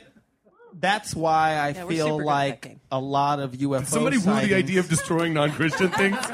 that's 0.79 1.15
why 1.15 1.55
I 1.55 1.69
Yeah, 1.69 1.83
we're 1.85 1.89
feel 1.91 2.05
good 2.05 2.13
at 2.13 2.17
that 2.19 2.25
like 2.25 2.61
game. 2.61 2.79
a 2.91 2.99
lot 2.99 3.39
of 3.39 3.53
UFO. 3.55 3.85
Somebody 3.87 4.17
woo 4.17 4.23
the 4.25 4.31
sightings- 4.31 4.53
idea 4.53 4.79
of 4.79 4.89
destroying 4.89 5.33
non-Christian 5.33 5.89
things. 5.89 6.17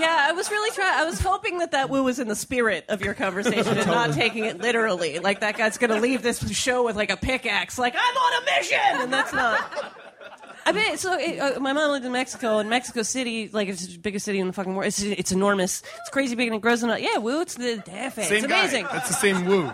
Yeah, 0.00 0.28
I 0.28 0.32
was 0.32 0.50
really 0.50 0.70
trying. 0.74 0.98
I 0.98 1.04
was 1.04 1.20
hoping 1.20 1.58
that 1.58 1.72
that 1.72 1.90
woo 1.90 2.02
was 2.02 2.18
in 2.18 2.26
the 2.28 2.36
spirit 2.36 2.86
of 2.88 3.02
your 3.02 3.12
conversation 3.12 3.76
and 3.76 3.86
not 3.86 4.14
taking 4.14 4.46
it 4.46 4.58
literally. 4.58 5.18
Like 5.18 5.40
that 5.40 5.58
guy's 5.58 5.76
going 5.76 5.90
to 5.90 6.00
leave 6.00 6.22
this 6.22 6.38
show 6.56 6.84
with 6.86 6.96
like 6.96 7.10
a 7.10 7.18
pickaxe, 7.18 7.78
like 7.78 7.94
I'm 7.94 8.16
on 8.16 8.42
a 8.42 8.46
mission, 8.58 8.78
and 8.92 9.12
that's 9.12 9.32
not. 9.34 9.92
I 10.70 10.72
mean, 10.72 10.96
so 10.96 11.18
it, 11.18 11.38
uh, 11.38 11.60
my 11.60 11.72
mom 11.72 11.90
lived 11.90 12.04
in 12.04 12.12
Mexico, 12.12 12.58
and 12.58 12.70
Mexico 12.70 13.02
City, 13.02 13.48
like 13.52 13.68
it's 13.68 13.86
the 13.86 13.98
biggest 13.98 14.24
city 14.24 14.38
in 14.38 14.46
the 14.46 14.52
fucking 14.52 14.74
world. 14.74 14.86
It's, 14.88 15.02
it's 15.02 15.32
enormous. 15.32 15.82
It's 16.00 16.10
crazy 16.10 16.34
big, 16.34 16.48
and 16.48 16.56
it 16.56 16.62
grows 16.62 16.82
in. 16.82 16.90
A, 16.90 16.98
yeah, 16.98 17.18
woo. 17.18 17.40
It's 17.40 17.54
the 17.54 17.76
defe. 17.84 18.14
Same 18.14 18.38
It's 18.38 18.46
guy. 18.46 18.58
amazing. 18.60 18.86
That's 18.92 19.08
the 19.08 19.14
same 19.14 19.44
woo. 19.46 19.70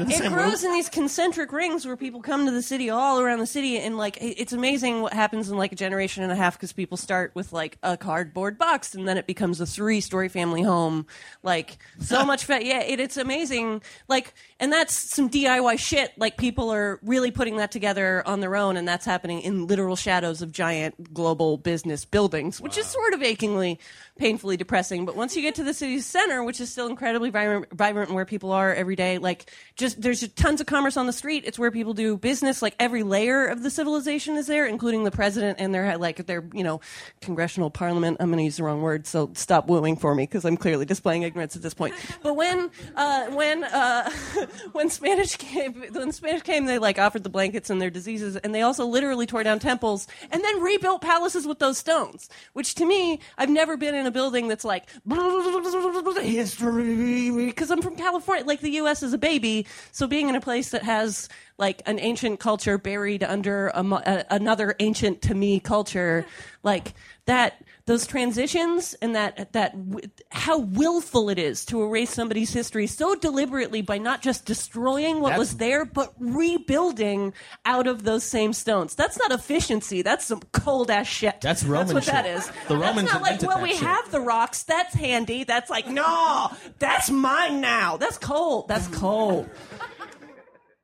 It 0.00 0.10
same 0.12 0.32
grows 0.32 0.62
woo. 0.62 0.68
in 0.68 0.74
these 0.74 0.88
concentric 0.88 1.50
rings 1.52 1.86
where 1.86 1.96
people 1.96 2.20
come 2.20 2.44
to 2.46 2.52
the 2.52 2.62
city 2.62 2.90
all 2.90 3.20
around 3.20 3.38
the 3.40 3.46
city, 3.46 3.78
and 3.78 3.96
like 3.96 4.16
it- 4.18 4.38
it's 4.40 4.52
amazing 4.52 5.02
what 5.02 5.12
happens 5.12 5.50
in 5.50 5.56
like 5.56 5.72
a 5.72 5.76
generation 5.76 6.22
and 6.22 6.30
a 6.30 6.36
half 6.36 6.56
because 6.56 6.72
people 6.72 6.96
start 6.96 7.32
with 7.34 7.52
like 7.52 7.78
a 7.82 7.96
cardboard 7.96 8.58
box, 8.58 8.94
and 8.94 9.08
then 9.08 9.16
it 9.18 9.26
becomes 9.26 9.60
a 9.60 9.66
three-story 9.66 10.28
family 10.28 10.62
home. 10.62 11.06
Like 11.42 11.78
so 12.00 12.24
much, 12.26 12.44
fa- 12.44 12.64
yeah, 12.64 12.80
it, 12.80 13.00
it's 13.00 13.16
amazing. 13.16 13.82
Like, 14.08 14.34
and 14.60 14.72
that's 14.72 14.94
some 14.94 15.30
DIY 15.30 15.78
shit. 15.78 16.12
Like 16.16 16.36
people 16.36 16.70
are 16.72 16.98
really 17.02 17.30
putting 17.30 17.56
that 17.58 17.70
together 17.70 18.22
on 18.26 18.40
their 18.40 18.56
own, 18.56 18.76
and 18.76 18.86
that's 18.86 19.06
happening 19.06 19.40
in 19.40 19.66
literal 19.66 19.96
shadows 19.96 20.42
of 20.42 20.52
giant 20.52 21.14
global 21.14 21.56
business 21.58 22.04
buildings, 22.04 22.60
which 22.60 22.76
is 22.76 22.86
sort 22.86 23.14
of 23.14 23.22
achingly, 23.22 23.78
painfully 24.18 24.56
depressing. 24.56 25.06
But 25.06 25.16
once 25.16 25.36
you 25.36 25.42
get 25.42 25.54
to 25.56 25.64
the 25.64 25.72
city's 25.72 26.04
center, 26.04 26.42
which 26.42 26.60
is 26.60 26.70
still 26.70 26.88
incredibly 26.88 27.30
vibrant, 27.30 27.72
vibrant 27.72 28.08
and 28.08 28.16
where 28.16 28.24
people 28.24 28.52
are 28.52 28.74
every 28.74 28.96
day, 28.96 29.18
like 29.18 29.50
just 29.76 30.00
there's 30.02 30.26
tons 30.28 30.60
of 30.60 30.66
commerce 30.66 30.96
on 30.96 31.06
the 31.06 31.12
street. 31.12 31.44
It's 31.46 31.58
where 31.58 31.70
people 31.70 31.94
do 31.94 32.16
business. 32.16 32.60
Like 32.60 32.74
every 32.78 33.02
layer 33.02 33.46
of 33.46 33.62
the 33.62 33.70
civilization 33.70 34.36
is 34.36 34.46
there, 34.46 34.66
including 34.66 35.04
the 35.04 35.10
president 35.10 35.58
and 35.60 35.74
their 35.74 35.96
like 35.98 36.26
their 36.26 36.44
you 36.52 36.64
know 36.64 36.80
congressional 37.20 37.70
parliament. 37.70 38.18
I'm 38.20 38.28
going 38.28 38.38
to 38.38 38.44
use 38.44 38.56
the 38.56 38.64
wrong 38.64 38.82
word, 38.82 39.06
so 39.06 39.30
stop 39.34 39.68
wooing 39.68 39.96
for 39.96 40.14
me 40.14 40.24
because 40.24 40.44
I'm 40.44 40.56
clearly 40.56 40.84
displaying 40.84 41.22
ignorance 41.22 41.56
at 41.56 41.62
this 41.62 41.74
point. 41.74 41.94
But 42.22 42.34
when 42.34 42.70
uh, 42.96 43.26
when 43.26 43.64
uh, 43.64 44.10
when 44.72 44.90
Spanish 44.90 45.36
came, 45.36 45.74
when 45.92 46.12
Spanish 46.12 46.42
came, 46.42 46.66
they 46.66 46.78
like 46.78 46.98
offered 46.98 47.22
the 47.22 47.30
blankets 47.30 47.70
and 47.70 47.80
their 47.80 47.90
diseases, 47.90 48.36
and 48.36 48.54
they 48.54 48.62
also 48.62 48.84
literally 48.84 49.26
tore 49.26 49.44
down 49.44 49.58
temples 49.58 50.06
and 50.30 50.42
then 50.42 50.60
rebuilt 50.60 51.02
palaces 51.02 51.46
with 51.46 51.58
those 51.60 51.78
stones. 51.78 52.28
Which 52.52 52.74
to 52.76 52.84
me, 52.84 53.20
I've 53.36 53.50
never 53.50 53.76
been 53.76 53.94
in 53.94 54.06
a 54.08 54.10
building 54.10 54.48
that's 54.48 54.64
like 54.64 54.88
history 56.20 57.30
because 57.30 57.70
I'm 57.70 57.80
from 57.80 57.94
California. 57.94 58.44
Like 58.44 58.60
the 58.60 58.70
U.S. 58.70 59.02
is 59.02 59.12
a 59.12 59.18
baby, 59.18 59.66
so 59.92 60.08
being 60.08 60.28
in 60.28 60.34
a 60.34 60.40
place 60.40 60.70
that 60.70 60.82
has 60.82 61.28
like 61.58 61.82
an 61.86 61.98
ancient 62.00 62.40
culture 62.40 62.78
buried 62.78 63.22
under 63.22 63.68
a, 63.68 63.82
a, 63.84 64.24
another 64.30 64.74
ancient 64.78 65.22
to 65.22 65.34
me 65.34 65.60
culture, 65.60 66.24
like 66.62 66.94
that. 67.26 67.62
Those 67.86 68.06
transitions 68.06 68.92
and 69.00 69.14
that 69.14 69.54
that 69.54 69.72
w- 69.72 70.06
how 70.30 70.58
willful 70.58 71.30
it 71.30 71.38
is 71.38 71.64
to 71.64 71.82
erase 71.82 72.10
somebody's 72.10 72.52
history 72.52 72.86
so 72.86 73.14
deliberately 73.14 73.80
by 73.80 73.96
not 73.96 74.20
just 74.20 74.44
destroying 74.44 75.20
what 75.22 75.38
was 75.38 75.56
there, 75.56 75.86
but 75.86 76.12
rebuilding 76.18 77.32
out 77.64 77.86
of 77.86 78.02
those 78.02 78.24
same 78.24 78.52
stones. 78.52 78.94
That's 78.94 79.18
not 79.18 79.32
efficiency. 79.32 80.02
That's 80.02 80.26
some 80.26 80.42
cold 80.52 80.90
ass 80.90 81.06
shit. 81.06 81.40
That's 81.40 81.64
Roman 81.64 81.94
That's 81.94 82.06
what 82.06 82.12
that 82.12 82.26
shit. 82.26 82.36
is. 82.36 82.52
The 82.68 82.76
That's 82.76 83.02
not 83.10 83.22
like, 83.22 83.40
well, 83.40 83.62
we 83.62 83.70
shit. 83.70 83.80
have 83.80 84.10
the 84.10 84.20
rocks. 84.20 84.64
That's 84.64 84.92
handy. 84.94 85.44
That's 85.44 85.70
like, 85.70 85.88
no, 85.88 86.50
that's 86.78 87.08
mine 87.10 87.62
now. 87.62 87.96
That's 87.96 88.18
cold. 88.18 88.68
That's 88.68 88.86
cold. 88.88 89.48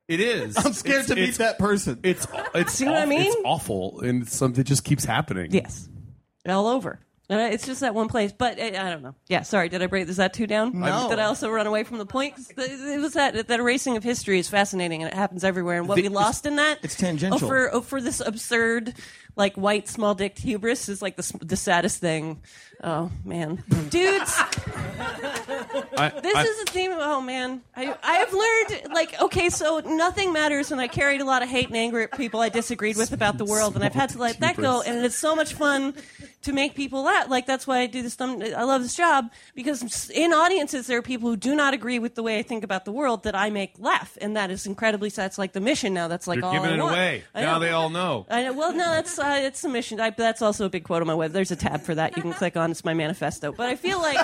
It 0.09 0.20
is. 0.20 0.57
I'm 0.59 0.72
scared 0.74 1.05
It's- 1.05 1.09
to 1.09 1.14
meet 1.16 1.34
that 1.38 1.59
person. 1.59 1.98
It's 2.02 2.26
it's 2.55 2.72
See 2.74 2.84
what 2.84 2.96
I 2.96 3.02
aw- 3.05 3.07
mean? 3.07 3.22
It's 3.22 3.36
awful, 3.44 4.00
and 4.00 4.22
it's 4.22 4.36
something 4.36 4.57
that 4.57 4.64
just 4.66 4.84
keeps 4.84 5.05
happening. 5.05 5.50
Yes. 5.52 5.88
All 6.46 6.66
over. 6.66 7.00
And 7.30 7.40
I- 7.40 7.48
it's 7.48 7.64
just 7.64 7.80
that 7.80 7.94
one 7.94 8.09
place. 8.09 8.32
But 8.36 8.59
uh, 8.61 8.64
I 8.64 8.90
don't 8.90 9.02
know. 9.02 9.14
Yeah, 9.28 9.42
sorry. 9.42 9.70
Did 9.70 9.82
I 9.82 9.86
break? 9.86 10.07
Is 10.11 10.18
that 10.18 10.34
too 10.34 10.46
down? 10.46 10.78
No. 10.78 11.09
Did 11.09 11.18
I 11.18 11.24
also 11.24 11.48
run 11.50 11.66
away 11.66 11.82
from 11.84 11.96
the 11.96 12.05
point? 12.05 12.34
'Cause 12.36 12.48
the- 12.55 12.92
It 12.92 13.00
was 13.00 13.14
that 13.14 13.48
that 13.48 13.61
erasing 13.61 13.96
of 13.96 14.05
history 14.05 14.38
is 14.38 14.46
fascinating, 14.48 15.02
and 15.02 15.11
it 15.11 15.16
happens 15.16 15.42
everywhere. 15.42 15.78
And 15.78 15.88
what 15.88 15.94
The- 15.96 16.02
we 16.02 16.09
lost 16.11 16.44
in 16.44 16.57
that, 16.57 16.80
it's 16.82 16.96
tangential. 16.96 17.36
Oh, 17.42 17.48
for 17.48 17.74
oh, 17.74 17.80
for 17.80 18.02
this 18.02 18.20
absurd, 18.20 18.92
like 19.36 19.55
white 19.57 19.88
small 19.88 20.14
dick 20.14 20.38
hubris 20.38 20.90
is 20.90 21.00
like 21.00 21.16
the 21.16 21.22
s- 21.22 21.32
the 21.40 21.57
saddest 21.57 21.98
thing. 21.98 22.42
Oh 22.83 23.11
man, 23.25 23.62
dudes. 23.91 24.35
I, 25.97 26.12
This 26.22 26.35
I- 26.35 26.43
is 26.45 26.64
the 26.64 26.70
theme. 26.70 26.93
Of, 26.93 26.99
oh 27.01 27.20
man, 27.20 27.62
I 27.77 27.95
I 28.03 28.14
have 28.16 28.33
learned 28.33 28.93
like 28.95 29.20
okay, 29.22 29.49
so 29.51 29.81
nothing 29.81 30.33
matters, 30.33 30.70
and 30.72 30.81
I 30.81 30.89
carried 30.89 31.20
a 31.20 31.25
lot 31.25 31.43
of 31.43 31.49
hate 31.49 31.68
and 31.68 31.77
anger 31.77 32.01
at 32.01 32.12
people 32.16 32.41
I 32.41 32.49
disagreed 32.49 32.97
with 32.97 33.12
about 33.12 33.39
the 33.39 33.45
world, 33.45 33.75
and 33.75 33.85
I've 33.85 33.95
had 33.95 34.11
to 34.11 34.18
let 34.18 34.41
that 34.41 34.57
go, 34.57 34.83
and 34.83 35.05
it's 35.05 35.16
so 35.16 35.35
much 35.35 35.55
fun 35.55 35.95
to 36.43 36.53
make 36.53 36.75
people 36.75 37.03
laugh. 37.05 37.29
Like 37.31 37.47
that's 37.47 37.66
why 37.66 37.79
I 37.81 37.87
do 37.87 38.03
this. 38.03 38.16
thumb- 38.16 38.43
I 38.43 38.64
love 38.64 38.83
this 38.83 38.95
job 38.95 39.31
because 39.55 40.11
in 40.11 40.33
audiences 40.33 40.87
there 40.87 40.99
are 40.99 41.03
people 41.03 41.31
who 41.31 41.37
do 41.37 41.55
not 41.55 41.75
agree 41.75 41.99
with 41.99 42.14
the 42.16 42.22
way 42.22 42.39
I 42.39 42.43
think 42.43 42.64
about 42.64 42.85
the 42.85 42.93
world 42.93 43.22
that 43.25 43.35
I 43.35 43.51
make 43.51 43.75
laugh, 43.79 44.16
and 44.20 44.37
that 44.37 44.51
is 44.51 44.66
incredibly. 44.66 45.09
That's 45.11 45.39
like 45.39 45.53
the 45.53 45.61
mission 45.61 45.95
now. 45.95 46.09
That's 46.09 46.27
like 46.27 46.37
You're 46.37 46.47
all 46.47 46.53
giving 46.53 46.70
I 46.70 46.75
it 46.75 46.81
want. 46.81 46.95
away. 46.95 47.25
I 47.35 47.43
Now 47.43 47.55
know. 47.55 47.61
they 47.61 47.70
all 47.70 47.91
know. 47.91 48.27
I 48.31 48.43
know. 48.45 48.53
Well, 48.53 48.72
no, 48.72 48.91
that's 48.91 49.18
uh, 49.18 49.39
it's 49.43 49.62
a 49.64 49.68
mission. 49.68 50.01
I, 50.01 50.11
that's 50.11 50.43
also 50.43 50.66
a 50.66 50.68
big 50.68 50.85
quote 50.85 51.03
on 51.03 51.07
my 51.07 51.14
web. 51.14 51.33
There's 51.33 51.51
a 51.51 51.57
tab 51.57 51.83
for 51.83 51.95
that 51.95 52.16
you 52.16 52.22
can 52.22 52.33
click 52.33 52.57
on. 52.57 52.63
It's 52.70 52.84
my 52.84 52.94
manifesto. 52.94 53.52
But 53.52 53.66
I 53.66 53.76
feel 53.76 54.00
like, 54.00 54.18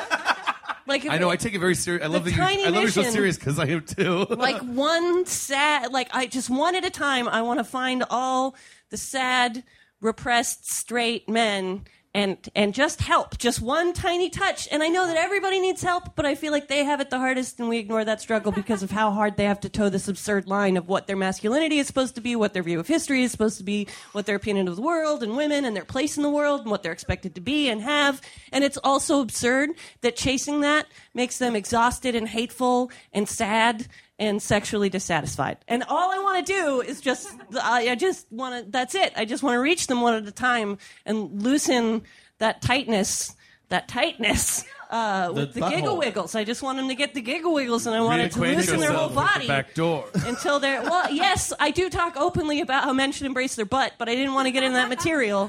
like 0.87 1.07
I 1.07 1.19
know. 1.19 1.31
I 1.31 1.37
take 1.37 1.55
it 1.55 1.59
very 1.61 1.75
serious. 1.75 2.05
I 2.05 2.09
love 2.09 2.25
that 2.25 2.35
you. 2.35 2.43
I 2.43 2.69
love 2.71 2.83
you're 2.83 2.91
so 2.91 3.03
serious 3.03 3.37
because 3.37 3.59
I 3.59 3.67
am 3.67 3.83
too. 3.83 4.27
like 4.31 4.61
one 4.63 5.27
sad 5.27 5.93
like 5.93 6.09
i 6.13 6.27
just 6.27 6.51
one 6.51 6.75
at 6.75 6.85
a 6.85 6.91
time 6.91 7.29
i 7.29 7.43
want 7.43 7.59
to 7.59 7.65
find 7.65 8.05
all 8.11 8.55
the 8.91 8.97
sad 8.97 9.63
repressed 10.01 10.71
straight 10.71 11.29
men 11.29 11.85
and 12.15 12.49
and 12.55 12.75
just 12.75 13.01
help 13.01 13.39
just 13.39 13.61
one 13.61 13.93
tiny 13.93 14.31
touch. 14.31 14.69
And 14.71 14.83
i 14.83 14.89
know 14.89 15.07
that 15.07 15.17
everybody 15.17 15.61
needs 15.61 15.83
help 15.83 16.17
but 16.17 16.27
i 16.27 16.35
feel 16.35 16.53
like 16.53 16.69
they 16.69 16.85
have 16.85 17.01
it 17.01 17.11
the 17.11 17.19
hardest 17.19 17.61
and 17.61 17.69
we 17.69 17.79
ignore 17.79 18.05
that 18.05 18.21
struggle 18.21 18.53
because 18.53 18.83
of 18.83 18.91
how 18.91 19.11
hard 19.11 19.37
they 19.37 19.45
have 19.45 19.61
to 19.61 19.69
toe 19.69 19.89
this 19.89 20.09
absurd 20.09 20.47
line 20.47 20.77
of 20.77 20.89
what 20.89 21.07
their 21.07 21.17
masculinity 21.17 21.79
is 21.79 21.87
supposed 21.87 22.15
to 22.15 22.21
be 22.21 22.35
what 22.37 22.53
their 22.53 22.63
view 22.63 22.81
of 22.81 22.89
history 22.89 23.23
is 23.23 23.31
supposed 23.31 23.59
to 23.59 23.65
be 23.65 23.87
what 24.13 24.27
their 24.27 24.37
opinion 24.37 24.69
of 24.69 24.77
the 24.77 24.83
world 24.83 25.23
and 25.23 25.37
women 25.37 25.65
and 25.65 25.77
their 25.77 25.85
place 25.85 26.17
in 26.17 26.23
the 26.23 26.31
world 26.31 26.63
and 26.63 26.71
what 26.71 26.83
they're 26.83 26.93
expected 26.93 27.35
to 27.35 27.41
be 27.41 27.69
and 27.69 27.83
have. 27.83 28.21
And 28.53 28.65
it's 28.65 28.79
also 28.79 29.21
absurd 29.21 29.71
that 30.03 30.17
chasing 30.17 30.61
that 30.61 30.87
makes 31.15 31.39
them 31.39 31.57
exhausted 31.57 32.15
and 32.15 32.29
hateful 32.29 32.91
and 33.13 33.29
sad 33.29 33.87
and 34.21 34.41
sexually 34.41 34.91
dissatisfied. 34.91 35.57
And 35.67 35.83
all 35.85 36.13
I 36.13 36.19
want 36.19 36.47
to 36.47 36.53
do 36.53 36.81
is 36.83 37.01
just, 37.01 37.35
I, 37.61 37.89
I 37.89 37.95
just 37.95 38.31
want 38.31 38.67
to, 38.67 38.71
that's 38.71 38.95
it. 38.95 39.15
I 39.17 39.25
just 39.25 39.43
want 39.43 39.55
to 39.55 39.61
reach 39.61 39.87
them 39.87 40.03
one 40.03 40.15
at 40.15 40.29
a 40.29 40.31
time 40.31 40.77
and 41.07 41.43
loosen 41.43 42.03
that 42.39 42.61
tightness, 42.61 43.35
that 43.71 43.89
tightness. 43.89 44.65
Uh, 44.91 45.31
with 45.33 45.55
the 45.55 45.61
butthole. 45.61 45.71
giggle 45.71 45.97
wiggles. 45.97 46.35
I 46.35 46.43
just 46.43 46.63
want 46.65 46.77
them 46.77 46.89
to 46.89 46.97
get 46.97 47.15
the 47.15 47.21
giggle 47.21 47.55
wiggles 47.55 47.87
and 47.87 47.95
I 47.95 48.01
want 48.01 48.23
it 48.23 48.33
to 48.33 48.41
loosen 48.41 48.81
their 48.81 48.93
whole 48.93 49.07
with 49.07 49.15
the 49.15 49.21
body 49.21 49.47
back 49.47 49.73
door. 49.75 50.05
until 50.27 50.59
they're 50.59 50.83
well 50.83 51.09
yes 51.13 51.53
i 51.61 51.71
do 51.71 51.89
talk 51.89 52.17
openly 52.17 52.61
about 52.61 52.83
how 52.83 52.93
men 52.93 53.13
should 53.13 53.27
embrace 53.29 53.55
their 53.55 53.65
butt 53.65 53.93
but 53.99 54.09
i 54.09 54.17
didn't 54.17 54.35
want 54.35 54.47
to 54.47 54.51
get 54.51 54.65
in 54.65 54.73
that 54.73 54.89
material 54.89 55.49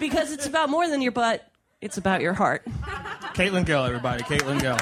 because 0.00 0.32
it's 0.32 0.46
about 0.46 0.68
more 0.68 0.88
than 0.88 1.00
your 1.00 1.12
butt 1.12 1.48
it's 1.80 1.96
about 1.96 2.22
your 2.22 2.32
heart 2.32 2.64
Caitlin 3.34 3.64
Gill, 3.64 3.84
everybody. 3.84 4.24
Caitlin 4.24 4.60
Gill. 4.60 4.76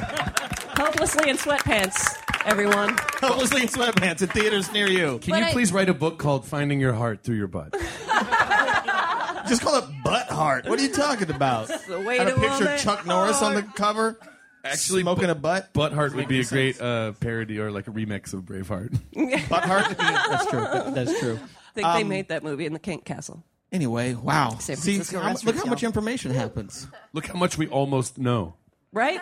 hopelessly 0.82 1.28
in 1.28 1.36
sweatpants 1.36 2.19
everyone 2.46 2.96
Hopelessly 3.20 3.62
in 3.62 3.68
sweatpants 3.68 4.22
at 4.22 4.32
theaters 4.32 4.72
near 4.72 4.86
you. 4.88 5.18
Can 5.18 5.30
But 5.32 5.40
you 5.40 5.44
I- 5.46 5.52
please 5.52 5.72
write 5.72 5.88
a 5.88 5.94
book 5.94 6.18
called 6.18 6.44
"Finding 6.46 6.80
Your 6.80 6.92
Heart 6.92 7.22
Through 7.22 7.36
Your 7.36 7.48
Butt"? 7.48 7.74
Just 9.48 9.62
call 9.62 9.78
it 9.78 9.84
Butt 10.04 10.28
Heart. 10.28 10.68
What 10.68 10.78
are 10.78 10.82
you 10.82 10.92
talking 10.92 11.30
about? 11.30 11.68
the 11.88 12.00
way 12.00 12.18
Got 12.18 12.28
a 12.28 12.30
to 12.32 12.36
picture 12.40 12.50
woman. 12.58 12.72
of 12.74 12.80
Chuck 12.80 13.06
Norris 13.06 13.42
on 13.42 13.54
the 13.54 13.62
cover. 13.62 14.18
Actually, 14.62 15.00
smoking 15.02 15.24
Bu- 15.24 15.30
a 15.30 15.34
butt. 15.34 15.72
Butt 15.72 15.92
Heart 15.92 16.14
would 16.14 16.28
be 16.28 16.40
a 16.40 16.44
great 16.44 16.80
uh, 16.80 17.12
parody 17.12 17.58
or 17.58 17.70
like 17.70 17.88
a 17.88 17.90
remix 17.90 18.34
of 18.34 18.42
Braveheart. 18.42 18.92
Butt 19.48 19.64
Heart. 19.64 19.96
That's 19.98 20.46
true. 20.46 20.60
That's 20.94 21.18
true. 21.18 21.38
I 21.42 21.72
think 21.74 21.86
they 21.94 22.04
made 22.04 22.28
that 22.28 22.44
movie 22.44 22.66
in 22.66 22.74
the 22.74 22.78
Kent 22.78 23.04
Castle. 23.06 23.42
Anyway, 23.72 24.14
wow. 24.14 24.50
San 24.58 24.76
See, 24.76 24.96
Francisco 24.96 25.18
how- 25.20 25.28
look 25.28 25.34
restaurants, 25.36 25.62
how 25.64 25.70
much 25.70 25.82
y'all. 25.82 25.88
information 25.88 26.32
happens. 26.32 26.86
Look 27.12 27.26
how 27.26 27.38
much 27.38 27.56
we 27.56 27.66
almost 27.68 28.18
know. 28.18 28.54
Right? 28.92 29.20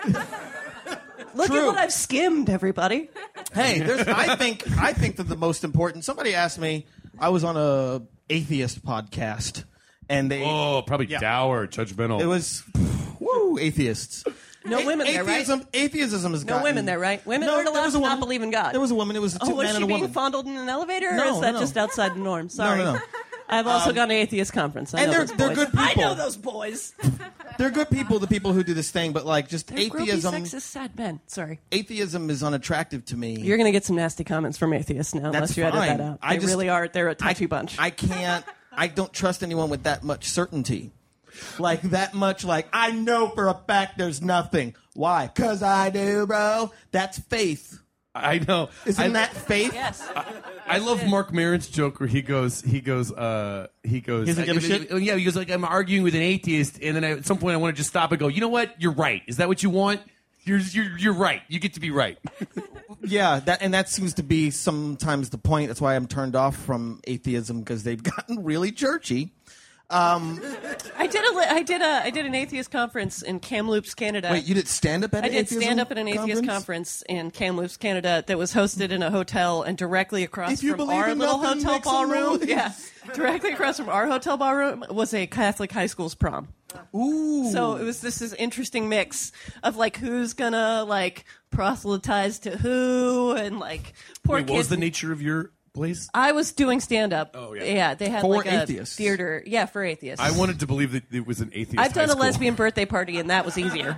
Look 1.39 1.47
True. 1.47 1.61
at 1.61 1.67
what 1.67 1.79
I've 1.79 1.93
skimmed, 1.93 2.51
everybody. 2.51 3.09
Hey, 3.55 3.79
there's. 3.79 4.07
I 4.09 4.35
think. 4.37 4.69
I 4.79 4.93
think 4.93 5.17
that 5.17 5.25
the 5.25 5.37
most 5.37 5.63
important. 5.65 6.05
Somebody 6.05 6.35
asked 6.35 6.59
me. 6.59 6.85
I 7.19 7.29
was 7.31 7.45
on 7.45 7.57
a 7.57 8.03
atheist 8.29 8.85
podcast, 8.85 9.65
and 10.09 10.31
they. 10.31 10.43
Oh, 10.45 10.83
probably 10.87 11.07
Yeah. 11.07 11.21
dour, 11.21 11.67
judgmental. 11.69 12.21
It 12.21 12.27
was. 12.27 12.63
Woo, 13.21 13.57
atheists. 13.59 14.25
No 14.65 14.81
A- 14.81 14.87
women 14.87 15.07
there, 15.07 15.25
right? 15.25 15.37
atheism, 15.37 15.67
Atheism 15.73 16.35
is 16.35 16.45
No 16.45 16.63
women 16.63 16.85
there, 16.85 16.99
right? 16.99 17.25
Women 17.25 17.49
aren't 17.49 17.65
there 17.65 17.73
allowed 17.73 17.85
was 17.85 17.93
to 17.95 17.99
a 17.99 18.03
not 18.03 18.09
woman- 18.11 18.21
believe 18.21 18.43
in 18.43 18.51
God. 18.51 18.73
There 18.73 18.81
was 18.81 18.91
a 18.91 18.95
woman. 18.97 19.17
It 19.17 19.21
was 19.23 19.37
a 19.37 19.39
oh, 19.43 19.47
two 19.47 19.53
Oh, 19.53 19.57
was 19.57 19.71
she 19.73 19.79
being 19.79 19.89
woman. 19.91 20.11
fondled 20.13 20.47
in 20.47 20.57
an 20.57 20.69
elevator, 20.69 21.09
or 21.11 21.17
No, 21.17 21.35
is 21.37 21.41
that 21.43 21.55
no. 21.55 21.61
just 21.61 21.77
outside 21.77 22.15
the 22.15 22.19
norm? 22.21 22.49
Sorry. 22.49 22.79
no, 22.79 22.95
no. 22.95 23.01
I've 23.49 23.67
also 23.67 23.91
um, 23.91 23.95
gone 23.95 24.09
to 24.09 24.15
atheist 24.15 24.53
conference. 24.53 24.93
I 24.95 25.03
And 25.03 25.11
know 25.13 25.25
they're- 25.25 25.27
those 25.27 25.37
they're 25.37 25.49
boys. 25.49 25.57
good 25.57 25.69
I 25.79 25.95
know 25.95 26.15
those 26.15 26.37
boys. 26.37 26.93
They're 27.59 27.71
good 27.71 27.91
people. 27.91 28.21
The 28.21 28.29
people 28.29 28.53
who 28.53 28.63
do 28.63 28.73
this 28.73 28.91
thing, 28.93 29.13
but 29.13 29.27
like 29.27 29.49
just 29.49 29.67
They're 29.67 29.79
gropey, 29.89 30.03
atheism. 30.03 30.33
sexist, 30.45 30.61
sad 30.61 30.97
men. 30.97 31.19
Sorry. 31.27 31.59
Atheism 31.73 32.31
is 32.31 32.45
unattractive 32.45 33.05
to 33.07 33.17
me. 33.17 33.41
You're 33.41 33.57
going 33.57 33.67
to 33.67 33.73
get 33.73 33.85
some 33.85 33.97
nasty 33.97 34.23
comments 34.23 34.57
from 34.59 34.73
atheists 34.73 35.13
now, 35.13 35.33
That's 35.33 35.35
unless 35.35 35.57
you 35.57 35.65
edit 35.65 35.81
that 35.81 36.01
out. 36.01 36.19
I 36.23 36.35
they 36.35 36.41
just- 36.43 36.53
really 36.53 36.69
are. 36.69 36.87
They're 36.87 37.09
a 37.09 37.17
touchy 37.17 37.47
I, 37.47 37.49
bunch. 37.49 37.77
I 37.79 37.91
can't. 37.91 38.45
I 38.71 38.87
don't 38.87 39.13
trust 39.13 39.43
anyone 39.43 39.71
with 39.71 39.83
that 39.85 40.05
much 40.05 40.29
certainty. 40.29 40.93
Like 41.59 41.83
that 41.83 42.15
much. 42.15 42.45
Like 42.45 42.69
I 42.73 42.93
know 42.93 43.29
for 43.31 43.49
a 43.49 43.55
fact 43.55 43.99
there's 43.99 44.23
nothing. 44.23 44.77
Why? 44.95 45.29
Cause 45.35 45.63
I 45.63 45.91
do, 45.91 46.27
bro. 46.27 46.71
That's 46.93 47.19
faith. 47.19 47.81
I 48.23 48.39
know. 48.39 48.71
Isn't 48.87 49.05
I, 49.05 49.09
that 49.09 49.33
faith? 49.33 49.73
yes. 49.73 50.07
I 50.67 50.79
love 50.79 51.07
Marc 51.07 51.33
Maron's 51.33 51.69
joke 51.69 52.01
where 52.01 52.09
he 52.09 52.23
goes, 52.23 52.61
he 52.63 52.81
goes, 52.81 53.13
uh, 53.13 53.69
he 53.83 54.01
goes. 54.01 54.29
He 54.29 54.35
doesn't 54.35 54.45
give 54.45 54.57
a 54.57 54.61
shit? 54.61 54.89
Oh, 54.91 54.97
yeah, 54.97 55.17
he 55.17 55.25
goes 55.25 55.37
like, 55.37 55.51
I'm 55.51 55.65
arguing 55.65 56.03
with 56.03 56.15
an 56.15 56.23
atheist, 56.23 56.79
and 56.83 56.97
then 56.97 57.05
I, 57.05 57.11
at 57.13 57.27
some 57.27 57.39
point 57.39 57.55
I 57.55 57.57
want 57.57 57.75
to 57.75 57.79
just 57.79 57.91
stop 57.91 58.13
and 58.13 58.19
go, 58.19 58.29
you 58.29 58.41
know 58.41 58.49
what? 58.49 58.81
You're 58.81 58.93
right. 58.93 59.23
Is 59.27 59.39
that 59.39 59.49
what 59.49 59.63
you 59.63 59.71
want? 59.71 60.01
You're 60.45 60.59
you're 60.59 60.97
you're 60.99 61.13
right. 61.15 61.43
You 61.49 61.59
get 61.59 61.75
to 61.75 61.81
be 61.81 61.91
right. 61.91 62.19
Yeah, 63.03 63.41
that 63.41 63.63
and 63.63 63.73
that 63.75 63.89
seems 63.89 64.15
to 64.15 64.23
be 64.23 64.51
sometimes 64.51 65.31
the 65.31 65.39
point. 65.39 65.69
That's 65.69 65.81
why 65.81 65.95
I'm 65.95 66.07
turned 66.07 66.35
off 66.35 66.57
from 66.57 67.01
atheism 67.05 67.61
because 67.61 67.83
they've 67.83 68.03
gotten 68.03 68.45
really 68.45 68.73
churchy. 68.73 69.33
Um, 69.91 70.39
I 70.99 71.07
did 71.07 71.25
a 71.25 71.35
li- 71.35 71.47
I 71.49 71.63
did 71.63 71.81
a 71.81 72.03
I 72.05 72.11
did 72.11 72.27
an 72.27 72.35
atheist 72.35 72.71
conference 72.71 73.23
in 73.23 73.41
Kamloops, 73.41 73.95
Canada. 73.95 74.29
Wait, 74.31 74.45
you 74.45 74.55
did 74.55 74.69
stand 74.69 75.03
up 75.03 75.15
at 75.15 75.25
I 75.25 75.29
an 75.29 75.33
did 75.33 75.49
stand 75.49 75.81
up 75.81 75.91
at 75.91 75.97
an 75.97 76.07
atheist 76.09 76.45
conference 76.45 77.03
in 77.09 77.31
Kamloops, 77.31 77.79
Canada, 77.79 78.23
that 78.27 78.37
was 78.37 78.53
hosted 78.53 78.91
in 78.91 79.03
a 79.03 79.11
hotel 79.11 79.63
and 79.63 79.79
directly 79.79 80.25
across 80.25 80.53
If 80.53 80.63
you 80.63 80.77
from 80.77 80.91
our 80.91 81.15
little 81.15 81.39
nothing, 81.39 81.63
hotel 81.65 81.81
ballroom. 81.81 82.39
noise. 82.41 82.49
Yeah, 82.49 82.73
directly 83.15 83.53
across 83.53 83.79
from 83.79 83.89
our 83.89 84.07
hotel 84.07 84.37
ballroom 84.37 84.85
was 84.91 85.15
a 85.15 85.27
Catholic 85.27 85.73
high 85.73 85.87
school's 85.87 86.15
prom. 86.15 86.49
Ooh. 86.95 87.51
So 87.51 87.77
it 87.77 87.85
was 87.85 88.03
this 88.03 88.21
is 88.21 88.35
interesting 88.35 88.91
mix 88.91 89.33
of 89.63 89.77
like 89.77 89.97
who's 89.97 90.35
gonna 90.35 90.85
like 90.87 91.25
proselytize 91.51 92.41
to 92.41 92.59
who 92.59 93.33
and 93.33 93.59
like 93.59 93.95
poor 94.23 94.37
Wait, 94.37 94.41
kids. 94.43 94.51
what 94.51 94.59
was 94.59 94.69
the 94.69 94.77
nature 94.77 95.13
of 95.13 95.23
your 95.23 95.51
place? 95.79 96.09
I 96.13 96.33
was 96.33 96.53
doing 96.53 96.81
stand 96.81 97.13
up. 97.13 97.31
Oh, 97.35 97.55
yeah. 97.55 97.65
yeah. 97.65 97.95
they 97.95 98.09
had 98.09 98.21
For 98.23 98.37
like 98.37 98.47
a 98.47 98.63
atheists. 98.63 98.97
theater. 98.97 99.43
Yeah, 99.47 99.67
for 99.67 99.83
atheists. 99.85 100.21
I 100.25 100.31
wanted 100.37 100.61
to 100.61 100.67
believe 100.67 100.93
that 100.93 101.05
it 101.13 101.27
was 101.27 101.41
an 101.41 101.51
atheist. 101.55 101.79
I've 101.79 101.93
done 101.93 102.05
high 102.09 102.13
a 102.13 102.17
school. 102.17 102.21
lesbian 102.23 102.55
birthday 102.55 102.85
party 102.85 103.19
and 103.19 103.31
that 103.31 103.45
was 103.45 103.57
easier. 103.57 103.97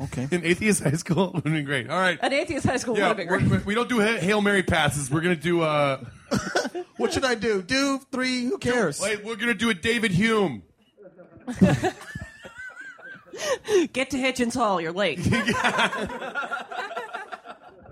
okay. 0.00 0.28
An 0.30 0.44
atheist 0.44 0.82
high 0.82 0.92
school 0.92 1.26
would 1.34 1.44
have 1.44 1.52
been 1.52 1.64
great. 1.64 1.88
All 1.88 1.98
right. 1.98 2.18
An 2.20 2.32
atheist 2.32 2.66
high 2.66 2.76
school 2.78 2.96
Yeah, 2.98 3.08
would 3.08 3.18
have 3.18 3.28
been 3.28 3.28
great. 3.28 3.42
we're- 3.50 3.62
we 3.64 3.74
don't 3.74 3.88
do 3.88 4.00
Ha- 4.00 4.18
hail 4.18 4.40
mary 4.42 4.62
passes. 4.62 5.10
We're 5.10 5.20
gonna 5.20 5.36
do. 5.36 5.62
uh 5.62 5.98
What 6.96 7.12
should 7.12 7.24
I 7.24 7.34
do? 7.34 7.60
Do 7.62 8.00
three? 8.12 8.44
Who 8.44 8.58
cares? 8.58 9.00
Wait, 9.00 9.24
we're 9.24 9.36
gonna 9.36 9.54
do 9.54 9.70
a 9.70 9.74
David 9.74 10.10
Hume. 10.12 10.62
Get 13.92 14.10
to 14.10 14.16
Hitchens 14.16 14.54
Hall, 14.54 14.80
you're 14.80 14.92
late. 14.92 15.18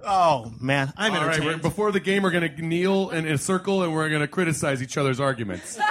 Oh 0.05 0.53
man, 0.61 0.93
I'm 0.97 1.13
All 1.13 1.19
right, 1.19 1.37
entertained. 1.37 1.63
we're, 1.63 1.69
before 1.69 1.93
the 1.93 2.01
game, 2.01 2.23
we're 2.23 2.31
gonna 2.31 2.49
kneel 2.49 3.11
in 3.11 3.27
a 3.27 3.39
circle 3.39 3.83
and 3.83 3.93
we're 3.93 4.09
gonna 4.11 4.29
criticize 4.29 4.83
each 4.83 4.97
other's 4.97 5.21
arguments. 5.21 5.79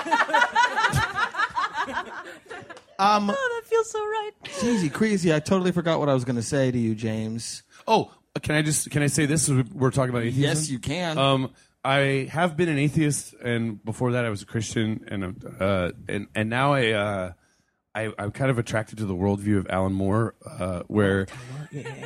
um, 3.00 3.30
oh, 3.30 3.62
that 3.62 3.62
feels 3.66 3.90
so 3.90 4.00
right. 4.00 4.32
easy, 4.64 4.90
crazy. 4.90 5.34
I 5.34 5.40
totally 5.40 5.72
forgot 5.72 6.00
what 6.00 6.10
I 6.10 6.14
was 6.14 6.26
going 6.26 6.36
to 6.36 6.44
say 6.44 6.72
to 6.72 6.78
you, 6.78 6.96
James. 6.96 7.64
Oh, 7.88 8.12
can 8.42 8.56
I 8.56 8.62
just 8.62 8.90
can 8.92 9.02
I 9.02 9.08
say 9.08 9.26
this? 9.26 9.50
We're 9.50 9.92
talking 9.92 10.12
about 10.12 10.24
atheism. 10.24 10.42
Yes, 10.44 10.70
you 10.70 10.80
can. 10.80 11.18
Um, 11.18 11.52
I 11.84 12.30
have 12.32 12.56
been 12.56 12.70
an 12.70 12.78
atheist, 12.78 13.34
and 13.44 13.84
before 13.84 14.12
that, 14.14 14.26
I 14.26 14.30
was 14.30 14.44
a 14.44 14.46
Christian, 14.46 15.06
and 15.08 15.46
uh, 15.60 15.92
and 16.08 16.28
and 16.36 16.50
now 16.50 16.74
I. 16.74 16.92
Uh, 16.92 17.32
I, 17.94 18.12
I'm 18.18 18.32
kind 18.32 18.50
of 18.50 18.58
attracted 18.58 19.00
to 19.00 19.06
the 19.06 19.14
worldview 19.14 19.58
of 19.58 19.68
Alan 19.70 19.92
Moore, 19.92 20.36
uh, 20.50 20.84
where 20.88 21.26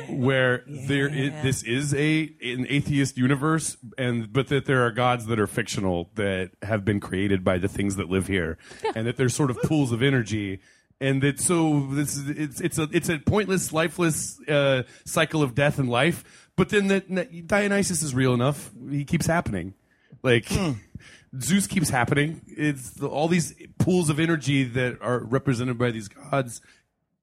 where 0.08 0.64
there 0.66 1.06
is, 1.06 1.30
this 1.42 1.62
is 1.62 1.94
a 1.94 2.22
an 2.42 2.66
atheist 2.68 3.16
universe, 3.16 3.76
and 3.96 4.32
but 4.32 4.48
that 4.48 4.66
there 4.66 4.84
are 4.84 4.90
gods 4.90 5.26
that 5.26 5.38
are 5.38 5.46
fictional 5.46 6.10
that 6.16 6.50
have 6.62 6.84
been 6.84 6.98
created 6.98 7.44
by 7.44 7.58
the 7.58 7.68
things 7.68 7.96
that 7.96 8.10
live 8.10 8.26
here, 8.26 8.58
and 8.96 9.06
that 9.06 9.16
there's 9.16 9.34
sort 9.34 9.50
of 9.50 9.58
pools 9.62 9.92
of 9.92 10.02
energy, 10.02 10.60
and 11.00 11.22
that 11.22 11.38
so 11.38 11.86
this 11.92 12.16
is 12.16 12.30
it's 12.30 12.60
it's 12.60 12.78
a 12.78 12.88
it's 12.92 13.08
a 13.08 13.18
pointless, 13.18 13.72
lifeless 13.72 14.40
uh, 14.48 14.82
cycle 15.04 15.40
of 15.40 15.54
death 15.54 15.78
and 15.78 15.88
life. 15.88 16.50
But 16.56 16.70
then 16.70 16.88
that, 16.88 17.08
that 17.14 17.46
Dionysus 17.46 18.02
is 18.02 18.12
real 18.12 18.34
enough; 18.34 18.70
he 18.90 19.04
keeps 19.04 19.26
happening. 19.26 19.74
Like 20.22 20.50
Zeus 21.40 21.66
keeps 21.66 21.88
happening. 21.90 22.40
It's 22.46 22.90
the, 22.90 23.08
all 23.08 23.28
these 23.28 23.54
pools 23.78 24.10
of 24.10 24.18
energy 24.20 24.64
that 24.64 24.98
are 25.00 25.18
represented 25.20 25.78
by 25.78 25.90
these 25.90 26.08
gods 26.08 26.60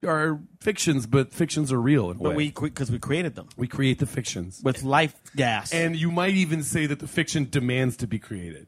are 0.06 0.40
fictions, 0.60 1.08
but 1.08 1.34
fictions 1.34 1.72
are 1.72 1.80
real 1.80 2.12
in 2.12 2.18
a 2.18 2.20
But 2.20 2.30
way. 2.32 2.36
we 2.36 2.52
because 2.52 2.92
we 2.92 3.00
created 3.00 3.36
them 3.36 3.48
we 3.56 3.68
create 3.68 4.00
the 4.00 4.06
fictions, 4.06 4.62
with 4.64 4.84
life 4.84 5.16
gas. 5.36 5.72
and 5.74 5.96
you 5.96 6.12
might 6.12 6.34
even 6.34 6.62
say 6.64 6.86
that 6.86 7.00
the 7.00 7.08
fiction 7.08 7.48
demands 7.50 7.96
to 7.98 8.08
be 8.08 8.20
created. 8.20 8.68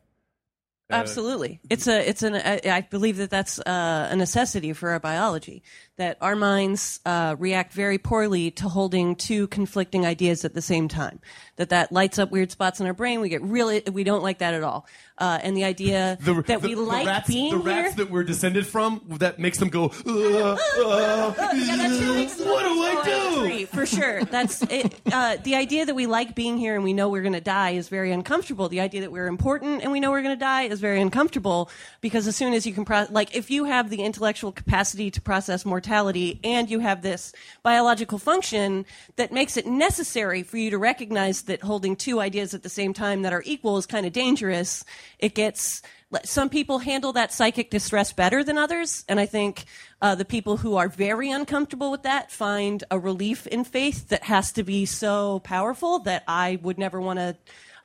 Absolutely, 0.89 1.59
it's 1.69 1.87
a 1.87 2.07
it's 2.07 2.21
an 2.21 2.35
I, 2.35 2.61
I 2.63 2.81
believe 2.81 3.17
that 3.17 3.31
that's 3.31 3.59
uh, 3.59 4.07
a 4.11 4.15
necessity 4.15 4.71
for 4.73 4.91
our 4.91 4.99
biology. 4.99 5.63
That 5.97 6.17
our 6.19 6.35
minds 6.35 6.99
uh, 7.05 7.37
react 7.39 7.71
very 7.71 7.97
poorly 7.97 8.51
to 8.51 8.67
holding 8.67 9.15
two 9.15 9.47
conflicting 9.47 10.05
ideas 10.05 10.43
at 10.43 10.53
the 10.53 10.61
same 10.61 10.89
time. 10.89 11.21
That 11.55 11.69
that 11.69 11.93
lights 11.93 12.19
up 12.19 12.31
weird 12.31 12.51
spots 12.51 12.81
in 12.81 12.85
our 12.87 12.93
brain. 12.93 13.21
We 13.21 13.29
get 13.29 13.41
really 13.41 13.81
we 13.89 14.03
don't 14.03 14.21
like 14.21 14.39
that 14.39 14.53
at 14.53 14.61
all. 14.61 14.85
Uh, 15.17 15.39
and 15.41 15.55
the 15.55 15.63
idea 15.63 16.17
The, 16.25 16.33
that 16.47 16.61
the- 16.61 16.67
we 16.67 16.73
the 16.75 16.81
like 16.81 17.07
rats, 17.07 17.29
being 17.29 17.49
the 17.51 17.59
rats 17.59 17.95
here. 17.95 18.03
that 18.03 18.11
we're 18.11 18.25
descended 18.25 18.67
from 18.67 19.01
that 19.19 19.39
makes 19.39 19.57
them 19.57 19.69
go. 19.69 19.85
"Uh, 20.05 20.09
uh, 20.09 20.57
Yeah, 20.75 21.33
that 21.37 21.97
sure 21.97 22.13
makes 22.15 22.39
what 22.39 22.63
do 22.63 22.83
I 22.83 23.01
do? 23.59 23.65
for 23.67 23.85
sure. 23.85 24.25
That's 24.25 24.63
it. 24.63 24.99
Uh, 25.09 25.37
the 25.43 25.55
idea 25.55 25.85
that 25.85 25.95
we 25.95 26.07
like 26.07 26.35
being 26.35 26.57
here 26.57 26.75
and 26.75 26.83
we 26.83 26.91
know 26.91 27.07
we're 27.07 27.21
going 27.21 27.31
to 27.33 27.39
die 27.39 27.71
is 27.71 27.87
very 27.87 28.11
uncomfortable. 28.11 28.67
The 28.67 28.81
idea 28.81 28.99
that 29.01 29.13
we're 29.13 29.27
important 29.27 29.81
and 29.81 29.93
we 29.93 30.01
know 30.01 30.11
we're 30.11 30.23
going 30.23 30.35
to 30.35 30.39
die 30.39 30.63
is 30.63 30.81
very 30.81 30.99
uncomfortable 30.99 31.69
because 32.01 32.27
as 32.27 32.35
soon 32.35 32.51
as 32.53 32.67
you 32.67 32.73
can, 32.73 32.83
pro- 32.83 33.05
like, 33.09 33.33
if 33.33 33.49
you 33.49 33.63
have 33.63 33.89
the 33.89 34.01
intellectual 34.03 34.51
capacity 34.51 35.09
to 35.11 35.21
process 35.21 35.63
mortality 35.86 36.39
and 36.43 36.69
you 36.69 36.79
have 36.79 37.03
this 37.03 37.31
biological 37.61 38.17
function 38.17 38.86
that 39.17 39.31
makes 39.31 39.55
it 39.55 39.67
necessary 39.67 40.41
for 40.41 40.57
you 40.57 40.71
to 40.71 40.79
recognize 40.79 41.43
that 41.43 41.61
holding 41.61 41.95
two 41.95 42.19
ideas 42.19 42.55
at 42.55 42.63
the 42.63 42.69
same 42.69 42.91
time 42.91 43.21
that 43.21 43.33
are 43.33 43.43
equal 43.45 43.77
is 43.77 43.86
kind 43.86 44.05
of 44.05 44.11
dangerous, 44.11 44.83
it 45.19 45.36
gets 45.36 45.83
some 46.23 46.49
people 46.49 46.79
handle 46.79 47.13
that 47.13 47.33
psychic 47.33 47.69
distress 47.69 48.13
better 48.13 48.43
than 48.43 48.57
others, 48.57 49.03
and 49.09 49.19
I 49.19 49.25
think 49.25 49.65
uh, 50.01 50.15
the 50.15 50.23
people 50.23 50.55
who 50.57 50.77
are 50.77 50.88
very 50.88 51.29
uncomfortable 51.29 51.91
with 51.91 52.03
that 52.03 52.31
find 52.31 52.83
a 52.89 52.97
relief 52.97 53.45
in 53.47 53.63
faith 53.65 54.07
that 54.09 54.23
has 54.23 54.53
to 54.53 54.63
be 54.63 54.86
so 54.86 55.39
powerful 55.39 55.99
that 55.99 56.23
I 56.27 56.57
would 56.61 56.77
never 56.77 57.01
want 57.01 57.19
to. 57.19 57.36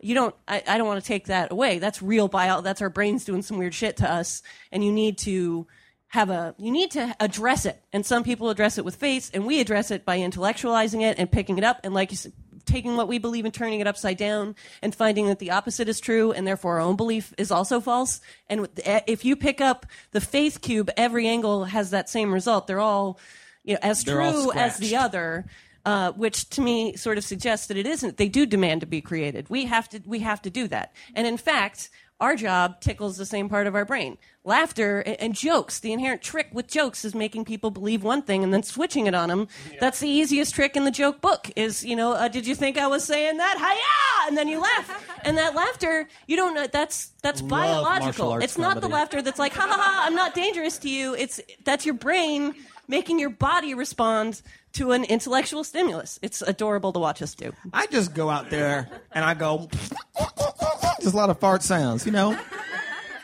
You 0.01 0.15
don't. 0.15 0.35
I, 0.47 0.63
I 0.67 0.79
don't 0.79 0.87
want 0.87 1.03
to 1.03 1.07
take 1.07 1.27
that 1.27 1.51
away. 1.51 1.81
That's 1.81 2.01
real 2.03 2.29
bio. 2.29 2.61
That's 2.61 2.83
our 2.83 2.91
brains 2.91 3.25
doing 3.25 3.43
some 3.43 3.59
weird 3.59 3.75
shit 3.75 3.97
to 3.97 4.11
us, 4.11 4.43
and 4.71 4.85
you 4.85 4.93
need 4.93 5.19
to 5.19 5.67
have 6.11 6.31
a. 6.31 6.55
You 6.59 6.71
need 6.71 6.93
to 6.93 7.17
address 7.19 7.67
it, 7.67 7.83
and 7.93 8.05
some 8.05 8.23
people 8.23 8.51
address 8.51 8.79
it 8.79 8.85
with 8.85 8.97
faith, 8.97 9.31
and 9.33 9.47
we 9.47 9.61
address 9.61 9.91
it 9.91 10.05
by 10.05 10.19
intellectualizing 10.19 11.03
it 11.03 11.19
and 11.19 11.31
picking 11.31 11.59
it 11.59 11.65
up, 11.65 11.81
and 11.83 11.95
like 11.95 12.11
you 12.11 12.17
said 12.17 12.33
taking 12.67 12.97
what 12.97 13.09
we 13.09 13.19
believe 13.19 13.45
and 13.45 13.55
turning 13.55 13.81
it 13.81 13.87
upside 13.87 14.17
down 14.17 14.55
and 14.83 14.95
finding 14.95 15.27
that 15.27 15.39
the 15.39 15.51
opposite 15.51 15.89
is 15.89 16.01
true 16.01 16.33
and 16.33 16.47
therefore 16.47 16.75
our 16.75 16.81
own 16.81 16.97
belief 16.97 17.35
is 17.39 17.51
also 17.51 17.81
false. 17.81 18.21
And 18.49 18.69
if 18.85 19.25
you 19.25 19.35
pick 19.35 19.61
up 19.61 19.87
the 20.13 20.21
faith 20.21 20.61
cube 20.61 20.91
every 20.97 21.27
angle 21.27 21.65
has 21.65 21.91
that 21.91 22.09
same 22.09 22.33
result. 22.33 22.67
They're 22.67 22.81
all 22.81 23.19
you 23.65 23.75
know 23.75 23.81
as 23.83 24.05
They're 24.05 24.17
true 24.17 24.53
as 24.53 24.79
the 24.79 24.97
other 24.97 25.47
uh, 25.87 26.13
which 26.13 26.49
to 26.51 26.61
me 26.61 26.95
sort 26.97 27.17
of 27.17 27.25
suggests 27.25 27.69
that 27.69 27.77
it 27.79 27.87
isn't. 27.87 28.19
They 28.19 28.29
do 28.29 28.45
demand 28.45 28.83
to 28.83 28.87
be 28.87 29.01
created. 29.01 29.49
We 29.49 29.65
have 29.65 29.89
to 29.91 30.03
we 30.05 30.21
have 30.21 30.43
to 30.43 30.51
do 30.51 30.69
that. 30.69 30.93
And 31.15 31.27
in 31.27 31.37
fact 31.37 31.91
our 32.21 32.37
job 32.37 32.81
tickles 32.81 33.17
the 33.17 33.27
same 33.27 33.49
part 33.49 33.67
of 33.67 33.75
our 33.75 33.85
brain. 33.85 34.19
Laughter 34.45 35.01
and, 35.01 35.21
and 35.21 35.35
jokes, 35.35 35.81
the 35.81 35.93
inherent 35.93 36.23
trick 36.23 36.49
with 36.53 36.67
jokes 36.67 37.05
is 37.05 37.15
making 37.15 37.45
people 37.45 37.71
believe 37.71 38.03
one 38.03 38.23
thing 38.23 38.45
and 38.45 38.53
then 38.53 38.63
switching 38.63 39.07
it 39.07 39.15
on 39.15 39.29
them. 39.29 39.49
That's 39.81 40.01
the 40.01 40.09
easiest 40.09 40.55
trick 40.55 40.77
in 40.77 40.85
the 40.85 40.91
joke 40.91 41.21
book 41.21 41.51
is, 41.57 41.85
you 41.85 41.97
know, 41.97 42.13
uh, 42.13 42.29
did 42.29 42.47
you 42.47 42.55
think 42.55 42.77
I 42.79 42.87
was 42.87 43.05
saying 43.05 43.39
that? 43.39 43.57
Hiya! 43.59 44.29
And 44.29 44.37
then 44.37 44.49
you 44.49 44.61
laugh. 44.61 45.07
And 45.23 45.37
that 45.37 45.55
laughter, 45.55 46.09
you 46.27 46.37
don't 46.37 46.55
know, 46.55 46.67
that's, 46.67 47.09
that's 47.23 47.43
Love 47.43 47.51
biological. 47.51 48.39
It's 48.39 48.57
not 48.57 48.81
the 48.81 48.89
laughter 48.89 49.21
that's 49.21 49.39
like, 49.39 49.53
ha 49.53 49.67
ha 49.69 49.77
ha, 49.79 50.05
I'm 50.07 50.15
not 50.15 50.35
dangerous 50.35 50.79
to 50.79 50.89
you. 50.89 51.15
It's, 51.15 51.43
that's 51.63 51.85
your 51.85 51.95
brain 51.95 52.55
making 52.89 53.19
your 53.19 53.29
body 53.29 53.75
respond 53.75 54.41
to 54.73 54.93
an 54.93 55.05
intellectual 55.05 55.65
stimulus. 55.65 56.19
It's 56.23 56.43
adorable 56.43 56.93
to 56.93 56.99
watch 56.99 57.21
us 57.23 57.35
do. 57.35 57.53
I 57.73 57.87
just 57.87 58.15
go 58.15 58.31
out 58.31 58.51
there 58.51 58.89
and 59.13 59.25
I 59.25 59.35
go, 59.35 59.69
just 59.71 60.70
a 61.13 61.17
lot 61.17 61.31
of 61.31 61.39
fart 61.39 61.63
sounds, 61.63 62.07
you 62.07 62.13
know. 62.13 62.39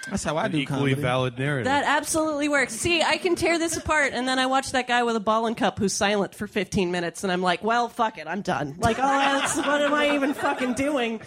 That's 0.09 0.23
how 0.23 0.37
I 0.37 0.47
do 0.47 0.59
Equally 0.59 0.93
comedy. 0.93 0.95
valid 0.95 1.39
narrative. 1.39 1.65
That 1.65 1.85
absolutely 1.85 2.49
works. 2.49 2.75
See, 2.75 3.03
I 3.03 3.17
can 3.17 3.35
tear 3.35 3.59
this 3.59 3.77
apart, 3.77 4.13
and 4.13 4.29
then 4.29 4.39
I 4.39 4.47
watch 4.47 4.71
that 4.71 4.87
guy 4.87 5.03
with 5.03 5.17
a 5.17 5.21
ball 5.21 5.47
and 5.47 5.57
cup 5.57 5.81
who's 5.81 5.93
silent 5.93 6.33
for 6.35 6.47
15 6.47 6.93
minutes, 6.93 7.25
and 7.25 7.33
I'm 7.33 7.43
like, 7.43 7.65
well, 7.65 7.89
fuck 7.89 8.17
it, 8.19 8.29
I'm 8.29 8.41
done. 8.43 8.77
Like, 8.79 8.99
oh, 8.99 9.03
that's, 9.03 9.57
what 9.57 9.83
am 9.83 9.93
I 9.93 10.15
even 10.15 10.33
fucking 10.33 10.75
doing? 10.75 11.21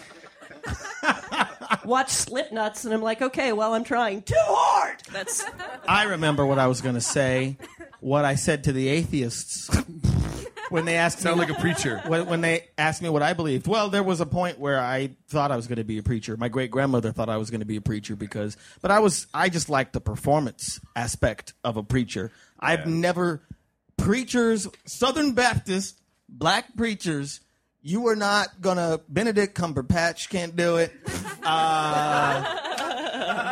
watch 1.84 2.08
Slipnuts, 2.08 2.84
and 2.86 2.94
I'm 2.94 3.02
like, 3.02 3.20
okay, 3.20 3.52
well, 3.52 3.74
I'm 3.74 3.84
trying 3.84 4.22
too 4.22 4.34
hard. 4.38 4.96
That's 5.12 5.44
I 5.86 6.04
remember 6.04 6.46
what 6.46 6.58
I 6.58 6.66
was 6.66 6.80
going 6.80 6.94
to 6.94 7.00
say, 7.02 7.58
what 8.00 8.24
I 8.24 8.34
said 8.34 8.64
to 8.64 8.72
the 8.72 8.88
atheists 8.88 9.68
when 10.70 10.84
they 10.84 10.96
asked 10.96 11.18
Sound 11.18 11.38
me 11.38 11.46
like 11.46 11.56
a 11.56 11.60
preacher. 11.60 12.00
when, 12.06 12.26
when 12.26 12.40
they 12.40 12.68
asked 12.78 13.02
me 13.02 13.08
what 13.08 13.22
I 13.22 13.32
believed. 13.34 13.66
Well, 13.66 13.90
there 13.90 14.02
was 14.02 14.20
a 14.20 14.26
point 14.26 14.58
where 14.58 14.80
I 14.80 15.10
thought 15.28 15.50
I 15.50 15.56
was 15.56 15.66
going 15.66 15.78
to 15.78 15.84
be 15.84 15.98
a 15.98 16.02
preacher. 16.02 16.36
My 16.36 16.48
great 16.48 16.70
grandmother 16.70 17.12
thought 17.12 17.28
I 17.28 17.36
was 17.36 17.50
going 17.50 17.60
to 17.60 17.66
be 17.66 17.76
a 17.76 17.80
preacher 17.80 18.16
because, 18.16 18.56
but 18.80 18.90
I 18.90 19.00
was, 19.00 19.26
I 19.34 19.48
just 19.48 19.68
liked 19.68 19.92
the 19.92 20.00
performance 20.00 20.80
aspect 20.96 21.52
of 21.64 21.76
a 21.76 21.82
preacher. 21.82 22.30
I've 22.58 22.86
never, 22.86 23.42
preachers, 23.96 24.68
Southern 24.86 25.32
Baptist, 25.32 25.98
black 26.28 26.76
preachers, 26.76 27.40
you 27.82 28.08
are 28.08 28.16
not 28.16 28.60
gonna, 28.60 29.00
Benedict 29.08 29.56
Cumberbatch 29.56 30.28
can't 30.28 30.54
do 30.54 30.76
it. 30.76 30.92
Uh, 31.42 32.58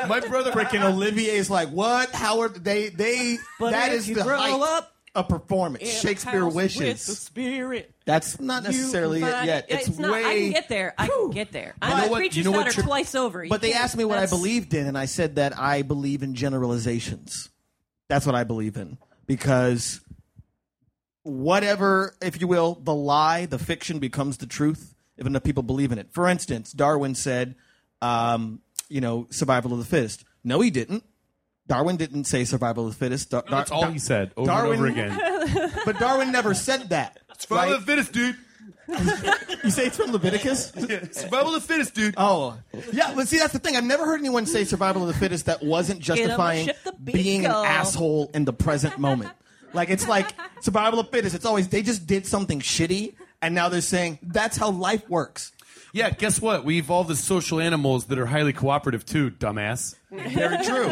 My 0.08 0.20
brother, 0.20 0.52
Freaking 0.52 0.84
Olivier's 0.84 1.48
like, 1.48 1.70
what? 1.70 2.10
Howard, 2.10 2.62
they, 2.62 2.90
they, 2.90 3.38
But 3.58 3.70
that 3.70 3.92
if 3.92 4.00
is 4.00 4.08
you 4.08 4.16
the 4.16 4.24
grow 4.24 4.36
height 4.36 4.60
up 4.60 4.92
of 5.14 5.28
performance. 5.28 5.82
in 5.82 5.88
a 5.88 5.92
Shakespeare 5.92 6.40
house 6.40 6.54
with 6.54 6.74
the 6.74 6.80
wishes. 6.84 7.18
spirit. 7.18 7.94
That's 8.04 8.40
not 8.40 8.62
necessarily 8.62 9.22
it 9.22 9.44
yet. 9.44 9.66
It's, 9.68 9.98
not. 9.98 10.12
way. 10.12 10.24
I 10.24 10.34
can 10.34 10.50
get 10.52 10.68
there. 10.68 10.94
I 10.98 11.08
can 11.08 11.30
get 11.30 11.52
there. 11.52 11.74
You 11.82 11.88
know 11.88 11.94
I'm 11.94 12.06
a 12.06 12.10
what- 12.10 12.18
preacher's 12.18 12.36
you 12.36 12.44
know 12.44 12.52
what 12.52 12.70
tri- 12.70 12.84
twice 12.84 13.14
over. 13.14 13.44
You 13.44 13.50
But 13.50 13.60
they 13.60 13.72
asked 13.72 13.96
me 13.96 14.04
what 14.04 14.18
I 14.18 14.26
believed 14.26 14.74
in, 14.74 14.86
and 14.86 14.96
I 14.96 15.06
said 15.06 15.36
that 15.36 15.58
I 15.58 15.82
believe 15.82 16.22
in 16.22 16.34
generalizations. 16.34 17.50
That's 18.08 18.24
what 18.26 18.34
I 18.34 18.44
believe 18.44 18.76
in 18.76 18.98
because 19.26 20.00
whatever, 21.22 22.14
if 22.22 22.40
you 22.40 22.48
will, 22.48 22.74
the 22.82 22.94
lie, 22.94 23.46
the 23.46 23.58
fiction 23.58 23.98
becomes 23.98 24.38
the 24.38 24.46
truth 24.46 24.94
if 25.16 25.26
enough 25.26 25.42
people 25.42 25.62
believe 25.62 25.92
in 25.92 25.98
it. 25.98 26.08
For 26.12 26.28
instance, 26.28 26.72
Darwin 26.72 27.14
said, 27.14 27.56
um, 28.00 28.60
you 28.88 29.00
know, 29.00 29.26
survival 29.30 29.72
of 29.72 29.78
the 29.78 29.84
fittest. 29.84 30.24
No, 30.44 30.60
he 30.60 30.70
didn't. 30.70 31.04
Darwin 31.68 31.96
didn't 31.96 32.24
say 32.24 32.44
survival 32.44 32.86
of 32.86 32.92
the 32.94 32.98
fittest. 32.98 33.30
Dar- 33.30 33.44
that's 33.48 33.70
all 33.70 33.82
Dar- 33.82 33.92
he 33.92 33.98
said 33.98 34.32
over 34.36 34.46
Darwin- 34.46 34.84
and 34.84 34.98
over 35.14 35.56
again. 35.56 35.72
But 35.84 35.98
Darwin 35.98 36.32
never 36.32 36.54
said 36.54 36.88
that. 36.90 37.18
Survival 37.38 37.72
right? 37.72 37.78
of 37.80 37.86
the 37.86 37.92
fittest, 37.92 38.12
dude. 38.12 38.36
You 39.64 39.70
say 39.70 39.86
it's 39.86 39.96
from 39.96 40.12
Leviticus? 40.12 40.70
Survival 41.12 41.54
of 41.54 41.60
the 41.62 41.68
fittest, 41.68 41.94
dude. 41.94 42.14
Oh, 42.16 42.56
yeah. 42.92 43.12
But 43.14 43.28
see, 43.28 43.38
that's 43.38 43.52
the 43.52 43.58
thing. 43.58 43.76
I've 43.76 43.84
never 43.84 44.06
heard 44.06 44.20
anyone 44.20 44.46
say 44.46 44.64
survival 44.64 45.02
of 45.02 45.08
the 45.08 45.14
fittest 45.14 45.46
that 45.46 45.62
wasn't 45.62 46.00
justifying 46.00 46.70
being 47.02 47.44
an 47.44 47.50
asshole 47.50 48.30
in 48.32 48.44
the 48.44 48.52
present 48.52 48.98
moment. 48.98 49.30
Like 49.74 49.90
it's 49.90 50.08
like 50.08 50.32
survival 50.62 51.00
of 51.00 51.06
the 51.06 51.12
fittest. 51.12 51.34
It's 51.34 51.44
always 51.44 51.68
they 51.68 51.82
just 51.82 52.06
did 52.06 52.24
something 52.24 52.60
shitty, 52.60 53.14
and 53.42 53.54
now 53.54 53.68
they're 53.68 53.80
saying 53.82 54.20
that's 54.22 54.56
how 54.56 54.70
life 54.70 55.06
works. 55.10 55.52
Yeah, 55.92 56.10
guess 56.10 56.40
what? 56.40 56.64
We 56.64 56.78
evolved 56.78 57.10
as 57.10 57.18
social 57.18 57.60
animals 57.60 58.06
that 58.06 58.18
are 58.18 58.26
highly 58.26 58.52
cooperative 58.52 59.04
too, 59.04 59.30
dumbass. 59.30 59.96
Very 60.10 60.64
true. 60.64 60.86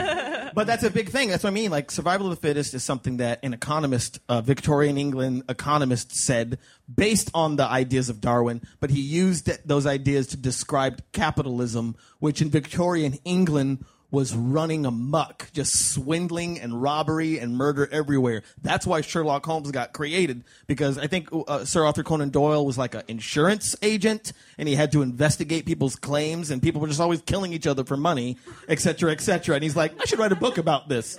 But 0.54 0.66
that's 0.66 0.84
a 0.84 0.90
big 0.90 1.10
thing. 1.10 1.28
That's 1.28 1.44
what 1.44 1.50
I 1.50 1.52
mean. 1.52 1.70
Like 1.70 1.90
survival 1.90 2.30
of 2.30 2.40
the 2.40 2.48
fittest 2.48 2.74
is 2.74 2.84
something 2.84 3.18
that 3.18 3.40
an 3.42 3.54
economist, 3.54 4.20
uh, 4.28 4.40
Victorian 4.40 4.98
England 4.98 5.44
economist, 5.48 6.12
said 6.12 6.58
based 6.92 7.30
on 7.34 7.56
the 7.56 7.64
ideas 7.64 8.08
of 8.08 8.20
Darwin. 8.20 8.62
But 8.80 8.90
he 8.90 9.00
used 9.00 9.50
those 9.66 9.86
ideas 9.86 10.28
to 10.28 10.36
describe 10.36 11.02
capitalism, 11.12 11.96
which 12.18 12.40
in 12.40 12.50
Victorian 12.50 13.18
England 13.24 13.84
was 14.10 14.34
running 14.34 14.86
amok, 14.86 15.50
just 15.52 15.92
swindling 15.92 16.60
and 16.60 16.80
robbery 16.80 17.38
and 17.38 17.56
murder 17.56 17.88
everywhere. 17.90 18.42
That's 18.62 18.86
why 18.86 19.00
Sherlock 19.00 19.44
Holmes 19.44 19.70
got 19.70 19.92
created 19.92 20.44
because 20.66 20.96
I 20.96 21.06
think 21.06 21.28
uh, 21.32 21.64
Sir 21.64 21.84
Arthur 21.84 22.02
Conan 22.02 22.30
Doyle 22.30 22.64
was 22.64 22.78
like 22.78 22.94
an 22.94 23.02
insurance 23.08 23.74
agent 23.82 24.32
and 24.58 24.68
he 24.68 24.76
had 24.76 24.92
to 24.92 25.02
investigate 25.02 25.66
people's 25.66 25.96
claims 25.96 26.50
and 26.50 26.62
people 26.62 26.80
were 26.80 26.88
just 26.88 27.00
always 27.00 27.20
killing 27.22 27.52
each 27.52 27.66
other 27.66 27.84
for 27.84 27.96
money, 27.96 28.36
et 28.68 28.80
cetera, 28.80 29.12
et 29.12 29.20
cetera. 29.20 29.56
And 29.56 29.64
he's 29.64 29.76
like, 29.76 29.92
I 30.00 30.04
should 30.04 30.18
write 30.18 30.32
a 30.32 30.36
book 30.36 30.58
about 30.58 30.88
this. 30.88 31.18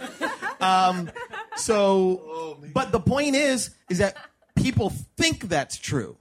Um, 0.61 1.11
so, 1.55 2.57
but 2.73 2.91
the 2.91 2.99
point 2.99 3.35
is, 3.35 3.71
is 3.89 3.97
that 3.99 4.17
people 4.55 4.91
think 5.17 5.49
that's 5.49 5.77
true. 5.77 6.17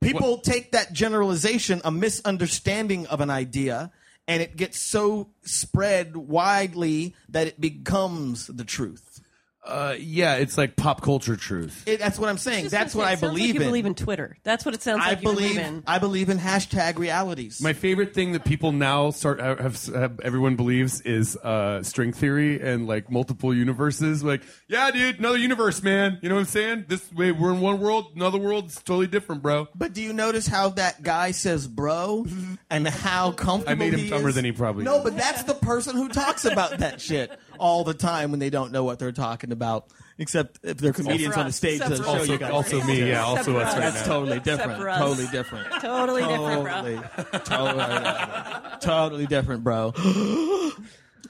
People 0.00 0.38
take 0.38 0.72
that 0.72 0.92
generalization, 0.92 1.80
a 1.84 1.90
misunderstanding 1.90 3.06
of 3.08 3.20
an 3.20 3.30
idea, 3.30 3.90
and 4.28 4.42
it 4.42 4.56
gets 4.56 4.78
so 4.78 5.30
spread 5.42 6.16
widely 6.16 7.16
that 7.30 7.46
it 7.46 7.60
becomes 7.60 8.46
the 8.46 8.64
truth. 8.64 9.20
Uh, 9.68 9.94
yeah, 9.98 10.36
it's 10.36 10.56
like 10.56 10.76
pop 10.76 11.02
culture 11.02 11.36
truth. 11.36 11.84
It, 11.86 11.98
that's 11.98 12.18
what 12.18 12.30
I'm 12.30 12.38
saying. 12.38 12.64
Just 12.64 12.72
That's 12.72 12.94
what 12.94 13.04
say, 13.04 13.12
I 13.12 13.16
believe 13.16 13.40
like 13.48 13.54
you 13.56 13.60
in. 13.60 13.66
believe 13.66 13.84
in 13.86 13.94
Twitter. 13.94 14.36
That's 14.42 14.64
what 14.64 14.74
it 14.74 14.80
sounds 14.82 15.02
I 15.04 15.10
like 15.10 15.18
you 15.18 15.24
believe. 15.28 15.54
believe 15.54 15.58
in. 15.58 15.84
I 15.86 15.98
believe 15.98 16.30
in 16.30 16.38
hashtag 16.38 16.96
realities. 16.98 17.60
My 17.60 17.74
favorite 17.74 18.14
thing 18.14 18.32
that 18.32 18.46
people 18.46 18.72
now 18.72 19.10
start 19.10 19.40
have, 19.40 19.58
have, 19.58 19.84
have 19.94 20.20
everyone 20.20 20.56
believes 20.56 21.02
is 21.02 21.36
uh, 21.36 21.82
string 21.82 22.14
theory 22.14 22.60
and 22.62 22.86
like 22.86 23.10
multiple 23.10 23.54
universes. 23.54 24.24
Like, 24.24 24.40
yeah, 24.68 24.90
dude, 24.90 25.18
another 25.18 25.36
universe, 25.36 25.82
man. 25.82 26.18
You 26.22 26.30
know 26.30 26.36
what 26.36 26.40
I'm 26.42 26.46
saying? 26.46 26.84
This 26.88 27.12
way, 27.12 27.30
we're 27.32 27.52
in 27.52 27.60
one 27.60 27.78
world, 27.78 28.12
another 28.16 28.38
world. 28.38 28.64
It's 28.64 28.82
totally 28.82 29.06
different, 29.06 29.42
bro. 29.42 29.68
But 29.74 29.92
do 29.92 30.00
you 30.00 30.14
notice 30.14 30.46
how 30.46 30.70
that 30.70 31.02
guy 31.02 31.32
says 31.32 31.68
"bro" 31.68 32.24
and 32.70 32.88
how 32.88 33.32
comfortable 33.32 33.70
I 33.70 33.74
made 33.74 33.92
him 33.92 34.00
he 34.00 34.08
dumber 34.08 34.30
is? 34.30 34.34
than 34.34 34.46
he 34.46 34.52
probably 34.52 34.84
No, 34.84 34.96
is. 34.96 35.04
but 35.04 35.16
that's 35.18 35.42
the 35.42 35.54
person 35.54 35.94
who 35.94 36.08
talks 36.08 36.46
about 36.46 36.78
that 36.78 37.02
shit 37.02 37.38
all 37.58 37.84
the 37.84 37.94
time 37.94 38.30
when 38.30 38.40
they 38.40 38.50
don't 38.50 38.72
know 38.72 38.84
what 38.84 38.98
they're 38.98 39.12
talking 39.12 39.52
about. 39.52 39.86
Except 40.20 40.58
if 40.64 40.78
they're 40.78 40.92
comedians 40.92 41.36
on 41.36 41.46
the 41.46 41.52
stage 41.52 41.80
Except 41.80 41.96
to 41.98 42.02
show 42.02 42.12
you 42.14 42.18
Also, 42.18 42.38
guys. 42.38 42.50
also 42.50 42.82
me, 42.82 43.08
yeah, 43.08 43.22
also 43.22 43.56
us 43.58 43.72
right. 43.72 43.80
That's 43.80 44.00
now. 44.06 44.14
totally 44.14 44.40
different. 44.40 44.80
for. 44.80 44.88
Totally 44.98 45.26
different. 45.28 45.68
Totally 45.80 46.22
different, 46.22 46.64
bro. 46.64 46.72
Totally, 46.72 47.00
totally, 47.44 47.84
different. 47.84 48.80
totally 48.80 49.26
different, 49.26 49.64
bro. 49.64 49.94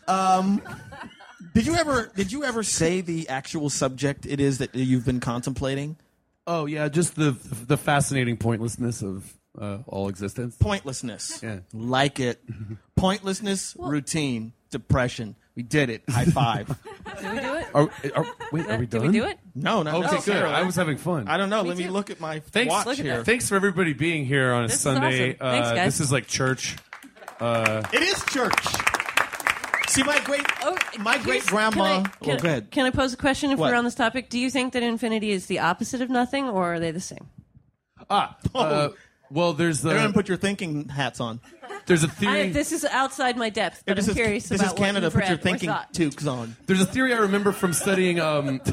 um, 0.09 0.62
did 1.55 1.66
you 1.66 1.74
ever 1.74 2.11
did 2.16 2.33
you 2.33 2.45
ever 2.45 2.62
say 2.62 3.01
the 3.01 3.29
actual 3.29 3.68
subject 3.70 4.26
it 4.26 4.41
is 4.41 4.59
that 4.59 4.74
you've 4.74 5.05
been 5.05 5.20
contemplating? 5.20 5.97
Oh 6.47 6.66
yeah, 6.66 6.89
just 6.89 7.14
the 7.14 7.33
the 7.66 7.76
fascinating 7.76 8.37
pointlessness 8.39 9.03
of 9.03 9.35
uh, 9.61 9.79
all 9.87 10.09
existence. 10.09 10.57
Pointlessness. 10.57 11.43
Yeah. 11.43 11.61
Like 11.72 12.20
it. 12.20 12.41
Pointlessness, 12.97 13.76
routine, 13.79 14.53
depression. 14.70 15.37
We 15.59 15.64
did 15.64 15.90
it. 15.90 16.04
High 16.09 16.24
five. 16.24 16.68
Did 17.20 17.32
we 17.32 17.40
do 17.40 17.54
it? 17.54 17.66
Are, 17.74 17.90
are, 18.14 18.26
wait, 18.52 18.70
are 18.70 18.78
we 18.78 18.86
done? 18.86 19.00
Did 19.00 19.02
we 19.02 19.09
do 19.18 19.24
it? 19.24 19.40
No, 19.56 19.82
no, 19.82 19.90
Okay, 19.90 20.02
good. 20.02 20.12
necessarily. 20.12 20.54
I 20.54 20.62
was 20.62 20.76
having 20.76 20.98
fun. 20.98 21.26
I 21.26 21.36
don't 21.36 21.50
know. 21.50 21.64
Me 21.64 21.70
Let 21.70 21.78
me 21.78 21.84
too. 21.86 21.90
look 21.90 22.11
at 22.11 22.20
my 22.20 22.38
Thanks, 22.38 22.70
watch 22.70 22.86
Look 22.86 23.00
at 23.00 23.04
here. 23.04 23.24
Thanks 23.24 23.48
for 23.48 23.56
everybody 23.56 23.92
being 23.92 24.24
here 24.24 24.52
on 24.52 24.62
a 24.62 24.66
This 24.68 24.76
is 24.76 24.80
Sunday. 24.82 25.30
awesome. 25.34 25.38
Thanks, 25.40 25.68
uh, 25.68 25.74
guys. 25.74 25.84
This 25.98 26.00
is 26.06 26.12
like 26.12 26.28
church. 26.28 26.76
It 27.40 28.02
is 28.02 28.24
church. 28.26 28.54
See, 29.88 30.04
my 30.04 30.20
great, 30.20 30.42
Oh, 30.62 30.78
my 31.00 31.14
here's- 31.14 31.24
great 31.26 31.46
grandma. 31.46 31.72
Can 31.72 31.82
I, 31.82 32.02
can, 32.02 32.30
oh, 32.30 32.36
go 32.38 32.48
ahead. 32.48 32.70
can 32.70 32.86
I 32.86 32.90
pose 32.90 33.12
a 33.12 33.16
question 33.16 33.50
if 33.50 33.59
What? 33.59 33.72
we're 33.72 33.76
on 33.78 33.82
this 33.82 33.96
topic? 33.96 34.28
Do 34.30 34.38
you 34.38 34.50
think 34.50 34.74
that 34.74 34.84
infinity 34.84 35.32
is 35.32 35.46
the 35.46 35.59
opposite 35.59 36.00
of 36.02 36.09
nothing, 36.09 36.48
or 36.48 36.74
are 36.74 36.78
they 36.78 36.92
the 36.92 37.00
same? 37.00 37.26
Ah, 38.09 38.36
uh, 38.54 38.90
well, 39.31 39.53
there's 39.53 39.85
Everyone, 39.85 40.09
the 40.09 40.12
put 40.14 40.29
your 40.29 40.37
thinking 40.39 40.89
hats 40.89 41.20
on. 41.20 41.41
there's 41.87 42.03
a 42.05 42.09
theory. 42.09 42.51
this 42.51 42.72
is 42.72 42.85
outside 42.85 43.37
my 43.37 43.51
depth, 43.51 43.83
but 43.87 43.97
this 43.97 44.07
I'm 44.07 44.11
is, 44.11 44.16
curious 44.16 44.49
this 44.49 44.61
about 44.61 44.74
is 44.74 44.79
Canada. 44.79 45.07
what 45.07 45.12
Put 45.14 45.20
you've 45.24 45.29
your 45.31 45.37
read 45.37 45.41
or 45.41 45.43
thinking 45.43 45.68
thought. 45.70 45.93
toques 45.95 46.26
on. 46.26 46.57
There's 46.66 46.81
a 46.81 46.87
theory 46.87 47.12
I 47.14 47.18
remember 47.18 47.53
from 47.53 47.72
studying. 47.72 48.20
Um, 48.20 48.61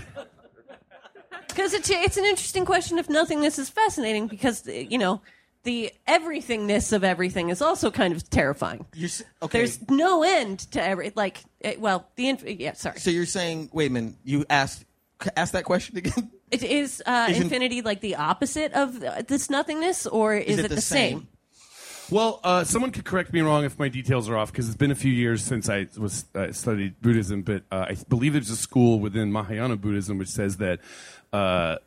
Because 1.47 1.73
it's, 1.73 1.89
it's 1.89 2.17
an 2.17 2.25
interesting 2.25 2.65
question 2.65 2.97
if 2.97 3.09
nothingness 3.09 3.57
is 3.59 3.69
fascinating 3.69 4.27
because, 4.27 4.67
you 4.67 4.97
know, 4.97 5.21
the 5.63 5.89
everythingness 6.05 6.91
of 6.91 7.05
everything 7.05 7.49
is 7.49 7.61
also 7.61 7.89
kind 7.91 8.13
of 8.13 8.29
terrifying. 8.29 8.85
You're, 8.93 9.07
s- 9.07 9.23
okay. 9.41 9.59
There's 9.59 9.89
no 9.89 10.23
end 10.23 10.59
to 10.71 10.83
every, 10.83 11.13
like, 11.15 11.37
well, 11.77 12.09
the, 12.17 12.27
inf- 12.27 12.43
yeah, 12.59 12.73
sorry. 12.73 12.99
so 12.99 13.09
you're 13.09 13.25
saying, 13.25 13.69
wait 13.71 13.89
a 13.89 13.93
minute. 13.93 14.15
You 14.25 14.45
asked, 14.49 14.83
ask 15.37 15.53
that 15.53 15.63
question 15.63 15.95
again. 15.97 16.29
It 16.51 16.63
is 16.63 17.01
uh, 17.05 17.27
Isn't- 17.29 17.43
infinity 17.43 17.81
like 17.81 18.01
the 18.01 18.15
opposite 18.15 18.71
of 18.73 19.03
uh, 19.03 19.23
this 19.27 19.49
nothingness, 19.49 20.05
or 20.05 20.35
is, 20.35 20.59
it, 20.59 20.69
the 20.69 20.79
same? 20.81 21.27
well, 22.11 22.39
uh, 22.43 22.63
someone 22.63 22.91
could 22.91 23.03
correct 23.05 23.33
me 23.33 23.41
wrong 23.41 23.63
if 23.63 23.79
my 23.79 23.89
details 23.89 24.29
are 24.29 24.37
off 24.37 24.51
because 24.51 24.67
it's 24.67 24.77
been 24.77 24.91
a 24.91 24.95
few 24.95 25.11
years 25.11 25.43
since 25.43 25.69
I 25.69 25.87
was 25.97 26.25
uh, 26.35 26.51
studied 26.51 27.01
Buddhism, 27.01 27.41
but 27.41 27.63
uh, 27.71 27.87
I 27.89 27.97
believe 28.07 28.33
there's 28.33 28.51
a 28.51 28.55
school 28.57 28.99
within 28.99 29.31
Mahayana 29.31 29.75
Buddhism 29.75 30.17
which 30.19 30.29
says 30.29 30.57
that 30.57 30.79
uh, 31.33 31.77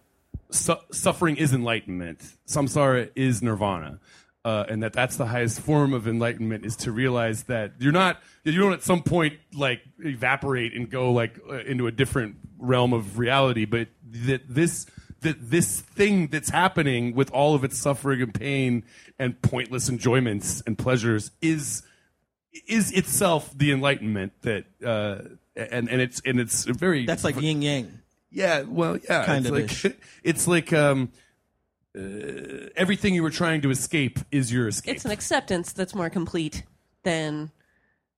su- 0.51 0.75
suffering 0.91 1.37
is 1.37 1.53
enlightenment, 1.53 2.21
samsara 2.47 3.11
is 3.15 3.43
nirvana. 3.43 4.01
Uh, 4.45 4.65
and 4.69 4.83
that 4.83 4.95
that's 4.95 5.17
the 5.17 5.27
highest 5.27 5.61
form 5.61 5.93
of 5.93 6.09
enlightenment 6.09 6.65
is 6.65 6.75
to 6.75 6.91
realize 6.91 7.43
that 7.45 7.73
you're 7.81 7.93
not 7.93 8.23
that 8.45 8.53
you 8.53 8.61
don't 8.61 8.73
at 8.73 8.83
some 8.83 9.03
point 9.03 9.35
like 9.53 9.83
evaporate 9.99 10.75
and 10.75 10.89
go 10.89 11.13
like 11.13 11.39
uh, 11.51 11.57
into 11.65 11.87
a 11.87 11.93
different 11.93 12.37
realm 12.57 12.95
of 12.95 13.19
reality, 13.19 13.67
but 13.67 13.89
that 14.11 14.43
this 14.49 14.87
that 15.21 15.51
this 15.51 15.81
thing 15.81 16.29
that's 16.29 16.51
happening 16.51 17.15
with 17.15 17.31
all 17.33 17.55
of 17.55 17.65
its 17.65 17.77
suffering 17.77 18.23
and 18.23 18.33
pain 18.33 18.85
and 19.19 19.41
pointless 19.43 19.89
enjoyments 19.89 20.63
and 20.67 20.79
pleasures 20.79 21.31
is 21.43 21.83
is 22.69 22.93
itself 22.93 23.51
the 23.57 23.73
enlightenment 23.73 24.33
that 24.43 24.65
uh, 24.85 25.19
and 25.57 25.89
and 25.89 26.01
it's 26.01 26.21
and 26.25 26.39
it's 26.41 26.65
very 26.65 27.05
That's 27.07 27.25
like 27.25 27.41
yin 27.41 27.63
yang. 27.63 27.99
yeah, 28.31 28.63
well, 28.63 28.97
yeah, 28.97 29.25
Kind 29.25 29.47
it's 29.47 29.49
of 29.49 29.55
like 29.55 29.65
ish. 29.73 29.87
it's 30.23 30.47
like 30.49 30.73
um, 30.73 31.11
uh, 31.97 32.01
everything 32.77 33.15
you 33.15 33.23
were 33.23 33.31
trying 33.31 33.61
to 33.63 33.71
escape 33.71 34.19
is 34.31 34.53
your 34.53 34.69
escape. 34.69 34.95
It's 34.95 35.05
an 35.05 35.11
acceptance 35.11 35.73
that's 35.73 35.95
more 35.95 36.11
complete 36.11 36.63
than, 37.03 37.51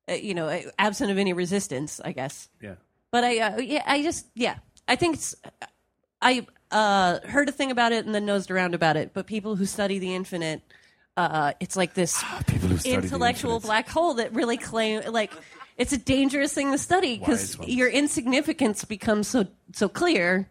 uh, 0.09 0.14
you 0.14 0.34
know, 0.34 0.49
uh, 0.49 0.61
absent 0.78 1.11
of 1.11 1.18
any 1.18 1.32
resistance, 1.32 2.01
I 2.05 2.12
guess. 2.12 2.49
yeah. 2.61 2.74
But 3.11 3.24
I, 3.24 3.38
uh, 3.38 3.59
yeah, 3.59 3.82
I 3.86 4.03
just, 4.03 4.26
yeah, 4.34 4.57
I 4.86 4.97
think 4.97 5.16
it's. 5.16 5.34
I 6.23 6.47
uh, 6.71 7.21
heard 7.21 7.49
a 7.49 7.53
thing 7.53 7.71
about 7.71 7.93
it 7.93 8.07
and 8.07 8.14
then 8.14 8.27
nosed 8.27 8.51
around 8.51 8.75
about 8.75 8.97
it. 8.97 9.12
But 9.12 9.27
people 9.27 9.57
who 9.57 9.66
study 9.66 9.99
the 9.99 10.14
infinite, 10.14 10.62
uh, 11.16 11.53
it's 11.61 11.77
like 11.77 11.95
this 11.95 12.23
People 12.47 12.68
who 12.68 12.79
study 12.79 12.97
the 12.97 13.03
intellectual 13.03 13.61
black 13.61 13.89
hole 13.89 14.14
that 14.14 14.33
really 14.35 14.57
claim 14.57 15.03
like 15.11 15.33
it's 15.77 15.93
a 15.93 15.99
dangerous 15.99 16.53
thing 16.53 16.73
to 16.73 16.79
study 16.79 17.18
because 17.18 17.57
Wise 17.57 17.59
ones. 17.59 17.75
your 17.75 17.89
insignificance 17.89 18.85
becomes 18.85 19.29
so 19.29 19.47
so 19.73 19.89
clear. 19.89 20.49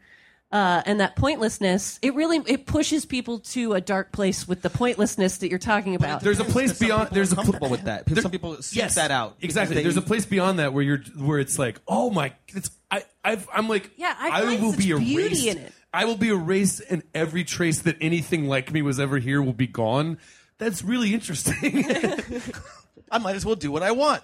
Uh, 0.51 0.81
and 0.87 0.99
that 0.99 1.15
pointlessness, 1.15 1.99
it 2.01 2.15
really 2.15 2.37
it 2.51 2.65
pushes 2.65 3.05
people 3.05 3.37
to 3.39 3.73
a 3.73 3.81
dark 3.81 4.11
place 4.11 4.47
with 4.47 4.63
the 4.63 4.69
pointlessness 4.71 5.37
that 5.37 5.49
you're 5.51 5.59
talking 5.59 5.93
about. 5.93 6.21
There's 6.21 6.39
a 6.39 6.43
place 6.43 6.79
beyond. 6.79 7.09
people 7.09 7.13
There's 7.15 7.31
are 7.31 7.33
a 7.33 7.35
pl- 7.35 7.43
comfortable 7.43 7.69
with 7.69 7.83
that. 7.83 8.09
Some 8.19 8.31
people 8.31 8.59
seek 8.63 8.89
that 8.95 9.11
out. 9.11 9.37
Exactly. 9.41 9.75
they- 9.75 9.83
There's 9.83 9.97
a 9.97 10.01
place 10.01 10.25
beyond 10.25 10.57
that 10.57 10.73
where 10.73 10.83
you're 10.83 11.03
where 11.17 11.37
it's 11.37 11.59
like, 11.59 11.79
oh 11.87 12.09
my, 12.09 12.33
it's 12.47 12.71
I 12.89 13.03
I've, 13.23 13.47
I'm 13.53 13.69
like, 13.69 13.91
Yeah, 13.95 14.15
I 14.19 14.41
find 14.41 14.61
will 14.63 14.71
such 14.71 14.79
be 14.79 14.85
beauty 14.97 15.13
erased. 15.15 15.45
in 15.45 15.57
it. 15.59 15.73
I 15.93 16.05
will 16.05 16.17
be 16.17 16.29
erased, 16.29 16.81
and 16.89 17.03
every 17.13 17.43
trace 17.43 17.81
that 17.83 17.97
anything 18.01 18.47
like 18.47 18.71
me 18.73 18.81
was 18.81 18.99
ever 18.99 19.19
here 19.19 19.43
will 19.43 19.53
be 19.53 19.67
gone. 19.67 20.17
That's 20.57 20.83
really 20.83 21.13
interesting. 21.13 21.85
I 23.11 23.17
might 23.19 23.35
as 23.35 23.45
well 23.45 23.55
do 23.55 23.71
what 23.71 23.83
I 23.83 23.91
want. 23.91 24.23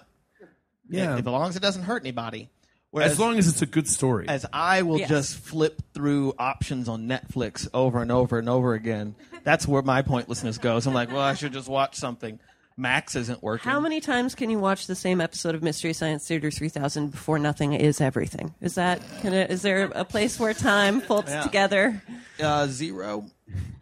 yeah. 0.88 1.16
As 1.16 1.24
long 1.24 1.48
as 1.48 1.56
it 1.56 1.62
doesn't 1.62 1.84
hurt 1.84 2.02
anybody. 2.02 2.50
Whereas, 2.96 3.12
As 3.12 3.20
long 3.20 3.36
as 3.38 3.46
it's 3.46 3.60
a 3.60 3.66
good 3.66 3.86
story. 3.86 4.26
as 4.26 4.46
I 4.54 4.80
will 4.80 4.98
Yes. 4.98 5.10
just 5.10 5.36
flip 5.36 5.82
through 5.92 6.32
options 6.38 6.88
on 6.88 7.06
Netflix 7.06 7.68
over 7.74 8.00
and 8.00 8.10
over 8.10 8.38
and 8.38 8.48
over 8.48 8.72
again, 8.72 9.14
that's 9.44 9.68
where 9.68 9.82
my 9.82 10.00
pointlessness 10.00 10.56
goes. 10.56 10.86
I'm 10.86 10.94
like, 10.94 11.10
well, 11.10 11.20
I 11.20 11.34
should 11.34 11.52
just 11.52 11.68
watch 11.68 11.96
something. 11.96 12.40
Max 12.78 13.14
isn't 13.14 13.42
working. 13.42 13.70
How 13.70 13.80
many 13.80 14.00
times 14.00 14.34
can 14.34 14.48
you 14.48 14.58
watch 14.58 14.86
the 14.86 14.94
same 14.94 15.20
episode 15.20 15.54
of 15.54 15.62
Mystery 15.62 15.92
Science 15.92 16.26
Theater 16.26 16.50
3000 16.50 17.08
before 17.10 17.38
nothing 17.38 17.74
is 17.74 18.00
everything? 18.00 18.54
Is 18.62 18.76
that 18.76 19.02
can 19.20 19.34
it, 19.34 19.50
is 19.50 19.60
there 19.60 19.90
a 19.94 20.04
place 20.06 20.40
where 20.40 20.54
time 20.54 21.02
folds 21.02 21.28
Yeah. 21.30 21.42
together? 21.42 22.02
Uh, 22.40 22.66
zero. 22.66 23.26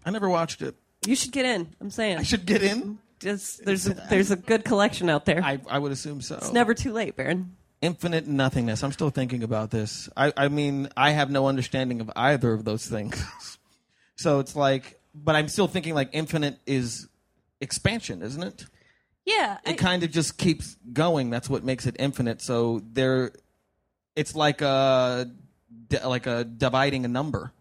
I 0.04 0.10
never 0.10 0.28
watched 0.28 0.60
it. 0.60 0.74
You 1.06 1.14
should 1.14 1.30
get 1.30 1.44
in. 1.44 1.68
I'm 1.80 1.90
saying. 1.90 2.18
I 2.18 2.24
should 2.24 2.46
get 2.46 2.64
in. 2.64 2.98
Just, 3.20 3.64
there's 3.64 3.86
a, 3.86 3.94
there's 4.10 4.32
a 4.32 4.36
good 4.36 4.64
collection 4.64 5.08
out 5.08 5.24
there. 5.24 5.40
I, 5.40 5.60
I 5.70 5.78
would 5.78 5.92
assume 5.92 6.20
so. 6.20 6.34
it's 6.34 6.52
never 6.52 6.74
too 6.74 6.92
late, 6.92 7.14
Baron. 7.16 7.54
Infinite 7.84 8.26
nothingness. 8.26 8.82
I'm 8.82 8.92
still 8.92 9.10
thinking 9.10 9.42
about 9.42 9.70
this. 9.70 10.08
I, 10.16 10.32
I 10.36 10.48
mean, 10.48 10.88
I 10.96 11.10
have 11.10 11.30
no 11.30 11.46
understanding 11.48 12.00
of 12.00 12.10
either 12.16 12.52
of 12.54 12.64
those 12.64 12.86
things. 12.86 13.22
so 14.16 14.38
it's 14.38 14.56
like, 14.56 14.98
but 15.14 15.34
I'm 15.36 15.48
still 15.48 15.68
thinking 15.68 15.94
like 15.94 16.08
infinite 16.12 16.58
is 16.66 17.08
expansion, 17.60 18.22
isn't 18.22 18.42
it? 18.42 18.64
Yeah, 19.26 19.58
I- 19.66 19.72
It 19.72 19.78
kind 19.78 20.02
of 20.02 20.10
just 20.10 20.38
keeps 20.38 20.76
going. 20.94 21.28
That's 21.28 21.50
what 21.50 21.62
makes 21.62 21.84
it 21.86 21.96
infinite. 21.98 22.40
So 22.40 22.80
there, 22.90 23.32
it's 24.16 24.34
like 24.34 24.62
a 24.62 25.30
like 26.04 26.26
a 26.26 26.44
dividing 26.44 27.04
a 27.04 27.08
number. 27.08 27.52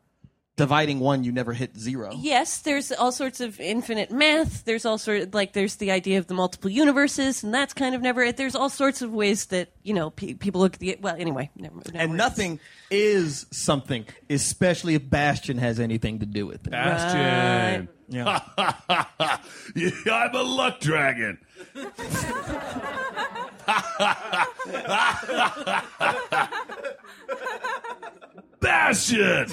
Dividing 0.55 0.99
one, 0.99 1.23
you 1.23 1.31
never 1.31 1.51
hit 1.51 1.75
zero. 1.75 2.11
yes. 2.15 2.59
There's 2.59 2.91
all 2.91 3.11
sorts 3.11 3.41
of 3.41 3.59
infinite 3.59 4.11
math. 4.11 4.63
There's 4.65 4.85
all 4.85 4.99
sort 4.99 5.33
like 5.33 5.53
there's 5.53 5.77
the 5.77 5.89
idea 5.89 6.19
of 6.19 6.27
the 6.27 6.35
multiple 6.35 6.69
universes, 6.69 7.43
and 7.43 7.51
that's 7.51 7.73
kind 7.73 7.95
of 7.95 8.01
never. 8.01 8.31
There's 8.31 8.55
all 8.55 8.69
sorts 8.69 9.01
of 9.01 9.11
ways 9.11 9.47
that 9.47 9.69
you 9.81 9.95
know 9.95 10.11
pe- 10.11 10.35
people 10.35 10.61
look 10.61 10.75
at 10.75 10.79
the. 10.79 10.95
Well, 11.01 11.15
anyway, 11.17 11.49
never, 11.55 11.75
never 11.75 11.97
And 11.97 12.17
nothing 12.17 12.59
is 12.91 13.47
something, 13.49 14.05
especially 14.29 14.93
if 14.93 15.09
Bastian 15.09 15.57
has 15.57 15.79
anything 15.79 16.19
to 16.19 16.27
do 16.27 16.45
with 16.45 16.67
it. 16.67 16.71
Bastian. 16.71 17.89
Yeah. 18.09 18.41
yeah, 19.75 19.89
I'm 20.11 20.35
a 20.35 20.43
luck 20.43 20.79
dragon. 20.79 21.39
Bastian! 28.63 29.47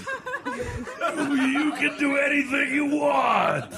you 0.47 1.73
can 1.79 1.97
do 1.99 2.17
anything 2.17 2.75
you 2.75 2.87
want. 2.87 3.73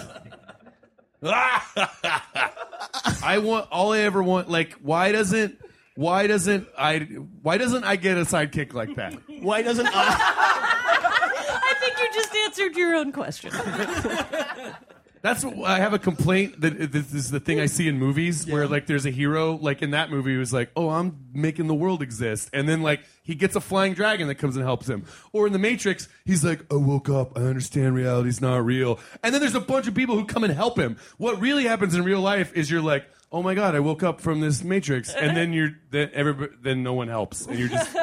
I 1.24 3.38
want 3.42 3.68
all 3.70 3.92
I 3.92 4.00
ever 4.00 4.22
want. 4.22 4.50
Like, 4.50 4.72
why 4.74 5.12
doesn't 5.12 5.58
why 5.94 6.26
doesn't 6.26 6.66
I 6.78 6.98
why 7.42 7.58
doesn't 7.58 7.84
I 7.84 7.96
get 7.96 8.16
a 8.18 8.22
sidekick 8.22 8.72
like 8.74 8.94
that? 8.96 9.14
Why 9.40 9.62
doesn't 9.62 9.86
I? 9.92 11.60
I 11.64 11.74
think 11.80 11.98
you 11.98 12.08
just 12.14 12.34
answered 12.34 12.76
your 12.76 12.94
own 12.94 13.12
question. 13.12 13.52
That's 15.22 15.44
what 15.44 15.70
I 15.70 15.78
have 15.78 15.94
a 15.94 16.00
complaint 16.00 16.60
that 16.62 16.74
uh, 16.80 16.86
this 16.90 17.14
is 17.14 17.30
the 17.30 17.38
thing 17.38 17.60
I 17.60 17.66
see 17.66 17.86
in 17.86 17.96
movies 17.96 18.44
where 18.44 18.66
like 18.66 18.86
there's 18.86 19.06
a 19.06 19.10
hero 19.10 19.54
like 19.56 19.80
in 19.80 19.92
that 19.92 20.10
movie 20.10 20.34
who's 20.34 20.52
like, 20.52 20.70
"Oh, 20.74 20.88
I'm 20.88 21.16
making 21.32 21.68
the 21.68 21.74
world 21.74 22.02
exist." 22.02 22.50
And 22.52 22.68
then 22.68 22.82
like 22.82 23.02
he 23.22 23.36
gets 23.36 23.54
a 23.54 23.60
flying 23.60 23.94
dragon 23.94 24.26
that 24.26 24.34
comes 24.34 24.56
and 24.56 24.64
helps 24.64 24.88
him. 24.88 25.04
Or 25.32 25.46
in 25.46 25.52
the 25.52 25.60
Matrix, 25.60 26.08
he's 26.24 26.44
like, 26.44 26.60
"I 26.72 26.76
woke 26.76 27.08
up. 27.08 27.38
I 27.38 27.42
understand 27.42 27.94
reality's 27.94 28.40
not 28.40 28.64
real." 28.64 28.98
And 29.22 29.32
then 29.32 29.40
there's 29.40 29.54
a 29.54 29.60
bunch 29.60 29.86
of 29.86 29.94
people 29.94 30.16
who 30.16 30.24
come 30.24 30.42
and 30.42 30.52
help 30.52 30.76
him. 30.76 30.96
What 31.18 31.40
really 31.40 31.64
happens 31.64 31.94
in 31.94 32.02
real 32.02 32.20
life 32.20 32.52
is 32.54 32.68
you're 32.68 32.82
like, 32.82 33.06
"Oh 33.32 33.42
my 33.42 33.54
god, 33.54 33.74
I 33.74 33.80
woke 33.80 34.02
up 34.02 34.20
from 34.20 34.40
this 34.40 34.62
Matrix." 34.62 35.12
And 35.14 35.36
then 35.36 35.52
you're 35.52 35.70
then 35.90 36.10
everybody 36.12 36.52
then 36.62 36.82
no 36.82 36.92
one 36.94 37.08
helps. 37.08 37.46
And 37.46 37.58
you're 37.58 37.68
just 37.68 37.94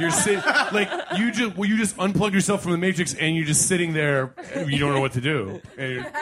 you're 0.00 0.10
sitting 0.10 0.42
like 0.72 0.90
you 1.16 1.32
just 1.32 1.56
well, 1.56 1.68
you 1.68 1.76
just 1.76 1.96
unplug 1.96 2.32
yourself 2.32 2.62
from 2.62 2.72
the 2.72 2.78
Matrix 2.78 3.14
and 3.14 3.34
you're 3.36 3.44
just 3.46 3.66
sitting 3.66 3.92
there 3.92 4.34
you 4.66 4.78
don't 4.78 4.92
know 4.94 5.00
what 5.00 5.12
to 5.12 5.20
do. 5.20 5.60
And 5.78 5.92
you're, 5.92 6.12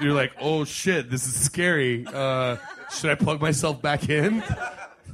you're 0.00 0.12
like, 0.14 0.32
oh 0.40 0.64
shit, 0.64 1.10
this 1.10 1.26
is 1.26 1.38
scary. 1.38 2.06
Uh, 2.06 2.56
should 2.92 3.10
I 3.10 3.14
plug 3.14 3.40
myself 3.40 3.80
back 3.82 4.08
in? 4.08 4.42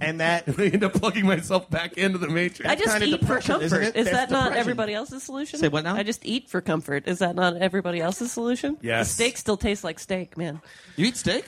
And 0.00 0.20
that 0.20 0.44
I 0.58 0.64
end 0.72 0.84
up 0.84 0.92
plugging 0.92 1.24
myself 1.26 1.70
back 1.70 1.94
into 1.94 2.18
the 2.18 2.28
Matrix. 2.28 2.70
I 2.70 2.74
just 2.74 2.88
kind 2.88 3.02
of 3.02 3.08
eat 3.08 3.12
for 3.12 3.18
depression, 3.18 3.62
isn't 3.62 3.82
it? 3.82 3.96
Is 3.96 4.04
That's 4.06 4.10
that 4.16 4.30
not 4.30 4.44
depression. 4.44 4.60
everybody 4.60 4.94
else's 4.94 5.22
solution? 5.22 5.58
Say 5.58 5.68
what 5.68 5.84
now? 5.84 5.94
I 5.94 6.02
just 6.02 6.24
eat 6.26 6.50
for 6.50 6.60
comfort. 6.60 7.08
Is 7.08 7.20
that 7.20 7.34
not 7.34 7.56
everybody 7.56 8.00
else's 8.00 8.30
solution? 8.30 8.76
Yes. 8.82 9.08
The 9.08 9.14
steak 9.14 9.38
still 9.38 9.56
tastes 9.56 9.84
like 9.84 9.98
steak, 9.98 10.36
man. 10.36 10.60
You 10.96 11.06
eat 11.06 11.16
steak? 11.16 11.46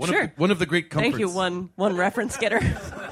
One, 0.00 0.08
sure. 0.08 0.22
of, 0.24 0.30
one 0.38 0.50
of 0.50 0.58
the 0.58 0.64
great 0.64 0.88
comforts. 0.88 1.10
Thank 1.10 1.20
you, 1.20 1.28
one 1.28 1.68
one 1.76 1.94
reference 1.94 2.36
getter. 2.38 2.60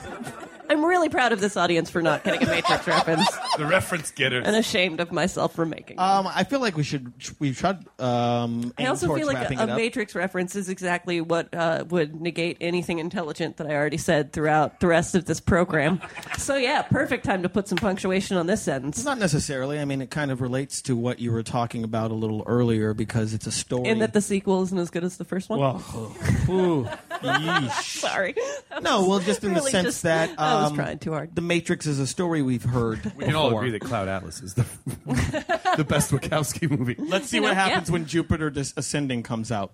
I'm 0.68 0.84
really 0.84 1.08
proud 1.08 1.32
of 1.32 1.40
this 1.40 1.56
audience 1.56 1.90
for 1.90 2.02
not 2.02 2.24
getting 2.24 2.42
a 2.42 2.46
Matrix 2.46 2.86
reference, 2.86 3.28
The 3.58 3.66
reference 3.66 4.10
getter. 4.10 4.40
and 4.40 4.54
ashamed 4.56 5.00
of 5.00 5.12
myself 5.12 5.54
for 5.54 5.64
making. 5.66 5.96
it. 5.96 6.00
um, 6.00 6.26
I 6.26 6.44
feel 6.44 6.60
like 6.60 6.76
we 6.76 6.82
should 6.82 7.12
we 7.38 7.52
should 7.52 7.84
um. 7.98 8.72
I 8.78 8.86
also 8.86 9.14
feel 9.14 9.26
like 9.26 9.50
a, 9.50 9.62
a. 9.62 9.66
Matrix 9.76 10.14
reference 10.14 10.56
is 10.56 10.68
exactly 10.68 11.20
what 11.20 11.52
uh, 11.54 11.84
would 11.88 12.20
negate 12.20 12.56
anything 12.60 12.98
intelligent 12.98 13.56
that 13.58 13.66
I 13.66 13.74
already 13.74 13.96
said 13.96 14.32
throughout 14.32 14.80
the 14.80 14.86
rest 14.86 15.14
of 15.14 15.24
this 15.24 15.40
program. 15.40 16.00
so 16.38 16.56
yeah, 16.56 16.82
perfect 16.82 17.24
time 17.24 17.42
to 17.42 17.48
put 17.48 17.68
some 17.68 17.78
punctuation 17.78 18.36
on 18.36 18.46
this 18.46 18.62
sentence. 18.62 19.04
Not 19.04 19.18
necessarily. 19.18 19.78
I 19.78 19.84
mean, 19.84 20.02
it 20.02 20.10
kind 20.10 20.30
of 20.30 20.40
relates 20.40 20.82
to 20.82 20.96
what 20.96 21.18
you 21.18 21.32
were 21.32 21.42
talking 21.42 21.84
about 21.84 22.10
a 22.10 22.14
little 22.14 22.42
earlier 22.46 22.94
because 22.94 23.34
it's 23.34 23.46
a 23.46 23.52
story. 23.52 23.88
And 23.88 24.02
that 24.02 24.12
the 24.12 24.20
sequel 24.20 24.62
isn't 24.64 24.78
as 24.78 24.90
good 24.90 25.04
as 25.04 25.16
the 25.16 25.24
first 25.24 25.48
one. 25.48 25.58
well, 25.60 25.82
ooh, 26.48 26.88
yeesh. 27.22 28.00
Sorry. 28.00 28.34
No, 28.82 29.06
well, 29.08 29.18
just 29.20 29.44
in 29.44 29.54
the 29.54 29.60
sense 29.60 29.86
just- 29.86 30.02
that 30.02 30.30
I 30.58 30.62
was 30.62 30.70
um, 30.70 30.76
trying 30.76 30.98
too 30.98 31.12
hard. 31.12 31.34
The 31.34 31.40
Matrix 31.40 31.86
is 31.86 31.98
a 31.98 32.06
story 32.06 32.42
we've 32.42 32.62
heard. 32.64 33.12
we 33.16 33.24
can 33.24 33.34
all 33.34 33.48
before. 33.50 33.60
agree 33.62 33.70
that 33.72 33.80
Cloud 33.80 34.08
Atlas 34.08 34.40
is 34.42 34.54
the, 34.54 34.66
the 35.76 35.84
best 35.84 36.10
Wachowski 36.10 36.70
movie. 36.70 36.96
Let's 36.98 37.28
see 37.28 37.36
You 37.38 37.42
what 37.44 37.50
know, 37.50 37.54
happens 37.54 37.88
yeah. 37.88 37.92
when 37.92 38.06
Jupiter 38.06 38.50
Dis- 38.50 38.74
Ascending 38.76 39.22
comes 39.22 39.50
out. 39.52 39.72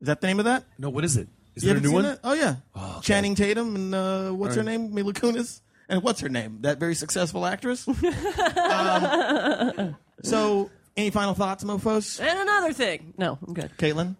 Is 0.00 0.06
that 0.08 0.20
the 0.20 0.26
name 0.26 0.38
of 0.38 0.44
that? 0.46 0.64
No, 0.78 0.90
what 0.90 1.04
is 1.04 1.16
it? 1.16 1.28
Is 1.54 1.62
You 1.64 1.68
there 1.68 1.76
a 1.76 1.80
haven't 1.80 1.82
new 1.82 1.88
seen 1.88 1.94
one? 1.94 2.04
that? 2.04 2.20
Oh 2.22 2.34
yeah, 2.34 3.00
Channing 3.00 3.34
Tatum 3.34 3.74
and 3.76 3.94
uh, 3.94 4.30
what's 4.30 4.54
her 4.56 4.62
name? 4.62 4.92
Mila 4.94 5.12
Kunis. 5.14 5.60
And 5.88 6.02
what's 6.02 6.20
her 6.20 6.28
name? 6.28 6.58
That 6.62 6.78
very 6.78 6.94
successful 6.96 7.46
actress. 7.46 7.86
um, 8.66 9.96
so, 10.22 10.70
any 10.96 11.10
final 11.10 11.34
thoughts, 11.34 11.62
mofo's? 11.64 12.18
And 12.20 12.38
another 12.38 12.72
thing. 12.72 13.14
No, 13.16 13.38
I'm 13.46 13.54
good. 13.54 13.70
Caitlin. 13.78 14.16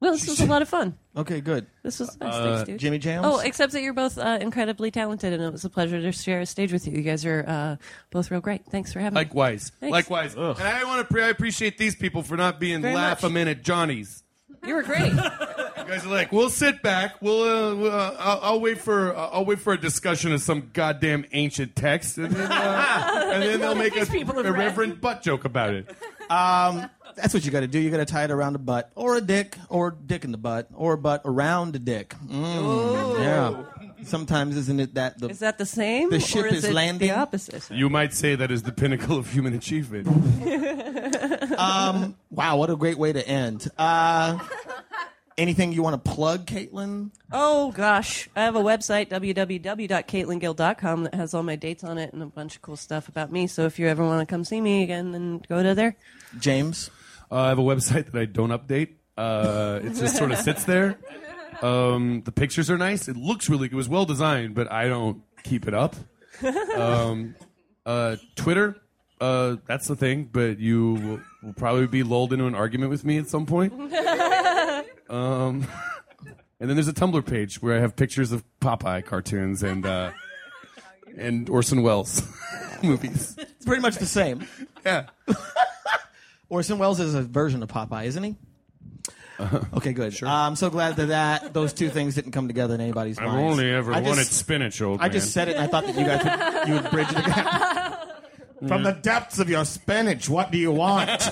Well, 0.00 0.12
this 0.12 0.28
was 0.28 0.40
a 0.40 0.46
lot 0.46 0.62
of 0.62 0.68
fun. 0.68 0.96
Okay, 1.16 1.40
good. 1.40 1.66
This 1.82 1.98
was 1.98 2.20
nice. 2.20 2.34
Uh, 2.34 2.42
Thanks, 2.56 2.68
dude. 2.68 2.78
Jimmy 2.78 2.98
Jams. 2.98 3.24
Oh, 3.26 3.38
except 3.38 3.72
that 3.72 3.80
you're 3.80 3.94
both 3.94 4.18
uh, 4.18 4.36
incredibly 4.38 4.90
talented, 4.90 5.32
and 5.32 5.42
it 5.42 5.50
was 5.50 5.64
a 5.64 5.70
pleasure 5.70 5.98
to 5.98 6.12
share 6.12 6.40
a 6.40 6.44
stage 6.46 6.74
with 6.74 6.86
you. 6.86 6.92
You 6.92 7.00
guys 7.02 7.24
are 7.24 7.42
uh, 7.48 7.76
both 8.10 8.30
real 8.30 8.42
great. 8.42 8.66
Thanks 8.66 8.92
for 8.92 9.00
having 9.00 9.14
me. 9.14 9.20
Likewise. 9.20 9.72
Thanks. 9.80 9.92
Likewise. 9.92 10.34
And 10.34 10.58
I 10.60 10.84
want 10.84 11.08
to 11.08 11.10
pre- 11.10 11.22
I 11.22 11.28
appreciate 11.28 11.78
these 11.78 11.96
people 11.96 12.22
for 12.22 12.36
not 12.36 12.60
being 12.60 12.82
Very 12.82 12.94
laugh 12.94 13.22
much. 13.22 13.30
a 13.30 13.32
minute 13.32 13.62
Johnnies. 13.62 14.24
You 14.66 14.74
were 14.74 14.82
great. 14.82 15.10
You 15.86 15.92
guys 15.92 16.04
are 16.04 16.08
like, 16.10 16.32
we'll 16.32 16.50
sit 16.50 16.82
back. 16.82 17.22
We'll, 17.22 17.42
uh, 17.42 17.74
we'll 17.76 17.92
uh, 17.92 18.16
I'll, 18.18 18.40
I'll 18.42 18.60
wait 18.60 18.78
for, 18.78 19.14
uh, 19.14 19.28
I'll 19.28 19.44
wait 19.44 19.60
for 19.60 19.72
a 19.72 19.80
discussion 19.80 20.32
of 20.32 20.40
some 20.42 20.70
goddamn 20.72 21.24
ancient 21.30 21.76
text, 21.76 22.18
and 22.18 22.34
then, 22.34 22.50
uh, 22.50 23.30
and 23.32 23.42
then 23.44 23.60
they'll 23.60 23.76
make 23.76 23.94
a 23.94 24.00
These 24.00 24.08
people 24.08 24.34
have 24.34 24.46
irreverent 24.46 25.00
butt 25.00 25.22
joke 25.22 25.44
about 25.44 25.74
it. 25.74 25.94
That's 27.16 27.32
what 27.32 27.44
you 27.46 27.50
got 27.50 27.60
to 27.60 27.66
do. 27.66 27.78
You 27.78 27.90
got 27.90 27.96
to 27.96 28.04
tie 28.04 28.24
it 28.24 28.30
around 28.30 28.56
a 28.56 28.58
butt 28.58 28.90
or 28.94 29.16
a 29.16 29.20
dick 29.22 29.56
or 29.70 29.90
dick 29.90 30.24
in 30.24 30.32
the 30.32 30.38
butt 30.38 30.68
or 30.74 30.92
a 30.92 30.98
butt 30.98 31.22
around 31.24 31.74
a 31.74 31.78
dick. 31.78 32.14
Mm, 32.26 33.18
yeah. 33.18 33.64
Sometimes 34.04 34.56
isn't 34.56 34.78
it 34.78 34.94
that 34.94 35.18
the 35.18 35.28
Is 35.28 35.38
that 35.38 35.56
the 35.56 35.64
same? 35.64 36.10
The 36.10 36.20
ship 36.20 36.44
or 36.44 36.48
is, 36.48 36.58
is 36.58 36.64
it 36.66 36.74
landing. 36.74 37.08
The 37.08 37.14
opposite. 37.14 37.70
You 37.70 37.88
might 37.88 38.12
say 38.12 38.34
that 38.34 38.50
is 38.50 38.62
the 38.62 38.72
pinnacle 38.72 39.16
of 39.18 39.32
human 39.32 39.54
achievement. 39.54 40.06
wow? 42.30 42.56
What 42.56 42.68
a 42.70 42.76
great 42.76 42.98
way 42.98 43.14
to 43.14 43.26
end. 43.26 43.66
Uh, 43.78 44.38
anything 45.38 45.72
you 45.72 45.82
want 45.82 46.04
to 46.04 46.10
plug, 46.10 46.46
Caitlin? 46.46 47.10
Oh 47.32 47.72
gosh, 47.72 48.28
I 48.36 48.42
have 48.42 48.56
a 48.56 48.62
website 48.62 49.08
www.caitlingill.com 49.08 51.04
that 51.04 51.14
has 51.14 51.32
all 51.34 51.42
my 51.42 51.56
dates 51.56 51.82
on 51.82 51.96
it 51.98 52.12
and 52.12 52.22
a 52.22 52.26
bunch 52.26 52.56
of 52.56 52.62
cool 52.62 52.76
stuff 52.76 53.08
about 53.08 53.32
me. 53.32 53.46
So 53.46 53.64
if 53.64 53.78
you 53.78 53.88
ever 53.88 54.04
want 54.04 54.20
to 54.20 54.30
come 54.30 54.44
see 54.44 54.60
me 54.60 54.82
again, 54.82 55.12
then 55.12 55.42
go 55.48 55.62
to 55.62 55.74
there. 55.74 55.96
James. 56.38 56.90
Uh, 57.30 57.36
I 57.36 57.48
have 57.48 57.58
a 57.58 57.62
website 57.62 58.06
that 58.12 58.20
I 58.20 58.24
don't 58.24 58.50
update. 58.50 58.94
Uh, 59.16 59.80
it 59.82 59.94
just 59.94 60.16
sort 60.16 60.32
of 60.32 60.38
sits 60.38 60.64
there. 60.64 60.98
Um, 61.62 62.22
the 62.24 62.32
pictures 62.32 62.70
are 62.70 62.76
nice. 62.76 63.08
It 63.08 63.16
looks 63.16 63.48
really. 63.48 63.66
It 63.66 63.74
was 63.74 63.88
well 63.88 64.04
designed, 64.04 64.54
but 64.54 64.70
I 64.70 64.88
don't 64.88 65.22
keep 65.42 65.66
it 65.66 65.74
up. 65.74 65.96
Um, 66.76 67.34
uh, 67.86 68.16
Twitter. 68.34 68.76
Uh, 69.18 69.56
that's 69.66 69.88
the 69.88 69.96
thing, 69.96 70.28
but 70.30 70.58
you 70.58 70.92
will, 70.94 71.20
will 71.42 71.54
probably 71.54 71.86
be 71.86 72.02
lulled 72.02 72.34
into 72.34 72.44
an 72.44 72.54
argument 72.54 72.90
with 72.90 73.04
me 73.04 73.16
at 73.18 73.28
some 73.28 73.46
point. 73.46 73.72
Um, 75.08 75.66
and 76.58 76.68
then 76.68 76.76
there's 76.76 76.88
a 76.88 76.92
Tumblr 76.92 77.24
page 77.26 77.62
where 77.62 77.76
I 77.76 77.80
have 77.80 77.96
pictures 77.96 78.32
of 78.32 78.44
Popeye 78.60 79.04
cartoons 79.04 79.62
and 79.62 79.86
uh, 79.86 80.10
and 81.16 81.48
Orson 81.48 81.82
Welles 81.82 82.22
movies. 82.82 83.36
It's 83.38 83.64
pretty 83.64 83.82
much 83.82 83.96
the 83.96 84.06
same. 84.06 84.46
Yeah. 84.84 85.06
Orson 86.48 86.78
Welles 86.78 87.00
is 87.00 87.14
a 87.14 87.22
version 87.22 87.62
of 87.62 87.68
Popeye, 87.68 88.04
isn't 88.06 88.22
he? 88.22 88.36
Uh-huh. 89.38 89.60
Okay, 89.74 89.92
good. 89.92 90.14
Uh, 90.22 90.28
I'm 90.28 90.56
so 90.56 90.70
glad 90.70 90.96
that, 90.96 91.06
that 91.06 91.52
those 91.52 91.72
two 91.74 91.90
things 91.90 92.14
didn't 92.14 92.32
come 92.32 92.46
together 92.48 92.74
in 92.74 92.80
anybody's 92.80 93.18
mind. 93.18 93.30
I've 93.30 93.36
minds. 93.36 93.52
only 93.52 93.70
ever 93.70 93.92
I 93.92 93.96
just- 93.98 94.08
wanted 94.08 94.26
spinach, 94.26 94.80
old 94.80 95.00
I 95.00 95.04
man. 95.04 95.12
just 95.12 95.32
said 95.32 95.48
it, 95.48 95.56
and 95.56 95.64
I 95.64 95.66
thought 95.66 95.84
that 95.86 95.94
you 95.94 96.04
guys 96.06 96.24
would, 96.24 96.68
you 96.68 96.74
would 96.74 96.90
bridge 96.90 97.08
the 97.08 97.14
gap. 97.22 98.02
From 98.68 98.82
the 98.84 98.92
depths 98.92 99.38
of 99.38 99.50
your 99.50 99.66
spinach, 99.66 100.28
what 100.30 100.50
do 100.50 100.58
you 100.58 100.72
want? 100.72 101.10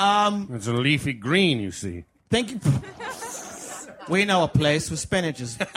It's 0.00 0.68
a 0.68 0.72
leafy 0.72 1.12
green, 1.12 1.58
you 1.58 1.72
see. 1.72 2.04
Thank 2.30 2.52
you. 2.52 2.60
We 4.08 4.24
know 4.26 4.44
a 4.44 4.48
place 4.48 4.90
with 4.90 5.00
spinach 5.00 5.40
is. 5.40 5.58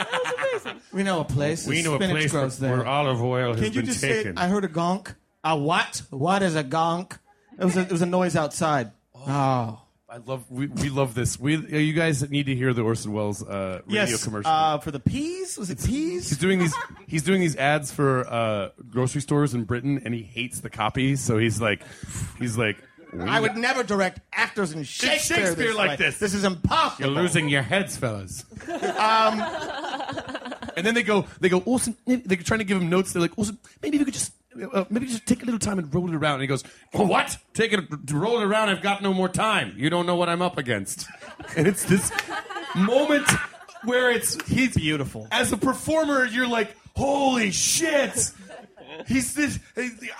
We 0.92 1.02
know 1.02 1.20
a 1.20 1.24
place. 1.24 1.66
We 1.66 1.76
where 1.76 1.84
know 1.84 1.94
a 1.94 1.96
spinach 1.96 2.12
place 2.16 2.30
grows 2.30 2.60
where, 2.60 2.68
there. 2.68 2.78
where 2.78 2.86
olive 2.86 3.20
oil 3.22 3.52
has 3.54 3.56
Can 3.62 3.72
you 3.72 3.80
been 3.80 3.86
just 3.86 4.00
say? 4.00 4.12
taken. 4.12 4.32
It? 4.32 4.38
I 4.38 4.46
heard 4.48 4.64
a 4.64 4.68
gonk. 4.68 5.14
A 5.42 5.56
what? 5.56 6.02
What 6.10 6.42
is 6.42 6.54
a 6.54 6.62
gonk? 6.62 7.18
It 7.62 7.64
was 7.64 7.76
a, 7.76 7.80
it 7.82 7.92
was 7.92 8.02
a 8.02 8.06
noise 8.06 8.34
outside. 8.34 8.90
Oh, 9.14 9.80
I 10.08 10.16
love 10.26 10.50
we, 10.50 10.66
we 10.66 10.90
love 10.90 11.14
this. 11.14 11.38
We 11.38 11.56
you 11.56 11.92
guys 11.92 12.28
need 12.28 12.46
to 12.46 12.54
hear 12.56 12.74
the 12.74 12.82
Orson 12.82 13.12
Welles 13.12 13.42
uh, 13.42 13.82
radio 13.86 14.02
yes. 14.02 14.24
commercial. 14.24 14.50
Uh, 14.50 14.78
for 14.78 14.90
the 14.90 14.98
peas? 14.98 15.56
Was 15.56 15.70
it 15.70 15.80
he's 15.80 16.28
peas? 16.28 16.38
doing 16.38 16.58
these 16.58 16.74
he's 17.06 17.22
doing 17.22 17.40
these 17.40 17.56
ads 17.56 17.92
for 17.92 18.26
uh, 18.28 18.70
grocery 18.90 19.20
stores 19.20 19.54
in 19.54 19.62
Britain, 19.62 20.02
and 20.04 20.12
he 20.12 20.22
hates 20.22 20.60
the 20.60 20.70
copy. 20.70 21.14
So 21.14 21.38
he's 21.38 21.60
like 21.60 21.82
he's 22.38 22.58
like 22.58 22.76
I 23.20 23.40
would 23.40 23.56
never 23.56 23.82
direct 23.82 24.20
actors 24.32 24.72
in 24.72 24.82
Shakespeare, 24.84 25.36
Shakespeare 25.36 25.68
this 25.68 25.76
like 25.76 25.90
way. 25.90 25.96
this. 25.96 26.18
This 26.18 26.34
is 26.34 26.44
impossible. 26.44 27.12
You're 27.12 27.22
losing 27.22 27.48
your 27.48 27.62
heads, 27.62 27.96
fellas. 27.96 28.44
um, 28.68 29.40
and 30.76 30.86
then 30.86 30.94
they 30.94 31.02
go, 31.02 31.26
they 31.40 31.50
go, 31.50 31.58
Orson. 31.60 31.96
They're 32.06 32.38
trying 32.38 32.60
to 32.60 32.64
give 32.64 32.80
him 32.80 32.88
notes. 32.88 33.12
They're 33.12 33.20
like, 33.20 33.36
Orson, 33.36 33.58
maybe 33.82 33.98
you 33.98 34.04
could 34.06 34.14
just, 34.14 34.32
uh, 34.72 34.84
maybe 34.90 35.06
just 35.06 35.26
take 35.26 35.42
a 35.42 35.44
little 35.44 35.58
time 35.58 35.78
and 35.78 35.92
roll 35.94 36.08
it 36.08 36.14
around. 36.14 36.34
And 36.34 36.42
he 36.42 36.46
goes, 36.46 36.64
well, 36.92 37.06
what? 37.06 37.36
Take 37.54 37.72
it, 37.72 37.84
roll 38.12 38.40
it 38.40 38.44
around. 38.44 38.68
I've 38.68 38.82
got 38.82 39.02
no 39.02 39.12
more 39.12 39.28
time. 39.28 39.74
You 39.76 39.90
don't 39.90 40.06
know 40.06 40.16
what 40.16 40.28
I'm 40.28 40.42
up 40.42 40.58
against. 40.58 41.06
And 41.56 41.66
it's 41.66 41.84
this 41.84 42.10
moment 42.76 43.28
where 43.84 44.10
it's 44.12 44.40
he's 44.48 44.74
Beautiful. 44.76 45.26
As 45.30 45.52
a 45.52 45.56
performer, 45.56 46.24
you're 46.24 46.46
like, 46.46 46.76
holy 46.96 47.50
shit. 47.50 48.30
He's 49.06 49.34
this. 49.34 49.58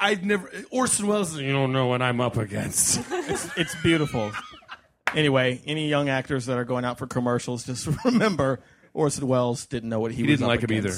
I've 0.00 0.24
never. 0.24 0.50
Orson 0.70 1.06
Welles. 1.06 1.38
You 1.38 1.52
don't 1.52 1.72
know 1.72 1.86
what 1.86 2.02
I'm 2.02 2.20
up 2.20 2.36
against. 2.36 3.00
It's 3.56 3.74
beautiful. 3.82 4.32
Anyway, 5.14 5.60
any 5.66 5.88
young 5.88 6.08
actors 6.08 6.46
that 6.46 6.58
are 6.58 6.64
going 6.64 6.84
out 6.84 6.98
for 6.98 7.06
commercials, 7.06 7.64
just 7.64 7.88
remember 8.04 8.60
Orson 8.94 9.26
Welles 9.28 9.66
didn't 9.66 9.88
know 9.90 10.00
what 10.00 10.10
he, 10.10 10.18
He 10.18 10.22
was 10.24 10.38
didn't 10.40 10.48
like 10.48 10.62
him 10.62 10.72
either. 10.72 10.94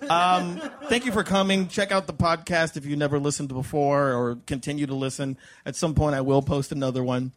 Against. 0.00 0.10
Um, 0.10 0.70
thank 0.88 1.04
you 1.04 1.12
for 1.12 1.22
coming. 1.24 1.68
Check 1.68 1.92
out 1.92 2.06
the 2.06 2.12
podcast 2.14 2.76
if 2.76 2.86
you 2.86 2.96
never 2.96 3.18
listened 3.18 3.48
before 3.48 4.12
or 4.12 4.36
continue 4.46 4.86
to 4.86 4.94
listen. 4.94 5.36
At 5.66 5.76
some 5.76 5.94
point, 5.94 6.14
I 6.14 6.20
will 6.20 6.42
post 6.42 6.72
another 6.72 7.02
one. 7.04 7.32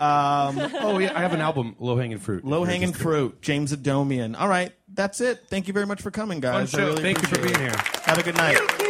Um, 0.00 0.58
Oh 0.80 0.98
yeah, 0.98 1.12
I 1.16 1.20
have 1.22 1.32
an 1.34 1.40
album, 1.40 1.74
Low 1.78 1.96
Hanging 1.96 2.18
Fruit. 2.18 2.44
Low 2.44 2.62
hanging 2.64 2.92
fruit, 2.92 3.42
James 3.42 3.74
Adomian. 3.74 4.38
All 4.38 4.48
right, 4.48 4.72
that's 4.92 5.20
it. 5.20 5.40
Thank 5.48 5.66
you 5.66 5.72
very 5.74 5.86
much 5.86 6.02
for 6.02 6.10
coming, 6.10 6.38
guys. 6.40 6.72
I 6.72 6.78
show. 6.78 6.86
really 6.86 7.02
Thank 7.02 7.20
you 7.20 7.28
for 7.28 7.38
being 7.42 7.54
it. 7.54 7.60
here. 7.60 7.76
Have 8.04 8.18
a 8.18 8.22
good 8.22 8.36
night. 8.36 8.84